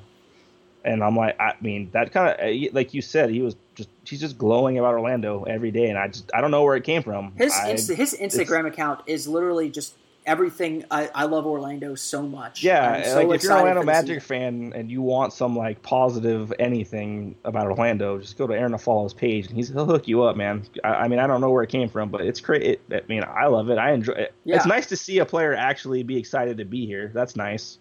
And 0.84 1.04
I'm 1.04 1.16
like, 1.16 1.40
I 1.40 1.54
mean, 1.62 1.90
that 1.94 2.12
kind 2.12 2.30
of 2.30 2.40
uh, 2.40 2.70
like 2.74 2.94
you 2.94 3.02
said, 3.02 3.30
he 3.30 3.42
was 3.42 3.56
just 3.76 3.90
he's 4.04 4.20
just 4.20 4.38
glowing 4.38 4.80
about 4.80 4.94
Orlando 4.94 5.44
every 5.44 5.72
day, 5.72 5.90
and 5.90 5.98
I 5.98 6.08
just 6.08 6.32
I 6.34 6.42
don't 6.42 6.52
know 6.52 6.64
where 6.64 6.76
it 6.76 6.84
came 6.84 7.04
from. 7.04 7.34
His 7.38 7.54
I, 7.54 7.72
his 7.72 8.18
Instagram 8.20 8.68
account 8.68 9.02
is 9.06 9.28
literally 9.28 9.70
just 9.70 9.96
everything. 10.26 10.84
I, 10.90 11.10
I 11.14 11.26
love 11.26 11.46
Orlando 11.46 11.96
so 11.96 12.24
much. 12.24 12.64
Yeah, 12.64 13.04
so 13.04 13.16
like 13.16 13.36
if 13.36 13.44
you're 13.44 13.54
an 13.54 13.60
Orlando 13.60 13.84
Magic 13.84 14.22
fan 14.22 14.74
and 14.76 14.90
you 14.90 15.02
want 15.02 15.34
some 15.34 15.56
like 15.56 15.82
positive 15.82 16.52
anything 16.60 17.36
about 17.44 17.68
Orlando, 17.68 18.18
just 18.20 18.38
go 18.38 18.48
to 18.48 18.54
Aaron 18.54 18.74
Afflalo's 18.74 19.14
page 19.14 19.48
and 19.48 19.56
he's 19.56 19.70
he'll 19.70 19.86
hook 19.86 20.08
you 20.08 20.24
up, 20.24 20.36
man. 20.36 20.64
I, 20.84 20.90
I 20.90 21.08
mean, 21.08 21.20
I 21.20 21.28
don't 21.28 21.42
know 21.42 21.50
where 21.50 21.64
it 21.64 21.70
came 21.70 21.90
from, 21.90 22.10
but 22.10 22.22
it's 22.22 22.40
great. 22.40 22.64
It, 22.64 22.82
I 22.92 23.02
mean, 23.08 23.24
I 23.24 23.48
love 23.48 23.70
it. 23.70 23.78
I 23.78 23.92
enjoy 23.92 24.14
it. 24.14 24.34
Yeah. 24.44 24.58
It's 24.58 24.66
nice 24.66 24.88
to 24.88 24.98
see 24.98 25.20
a 25.20 25.26
player 25.26 25.54
actually 25.54 26.04
be 26.04 26.18
excited 26.18 26.58
to 26.58 26.66
be 26.66 26.86
here. 26.86 27.12
That's 27.14 27.36
nice. 27.36 27.78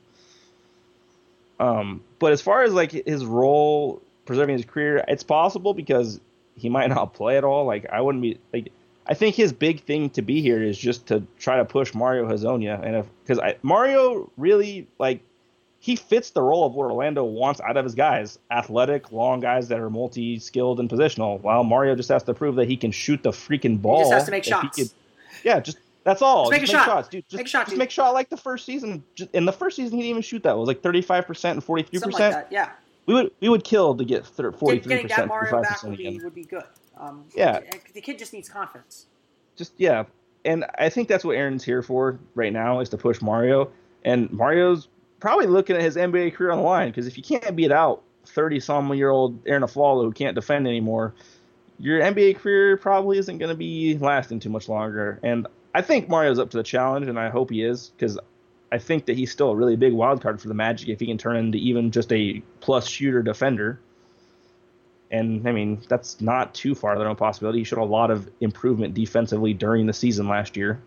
Um, 1.60 2.02
but 2.18 2.32
as 2.32 2.40
far 2.40 2.62
as 2.62 2.72
like 2.72 2.92
his 2.92 3.24
role 3.24 4.02
preserving 4.26 4.56
his 4.56 4.66
career, 4.66 5.04
it's 5.08 5.22
possible 5.22 5.74
because 5.74 6.20
he 6.56 6.68
might 6.68 6.86
not 6.88 7.14
play 7.14 7.36
at 7.36 7.44
all. 7.44 7.64
Like 7.64 7.86
I 7.90 8.00
wouldn't 8.00 8.22
be 8.22 8.38
like. 8.52 8.72
I 9.06 9.14
think 9.14 9.34
his 9.34 9.52
big 9.52 9.82
thing 9.82 10.08
to 10.10 10.22
be 10.22 10.40
here 10.40 10.62
is 10.62 10.78
just 10.78 11.06
to 11.08 11.22
try 11.38 11.56
to 11.58 11.64
push 11.64 11.92
Mario 11.94 12.26
Hezonja, 12.28 12.82
and 12.84 12.96
if 12.96 13.06
because 13.26 13.40
Mario 13.62 14.30
really 14.36 14.86
like 14.98 15.20
he 15.78 15.96
fits 15.96 16.30
the 16.30 16.40
role 16.40 16.64
of 16.64 16.72
what 16.72 16.84
Orlando 16.90 17.24
wants 17.24 17.60
out 17.60 17.76
of 17.76 17.84
his 17.84 17.94
guys: 17.94 18.38
athletic, 18.50 19.12
long 19.12 19.40
guys 19.40 19.68
that 19.68 19.78
are 19.80 19.90
multi-skilled 19.90 20.80
and 20.80 20.88
positional. 20.88 21.40
While 21.40 21.64
Mario 21.64 21.94
just 21.94 22.08
has 22.08 22.22
to 22.22 22.32
prove 22.34 22.56
that 22.56 22.68
he 22.68 22.76
can 22.76 22.90
shoot 22.90 23.22
the 23.22 23.30
freaking 23.30 23.80
ball. 23.82 24.00
just 24.00 24.12
has 24.12 24.24
to 24.24 24.30
make 24.30 24.44
shots. 24.44 24.76
could- 24.78 24.90
yeah, 25.44 25.60
just 25.60 25.76
that's 26.04 26.22
all. 26.22 26.44
Just 26.44 26.52
make 26.52 26.62
a 26.62 26.66
shot. 26.66 26.86
shots, 26.86 27.08
dude. 27.08 27.24
Just 27.28 27.36
Make 27.38 27.48
shot, 27.48 27.60
just 27.62 27.70
dude. 27.70 27.78
make 27.78 27.90
shot 27.90 28.14
like 28.14 28.28
the 28.30 28.36
first 28.36 28.64
season. 28.64 29.02
Just, 29.14 29.30
in 29.34 29.44
the 29.44 29.52
first 29.52 29.76
season, 29.76 29.96
he 29.96 30.02
didn't 30.02 30.10
even 30.10 30.22
shoot 30.22 30.42
that. 30.44 30.52
It 30.54 30.58
was 30.58 30.68
like 30.68 30.80
thirty-five 30.82 31.26
percent 31.26 31.56
and 31.56 31.64
forty-three 31.64 32.00
percent. 32.00 32.46
Yeah, 32.50 32.70
We 33.06 33.12
would 33.14 33.30
we 33.40 33.50
would 33.50 33.64
kill 33.64 33.94
to 33.96 34.04
get 34.04 34.24
forty-three 34.26 34.78
getting 34.80 35.08
that 35.08 35.14
percent, 35.14 35.28
Mario 35.28 35.60
back 35.62 35.72
percent 35.72 35.90
would 35.90 35.98
be 35.98 36.20
would 36.22 36.34
be 36.34 36.44
good. 36.44 36.64
Um, 36.98 37.24
Yeah. 37.34 37.60
the 37.92 38.00
kid 38.00 38.18
just 38.18 38.32
needs 38.32 38.48
confidence. 38.48 39.06
just 39.56 39.72
yeah 39.78 40.04
and 40.44 40.64
i 40.78 40.88
think 40.88 41.08
that's 41.08 41.24
what 41.24 41.36
aaron's 41.36 41.64
here 41.64 41.82
for 41.82 42.18
right 42.34 42.52
now 42.52 42.80
is 42.80 42.88
to 42.90 42.96
push 42.96 43.20
mario 43.22 43.70
and 44.04 44.30
mario's 44.32 44.88
probably 45.20 45.46
looking 45.46 45.74
at 45.76 45.82
his 45.82 45.96
nba 45.96 46.32
career 46.34 46.50
on 46.52 46.58
the 46.58 46.64
line 46.64 46.88
because 46.90 47.06
if 47.06 47.16
you 47.16 47.22
can't 47.22 47.54
beat 47.56 47.72
out 47.72 48.02
30 48.26 48.60
some 48.60 48.92
year 48.94 49.10
old 49.10 49.38
aaron 49.46 49.62
afflalo 49.62 50.02
who 50.04 50.12
can't 50.12 50.34
defend 50.34 50.66
anymore 50.66 51.14
your 51.78 52.00
nba 52.00 52.36
career 52.36 52.76
probably 52.76 53.18
isn't 53.18 53.38
going 53.38 53.48
to 53.50 53.56
be 53.56 53.96
lasting 53.98 54.38
too 54.40 54.50
much 54.50 54.68
longer 54.68 55.18
and 55.22 55.46
i 55.74 55.80
think 55.82 56.08
mario's 56.08 56.38
up 56.38 56.50
to 56.50 56.56
the 56.56 56.62
challenge 56.62 57.06
and 57.08 57.18
i 57.18 57.28
hope 57.28 57.50
he 57.50 57.62
is 57.62 57.90
because 57.96 58.18
i 58.72 58.78
think 58.78 59.06
that 59.06 59.16
he's 59.16 59.30
still 59.32 59.50
a 59.50 59.56
really 59.56 59.76
big 59.76 59.92
wild 59.92 60.20
card 60.20 60.40
for 60.40 60.48
the 60.48 60.54
magic 60.54 60.88
if 60.88 61.00
he 61.00 61.06
can 61.06 61.18
turn 61.18 61.36
into 61.36 61.58
even 61.58 61.90
just 61.90 62.12
a 62.12 62.40
plus 62.60 62.86
shooter 62.86 63.22
defender 63.22 63.78
and 65.14 65.48
I 65.48 65.52
mean, 65.52 65.80
that's 65.88 66.20
not 66.20 66.54
too 66.54 66.74
far 66.74 66.94
of 66.94 67.00
a 67.00 67.14
possibility. 67.14 67.60
He 67.60 67.64
showed 67.64 67.78
a 67.78 67.84
lot 67.84 68.10
of 68.10 68.28
improvement 68.40 68.94
defensively 68.94 69.54
during 69.54 69.86
the 69.86 69.92
season 69.92 70.26
last 70.28 70.56
year. 70.56 70.80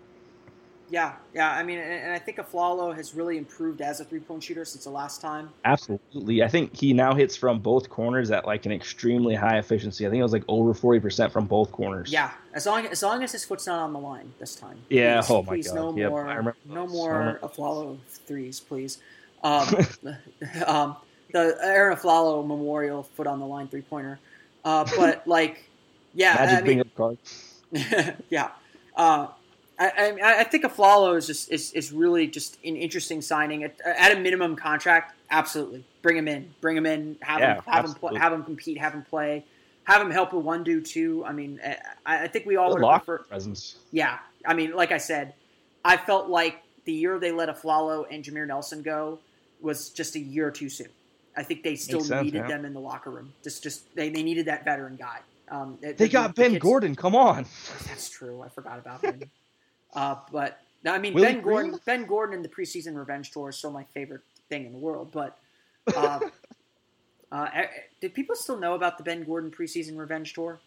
Yeah, 0.89 1.13
yeah. 1.33 1.51
I 1.51 1.63
mean, 1.63 1.79
and, 1.79 1.91
and 1.91 2.11
I 2.13 2.19
think 2.19 2.37
Afflalo 2.37 2.95
has 2.95 3.13
really 3.13 3.37
improved 3.37 3.81
as 3.81 3.99
a 3.99 4.05
three-point 4.05 4.43
shooter 4.43 4.63
since 4.65 4.83
the 4.83 4.89
last 4.89 5.21
time. 5.21 5.49
Absolutely. 5.65 6.43
I 6.43 6.47
think 6.47 6.75
he 6.75 6.93
now 6.93 7.13
hits 7.13 7.35
from 7.35 7.59
both 7.59 7.89
corners 7.89 8.31
at 8.31 8.45
like 8.45 8.65
an 8.65 8.71
extremely 8.71 9.35
high 9.35 9.57
efficiency. 9.57 10.05
I 10.05 10.09
think 10.09 10.19
it 10.19 10.23
was 10.23 10.33
like 10.33 10.45
over 10.47 10.73
40% 10.73 11.31
from 11.31 11.45
both 11.45 11.71
corners. 11.71 12.11
Yeah, 12.11 12.31
as 12.53 12.65
long 12.65 12.85
as 12.85 13.03
long 13.03 13.23
as 13.23 13.31
his 13.33 13.43
foot's 13.43 13.67
not 13.67 13.79
on 13.79 13.93
the 13.93 13.99
line 13.99 14.31
this 14.39 14.55
time. 14.55 14.77
Yeah, 14.89 15.21
Please, 15.21 15.31
oh 15.31 15.43
my 15.43 15.49
please, 15.49 15.67
God. 15.67 15.75
no 15.75 15.97
Yep, 15.97 16.09
more, 16.09 16.55
no 16.65 16.87
more 16.87 17.39
Afflalo 17.43 17.97
threes, 18.25 18.59
please. 18.59 18.99
Um, 19.43 19.67
um, 20.65 20.95
the 21.31 21.57
Aaron 21.61 21.95
Afflalo 21.95 22.45
Memorial 22.45 23.03
foot 23.03 23.27
on 23.27 23.39
the 23.39 23.45
line 23.45 23.67
three 23.67 23.81
pointer. 23.81 24.19
Uh, 24.63 24.85
but 24.95 25.27
like, 25.27 25.63
yeah, 26.13 26.35
Magic 26.35 26.59
I 26.59 26.61
mean, 26.61 26.91
card. 26.95 27.17
yeah. 28.29 28.49
Uh, 28.95 29.27
I, 29.79 30.17
I, 30.21 30.39
I 30.39 30.43
think 30.43 30.63
Afflalo 30.63 31.15
is 31.17 31.27
just 31.27 31.51
is, 31.51 31.71
is 31.73 31.91
really 31.91 32.27
just 32.27 32.57
an 32.65 32.75
interesting 32.75 33.21
signing 33.21 33.63
at, 33.63 33.79
at 33.85 34.11
a 34.11 34.19
minimum 34.19 34.55
contract. 34.55 35.13
Absolutely, 35.29 35.83
bring 36.01 36.17
him 36.17 36.27
in, 36.27 36.49
bring 36.61 36.75
him 36.75 36.85
in, 36.85 37.17
have 37.21 37.39
Yeah, 37.39 37.55
him 37.55 37.63
have 37.67 37.85
him 37.85 37.93
play, 37.93 38.15
have 38.17 38.33
him 38.33 38.43
compete, 38.43 38.79
have 38.79 38.93
him 38.93 39.03
play, 39.03 39.45
have 39.83 40.01
him 40.01 40.09
help 40.09 40.33
with 40.33 40.43
one 40.43 40.63
do 40.63 40.81
two. 40.81 41.23
I 41.25 41.31
mean, 41.31 41.59
I, 42.05 42.23
I 42.23 42.27
think 42.27 42.47
we 42.47 42.55
all 42.55 42.73
Good 42.73 42.81
would 42.81 43.03
prefer. 43.03 43.19
presence. 43.19 43.77
Yeah, 43.91 44.17
I 44.45 44.55
mean, 44.55 44.73
like 44.73 44.91
I 44.91 44.97
said, 44.97 45.33
I 45.85 45.97
felt 45.97 46.27
like 46.27 46.63
the 46.85 46.93
year 46.93 47.19
they 47.19 47.31
let 47.31 47.49
Afflalo 47.49 48.05
and 48.09 48.23
Jameer 48.23 48.47
Nelson 48.47 48.81
go 48.81 49.19
was 49.61 49.89
just 49.89 50.15
a 50.15 50.19
year 50.19 50.49
too 50.49 50.69
soon. 50.69 50.89
I 51.37 51.43
think 51.43 51.63
they 51.63 51.75
still 51.75 52.01
sense, 52.01 52.23
needed 52.25 52.47
them 52.47 52.65
in 52.65 52.73
the 52.73 52.79
locker 52.79 53.11
room. 53.11 53.31
Just, 53.43 53.61
just 53.63 53.95
they, 53.95 54.09
they 54.09 54.23
needed 54.23 54.47
that 54.47 54.65
veteran 54.65 54.95
guy. 54.95 55.19
Um, 55.49 55.77
They 55.81 55.93
the- 55.93 56.09
got 56.09 56.35
the 56.35 56.41
Ben 56.41 56.51
kids- 56.53 56.63
Gordon. 56.63 56.95
Come 56.95 57.15
on. 57.15 57.45
that's 57.87 58.09
true. 58.09 58.41
I 58.41 58.49
forgot 58.49 58.79
about 58.79 59.01
him. 59.05 59.21
uh, 59.93 60.15
but 60.31 60.59
I 60.85 60.97
mean 60.97 61.13
Willie 61.13 61.27
Ben 61.27 61.41
Gordon. 61.41 61.71
Green? 61.71 61.81
Ben 61.85 62.05
Gordon 62.05 62.35
in 62.35 62.41
the 62.41 62.49
preseason 62.49 62.95
revenge 62.97 63.31
tour 63.31 63.49
is 63.49 63.57
still 63.57 63.71
my 63.71 63.83
favorite 63.93 64.21
thing 64.49 64.65
in 64.65 64.73
the 64.73 64.79
world. 64.79 65.09
But 65.13 65.37
uh, 65.95 66.19
uh, 67.31 67.47
eh, 67.53 67.67
did 68.01 68.13
people 68.13 68.35
still 68.35 68.57
know 68.57 68.73
about 68.73 68.97
the 68.97 69.03
Ben 69.03 69.23
Gordon 69.23 69.51
preseason 69.51 69.97
revenge 69.97 70.33
tour? 70.33 70.59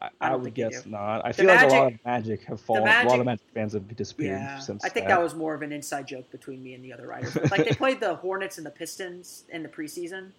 I, 0.00 0.08
I 0.20 0.28
I 0.30 0.36
would 0.36 0.54
guess 0.54 0.86
not. 0.86 1.24
I 1.24 1.32
The 1.32 1.34
feel 1.38 1.46
like 1.46 1.62
a 1.70 1.74
lot 1.74 1.92
of 1.92 1.98
Magic 2.04 2.44
have 2.44 2.60
fallen. 2.60 2.82
a 2.86 3.04
lot 3.08 3.18
of 3.20 3.26
Magic 3.26 3.44
fans 3.52 3.72
have 3.72 3.96
disappeared 3.96 4.38
Yeah, 4.40 4.58
since. 4.60 4.84
I 4.84 4.88
think 4.88 5.08
that 5.08 5.20
was 5.20 5.34
more 5.34 5.54
of 5.54 5.62
an 5.62 5.72
inside 5.72 6.06
joke 6.06 6.30
between 6.30 6.62
me 6.62 6.74
and 6.74 6.84
the 6.84 6.92
other 6.92 7.06
writers. 7.06 7.36
like 7.50 7.64
they 7.64 7.74
played 7.74 8.00
the 8.00 8.14
Hornets 8.16 8.58
and 8.58 8.66
the 8.66 8.70
Pistons 8.70 9.44
in 9.50 9.62
the 9.62 9.68
preseason, 9.68 10.30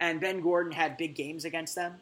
and 0.00 0.20
Ben 0.20 0.40
Gordon 0.40 0.72
had 0.72 0.96
big 0.96 1.14
games 1.14 1.44
against 1.44 1.74
them. 1.74 1.94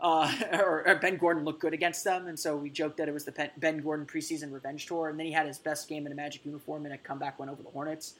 Uh, 0.00 0.32
or, 0.54 0.88
or 0.88 0.94
Ben 0.96 1.18
Gordon 1.18 1.44
looked 1.44 1.60
good 1.60 1.74
against 1.74 2.02
them, 2.04 2.26
and 2.26 2.36
so 2.38 2.56
we 2.56 2.70
joked 2.70 2.96
that 2.96 3.06
it 3.08 3.12
was 3.12 3.24
the 3.24 3.32
Pen- 3.32 3.50
Ben 3.58 3.78
Gordon 3.78 4.06
preseason 4.06 4.50
revenge 4.52 4.86
tour. 4.86 5.08
And 5.10 5.18
then 5.18 5.26
he 5.26 5.32
had 5.32 5.46
his 5.46 5.58
best 5.58 5.88
game 5.88 6.06
in 6.06 6.10
a 6.12 6.14
Magic 6.16 6.44
uniform 6.44 6.86
in 6.86 6.92
a 6.92 6.98
comeback 6.98 7.38
win 7.38 7.48
over 7.50 7.62
the 7.62 7.68
Hornets. 7.70 8.14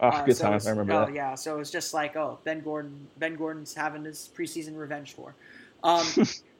Oh, 0.00 0.06
Uh, 0.08 0.24
good 0.24 0.36
so 0.36 0.44
times. 0.44 0.66
I 0.66 0.70
remember 0.70 0.92
oh, 0.94 1.06
that. 1.06 1.14
yeah, 1.14 1.34
so 1.34 1.56
it 1.56 1.58
was 1.58 1.72
just 1.72 1.92
like, 1.92 2.14
oh, 2.16 2.38
Ben 2.44 2.60
Gordon. 2.60 3.08
Ben 3.18 3.34
Gordon's 3.34 3.74
having 3.74 4.04
his 4.04 4.30
preseason 4.34 4.78
revenge 4.78 5.14
tour. 5.16 5.34
Um, 5.84 6.04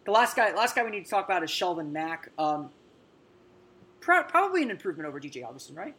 the 0.09 0.13
last 0.13 0.35
guy, 0.37 0.55
last 0.55 0.75
guy 0.75 0.83
we 0.83 0.91
need 0.91 1.05
to 1.05 1.11
talk 1.11 1.27
about 1.27 1.43
is 1.45 1.51
Shelvin 1.51 1.93
Mack. 1.93 2.31
Um, 2.39 2.71
pro- 4.01 4.23
probably 4.23 4.63
an 4.63 4.71
improvement 4.71 5.07
over 5.07 5.21
DJ 5.21 5.47
Augustin, 5.47 5.77
right? 5.77 5.95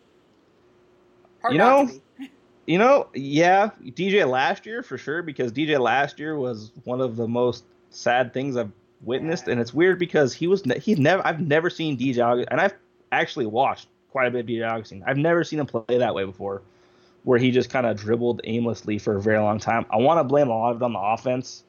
Hard 1.42 1.54
You 1.54 1.60
know. 1.60 1.90
You 2.66 2.78
know, 2.78 3.08
yeah, 3.16 3.72
DJ 3.84 4.30
last 4.30 4.64
year 4.64 4.84
for 4.84 4.96
sure 4.96 5.24
because 5.24 5.52
DJ 5.52 5.80
last 5.80 6.20
year 6.20 6.38
was 6.38 6.72
one 6.84 7.02
of 7.02 7.16
the 7.16 7.28
most 7.28 7.64
sad 7.90 8.32
things 8.32 8.56
I've 8.56 8.70
witnessed, 9.02 9.48
and 9.48 9.60
it's 9.60 9.74
weird 9.74 9.98
because 9.98 10.36
he 10.36 10.46
was 10.46 10.64
ne- 10.68 10.78
he's 10.78 11.00
never 11.00 11.26
I've 11.26 11.40
never 11.40 11.72
seen 11.72 11.98
DJ 11.98 12.24
Augustin, 12.24 12.48
and 12.52 12.62
I've 12.62 12.76
actually 13.12 13.48
watched 13.48 13.88
quite 14.12 14.28
a 14.28 14.30
bit 14.30 14.42
of 14.42 14.46
DJ 14.46 14.70
Augustin. 14.70 15.04
I've 15.08 15.18
never 15.18 15.44
seen 15.44 15.60
him 15.60 15.66
play 15.66 15.98
that 15.98 16.14
way 16.14 16.26
before, 16.26 16.62
where 17.24 17.40
he 17.40 17.50
just 17.50 17.72
kind 17.72 17.88
of 17.88 17.98
dribbled 17.98 18.42
aimlessly 18.44 19.00
for 19.00 19.16
a 19.16 19.22
very 19.22 19.40
long 19.40 19.58
time. 19.58 19.88
I 19.90 19.98
want 19.98 20.20
to 20.20 20.24
blame 20.24 20.50
a 20.50 20.56
lot 20.56 20.70
of 20.70 20.80
it 20.80 20.86
on 20.86 20.94
the 20.94 21.00
offense, 21.00 21.64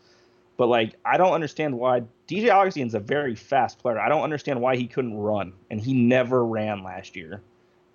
but 0.59 0.67
like 0.67 0.97
I 1.07 1.17
don't 1.17 1.33
understand 1.33 1.79
why 1.79 2.03
DJ 2.31 2.49
Augustin's 2.49 2.95
a 2.95 3.01
very 3.01 3.35
fast 3.35 3.81
player. 3.81 3.99
I 3.99 4.09
don't 4.09 4.23
understand 4.23 4.61
why 4.61 4.77
he 4.77 4.87
couldn't 4.87 5.17
run, 5.17 5.53
and 5.69 5.81
he 5.81 5.93
never 5.93 6.47
ran 6.47 6.85
last 6.85 7.17
year, 7.17 7.43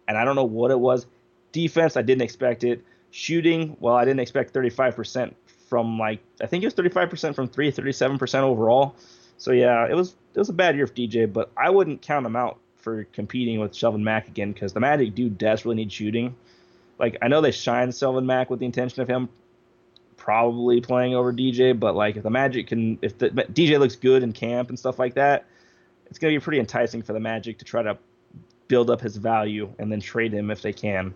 and 0.09 0.17
I 0.17 0.25
don't 0.25 0.35
know 0.35 0.43
what 0.43 0.71
it 0.71 0.79
was. 0.79 1.07
Defense, 1.53 1.95
I 1.95 2.01
didn't 2.01 2.23
expect 2.23 2.65
it. 2.65 2.83
Shooting, 3.11 3.77
well, 3.79 3.95
I 3.95 4.03
didn't 4.03 4.19
expect 4.19 4.53
35% 4.53 5.33
from 5.69 5.97
like 5.97 6.19
I 6.41 6.47
think 6.47 6.63
it 6.63 6.67
was 6.67 6.73
35% 6.73 7.33
from 7.33 7.47
three, 7.47 7.71
37% 7.71 8.41
overall. 8.41 8.95
So 9.37 9.53
yeah, 9.53 9.87
it 9.87 9.95
was 9.95 10.17
it 10.33 10.39
was 10.39 10.49
a 10.49 10.53
bad 10.53 10.75
year 10.75 10.85
for 10.85 10.93
DJ, 10.93 11.31
but 11.31 11.49
I 11.55 11.69
wouldn't 11.69 12.01
count 12.01 12.25
him 12.25 12.35
out 12.35 12.59
for 12.75 13.05
competing 13.05 13.61
with 13.61 13.71
Shelvin 13.71 14.01
Mack 14.01 14.27
again 14.27 14.51
because 14.51 14.73
the 14.73 14.81
Magic 14.81 15.15
do 15.15 15.29
desperately 15.29 15.77
need 15.77 15.93
shooting. 15.93 16.35
Like 16.99 17.17
I 17.21 17.29
know 17.29 17.39
they 17.39 17.51
shine 17.51 17.89
Shelvin 17.89 18.25
Mack 18.25 18.49
with 18.49 18.59
the 18.59 18.65
intention 18.65 19.01
of 19.01 19.07
him 19.07 19.29
probably 20.25 20.81
playing 20.81 21.13
over 21.13 21.31
DJ, 21.31 21.79
but 21.79 21.95
like 21.95 22.15
if 22.15 22.23
the 22.23 22.31
Magic 22.31 22.65
can, 22.65 22.97
if 23.03 23.15
the 23.19 23.29
DJ 23.29 23.77
looks 23.79 23.95
good 23.95 24.23
in 24.23 24.33
camp 24.33 24.69
and 24.69 24.79
stuff 24.79 24.97
like 24.97 25.13
that, 25.13 25.45
it's 26.07 26.17
gonna 26.17 26.33
be 26.33 26.39
pretty 26.39 26.59
enticing 26.59 27.03
for 27.03 27.13
the 27.13 27.19
Magic 27.19 27.59
to 27.59 27.65
try 27.65 27.83
to 27.83 27.95
build 28.67 28.89
up 28.89 28.99
his 28.99 29.17
value 29.17 29.71
and 29.77 29.91
then 29.91 29.99
trade 29.99 30.33
him 30.33 30.49
if 30.49 30.63
they 30.63 30.73
can 30.73 31.13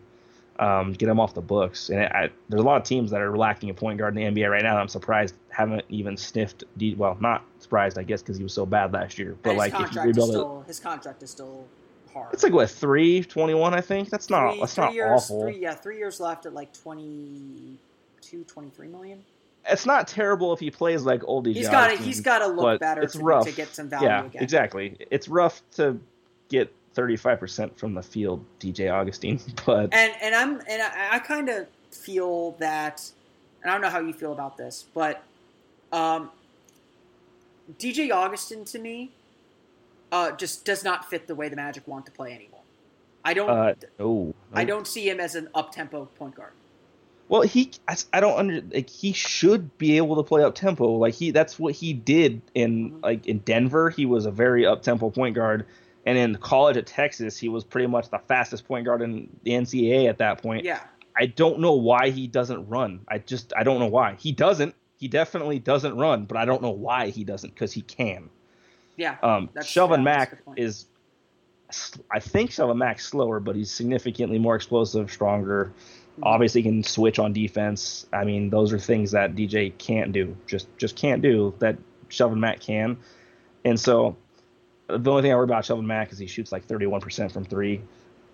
um, 0.59 0.93
get 0.93 1.09
him 1.09 1.19
off 1.19 1.33
the 1.33 1.41
books. 1.41 1.89
And 1.89 2.03
I, 2.03 2.29
there's 2.49 2.61
a 2.61 2.65
lot 2.65 2.79
of 2.79 2.83
teams 2.83 3.09
that 3.09 3.19
are 3.19 3.35
lacking 3.35 3.71
a 3.71 3.73
point 3.73 3.97
guard 3.97 4.15
in 4.15 4.35
the 4.35 4.41
NBA 4.41 4.47
right 4.47 4.61
now. 4.61 4.75
that 4.75 4.81
I'm 4.81 4.87
surprised 4.87 5.33
haven't 5.49 5.85
even 5.89 6.15
sniffed. 6.15 6.63
D, 6.77 6.93
well, 6.93 7.17
not 7.19 7.43
surprised, 7.57 7.97
I 7.97 8.03
guess, 8.03 8.21
because 8.21 8.37
he 8.37 8.43
was 8.43 8.53
so 8.53 8.63
bad 8.63 8.93
last 8.93 9.17
year. 9.17 9.35
But 9.41 9.55
like, 9.55 9.73
if 9.73 9.91
you 9.91 10.01
rebuild 10.03 10.35
it, 10.35 10.67
his 10.67 10.79
contract 10.79 11.23
is 11.23 11.31
still 11.31 11.65
hard. 12.13 12.31
it's 12.31 12.43
like 12.43 12.53
what 12.53 12.69
three 12.69 13.23
twenty 13.23 13.55
one, 13.55 13.73
I 13.73 13.81
think. 13.81 14.11
That's 14.11 14.29
not 14.29 14.51
three, 14.51 14.59
that's 14.59 14.75
three 14.75 14.83
not 14.83 14.93
years, 14.93 15.23
awful. 15.23 15.41
Three, 15.41 15.59
yeah, 15.59 15.73
three 15.73 15.97
years 15.97 16.19
left 16.19 16.45
at 16.45 16.53
like 16.53 16.71
22, 18.29 18.43
23 18.43 18.87
million. 18.87 19.23
It's 19.67 19.85
not 19.85 20.07
terrible 20.07 20.53
if 20.53 20.59
he 20.59 20.71
plays 20.71 21.03
like 21.03 21.21
old 21.25 21.45
DJ. 21.45 21.55
He's 21.55 21.69
got 21.69 21.87
to 21.89 21.97
he's 21.97 22.21
got 22.21 22.39
to 22.39 22.47
look 22.47 22.79
better 22.79 23.01
it's 23.01 23.13
to, 23.13 23.19
rough. 23.19 23.45
to 23.45 23.51
get 23.51 23.75
some 23.75 23.89
value 23.89 24.07
yeah, 24.07 24.25
again. 24.25 24.43
exactly. 24.43 24.97
It's 25.11 25.27
rough 25.27 25.61
to 25.75 25.99
get 26.47 26.73
35% 26.95 27.77
from 27.77 27.93
the 27.93 28.01
field, 28.01 28.43
DJ 28.59 28.91
Augustin, 28.91 29.39
but 29.65 29.93
And 29.93 30.13
and 30.21 30.35
I'm 30.35 30.61
and 30.67 30.81
I, 30.81 31.09
I 31.13 31.19
kind 31.19 31.49
of 31.49 31.67
feel 31.91 32.51
that 32.59 33.11
and 33.61 33.69
I 33.69 33.73
don't 33.73 33.81
know 33.81 33.89
how 33.89 33.99
you 33.99 34.13
feel 34.13 34.31
about 34.31 34.57
this, 34.57 34.85
but 34.93 35.23
um, 35.91 36.31
DJ 37.77 38.11
Augustin 38.11 38.63
to 38.65 38.79
me 38.79 39.11
uh, 40.11 40.31
just 40.31 40.65
does 40.65 40.83
not 40.83 41.09
fit 41.09 41.27
the 41.27 41.35
way 41.35 41.49
the 41.49 41.55
Magic 41.55 41.87
want 41.87 42.05
to 42.05 42.11
play 42.11 42.33
anymore. 42.33 42.61
I 43.25 43.33
don't. 43.33 43.49
Uh, 43.49 43.73
no, 43.99 44.33
I 44.53 44.63
don't 44.63 44.87
see 44.87 45.09
him 45.09 45.19
as 45.19 45.35
an 45.35 45.49
up 45.53 45.73
tempo 45.73 46.05
point 46.17 46.35
guard. 46.35 46.53
Well, 47.29 47.43
he 47.43 47.71
I, 47.87 47.95
I 48.11 48.19
don't 48.19 48.37
under 48.37 48.61
like 48.73 48.89
he 48.89 49.13
should 49.13 49.77
be 49.77 49.97
able 49.97 50.15
to 50.17 50.23
play 50.23 50.43
up 50.43 50.55
tempo. 50.55 50.91
Like 50.93 51.13
he 51.13 51.31
that's 51.31 51.57
what 51.59 51.73
he 51.75 51.93
did 51.93 52.41
in 52.55 52.91
Mhm. 52.91 53.03
like 53.03 53.25
in 53.27 53.37
Denver. 53.39 53.89
He 53.91 54.05
was 54.05 54.25
a 54.25 54.31
very 54.31 54.65
up 54.65 54.81
tempo 54.81 55.09
point 55.11 55.35
guard, 55.35 55.65
and 56.05 56.17
in 56.17 56.35
college 56.37 56.75
at 56.75 56.87
Texas, 56.87 57.37
he 57.37 57.47
was 57.47 57.63
pretty 57.63 57.87
much 57.87 58.09
the 58.09 58.17
fastest 58.17 58.67
point 58.67 58.85
guard 58.85 59.01
in 59.03 59.29
the 59.43 59.51
NCAA 59.51 60.09
at 60.09 60.17
that 60.17 60.41
point. 60.41 60.65
Yeah, 60.65 60.79
I 61.15 61.27
don't 61.27 61.59
know 61.59 61.73
why 61.73 62.09
he 62.09 62.25
doesn't 62.27 62.67
run. 62.67 63.01
I 63.07 63.19
just 63.19 63.53
I 63.55 63.61
don't 63.63 63.77
know 63.79 63.87
why 63.87 64.15
he 64.17 64.31
doesn't. 64.31 64.73
He 64.97 65.07
definitely 65.07 65.59
doesn't 65.59 65.95
run, 65.95 66.25
but 66.25 66.35
I 66.35 66.45
don't 66.45 66.61
know 66.63 66.71
why 66.71 67.09
he 67.09 67.23
doesn't 67.23 67.53
because 67.53 67.71
he 67.71 67.81
can. 67.83 68.29
yeah. 68.97 69.15
Um, 69.23 69.49
Shelvin 69.59 69.97
yeah, 69.99 70.03
Mack 70.03 70.37
is, 70.57 70.87
I 72.11 72.19
think 72.19 72.49
Shelvin 72.51 72.75
Mack's 72.77 73.05
slower, 73.05 73.39
but 73.39 73.55
he's 73.55 73.71
significantly 73.71 74.39
more 74.39 74.55
explosive, 74.55 75.09
stronger. 75.11 75.71
Mhm. 76.19 76.23
Obviously, 76.23 76.63
can 76.63 76.83
switch 76.83 77.19
on 77.19 77.33
defense. 77.33 78.05
I 78.13 78.23
mean, 78.23 78.49
those 78.49 78.73
are 78.73 78.79
things 78.79 79.11
that 79.11 79.35
DJ 79.35 79.71
can't 79.77 80.11
do. 80.11 80.35
Just 80.47 80.67
just 80.77 80.95
can't 80.95 81.21
do 81.21 81.53
that. 81.59 81.77
Shelvin 82.09 82.37
Mack 82.39 82.59
can, 82.59 82.97
and 83.65 83.79
so 83.79 84.15
the 84.87 85.09
only 85.11 85.21
thing 85.21 85.31
I 85.31 85.35
worry 85.35 85.43
about 85.43 85.63
Shelvin 85.63 85.85
Mack 85.85 86.11
is 86.11 86.17
he 86.17 86.25
shoots 86.25 86.51
like 86.51 86.65
31% 86.67 87.31
from 87.31 87.45
three, 87.45 87.81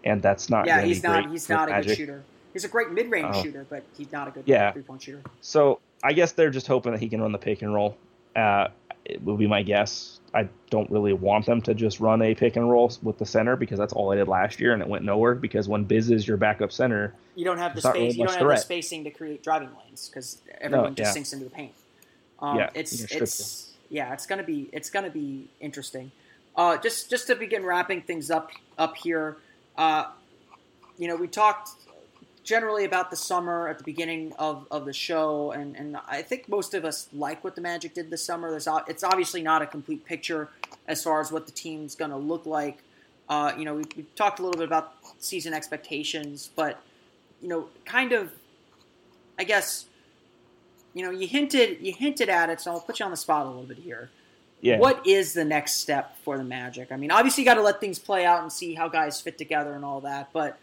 and 0.06 0.22
that's 0.22 0.50
not. 0.50 0.66
yeah, 0.66 0.82
he's 0.82 1.04
not. 1.04 1.30
He's 1.30 1.50
not 1.50 1.68
a 1.68 1.72
Magic. 1.74 1.90
good 1.90 1.98
shooter. 1.98 2.24
He's 2.54 2.64
a 2.64 2.70
great 2.70 2.92
mid 2.92 3.12
range 3.12 3.28
Oh. 3.34 3.44
shooter, 3.44 3.66
but 3.70 3.84
he's 3.98 4.12
not 4.14 4.30
a 4.30 4.32
good 4.32 4.44
Yeah. 4.46 4.72
three 4.72 4.82
point 4.84 5.02
shooter. 5.02 5.22
So 5.42 5.80
I 6.04 6.14
guess 6.14 6.32
they're 6.32 6.50
just 6.50 6.68
hoping 6.68 6.94
that 6.94 7.02
he 7.02 7.10
can 7.10 7.22
run 7.22 7.34
the 7.34 7.38
pick 7.38 7.62
and 7.62 7.74
roll. 7.74 7.98
Uh, 8.34 8.70
it 9.04 9.22
would 9.24 9.38
be 9.38 9.48
my 9.48 9.62
guess. 9.62 10.15
I 10.36 10.50
don't 10.70 10.90
really 10.92 11.14
want 11.14 11.46
them 11.46 11.62
to 11.62 11.74
just 11.74 12.00
run 12.00 12.22
a 12.22 12.36
pick 12.36 12.58
and 12.58 12.70
roll 12.70 12.92
with 13.02 13.18
the 13.18 13.26
center 13.26 13.56
because 13.56 13.80
that's 13.80 13.94
all 13.94 14.12
I 14.12 14.16
did 14.16 14.28
last 14.28 14.60
year 14.60 14.74
and 14.74 14.82
it 14.82 14.88
went 14.88 15.06
nowhere. 15.06 15.34
Because 15.34 15.68
when 15.68 15.86
Biz 15.86 16.12
is 16.12 16.28
your 16.28 16.38
backup 16.38 16.72
center, 16.72 17.14
You 17.36 17.46
don't 17.46 17.58
have 17.58 17.74
the 17.74 17.82
space. 17.82 17.94
really 17.94 18.12
you 18.12 18.26
don't 18.26 18.38
have 18.38 18.48
the 18.48 18.58
spacing 18.58 19.06
to 19.06 19.12
create 19.12 19.42
driving 19.42 19.70
lanes 19.84 20.10
because 20.10 20.42
everyone 20.60 20.94
just 20.96 21.10
yeah. 21.10 21.14
sinks 21.14 21.34
into 21.34 21.46
the 21.46 21.52
paint. 21.52 21.74
Um, 22.40 22.58
Yeah, 22.58 22.70
it's 22.74 23.02
it's 23.12 23.72
yeah, 23.90 24.14
it's 24.14 24.26
gonna 24.26 24.44
be 24.44 24.70
it's 24.74 24.90
gonna 24.90 25.10
be 25.10 25.48
interesting. 25.62 26.12
Uh, 26.56 26.78
just 26.78 27.10
just 27.10 27.28
to 27.28 27.36
begin 27.36 27.64
wrapping 27.64 28.02
things 28.02 28.30
up 28.30 28.52
up 28.78 28.98
here, 28.98 29.38
uh, 29.78 30.06
you 30.98 31.08
know, 31.08 31.16
we 31.16 31.28
talked 31.28 31.70
generally 32.46 32.86
about 32.86 33.10
the 33.10 33.16
summer 33.16 33.68
at 33.68 33.80
the 33.80 33.84
beginning 33.84 34.32
of, 34.40 34.68
of 34.72 34.86
the 34.86 34.94
show, 34.94 35.52
and, 35.52 35.76
and 35.76 35.98
I 36.08 36.22
think 36.22 36.48
most 36.48 36.74
of 36.74 36.86
us 36.86 37.10
like 37.12 37.44
what 37.44 37.56
the 37.56 37.62
Magic 37.62 37.96
did 37.96 38.10
this 38.10 38.24
summer. 38.24 38.50
There's 38.52 38.68
it's 38.88 39.04
obviously 39.04 39.42
not 39.42 39.62
a 39.62 39.66
complete 39.66 40.06
picture 40.06 40.50
as 40.88 41.04
far 41.04 41.20
as 41.20 41.32
what 41.32 41.48
the 41.48 41.52
team's 41.52 41.96
going 41.96 42.12
to 42.12 42.18
look 42.18 42.46
like. 42.46 42.78
Uh, 43.28 43.52
you 43.58 43.66
know, 43.66 43.74
we, 43.74 43.84
we 43.98 44.04
talked 44.16 44.40
a 44.40 44.44
little 44.44 44.58
bit 44.58 44.68
about 44.68 44.94
season 45.20 45.54
expectations, 45.54 46.52
but 46.56 46.80
you 47.42 47.50
know, 47.50 47.68
kind 47.84 48.12
of, 48.14 48.32
I 49.38 49.44
guess, 49.44 49.86
you 50.94 51.04
know, 51.04 51.12
you 51.12 51.28
hinted 51.28 51.80
you 51.82 51.94
hinted 51.94 52.30
at 52.30 52.50
it, 52.50 52.62
so 52.62 52.72
I'll 52.72 52.80
put 52.80 53.00
you 53.00 53.06
on 53.06 53.12
the 53.12 53.18
spot 53.18 53.48
a 53.48 53.50
little 53.50 53.64
bit 53.64 53.80
here. 53.80 54.12
yeah, 54.62 54.78
What 54.78 55.06
is 55.08 55.34
the 55.34 55.44
next 55.44 55.80
step 55.80 56.16
for 56.24 56.38
the 56.38 56.44
Magic? 56.44 56.92
I 56.92 56.96
mean, 56.96 57.10
obviously, 57.10 57.44
you 57.44 57.50
got 57.50 57.56
to 57.56 57.64
let 57.64 57.80
things 57.80 57.98
play 57.98 58.24
out 58.24 58.44
and 58.44 58.52
see 58.52 58.76
how 58.76 58.88
guys 58.88 59.20
fit 59.20 59.38
together 59.40 59.74
and 59.74 59.84
all 59.84 60.02
that. 60.02 60.30
But 60.32 60.60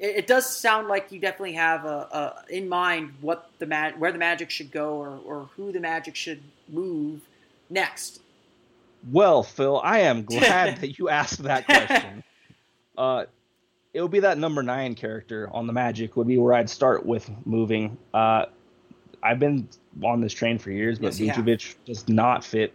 it, 0.00 0.16
it 0.16 0.26
does 0.26 0.56
sound 0.56 0.88
like 0.88 1.12
you 1.12 1.20
definitely 1.20 1.52
have 1.52 1.84
a, 1.84 2.42
a 2.48 2.54
in 2.54 2.68
mind 2.68 3.12
what 3.20 3.50
the 3.60 3.66
Mag- 3.66 3.96
where 3.98 4.10
the 4.10 4.18
Magic 4.18 4.50
should 4.50 4.72
go 4.72 4.94
or, 4.94 5.20
or 5.24 5.50
who 5.56 5.70
the 5.70 5.78
Magic 5.80 6.16
should 6.16 6.42
move 6.68 7.20
next. 7.68 8.20
Well, 9.10 9.42
Phil, 9.42 9.80
I 9.84 10.00
am 10.00 10.24
glad 10.24 10.78
that 10.78 10.98
you 10.98 11.08
asked 11.08 11.42
that 11.44 11.66
question. 11.66 12.24
Uh, 12.98 13.24
it 13.94 14.02
would 14.02 14.10
be 14.10 14.20
that 14.20 14.36
number 14.36 14.62
nine 14.62 14.94
character 14.94 15.48
on 15.54 15.66
the 15.66 15.72
Magic 15.72 16.16
would 16.16 16.26
be 16.26 16.36
where 16.36 16.52
I'd 16.52 16.68
start 16.68 17.06
with 17.06 17.30
moving. 17.46 17.96
Uh, 18.12 18.44
I've 19.22 19.38
been 19.38 19.66
on 20.02 20.20
this 20.20 20.34
train 20.34 20.58
for 20.58 20.70
years, 20.70 20.98
but 20.98 21.18
Yes. 21.18 21.38
Vucevic 21.38 21.76
does 21.86 22.06
not 22.10 22.44
fit 22.44 22.74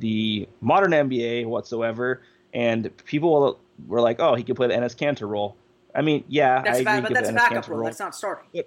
the 0.00 0.48
modern 0.60 0.90
NBA 0.90 1.46
whatsoever. 1.46 2.22
And 2.52 2.90
people 3.04 3.60
were 3.86 4.00
like, 4.00 4.18
"Oh, 4.18 4.34
he 4.34 4.42
could 4.42 4.56
play 4.56 4.66
the 4.66 4.74
Enes 4.74 4.96
Kanter 4.96 5.28
role." 5.28 5.54
I 5.94 6.02
mean, 6.02 6.24
yeah, 6.28 6.62
That's 6.62 6.78
I 6.78 6.80
agree. 6.80 6.94
he 6.94 7.00
but 7.02 7.14
that's 7.14 7.28
a 7.28 7.32
backup 7.32 7.64
Kanter 7.66 7.68
role. 7.68 7.84
That's 7.84 7.98
not 8.00 8.14
starting. 8.14 8.62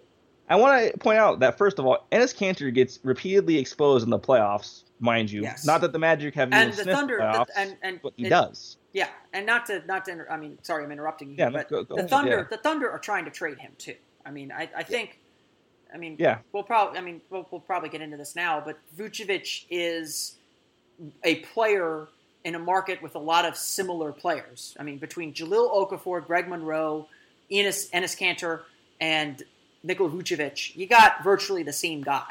I 0.48 0.56
want 0.58 0.92
to 0.92 0.98
point 1.00 1.18
out 1.18 1.40
that 1.40 1.58
first 1.58 1.80
of 1.80 1.86
all, 1.86 2.06
Enes 2.12 2.36
Kanter 2.36 2.72
gets 2.74 3.00
repeatedly 3.04 3.58
exposed 3.58 4.04
in 4.04 4.12
the 4.12 4.20
playoffs, 4.20 4.84
mind 5.00 5.32
you. 5.32 5.42
Yes. 5.42 5.66
Not 5.66 5.82
that 5.82 5.92
the 5.92 5.98
Magic 6.00 6.36
have 6.36 6.50
And 6.54 6.72
the 6.74 6.84
Thunder, 6.84 7.20
playoffs, 7.20 7.48
the, 7.48 7.60
and 7.60 7.78
and 7.82 8.00
but 8.04 8.14
he 8.16 8.28
it- 8.28 8.30
does. 8.30 8.78
Yeah, 8.94 9.10
and 9.34 9.46
not 9.46 9.66
to 9.66 9.84
not 9.88 10.06
to. 10.06 10.12
Inter- 10.12 10.28
I 10.30 10.38
mean, 10.38 10.58
sorry, 10.62 10.84
I'm 10.86 10.92
interrupting 10.92 11.30
you. 11.32 11.36
Yeah, 11.38 11.50
no, 11.50 11.58
but 11.58 11.70
go- 11.70 11.84
go 11.84 11.96
the 11.96 12.02
ahead, 12.02 12.10
Thunder, 12.10 12.38
yeah. 12.38 12.44
the 12.50 12.58
Thunder 12.64 12.90
are 12.90 13.00
trying 13.00 13.26
to 13.26 13.32
trade 13.32 13.58
him 13.58 13.74
too. 13.78 13.96
I 14.26 14.32
mean, 14.32 14.52
I, 14.52 14.70
I 14.78 14.84
think. 14.84 15.20
I 15.94 15.98
mean, 15.98 16.16
Yeah. 16.20 16.40
We'll 16.54 16.64
probably. 16.64 16.98
I 17.00 17.02
mean, 17.02 17.22
we'll, 17.30 17.48
we'll 17.52 17.62
probably 17.62 17.90
get 17.90 18.02
into 18.02 18.16
this 18.18 18.36
now, 18.36 18.62
but 18.64 18.78
Vucevic 18.98 19.66
is 19.70 20.36
a 21.24 21.36
player 21.38 22.08
in 22.46 22.56
a 22.56 22.60
market 22.60 23.02
with 23.02 23.16
a 23.16 23.20
lot 23.20 23.44
of 23.46 23.58
similar 23.58 24.12
players. 24.12 24.76
I 24.80 24.84
mean, 24.84 24.98
between 24.98 25.34
Jahlil 25.34 25.74
Okafor, 25.74 26.26
Greg 26.26 26.48
Monroe, 26.48 27.08
Enes, 27.52 27.90
Enes 27.92 28.18
Kanter, 28.18 28.62
and 29.00 29.44
Nikola 29.84 30.10
Vucevic, 30.10 30.76
you 30.76 30.88
got 30.88 31.24
virtually 31.24 31.64
the 31.64 31.74
same 31.74 32.02
guy. 32.02 32.26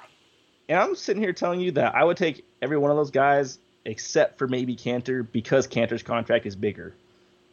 And 0.68 0.78
I'm 0.78 0.94
sitting 0.96 1.22
here 1.22 1.32
telling 1.32 1.60
you 1.60 1.72
that 1.72 1.94
I 1.94 2.02
would 2.04 2.16
take 2.16 2.44
every 2.62 2.78
one 2.78 2.90
of 2.90 2.96
those 2.96 3.10
guys 3.10 3.58
except 3.84 4.38
for 4.38 4.48
maybe 4.48 4.74
Kanter 4.76 5.26
because 5.30 5.66
Kanter's 5.68 6.02
contract 6.02 6.46
is 6.46 6.56
bigger. 6.56 6.94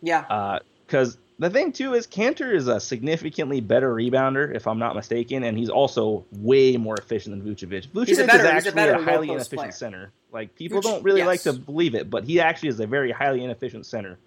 Yeah, 0.02 0.22
uh, 0.30 0.60
Because 0.88 1.18
the 1.38 1.50
thing 1.50 1.72
too 1.74 1.94
is 1.94 2.08
Kanter 2.08 2.54
is 2.56 2.68
a 2.68 2.80
significantly 2.80 3.60
better 3.62 3.94
rebounder, 3.94 4.56
if 4.56 4.66
I'm 4.66 4.80
not 4.80 4.96
mistaken, 4.96 5.44
and 5.44 5.58
he's 5.58 5.70
also 5.70 6.24
way 6.32 6.78
more 6.78 6.96
efficient 6.96 7.36
than 7.44 7.54
Vucevic. 7.56 7.88
Vucevic 7.90 8.08
He's 8.08 8.20
a 8.20 8.26
better- 8.26 8.38
is 8.38 8.44
he's 8.44 8.50
a 8.50 8.54
actually 8.54 8.72
better 8.74 8.94
a, 8.94 9.04
highly 9.04 9.30
inefficient 9.30 9.60
player. 9.60 9.72
center. 9.72 10.12
Like 10.32 10.56
people 10.56 10.80
Vuce- 10.80 10.84
don't 10.84 11.04
really 11.04 11.24
like 11.24 11.42
to 11.42 11.54
believe 11.54 11.94
it, 11.96 12.10
but 12.10 12.24
he 12.24 12.40
actually 12.40 12.70
is 12.70 12.80
a 12.80 12.88
very 12.88 13.12
highly 13.12 13.44
inefficient 13.44 13.86
center. 13.86 14.18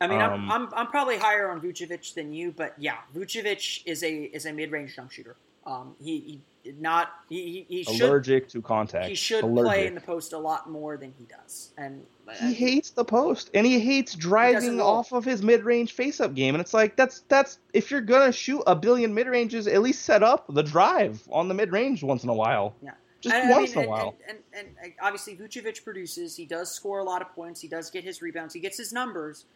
I 0.00 0.06
mean, 0.06 0.20
Um, 0.20 0.50
I'm, 0.50 0.50
I'm 0.50 0.74
I'm 0.74 0.86
probably 0.86 1.18
higher 1.18 1.50
on 1.50 1.60
Vucevic 1.60 2.14
than 2.14 2.32
you, 2.32 2.52
but 2.56 2.74
yeah, 2.78 2.98
Vucevic 3.14 3.82
is 3.84 4.02
a 4.02 4.14
is 4.24 4.46
a 4.46 4.52
mid 4.52 4.70
range 4.70 4.94
jump 4.94 5.10
shooter. 5.10 5.36
Um, 5.66 5.96
he, 6.02 6.40
he 6.62 6.72
not 6.78 7.10
he 7.28 7.66
he, 7.68 7.82
he 7.84 7.84
should 7.84 8.08
Allergic 8.08 8.48
to 8.50 8.62
contact. 8.62 9.08
he 9.08 9.14
should 9.14 9.44
Allergic. 9.44 9.66
play 9.66 9.86
in 9.86 9.94
the 9.94 10.00
post 10.00 10.32
a 10.32 10.38
lot 10.38 10.70
more 10.70 10.96
than 10.96 11.12
he 11.18 11.24
does, 11.24 11.72
and 11.76 12.04
uh, 12.28 12.34
he 12.34 12.54
hates 12.54 12.90
the 12.90 13.04
post 13.04 13.50
and 13.54 13.66
he 13.66 13.78
hates 13.80 14.14
driving 14.14 14.78
roll. 14.78 14.86
off 14.88 15.12
of 15.12 15.24
his 15.24 15.42
mid-range 15.42 15.92
face-up 15.92 16.34
game 16.34 16.54
and 16.54 16.60
it's 16.60 16.74
like 16.74 16.94
that's 16.94 17.20
that's 17.28 17.58
if 17.72 17.90
you're 17.90 18.02
gonna 18.02 18.32
shoot 18.32 18.62
a 18.66 18.76
billion 18.76 19.14
mid-ranges 19.14 19.66
at 19.66 19.80
least 19.80 20.02
set 20.02 20.22
up 20.22 20.44
the 20.50 20.62
drive 20.62 21.26
on 21.30 21.48
the 21.48 21.54
mid-range 21.54 22.02
once 22.02 22.22
in 22.22 22.28
a 22.28 22.34
while 22.34 22.74
yeah, 22.82 22.90
just 23.20 23.34
And, 23.34 23.52
I 23.52 23.56
once 23.56 23.74
mean, 23.74 23.84
in 23.84 23.88
a 23.88 23.90
while 23.90 24.14
And, 24.28 24.38
and, 24.52 24.66
and, 24.66 24.76
and 24.82 24.92
obviously 25.00 25.36
Vucevic 25.36 25.82
produces. 25.84 26.36
He 26.36 26.44
does 26.44 26.74
score 26.74 26.98
a 26.98 27.04
lot 27.04 27.22
of 27.22 27.34
points. 27.34 27.60
He 27.60 27.68
does 27.68 27.90
get 27.90 28.04
his 28.04 28.20
rebounds. 28.22 28.54
He 28.54 28.60
gets 28.60 28.76
his 28.78 28.92
numbers. 28.92 29.46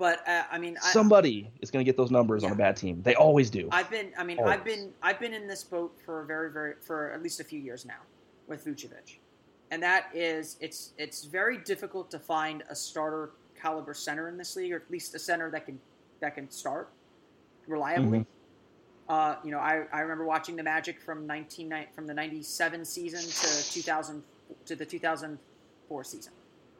But 0.00 0.26
uh, 0.26 0.44
I 0.50 0.56
mean, 0.56 0.78
I, 0.82 0.92
somebody 0.92 1.50
is 1.60 1.70
gonna 1.70 1.84
get 1.84 1.94
those 1.94 2.10
numbers 2.10 2.42
on 2.42 2.52
a 2.52 2.54
bad 2.54 2.74
team 2.74 3.02
they 3.02 3.14
always 3.16 3.50
do 3.50 3.68
I've 3.70 3.90
been, 3.90 4.12
I 4.18 4.24
mean, 4.24 4.38
Always. 4.38 4.54
I've 4.54 4.64
been, 4.64 4.92
I've 5.02 5.20
been 5.20 5.34
in 5.34 5.46
this 5.46 5.62
boat 5.62 5.94
for 6.02 6.22
a 6.22 6.26
very, 6.26 6.50
very, 6.50 6.76
for 6.80 7.12
at 7.12 7.22
least 7.22 7.38
a 7.38 7.44
few 7.44 7.60
years 7.60 7.84
now 7.84 8.00
with 8.48 8.64
Vucevic, 8.64 9.18
and 9.70 9.82
that 9.82 10.06
is, 10.14 10.56
it's, 10.58 10.94
it's 10.96 11.24
very 11.24 11.58
difficult 11.58 12.10
to 12.12 12.18
find 12.18 12.64
a 12.70 12.74
starter 12.74 13.32
caliber 13.60 13.92
center 13.92 14.30
in 14.30 14.38
this 14.38 14.56
league, 14.56 14.72
or 14.72 14.76
at 14.76 14.90
least 14.90 15.14
a 15.14 15.18
center 15.18 15.50
that 15.50 15.66
can, 15.66 15.78
that 16.20 16.34
can 16.34 16.50
start 16.50 16.88
reliably. 17.66 18.20
Mhm. 18.20 18.26
Uh, 19.06 19.34
you 19.44 19.50
know, 19.50 19.58
I, 19.58 19.82
I 19.92 20.00
remember 20.00 20.24
watching 20.24 20.56
the 20.56 20.62
Magic 20.62 20.98
from 20.98 21.26
nineteen 21.26 21.74
from 21.94 22.06
the 22.06 22.14
'97 22.14 22.86
season 22.86 23.20
to 23.20 23.72
2000 23.72 24.22
to 24.64 24.76
the 24.76 24.86
2004 24.86 26.04
season. 26.04 26.32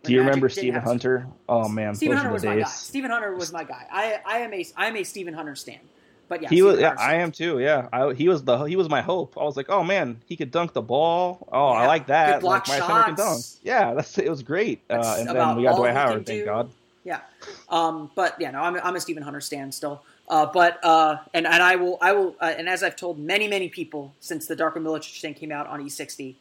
Do 0.02 0.12
you 0.12 0.20
Magic 0.20 0.28
remember 0.28 0.48
Steven 0.48 0.80
Hunter 0.80 1.26
oh 1.48 1.68
man 1.68 1.94
Steven 1.94 2.16
Hunter 2.16 2.32
was 2.32 2.42
the 2.42 2.48
my 2.48 2.60
guy. 2.60 2.64
Steven 2.64 3.10
Hunter 3.10 3.34
was 3.34 3.52
my 3.52 3.64
guy. 3.64 3.86
I, 3.90 4.20
I 4.26 4.38
am 4.38 4.54
a 4.54 4.66
I 4.76 4.86
am 4.86 4.96
a 4.96 5.04
Steven 5.04 5.34
Hunter 5.34 5.54
stan. 5.54 5.80
But 6.28 6.42
yeah, 6.42 6.48
he 6.48 6.56
Stephen 6.56 6.70
was 6.72 6.80
yeah 6.80 6.94
i 6.96 7.16
am 7.16 7.32
too 7.32 7.58
yeah 7.58 7.88
I, 7.92 8.14
he 8.14 8.28
was 8.28 8.44
the 8.44 8.62
he 8.62 8.76
was 8.76 8.88
my 8.88 9.00
hope 9.02 9.36
i 9.36 9.42
was 9.42 9.56
like 9.56 9.68
oh 9.68 9.82
man 9.82 10.20
he 10.26 10.36
could 10.36 10.52
dunk 10.52 10.72
the 10.74 10.80
ball 10.80 11.48
oh 11.50 11.70
i 11.70 11.88
like 11.88 12.06
that 12.06 12.44
like 12.44 12.68
my 12.68 12.78
center 12.78 13.02
can 13.02 13.14
dunk 13.16 13.38
shots. 13.38 13.58
yeah 13.64 13.94
that's 13.94 14.16
it 14.16 14.30
was 14.30 14.44
great 14.44 14.80
uh, 14.88 15.16
and 15.18 15.28
then 15.28 15.56
we 15.56 15.64
got 15.64 15.76
dwight 15.76 15.92
howard 15.92 16.24
thank 16.24 16.42
do. 16.42 16.44
god 16.44 16.70
Yeah, 17.04 17.20
um, 17.68 18.10
but 18.14 18.36
yeah, 18.38 18.50
no, 18.50 18.60
I'm, 18.60 18.76
I'm 18.76 18.96
a 18.96 19.00
Steven 19.00 19.22
Hunter 19.22 19.40
stan 19.40 19.72
still. 19.72 20.02
Uh, 20.28 20.46
but 20.46 20.78
uh, 20.84 21.16
and 21.34 21.46
and 21.46 21.62
I 21.62 21.76
will 21.76 21.98
I 22.00 22.12
will 22.12 22.36
uh, 22.40 22.54
and 22.56 22.68
as 22.68 22.82
I've 22.82 22.96
told 22.96 23.18
many 23.18 23.48
many 23.48 23.68
people 23.68 24.14
since 24.20 24.46
the 24.46 24.54
Darko 24.54 24.76
Milicic 24.76 25.20
thing 25.20 25.34
came 25.34 25.50
out 25.50 25.66
on 25.66 25.82
E60, 25.82 26.36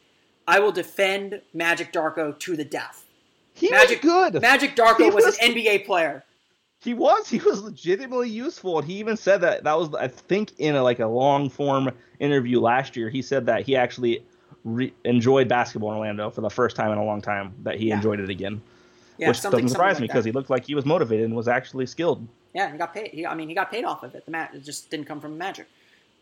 I 0.46 0.60
will 0.60 0.70
defend 0.70 1.40
Magic 1.52 1.92
Darko 1.92 2.38
to 2.38 2.56
the 2.56 2.64
death. 2.64 3.04
He 3.60 3.70
Magic 3.70 4.02
was 4.02 4.12
good 4.32 4.42
Magic 4.42 4.74
Darko 4.76 5.12
was, 5.14 5.24
was- 5.24 5.38
an 5.38 5.52
NBA 5.54 5.84
player. 5.86 6.24
He 6.82 6.94
was. 6.94 7.28
He 7.28 7.38
was 7.38 7.60
legitimately 7.62 8.30
useful, 8.30 8.78
and 8.78 8.88
he 8.88 8.94
even 8.94 9.14
said 9.16 9.42
that 9.42 9.64
that 9.64 9.78
was 9.78 9.94
I 9.94 10.08
think 10.08 10.52
in 10.58 10.76
a, 10.76 10.82
like 10.82 10.98
a 10.98 11.06
long 11.06 11.50
form 11.50 11.90
interview 12.20 12.58
last 12.58 12.96
year. 12.96 13.10
He 13.10 13.20
said 13.20 13.44
that 13.46 13.66
he 13.66 13.76
actually 13.76 14.24
re- 14.64 14.92
enjoyed 15.04 15.46
basketball 15.46 15.90
in 15.92 15.98
Orlando 15.98 16.30
for 16.30 16.40
the 16.40 16.48
first 16.48 16.76
time 16.76 16.90
in 16.90 16.96
a 16.96 17.04
long 17.04 17.20
time. 17.20 17.52
That 17.64 17.78
he 17.78 17.88
Yeah. 17.88 17.96
enjoyed 17.96 18.18
it 18.18 18.30
again, 18.30 18.62
Yeah, 19.18 19.28
which 19.28 19.40
something- 19.40 19.58
doesn't 19.60 19.68
surprise 19.74 19.96
something 19.96 20.02
me 20.04 20.08
because 20.08 20.24
he 20.24 20.32
looked 20.32 20.48
like 20.48 20.64
he 20.64 20.74
was 20.74 20.86
motivated 20.86 21.26
and 21.26 21.36
was 21.36 21.48
actually 21.48 21.84
skilled. 21.84 22.26
Yeah, 22.54 22.72
he 22.72 22.78
got 22.78 22.94
paid. 22.94 23.10
He, 23.10 23.26
I 23.26 23.34
mean, 23.34 23.48
he 23.50 23.54
got 23.54 23.70
paid 23.70 23.84
off 23.84 24.02
of 24.02 24.14
it. 24.14 24.24
The 24.24 24.30
mat 24.30 24.52
it 24.54 24.64
just 24.64 24.88
didn't 24.90 25.04
come 25.06 25.20
from 25.20 25.36
Magic. 25.36 25.66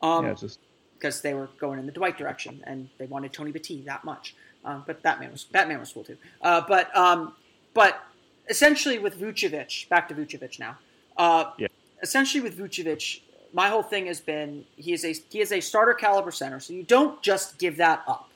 Um, 0.02 0.24
yeah, 0.26 0.34
just 0.34 0.58
because 0.98 1.20
they 1.22 1.34
were 1.34 1.48
going 1.60 1.78
in 1.78 1.86
the 1.86 1.92
Dwight 1.92 2.18
direction 2.18 2.64
and 2.66 2.88
they 2.98 3.06
wanted 3.06 3.32
Tony 3.32 3.52
Battie 3.52 3.84
that 3.84 4.02
much. 4.04 4.34
Um, 4.64 4.84
but 4.86 5.02
Batman 5.02 5.32
was 5.32 5.44
Batman 5.44 5.80
was 5.80 5.92
cool 5.92 6.04
too. 6.04 6.16
Uh, 6.42 6.62
but 6.66 6.94
um, 6.96 7.32
but 7.74 8.02
essentially 8.48 8.98
with 8.98 9.18
Vucevic, 9.20 9.88
back 9.88 10.08
to 10.08 10.14
Vucevic 10.14 10.58
now. 10.58 10.78
Uh, 11.16 11.50
Yeah. 11.58 11.68
Essentially 12.02 12.40
with 12.40 12.56
Vucevic, 12.56 13.20
my 13.52 13.68
whole 13.68 13.82
thing 13.82 14.06
has 14.06 14.20
been 14.20 14.64
he 14.76 14.92
is 14.92 15.04
a 15.04 15.12
he 15.30 15.40
is 15.40 15.52
a 15.52 15.60
starter 15.60 15.94
caliber 15.94 16.30
center, 16.30 16.60
so 16.60 16.72
you 16.72 16.82
don't 16.82 17.20
just 17.22 17.58
give 17.58 17.76
that 17.78 18.02
up 18.06 18.30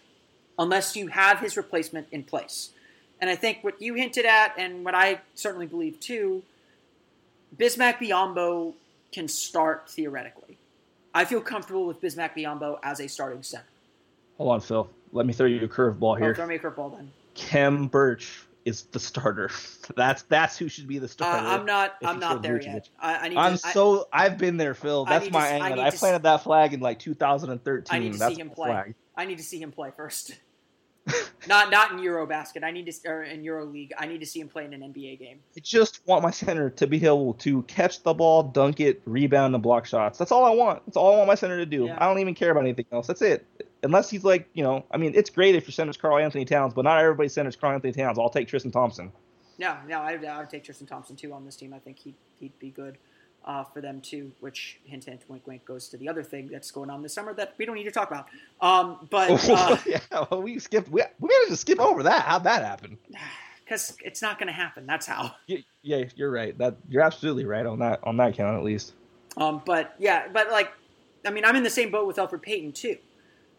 unless 0.59 0.97
you 0.97 1.09
have 1.09 1.39
his 1.41 1.57
replacement 1.57 2.07
in 2.11 2.23
place. 2.25 2.71
And 3.21 3.31
I 3.31 3.37
think 3.37 3.63
what 3.63 3.81
you 3.81 3.95
hinted 3.95 4.27
at, 4.27 4.55
and 4.59 4.85
what 4.85 4.95
I 4.97 5.21
certainly 5.35 5.67
believe 5.67 6.01
too, 6.01 6.43
Bismack 7.57 7.99
Biyombo 7.99 8.75
can 9.13 9.29
start 9.29 9.89
theoretically. 9.89 10.59
I 11.15 11.25
feel 11.25 11.41
comfortable 11.41 11.87
with 11.87 12.01
Bismack 12.01 12.35
Biyombo 12.35 12.79
as 12.83 12.99
a 13.01 13.09
starting 13.09 13.43
center. 13.43 13.65
hold 14.39 14.51
on, 14.55 14.61
Phil. 14.61 14.89
Let 15.13 15.27
me 15.27 15.33
throw 15.33 15.47
you 15.47 15.63
a 15.65 15.69
curveball 15.69 16.13
Oh, 16.13 16.15
here. 16.15 16.35
throw 16.35 16.47
me 16.47 16.57
a 16.57 16.59
curveball 16.59 16.97
then. 16.97 17.11
Khem 17.35 17.87
Birch 17.89 18.31
is 18.65 18.83
the 18.85 18.99
starter. 19.01 19.51
That's 19.97 20.23
that's 20.23 20.57
who 20.57 20.69
should 20.69 20.87
be 20.87 20.99
the 20.99 21.05
Uh, 21.07 21.09
starter. 21.09 21.47
I'm 21.47 21.67
not. 21.67 21.97
I'm 22.05 22.19
not 22.21 22.43
there 22.43 22.59
Vucevic. 22.59 22.65
yet. 22.67 22.89
I, 23.01 23.15
I 23.17 23.29
need. 23.29 23.37
I'm 23.37 23.53
to, 23.53 23.59
so 23.59 24.09
I, 24.13 24.25
have 24.25 24.39
been 24.39 24.57
there, 24.57 24.75
Phil. 24.75 25.05
That's 25.05 25.31
my 25.31 25.49
to 25.49 25.55
angle. 25.55 25.81
I, 25.81 25.91
to 25.91 25.95
s- 25.95 25.99
planted 25.99 26.23
that 26.23 26.43
flag 26.45 26.73
in 26.73 26.81
like 26.81 26.99
2013. 26.99 27.95
I 27.95 27.99
need 28.03 28.13
to 28.13 28.19
That's 28.19 28.35
see 28.35 28.41
him 28.41 28.51
play. 28.51 28.69
flag. 28.69 28.95
I 29.17 29.25
need 29.25 29.39
to 29.39 29.45
see 29.45 29.61
him 29.61 29.73
play 29.73 29.91
first. 29.97 30.39
not 31.49 31.71
not 31.73 31.91
in 31.91 31.99
Eurobasket. 31.99 32.63
I 32.63 32.71
need 32.71 32.87
to 32.87 33.09
or 33.11 33.25
in 33.25 33.43
Euro 33.43 33.65
League. 33.67 33.93
I 33.99 34.07
need 34.07 34.21
to 34.21 34.27
see 34.27 34.39
him 34.39 34.49
play 34.49 34.65
in 34.65 34.73
an 34.73 34.81
NBA 34.83 35.19
game. 35.19 35.41
I 35.57 35.61
just 35.61 36.01
want 36.07 36.23
my 36.23 36.31
center 36.31 36.71
to 36.71 36.87
be 36.87 37.05
able 37.05 37.35
to 37.35 37.63
catch 37.63 38.03
the 38.05 38.15
ball, 38.15 38.45
dunk 38.45 38.79
it, 38.79 39.03
rebound, 39.05 39.55
and 39.55 39.63
block 39.63 39.85
shots. 39.87 40.17
That's 40.19 40.31
all 40.31 40.45
I 40.45 40.51
want. 40.51 40.87
That's 40.87 40.97
all 40.97 41.13
I 41.15 41.17
want 41.17 41.27
my 41.27 41.35
center 41.35 41.57
to 41.59 41.67
do. 41.67 41.87
Yeah. 41.87 41.99
I 42.01 42.07
don't 42.07 42.21
even 42.21 42.35
care 42.37 42.53
about 42.53 42.63
anything 42.63 42.87
else. 42.93 43.09
That's 43.09 43.23
it. 43.23 43.45
Unless 43.83 44.11
he's 44.11 44.25
like, 44.25 44.49
you 44.55 44.63
know, 44.63 44.85
I 44.91 44.97
mean, 44.97 45.13
it's 45.15 45.31
great 45.31 45.55
if 45.55 45.65
your 45.65 45.73
center's 45.73 45.97
Karl-Anthony 45.97 46.45
Towns, 46.45 46.73
but 46.75 46.83
not 46.83 46.99
everybody 47.01 47.29
center's 47.29 47.57
Karl-Anthony 47.57 47.93
Towns. 47.93 48.19
I'll 48.19 48.31
take 48.31 48.49
Tristan 48.49 48.71
Thompson. 48.71 49.13
No, 49.59 49.77
no, 49.87 50.01
I, 50.01 50.15
I 50.15 50.39
would 50.39 50.51
take 50.51 50.65
Tristan 50.65 50.87
Thompson 50.87 51.17
too 51.17 51.33
on 51.33 51.45
this 51.45 51.57
team. 51.57 51.75
I 51.75 51.79
think 51.79 51.99
he'd 51.99 52.15
he'd 52.39 52.59
be 52.59 52.71
good 52.71 52.99
uh, 53.45 53.65
for 53.65 53.81
them 53.81 54.01
too. 54.01 54.33
Which 54.41 54.81
hint 54.85 55.05
hint 55.05 55.23
wink 55.29 55.47
wink 55.47 55.65
goes 55.65 55.89
to 55.91 55.97
the 55.97 56.09
other 56.09 56.23
thing 56.23 56.49
that's 56.49 56.71
going 56.71 56.91
on 56.91 57.03
this 57.03 57.15
summer 57.15 57.35
that 57.35 57.55
we 57.59 57.67
don't 57.67 57.75
need 57.75 57.85
to 57.85 57.91
talk 57.91 58.11
about. 58.11 58.27
Um, 58.61 59.09
but 59.11 59.31
uh, 59.51 59.77
yeah, 59.87 60.01
well, 60.31 60.43
we 60.43 60.59
skipped. 60.59 60.89
We, 60.89 61.03
we 61.21 61.29
managed 61.29 61.51
to 61.51 61.57
skip 61.57 61.81
over 61.81 62.03
that. 62.05 62.23
How'd 62.23 62.45
that 62.45 62.65
happen? 62.65 62.99
because 63.65 63.97
it's 64.05 64.21
not 64.21 64.39
going 64.39 64.49
to 64.49 64.53
happen. 64.53 64.87
That's 64.87 65.07
how. 65.07 65.35
Yeah, 65.47 65.59
yeah, 65.83 66.05
you're 66.15 66.31
right. 66.31 66.57
That 66.59 66.77
you're 66.89 67.03
absolutely 67.03 67.45
right 67.45 67.67
on 67.67 67.81
that 67.81 68.01
on 68.05 68.17
that 68.19 68.35
count 68.35 68.57
at 68.57 68.63
least. 68.63 68.93
Um, 69.37 69.63
but 69.65 69.95
yeah, 69.99 70.29
but 70.33 70.51
like, 70.51 70.73
I 71.27 71.31
mean, 71.31 71.45
I'm 71.45 71.57
in 71.57 71.63
the 71.63 71.71
same 71.71 71.91
boat 71.91 72.07
with 72.07 72.17
Elfrid 72.17 72.43
Payton 72.43 72.73
too. 72.73 72.97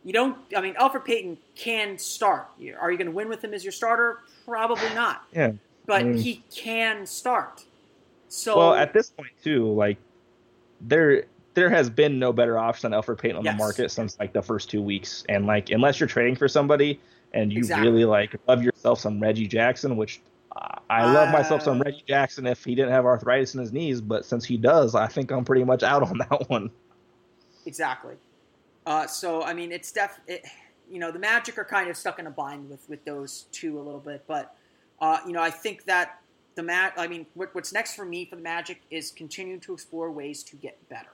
You 0.03 0.11
don't. 0.13 0.37
I 0.55 0.61
mean, 0.61 0.73
Elfrid 0.75 1.05
Payton 1.05 1.37
can 1.55 1.97
start. 1.97 2.47
Are 2.79 2.91
you 2.91 2.97
going 2.97 3.05
to 3.07 3.11
win 3.15 3.29
with 3.29 3.43
him 3.43 3.53
as 3.53 3.63
your 3.63 3.71
starter? 3.71 4.19
Probably 4.45 4.93
not. 4.93 5.23
Yeah. 5.33 5.53
But 5.85 6.03
Mm. 6.03 6.21
he 6.21 6.43
can 6.53 7.05
start. 7.05 7.63
So 8.27 8.57
Well, 8.57 8.73
at 8.73 8.93
this 8.93 9.09
point 9.11 9.31
too, 9.43 9.71
like 9.73 9.97
there 10.81 11.25
there 11.53 11.69
has 11.69 11.87
been 11.89 12.17
no 12.17 12.33
better 12.33 12.57
option 12.57 12.89
than 12.91 12.99
Elfrid 12.99 13.19
Payton 13.19 13.37
on 13.37 13.43
Yes. 13.45 13.53
the 13.53 13.57
market 13.59 13.91
since 13.91 14.17
like 14.19 14.33
the 14.33 14.41
first 14.41 14.69
two 14.71 14.81
weeks, 14.81 15.23
and 15.29 15.45
like 15.45 15.69
unless 15.69 15.99
you're 15.99 16.07
trading 16.07 16.35
for 16.35 16.47
somebody 16.47 16.99
and 17.33 17.51
you 17.53 17.59
Exactly. 17.59 17.87
really 17.89 18.05
like 18.05 18.35
love 18.47 18.63
yourself 18.63 18.99
some 18.99 19.19
Reggie 19.21 19.47
Jackson, 19.47 19.95
which 19.95 20.19
I 20.55 20.79
I 20.89 21.11
love 21.11 21.31
myself 21.31 21.61
some 21.63 21.79
Uh, 21.79 21.85
Reggie 21.85 22.03
Jackson 22.07 22.45
if 22.47 22.63
he 22.63 22.75
didn't 22.75 22.91
have 22.91 23.05
arthritis 23.05 23.53
in 23.55 23.61
his 23.61 23.71
knees, 23.71 24.01
but 24.01 24.25
since 24.25 24.43
he 24.45 24.57
does, 24.57 24.95
I 24.95 25.07
think 25.07 25.31
I'm 25.31 25.45
pretty 25.45 25.63
much 25.63 25.81
out 25.83 26.03
on 26.03 26.17
that 26.17 26.49
one. 26.49 26.69
Exactly. 27.65 28.15
Uh, 28.85 29.07
so 29.07 29.43
I 29.43 29.53
mean, 29.53 29.71
it's 29.71 29.91
def. 29.91 30.19
It, 30.27 30.45
you 30.89 30.99
know, 30.99 31.11
the 31.11 31.19
Magic 31.19 31.57
are 31.57 31.63
kind 31.65 31.89
of 31.89 31.97
stuck 31.97 32.19
in 32.19 32.27
a 32.27 32.31
bind 32.31 32.69
with 32.69 32.87
with 32.89 33.03
those 33.05 33.45
two 33.51 33.79
a 33.79 33.81
little 33.81 33.99
bit, 33.99 34.23
but 34.27 34.55
uh, 35.01 35.19
you 35.25 35.33
know, 35.33 35.41
I 35.41 35.49
think 35.49 35.85
that 35.85 36.19
the 36.55 36.63
Mat. 36.63 36.93
I 36.97 37.07
mean, 37.07 37.25
what, 37.33 37.53
what's 37.55 37.73
next 37.73 37.95
for 37.95 38.05
me 38.05 38.25
for 38.25 38.35
the 38.35 38.41
Magic 38.41 38.81
is 38.91 39.11
continuing 39.11 39.59
to 39.61 39.73
explore 39.73 40.11
ways 40.11 40.43
to 40.43 40.55
get 40.55 40.77
better. 40.89 41.09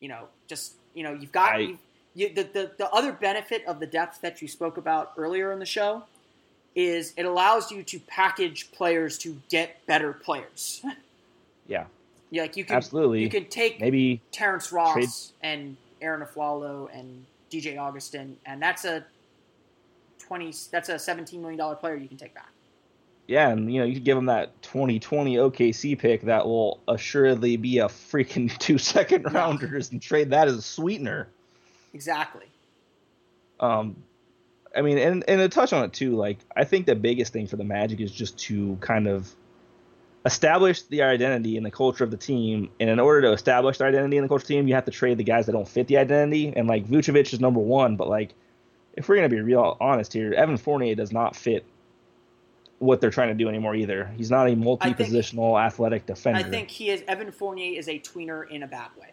You 0.00 0.08
know, 0.10 0.28
just 0.46 0.74
you 0.94 1.02
know, 1.02 1.12
you've 1.12 1.32
got 1.32 1.54
I- 1.54 1.58
you, 1.58 1.78
you, 2.14 2.34
the, 2.34 2.42
the 2.44 2.72
the 2.78 2.90
other 2.90 3.12
benefit 3.12 3.64
of 3.66 3.80
the 3.80 3.86
depth 3.86 4.20
that 4.20 4.42
you 4.42 4.48
spoke 4.48 4.76
about 4.76 5.12
earlier 5.16 5.52
in 5.52 5.58
the 5.58 5.66
show 5.66 6.04
is 6.74 7.14
it 7.16 7.24
allows 7.24 7.70
you 7.70 7.82
to 7.82 7.98
package 8.00 8.70
players 8.72 9.16
to 9.16 9.40
get 9.48 9.84
better 9.86 10.12
players. 10.12 10.82
Yeah, 11.66 11.86
Yeah, 12.30 12.42
like 12.42 12.56
you 12.56 12.64
can 12.64 12.76
Absolutely. 12.76 13.22
you 13.22 13.30
can 13.30 13.46
take 13.46 13.80
maybe 13.80 14.20
Terrence 14.32 14.72
Ross 14.72 14.92
Trade- 14.94 15.08
and 15.42 15.76
Arron 16.00 16.26
Afflalo 16.26 16.88
and 16.92 17.24
DJ 17.50 17.78
Augustin, 17.78 18.36
and 18.46 18.60
that's 18.60 18.84
a 18.84 19.04
twenty. 20.18 20.52
That's 20.70 20.88
a 20.88 20.98
seventeen 20.98 21.40
million 21.40 21.58
dollar 21.58 21.76
player 21.76 21.96
you 21.96 22.08
can 22.08 22.16
take 22.16 22.34
back. 22.34 22.50
yeah, 23.26 23.48
and 23.50 23.72
you 23.72 23.80
know 23.80 23.86
you 23.86 23.94
could 23.94 24.04
give 24.04 24.18
him 24.18 24.26
that 24.26 24.60
2020 24.62 25.36
OKC 25.36 25.98
pick 25.98 26.22
that 26.22 26.46
will 26.46 26.80
assuredly 26.88 27.56
be 27.56 27.78
a 27.78 27.86
freaking 27.86 28.56
two 28.58 28.78
second 28.78 29.32
rounders 29.32 29.90
and 29.90 30.00
trade 30.02 30.30
that 30.30 30.48
as 30.48 30.54
a 30.54 30.62
sweetener. 30.62 31.28
Exactly. 31.94 32.46
Um, 33.58 33.96
I 34.76 34.82
mean, 34.82 34.98
and 34.98 35.24
and 35.28 35.40
to 35.40 35.48
touch 35.48 35.72
on 35.72 35.84
it 35.84 35.92
too, 35.92 36.14
like 36.16 36.38
I 36.54 36.64
think 36.64 36.86
the 36.86 36.94
biggest 36.94 37.32
thing 37.32 37.46
for 37.46 37.56
the 37.56 37.64
Magic 37.64 38.00
is 38.00 38.12
just 38.12 38.38
to 38.40 38.76
kind 38.80 39.08
of 39.08 39.32
establish 40.26 40.82
the 40.82 41.02
identity 41.02 41.56
and 41.56 41.64
the 41.64 41.70
culture 41.70 42.04
of 42.04 42.10
the 42.10 42.16
team. 42.18 42.68
And 42.80 42.90
in 42.90 43.00
order 43.00 43.22
to 43.22 43.32
establish 43.32 43.78
the 43.78 43.84
identity 43.86 44.18
and 44.18 44.24
the 44.24 44.28
culture 44.28 44.42
of 44.42 44.48
the 44.48 44.54
team, 44.54 44.68
you 44.68 44.74
have 44.74 44.84
to 44.84 44.90
trade 44.90 45.16
the 45.16 45.24
guys 45.24 45.46
that 45.46 45.52
don't 45.52 45.68
fit 45.68 45.86
the 45.86 45.96
identity. 45.96 46.52
And 46.54 46.68
like 46.68 46.86
Vucevic 46.86 47.32
is 47.32 47.40
number 47.40 47.60
one, 47.60 47.96
but 47.96 48.08
like 48.08 48.34
if 48.94 49.08
we're 49.08 49.16
gonna 49.16 49.28
be 49.30 49.40
real 49.40 49.76
honest 49.80 50.12
here, 50.12 50.34
Evan 50.34 50.56
Fournier 50.58 50.94
does 50.94 51.12
not 51.12 51.36
fit 51.36 51.64
what 52.78 53.00
they're 53.00 53.10
trying 53.10 53.28
to 53.28 53.34
do 53.34 53.48
anymore 53.48 53.74
either. 53.74 54.12
He's 54.18 54.30
not 54.30 54.48
a 54.50 54.54
multi-positional 54.56 55.58
athletic 55.58 56.04
defender. 56.06 56.40
I 56.40 56.42
think 56.42 56.70
he 56.70 56.90
is. 56.90 57.02
Evan 57.08 57.30
Fournier 57.32 57.78
is 57.78 57.88
a 57.88 57.98
tweener 57.98 58.50
in 58.50 58.62
a 58.62 58.66
bad 58.66 58.90
way. 59.00 59.12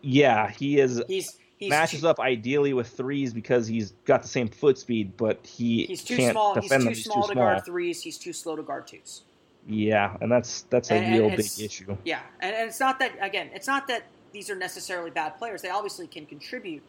yeah, 0.00 0.50
he 0.50 0.80
is 0.80 1.02
He's 1.06 1.36
he's 1.58 1.70
matches 1.70 2.00
too, 2.00 2.08
up 2.08 2.18
ideally 2.20 2.72
with 2.72 2.88
threes 2.88 3.32
because 3.32 3.66
he's 3.66 3.92
got 4.04 4.22
the 4.22 4.28
same 4.28 4.48
foot 4.48 4.78
speed, 4.78 5.16
but 5.16 5.44
he 5.46 5.84
He's 5.86 6.02
too 6.02 6.16
can't 6.16 6.32
small. 6.32 6.60
He's 6.60 6.70
too. 6.70 6.88
He's 6.88 7.04
small 7.04 7.28
to 7.28 7.34
guard 7.34 7.64
threes. 7.64 8.02
He's 8.02 8.18
too 8.18 8.32
slow 8.32 8.56
to 8.56 8.62
guard 8.62 8.86
twos. 8.88 9.22
Yeah, 9.68 10.16
and 10.20 10.30
that's 10.30 10.62
that's 10.62 10.90
a 10.90 10.94
And- 10.94 11.04
and 11.06 11.14
real 11.28 11.36
big 11.36 11.46
issue. 11.58 11.96
Yeah, 12.04 12.20
and, 12.40 12.54
and 12.54 12.68
it's 12.68 12.80
not 12.80 12.98
that 13.00 13.12
again. 13.20 13.50
It's 13.52 13.66
not 13.66 13.88
that 13.88 14.04
these 14.32 14.48
are 14.50 14.54
necessarily 14.56 15.10
bad 15.10 15.36
players. 15.38 15.62
They 15.62 15.70
obviously 15.70 16.06
can 16.06 16.26
contribute, 16.26 16.82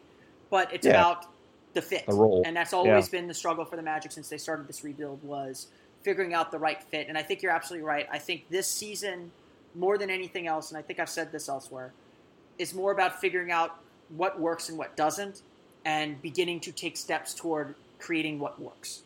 but 0.50 0.72
it's 0.72 0.86
Yeah. 0.86 0.92
about 0.92 1.26
the 1.74 1.82
fit, 1.82 2.06
The 2.06 2.12
role. 2.14 2.42
and 2.46 2.56
that's 2.56 2.72
always 2.72 3.08
been 3.08 3.26
the 3.26 3.34
struggle 3.34 3.64
for 3.64 3.76
the 3.76 3.82
Magic 3.82 4.12
since 4.12 4.28
they 4.28 4.38
started 4.38 4.66
this 4.68 4.84
rebuild 4.84 5.22
was 5.22 5.68
figuring 6.02 6.34
out 6.34 6.50
the 6.50 6.58
right 6.58 6.82
fit. 6.84 7.08
And 7.08 7.18
I 7.18 7.22
think 7.22 7.42
you're 7.42 7.52
absolutely 7.52 7.84
right. 7.86 8.08
I 8.10 8.18
think 8.18 8.48
this 8.48 8.66
season, 8.68 9.30
more 9.74 9.98
than 9.98 10.08
anything 10.10 10.46
else, 10.46 10.70
and 10.70 10.78
I 10.78 10.82
think 10.82 10.98
I've 11.00 11.08
said 11.10 11.30
this 11.32 11.48
elsewhere, 11.48 11.92
is 12.58 12.74
more 12.74 12.92
about 12.92 13.20
figuring 13.20 13.50
out 13.50 13.76
what 14.16 14.38
works 14.40 14.68
and 14.68 14.78
what 14.78 14.96
doesn't, 14.96 15.42
and 15.84 16.20
beginning 16.22 16.60
to 16.60 16.72
take 16.72 16.96
steps 16.96 17.34
toward 17.34 17.74
creating 17.98 18.38
what 18.38 18.60
works. 18.60 19.02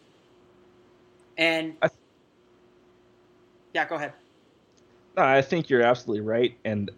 And 1.38 1.76
I- 1.82 1.88
yeah, 3.74 3.86
go 3.86 3.96
ahead. 3.96 4.12
No, 5.16 5.24
I 5.24 5.42
think 5.42 5.68
you're 5.68 5.82
absolutely 5.82 6.22
right, 6.22 6.56
and 6.64 6.90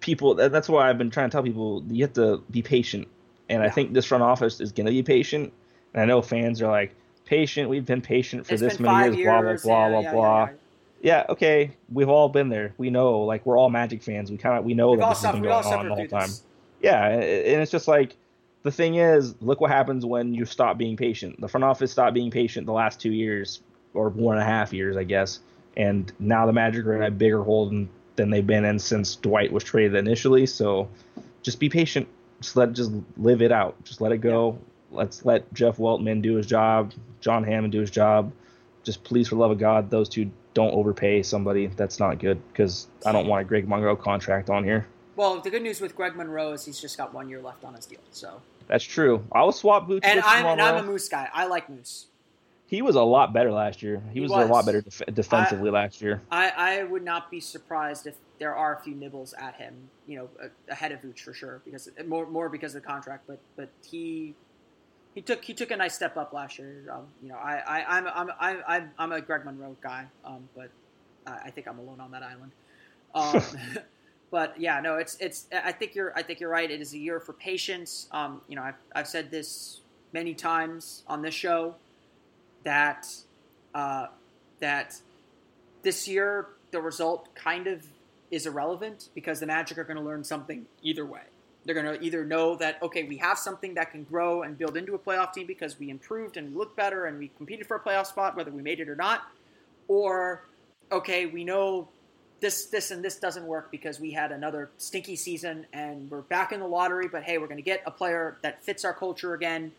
people. 0.00 0.34
That's 0.34 0.68
why 0.68 0.88
I've 0.88 0.98
been 0.98 1.10
trying 1.10 1.28
to 1.30 1.32
tell 1.32 1.42
people 1.42 1.82
you 1.90 2.04
have 2.04 2.12
to 2.14 2.42
be 2.50 2.62
patient, 2.62 3.08
and 3.48 3.62
I 3.62 3.68
think 3.68 3.92
this 3.92 4.04
front 4.04 4.22
office 4.22 4.60
is 4.60 4.72
going 4.72 4.86
to 4.86 4.92
be 4.92 5.02
patient. 5.02 5.52
And 5.94 6.02
I 6.02 6.04
know 6.04 6.20
fans 6.20 6.60
are 6.60 6.70
like, 6.70 6.94
patient. 7.24 7.68
We've 7.68 7.86
been 7.86 8.00
patient 8.00 8.46
for 8.46 8.54
It's 8.54 8.62
this 8.62 8.78
many 8.80 8.92
five 8.92 9.14
years. 9.14 9.26
Blah 9.26 9.40
blah 9.40 9.50
years, 9.50 9.62
blah 9.62 9.84
yeah, 9.84 9.90
blah 9.90 10.00
yeah, 10.00 10.12
blah. 10.12 10.44
yeah, 10.44 10.50
yeah. 10.50 10.56
Yeah, 11.00 11.26
okay, 11.28 11.70
we've 11.92 12.08
all 12.08 12.28
been 12.28 12.48
there. 12.48 12.74
We 12.76 12.90
know, 12.90 13.20
like 13.20 13.46
we're 13.46 13.56
all 13.56 13.70
Magic 13.70 14.02
fans. 14.02 14.32
We 14.32 14.36
kind 14.36 14.58
of 14.58 14.64
we 14.64 14.74
know 14.74 14.90
We've 14.90 15.00
that 15.00 15.10
this 15.10 15.22
has 15.22 15.32
been 15.32 15.42
going 15.42 15.64
on 15.64 15.88
the 15.88 15.94
whole 15.94 16.06
time. 16.08 16.28
this. 16.28 16.42
Yeah, 16.80 17.06
and 17.06 17.22
and 17.22 17.62
it's 17.62 17.70
just 17.70 17.86
like 17.86 18.16
the 18.64 18.72
thing 18.72 18.96
is, 18.96 19.34
look 19.40 19.60
what 19.60 19.70
happens 19.70 20.04
when 20.04 20.34
you 20.34 20.44
stop 20.44 20.76
being 20.76 20.96
patient. 20.96 21.40
The 21.40 21.48
front 21.48 21.64
office 21.64 21.92
stopped 21.92 22.14
being 22.14 22.30
patient 22.30 22.66
the 22.66 22.72
last 22.72 23.00
two 23.00 23.12
years 23.12 23.60
or 23.94 24.08
one 24.08 24.36
and 24.36 24.42
a 24.42 24.46
half 24.46 24.72
years, 24.72 24.96
I 24.96 25.04
guess, 25.04 25.38
and 25.78 26.12
now 26.18 26.44
the 26.44 26.52
Magic 26.52 26.84
are 26.84 26.96
in 26.96 27.02
a 27.02 27.10
bigger 27.10 27.42
hole 27.42 27.66
than, 27.68 27.88
than 28.16 28.28
they've 28.28 28.46
been 28.46 28.64
in 28.64 28.78
since 28.78 29.16
Dwight 29.16 29.50
was 29.50 29.64
traded 29.64 29.94
initially. 29.94 30.44
So 30.44 30.88
just 31.42 31.58
be 31.58 31.70
patient. 31.70 32.06
Just 32.40 32.56
let 32.56 32.72
just 32.74 32.92
live 33.16 33.40
it 33.40 33.52
out. 33.52 33.82
Just 33.84 34.00
let 34.00 34.12
it 34.12 34.18
go. 34.18 34.58
Let's 34.90 35.24
let 35.24 35.52
Jeff 35.54 35.78
Weltman 35.78 36.20
do 36.20 36.34
his 36.34 36.46
job, 36.46 36.92
John 37.20 37.44
Hammond 37.44 37.72
do 37.72 37.80
his 37.80 37.90
job, 37.90 38.32
just 38.88 39.04
please, 39.04 39.28
for 39.28 39.34
the 39.34 39.40
love 39.42 39.50
of 39.50 39.58
God, 39.58 39.90
those 39.90 40.08
two 40.08 40.30
don't 40.54 40.72
overpay 40.72 41.22
somebody. 41.22 41.66
That's 41.66 42.00
not 42.00 42.18
good 42.18 42.40
because 42.48 42.88
I 43.04 43.12
don't 43.12 43.26
want 43.26 43.42
a 43.42 43.44
Greg 43.44 43.68
Monroe 43.68 43.96
contract 43.96 44.48
on 44.48 44.64
here. 44.64 44.86
Well, 45.14 45.40
the 45.40 45.50
good 45.50 45.62
news 45.62 45.80
with 45.80 45.94
Greg 45.94 46.16
Monroe 46.16 46.52
is 46.52 46.64
he's 46.64 46.80
just 46.80 46.96
got 46.96 47.12
one 47.12 47.28
year 47.28 47.42
left 47.42 47.64
on 47.64 47.74
his 47.74 47.84
deal. 47.84 48.00
So 48.12 48.40
that's 48.66 48.84
true. 48.84 49.22
I 49.30 49.42
will 49.42 49.52
swap 49.52 49.88
Vucevic. 49.88 50.00
And 50.04 50.20
I'm 50.20 50.46
and 50.46 50.62
I'm 50.62 50.76
a 50.76 50.82
Moose 50.82 51.08
guy. 51.08 51.28
I 51.34 51.46
like 51.46 51.68
Moose. 51.68 52.06
He 52.68 52.82
was 52.82 52.96
a 52.96 53.02
lot 53.02 53.32
better 53.32 53.50
last 53.50 53.82
year. 53.82 54.02
He, 54.08 54.14
he 54.14 54.20
was, 54.20 54.30
was, 54.30 54.46
a 54.46 54.52
lot 54.52 54.66
better 54.66 54.82
def- 54.82 55.02
defensively 55.14 55.70
I, 55.70 55.72
last 55.72 56.02
year. 56.02 56.20
I, 56.30 56.50
I 56.50 56.84
would 56.84 57.02
not 57.02 57.30
be 57.30 57.40
surprised 57.40 58.06
if 58.06 58.16
there 58.38 58.54
are 58.54 58.76
a 58.76 58.82
few 58.82 58.94
nibbles 58.94 59.32
at 59.38 59.54
him, 59.54 59.74
you 60.06 60.18
know, 60.18 60.50
ahead 60.68 60.92
of 60.92 61.00
Vooch 61.00 61.20
for 61.20 61.32
sure, 61.32 61.62
because 61.64 61.88
more 62.06 62.26
more 62.26 62.50
because 62.50 62.74
of 62.74 62.82
the 62.82 62.86
contract. 62.86 63.24
But 63.26 63.38
but 63.56 63.70
he 63.82 64.34
he 65.14 65.22
took 65.22 65.42
he 65.42 65.54
took 65.54 65.70
a 65.70 65.76
nice 65.76 65.94
step 65.94 66.18
up 66.18 66.34
last 66.34 66.58
year. 66.58 66.84
Um, 66.92 67.06
you 67.22 67.30
know, 67.30 67.36
I, 67.36 67.56
I 67.56 67.96
I'm 67.96 68.06
I'm 68.06 68.62
I'm 68.68 68.90
I'm 68.98 69.12
a 69.12 69.20
Greg 69.22 69.46
Monroe 69.46 69.74
guy, 69.82 70.04
um, 70.22 70.46
but 70.54 70.68
I 71.26 71.50
think 71.50 71.66
I'm 71.66 71.78
alone 71.78 72.00
on 72.00 72.10
that 72.10 72.22
island. 72.22 72.52
Um, 73.14 73.42
but 74.30 74.60
yeah, 74.60 74.78
no, 74.80 74.96
it's 74.96 75.16
it's. 75.20 75.46
I 75.52 75.72
think 75.72 75.94
you're 75.94 76.12
I 76.14 76.22
think 76.22 76.38
you're 76.38 76.50
right. 76.50 76.70
It 76.70 76.82
is 76.82 76.92
a 76.92 76.98
year 76.98 77.18
for 77.18 77.32
patience. 77.32 78.08
Um, 78.12 78.42
you 78.46 78.56
know, 78.56 78.62
I've 78.62 78.76
I've 78.94 79.08
said 79.08 79.30
this 79.30 79.80
many 80.12 80.34
times 80.34 81.02
on 81.06 81.22
this 81.22 81.34
show 81.34 81.74
that 82.68 83.06
uh, 83.74 84.08
that 84.60 85.00
this 85.82 86.06
year 86.06 86.48
the 86.70 86.80
result 86.82 87.34
kind 87.34 87.66
of 87.66 87.82
is 88.30 88.44
irrelevant 88.44 89.08
because 89.14 89.40
the 89.40 89.46
Magic 89.46 89.78
are 89.78 89.84
going 89.84 89.96
to 89.96 90.02
learn 90.02 90.22
something 90.22 90.66
either 90.82 91.06
way. 91.06 91.22
They're 91.64 91.74
going 91.74 91.98
to 91.98 92.04
either 92.04 92.26
know 92.26 92.56
that 92.56 92.82
okay, 92.82 93.04
we 93.04 93.16
have 93.16 93.38
something 93.38 93.72
that 93.74 93.90
can 93.90 94.04
grow 94.04 94.42
and 94.42 94.58
build 94.58 94.76
into 94.76 94.94
a 94.94 94.98
playoff 94.98 95.32
team 95.32 95.46
because 95.46 95.78
we 95.78 95.88
improved 95.88 96.36
and 96.36 96.54
looked 96.54 96.76
better 96.76 97.06
and 97.06 97.18
we 97.18 97.28
competed 97.38 97.66
for 97.66 97.78
a 97.78 97.80
playoff 97.80 98.06
spot 98.06 98.36
whether 98.36 98.50
we 98.50 98.60
made 98.60 98.80
it 98.80 98.88
or 98.90 98.96
not, 98.96 99.22
or 99.88 100.44
okay, 100.92 101.24
we 101.24 101.44
know 101.44 101.88
this 102.40 102.66
this 102.66 102.90
and 102.90 103.02
this 103.02 103.16
doesn't 103.16 103.46
work 103.46 103.70
because 103.70 103.98
we 103.98 104.10
had 104.10 104.30
another 104.30 104.68
stinky 104.76 105.16
season 105.16 105.64
and 105.72 106.10
we're 106.10 106.20
back 106.20 106.52
in 106.52 106.60
the 106.60 106.68
lottery, 106.68 107.08
but 107.08 107.22
hey, 107.22 107.38
we're 107.38 107.46
going 107.46 107.64
to 107.64 107.70
get 107.72 107.82
a 107.86 107.90
player 107.90 108.36
that 108.42 108.62
fits 108.62 108.84
our 108.84 108.92
culture 108.92 109.32
again 109.32 109.72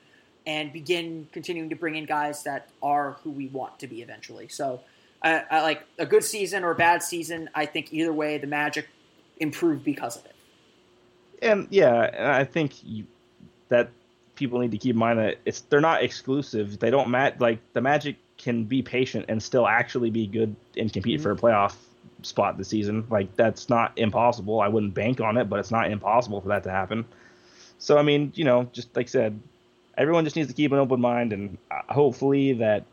and 0.45 0.73
begin 0.73 1.27
continuing 1.31 1.69
to 1.69 1.75
bring 1.75 1.95
in 1.95 2.05
guys 2.05 2.43
that 2.43 2.69
are 2.81 3.17
who 3.23 3.31
we 3.31 3.47
want 3.47 3.79
to 3.79 3.87
be 3.87 4.01
eventually. 4.01 4.47
So, 4.47 4.81
I, 5.21 5.43
I 5.49 5.61
like 5.61 5.83
a 5.97 6.05
good 6.05 6.23
season 6.23 6.63
or 6.63 6.71
a 6.71 6.75
bad 6.75 7.03
season. 7.03 7.49
I 7.53 7.65
think 7.65 7.93
either 7.93 8.13
way, 8.13 8.37
the 8.37 8.47
Magic 8.47 8.87
improved 9.39 9.83
because 9.83 10.17
of 10.17 10.25
it. 10.25 10.35
And 11.41 11.67
yeah, 11.69 12.37
I 12.37 12.43
think 12.43 12.83
you, 12.83 13.05
that 13.69 13.89
people 14.35 14.59
need 14.59 14.71
to 14.71 14.77
keep 14.77 14.93
in 14.93 14.99
mind 14.99 15.19
that 15.19 15.37
it's 15.45 15.61
they're 15.61 15.81
not 15.81 16.03
exclusive. 16.03 16.79
They 16.79 16.89
don't 16.89 17.09
match 17.09 17.35
like 17.39 17.59
the 17.73 17.81
Magic 17.81 18.17
can 18.37 18.63
be 18.63 18.81
patient 18.81 19.25
and 19.27 19.41
still 19.41 19.67
actually 19.67 20.09
be 20.09 20.25
good 20.25 20.55
and 20.77 20.91
compete 20.91 21.19
mm-hmm. 21.19 21.23
for 21.23 21.31
a 21.31 21.35
playoff 21.35 21.75
spot 22.21 22.57
this 22.57 22.69
season. 22.69 23.05
Like 23.09 23.35
that's 23.35 23.69
not 23.69 23.91
impossible. 23.97 24.61
I 24.61 24.67
wouldn't 24.67 24.93
bank 24.93 25.21
on 25.21 25.37
it, 25.37 25.49
but 25.49 25.59
it's 25.59 25.71
not 25.71 25.91
impossible 25.91 26.41
for 26.41 26.49
that 26.49 26.63
to 26.63 26.71
happen. 26.71 27.05
So 27.77 27.97
I 27.97 28.01
mean, 28.01 28.31
you 28.35 28.45
know, 28.45 28.69
just 28.71 28.95
like 28.95 29.07
I 29.07 29.09
said, 29.09 29.39
everyone 29.99 30.23
just 30.23 30.35
needs 30.35 30.47
to 30.47 30.55
keep 30.55 30.71
an 30.71 30.79
open 30.79 30.99
mind, 30.99 31.33
and 31.33 31.57
uh, 31.69 31.93
hopefully 31.93 32.53
that 32.53 32.85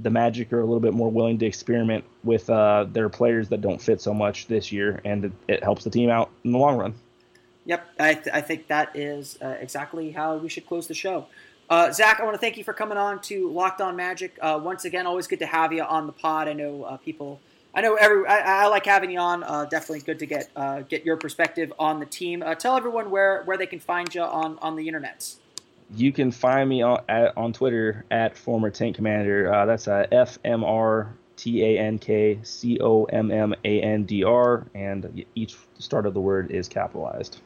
the 0.00 0.10
Magic 0.10 0.52
are 0.52 0.60
a 0.60 0.64
little 0.64 0.80
bit 0.80 0.92
more 0.92 1.10
willing 1.10 1.38
to 1.38 1.46
experiment 1.46 2.04
with 2.24 2.50
uh, 2.50 2.84
their 2.90 3.08
players 3.08 3.48
that 3.50 3.60
don't 3.60 3.80
fit 3.80 4.00
so 4.00 4.12
much 4.12 4.48
this 4.48 4.72
year, 4.72 5.00
and 5.04 5.26
it, 5.26 5.32
it 5.48 5.62
helps 5.62 5.84
the 5.84 5.90
team 5.90 6.10
out 6.10 6.30
in 6.44 6.52
the 6.52 6.58
long 6.58 6.76
run. 6.76 6.94
Yep, 7.66 7.86
I, 8.00 8.14
th- 8.14 8.34
I 8.34 8.40
think 8.40 8.66
that 8.66 8.96
is 8.96 9.38
uh, 9.40 9.56
exactly 9.60 10.10
how 10.10 10.36
we 10.38 10.48
should 10.48 10.66
close 10.66 10.88
the 10.88 10.94
show. 10.94 11.26
Uh, 11.68 11.92
Zach, 11.92 12.18
I 12.18 12.24
want 12.24 12.34
to 12.34 12.40
thank 12.40 12.56
you 12.56 12.64
for 12.64 12.72
coming 12.72 12.98
on 12.98 13.20
to 13.22 13.48
Locked 13.48 13.80
On 13.80 13.94
Magic. 13.94 14.36
Uh, 14.40 14.58
once 14.60 14.84
again, 14.84 15.06
always 15.06 15.28
good 15.28 15.38
to 15.38 15.46
have 15.46 15.72
you 15.72 15.82
on 15.82 16.06
the 16.06 16.12
pod. 16.12 16.48
I 16.48 16.52
know 16.52 16.82
uh, 16.82 16.96
people 16.96 17.40
I 17.72 17.82
know 17.82 17.94
every. 17.94 18.26
I, 18.26 18.64
I, 18.64 18.66
like 18.66 18.84
having 18.84 19.12
you 19.12 19.20
on. 19.20 19.42
Definitely 19.68 20.00
good 20.00 20.18
to 20.18 20.26
get 20.26 20.88
get 20.88 21.06
your 21.06 21.16
perspective 21.16 21.72
on 21.78 22.00
the 22.00 22.06
team. 22.06 22.42
Tell 22.58 22.76
everyone 22.76 23.12
where 23.12 23.44
where 23.44 23.56
they 23.56 23.66
can 23.66 23.78
find 23.78 24.12
you 24.12 24.22
on 24.22 24.58
on 24.60 24.74
the 24.74 24.88
internets. 24.88 25.36
You 25.96 26.12
can 26.12 26.30
find 26.30 26.68
me 26.68 26.82
on 26.82 27.02
at, 27.08 27.36
on 27.36 27.52
Twitter 27.52 28.04
at 28.10 28.36
former 28.36 28.70
tank 28.70 28.96
commander. 28.96 29.52
Uh, 29.52 29.66
that's 29.66 29.88
uh, 29.88 30.06
F 30.12 30.38
M 30.44 30.62
R 30.64 31.14
T 31.36 31.64
A 31.64 31.78
N 31.78 31.98
K 31.98 32.38
C 32.42 32.78
O 32.80 33.04
M 33.04 33.30
M 33.30 33.54
A 33.64 33.80
N 33.80 34.04
D 34.04 34.22
R, 34.22 34.66
and 34.74 35.24
each 35.34 35.56
start 35.78 36.06
of 36.06 36.14
the 36.14 36.20
word 36.20 36.50
is 36.50 36.68
capitalized. 36.68 37.40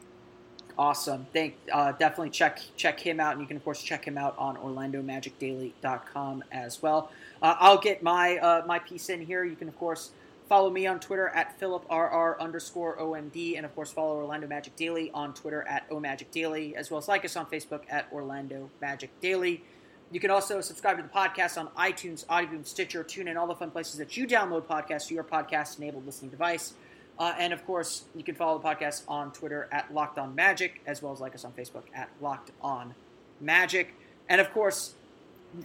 Awesome. 0.77 1.25
Thank 1.31 1.55
uh, 1.71 1.93
definitely 1.93 2.31
check 2.31 2.59
check 2.75 2.99
him 2.99 3.19
out, 3.19 3.33
and 3.33 3.41
you 3.41 3.47
can 3.47 3.57
of 3.57 3.63
course 3.63 3.81
check 3.81 4.05
him 4.05 4.17
out 4.17 4.35
on 4.37 4.57
OrlandoMagicDaily.com 4.57 6.43
as 6.51 6.81
well. 6.81 7.11
Uh, 7.41 7.55
I'll 7.59 7.77
get 7.77 8.03
my 8.03 8.37
uh, 8.37 8.63
my 8.65 8.79
piece 8.79 9.09
in 9.09 9.21
here. 9.21 9.45
You 9.45 9.55
can 9.55 9.69
of 9.69 9.77
course 9.79 10.11
follow 10.47 10.69
me 10.69 10.87
on 10.87 10.99
Twitter 10.99 11.29
at 11.29 11.59
PhilipRR 11.59 12.39
underscore 12.39 12.97
OMD, 12.97 13.57
and 13.57 13.65
of 13.65 13.73
course 13.75 13.91
follow 13.91 14.15
Orlando 14.15 14.47
Magic 14.47 14.75
Daily 14.75 15.11
on 15.13 15.33
Twitter 15.33 15.67
at 15.67 15.89
OMagic 15.89 16.31
Daily, 16.31 16.75
as 16.75 16.91
well 16.91 16.97
as 16.97 17.07
like 17.07 17.25
us 17.25 17.35
on 17.35 17.45
Facebook 17.45 17.81
at 17.89 18.07
Orlando 18.11 18.69
Magic 18.81 19.09
Daily. 19.21 19.63
You 20.11 20.19
can 20.19 20.29
also 20.29 20.61
subscribe 20.61 20.97
to 20.97 21.03
the 21.03 21.09
podcast 21.09 21.57
on 21.57 21.67
iTunes, 21.69 22.25
Audioboom, 22.27 22.65
Stitcher, 22.65 23.03
TuneIn, 23.03 23.37
all 23.37 23.47
the 23.47 23.55
fun 23.55 23.71
places 23.71 23.97
that 23.97 24.15
you 24.15 24.27
download 24.27 24.63
podcasts 24.63 25.07
to 25.07 25.15
your 25.15 25.23
podcast-enabled 25.23 26.05
listening 26.05 26.29
device. 26.29 26.73
Uh, 27.17 27.33
and 27.39 27.53
of 27.53 27.65
course, 27.65 28.05
you 28.15 28.23
can 28.23 28.35
follow 28.35 28.59
the 28.59 28.67
podcast 28.67 29.03
on 29.07 29.31
Twitter 29.31 29.67
at 29.71 29.93
Locked 29.93 30.19
On 30.19 30.35
Magic, 30.35 30.81
as 30.85 31.01
well 31.01 31.11
as 31.11 31.19
like 31.19 31.33
us 31.33 31.43
on 31.43 31.53
Facebook 31.53 31.83
at 31.93 32.09
Locked 32.21 32.51
On 32.61 32.93
Magic. 33.41 33.93
And 34.29 34.39
of 34.39 34.51
course, 34.51 34.93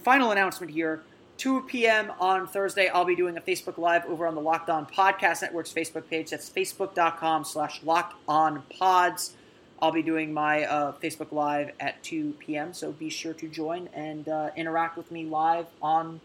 final 0.03 0.31
announcement 0.31 0.71
here 0.71 1.03
2 1.41 1.63
p.m. 1.63 2.13
on 2.19 2.45
Thursday, 2.45 2.87
I'll 2.89 3.03
be 3.03 3.15
doing 3.15 3.35
a 3.35 3.41
Facebook 3.41 3.79
Live 3.79 4.05
over 4.05 4.27
on 4.27 4.35
the 4.35 4.41
Locked 4.41 4.69
On 4.69 4.85
Podcast 4.85 5.41
Network's 5.41 5.73
Facebook 5.73 6.07
page. 6.07 6.29
That's 6.29 6.47
facebook.com 6.47 7.45
slash 7.45 7.81
locked 7.81 8.13
on 8.27 8.61
pods. 8.77 9.33
I'll 9.81 9.91
be 9.91 10.03
doing 10.03 10.35
my 10.35 10.65
uh, 10.65 10.91
Facebook 11.01 11.31
Live 11.31 11.71
at 11.79 12.03
2 12.03 12.35
p.m., 12.37 12.75
so 12.75 12.91
be 12.91 13.09
sure 13.09 13.33
to 13.33 13.47
join 13.47 13.89
and 13.95 14.29
uh, 14.29 14.51
interact 14.55 14.97
with 14.97 15.09
me 15.09 15.25
live 15.25 15.65
on, 15.81 16.21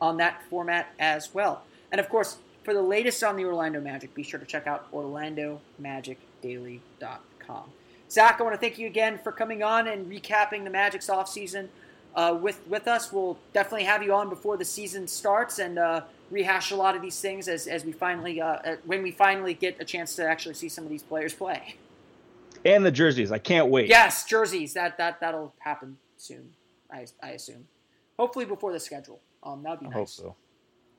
on 0.00 0.16
that 0.16 0.42
format 0.50 0.92
as 0.98 1.32
well. 1.32 1.62
And 1.92 2.00
of 2.00 2.08
course, 2.08 2.38
for 2.64 2.74
the 2.74 2.82
latest 2.82 3.22
on 3.22 3.36
the 3.36 3.44
Orlando 3.44 3.80
Magic, 3.80 4.16
be 4.16 4.24
sure 4.24 4.40
to 4.40 4.46
check 4.46 4.66
out 4.66 4.90
OrlandoMagicDaily.com. 4.90 7.64
Zach, 8.10 8.40
I 8.40 8.42
want 8.42 8.54
to 8.54 8.60
thank 8.60 8.80
you 8.80 8.88
again 8.88 9.20
for 9.22 9.30
coming 9.30 9.62
on 9.62 9.86
and 9.86 10.10
recapping 10.10 10.64
the 10.64 10.70
Magic's 10.70 11.06
offseason 11.06 11.68
uh, 12.16 12.36
with, 12.40 12.66
with 12.66 12.88
us. 12.88 13.12
We'll 13.12 13.38
definitely 13.52 13.84
have 13.84 14.02
you 14.02 14.12
on 14.14 14.28
before 14.28 14.56
the 14.56 14.64
season 14.64 15.06
starts 15.06 15.58
and 15.58 15.78
uh, 15.78 16.00
rehash 16.30 16.72
a 16.72 16.76
lot 16.76 16.96
of 16.96 17.02
these 17.02 17.20
things 17.20 17.46
as, 17.46 17.66
as 17.66 17.84
we 17.84 17.92
finally, 17.92 18.40
uh, 18.40 18.46
uh 18.46 18.76
when 18.84 19.02
we 19.02 19.12
finally 19.12 19.54
get 19.54 19.76
a 19.78 19.84
chance 19.84 20.16
to 20.16 20.26
actually 20.26 20.54
see 20.54 20.68
some 20.68 20.82
of 20.82 20.90
these 20.90 21.02
players 21.02 21.34
play. 21.44 21.76
And 22.64 22.84
the 22.84 22.90
jerseys. 22.90 23.30
I 23.30 23.38
can't 23.38 23.68
wait. 23.68 23.88
Yes, 23.88 24.24
jerseys. 24.24 24.72
That, 24.72 24.98
that, 24.98 25.20
that'll 25.20 25.54
happen 25.58 25.98
soon, 26.16 26.50
I, 26.90 27.06
I 27.22 27.30
assume. 27.30 27.68
Hopefully 28.18 28.46
before 28.46 28.72
the 28.72 28.80
schedule. 28.80 29.20
Um, 29.42 29.62
that'd 29.62 29.78
be 29.78 29.86
nice. 29.86 29.94
I 29.94 29.98
hope 29.98 30.08
so. 30.08 30.36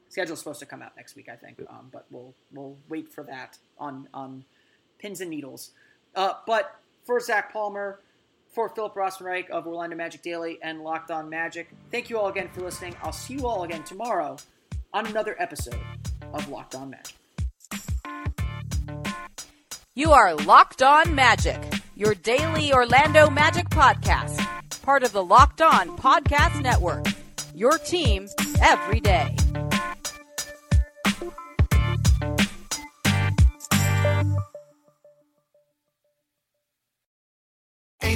Schedule's 0.09 0.39
supposed 0.39 0.59
to 0.59 0.65
come 0.65 0.82
out 0.82 0.95
next 0.95 1.18
week, 1.18 1.28
I 1.28 1.36
think, 1.36 1.59
um, 1.70 1.89
but 1.91 2.05
we'll 2.09 2.34
we'll 2.53 2.78
wait 2.88 3.11
for 3.11 3.26
that 3.26 3.57
on 3.78 4.07
on 4.13 4.45
pins 4.99 5.20
and 5.20 5.30
needles. 5.30 5.72
Uh, 6.15 6.34
but 6.45 6.80
for 7.05 7.20
Zach 7.20 7.51
Palmer, 7.51 7.99
for 8.58 8.70
Philip 8.70 8.95
Rossman-Reich 8.95 9.51
of 9.51 9.68
Orlando 9.68 9.95
Magic 9.95 10.24
Daily 10.24 10.58
and 10.64 10.82
Locked 10.82 11.12
On 11.12 11.30
Magic, 11.30 11.70
thank 11.91 12.10
you 12.10 12.18
all 12.18 12.30
again 12.30 12.49
for 12.51 12.62
listening. 12.62 12.95
I'll 13.03 13.12
see 13.12 13.36
you 13.36 13.45
all 13.45 13.66
again 13.66 13.84
tomorrow 13.84 14.36
on 14.93 15.06
another 15.06 15.36
episode 15.38 15.80
of 16.34 16.49
Locked 16.49 16.73
On 16.73 16.90
Magic. 16.90 17.15
You 19.94 20.11
are 20.11 20.34
Locked 20.34 20.82
On 20.82 21.14
Magic, 21.14 21.61
your 21.95 22.15
daily 22.15 22.73
Orlando 22.73 23.30
Magic 23.30 23.69
podcast, 23.69 24.44
part 24.82 25.03
of 25.03 25.11
the 25.11 25.23
Locked 25.23 25.61
On 25.61 25.95
Podcast 25.95 26.60
Network. 26.60 27.06
Your 27.53 27.77
team 27.77 28.27
every 28.60 28.99
day. 28.99 29.36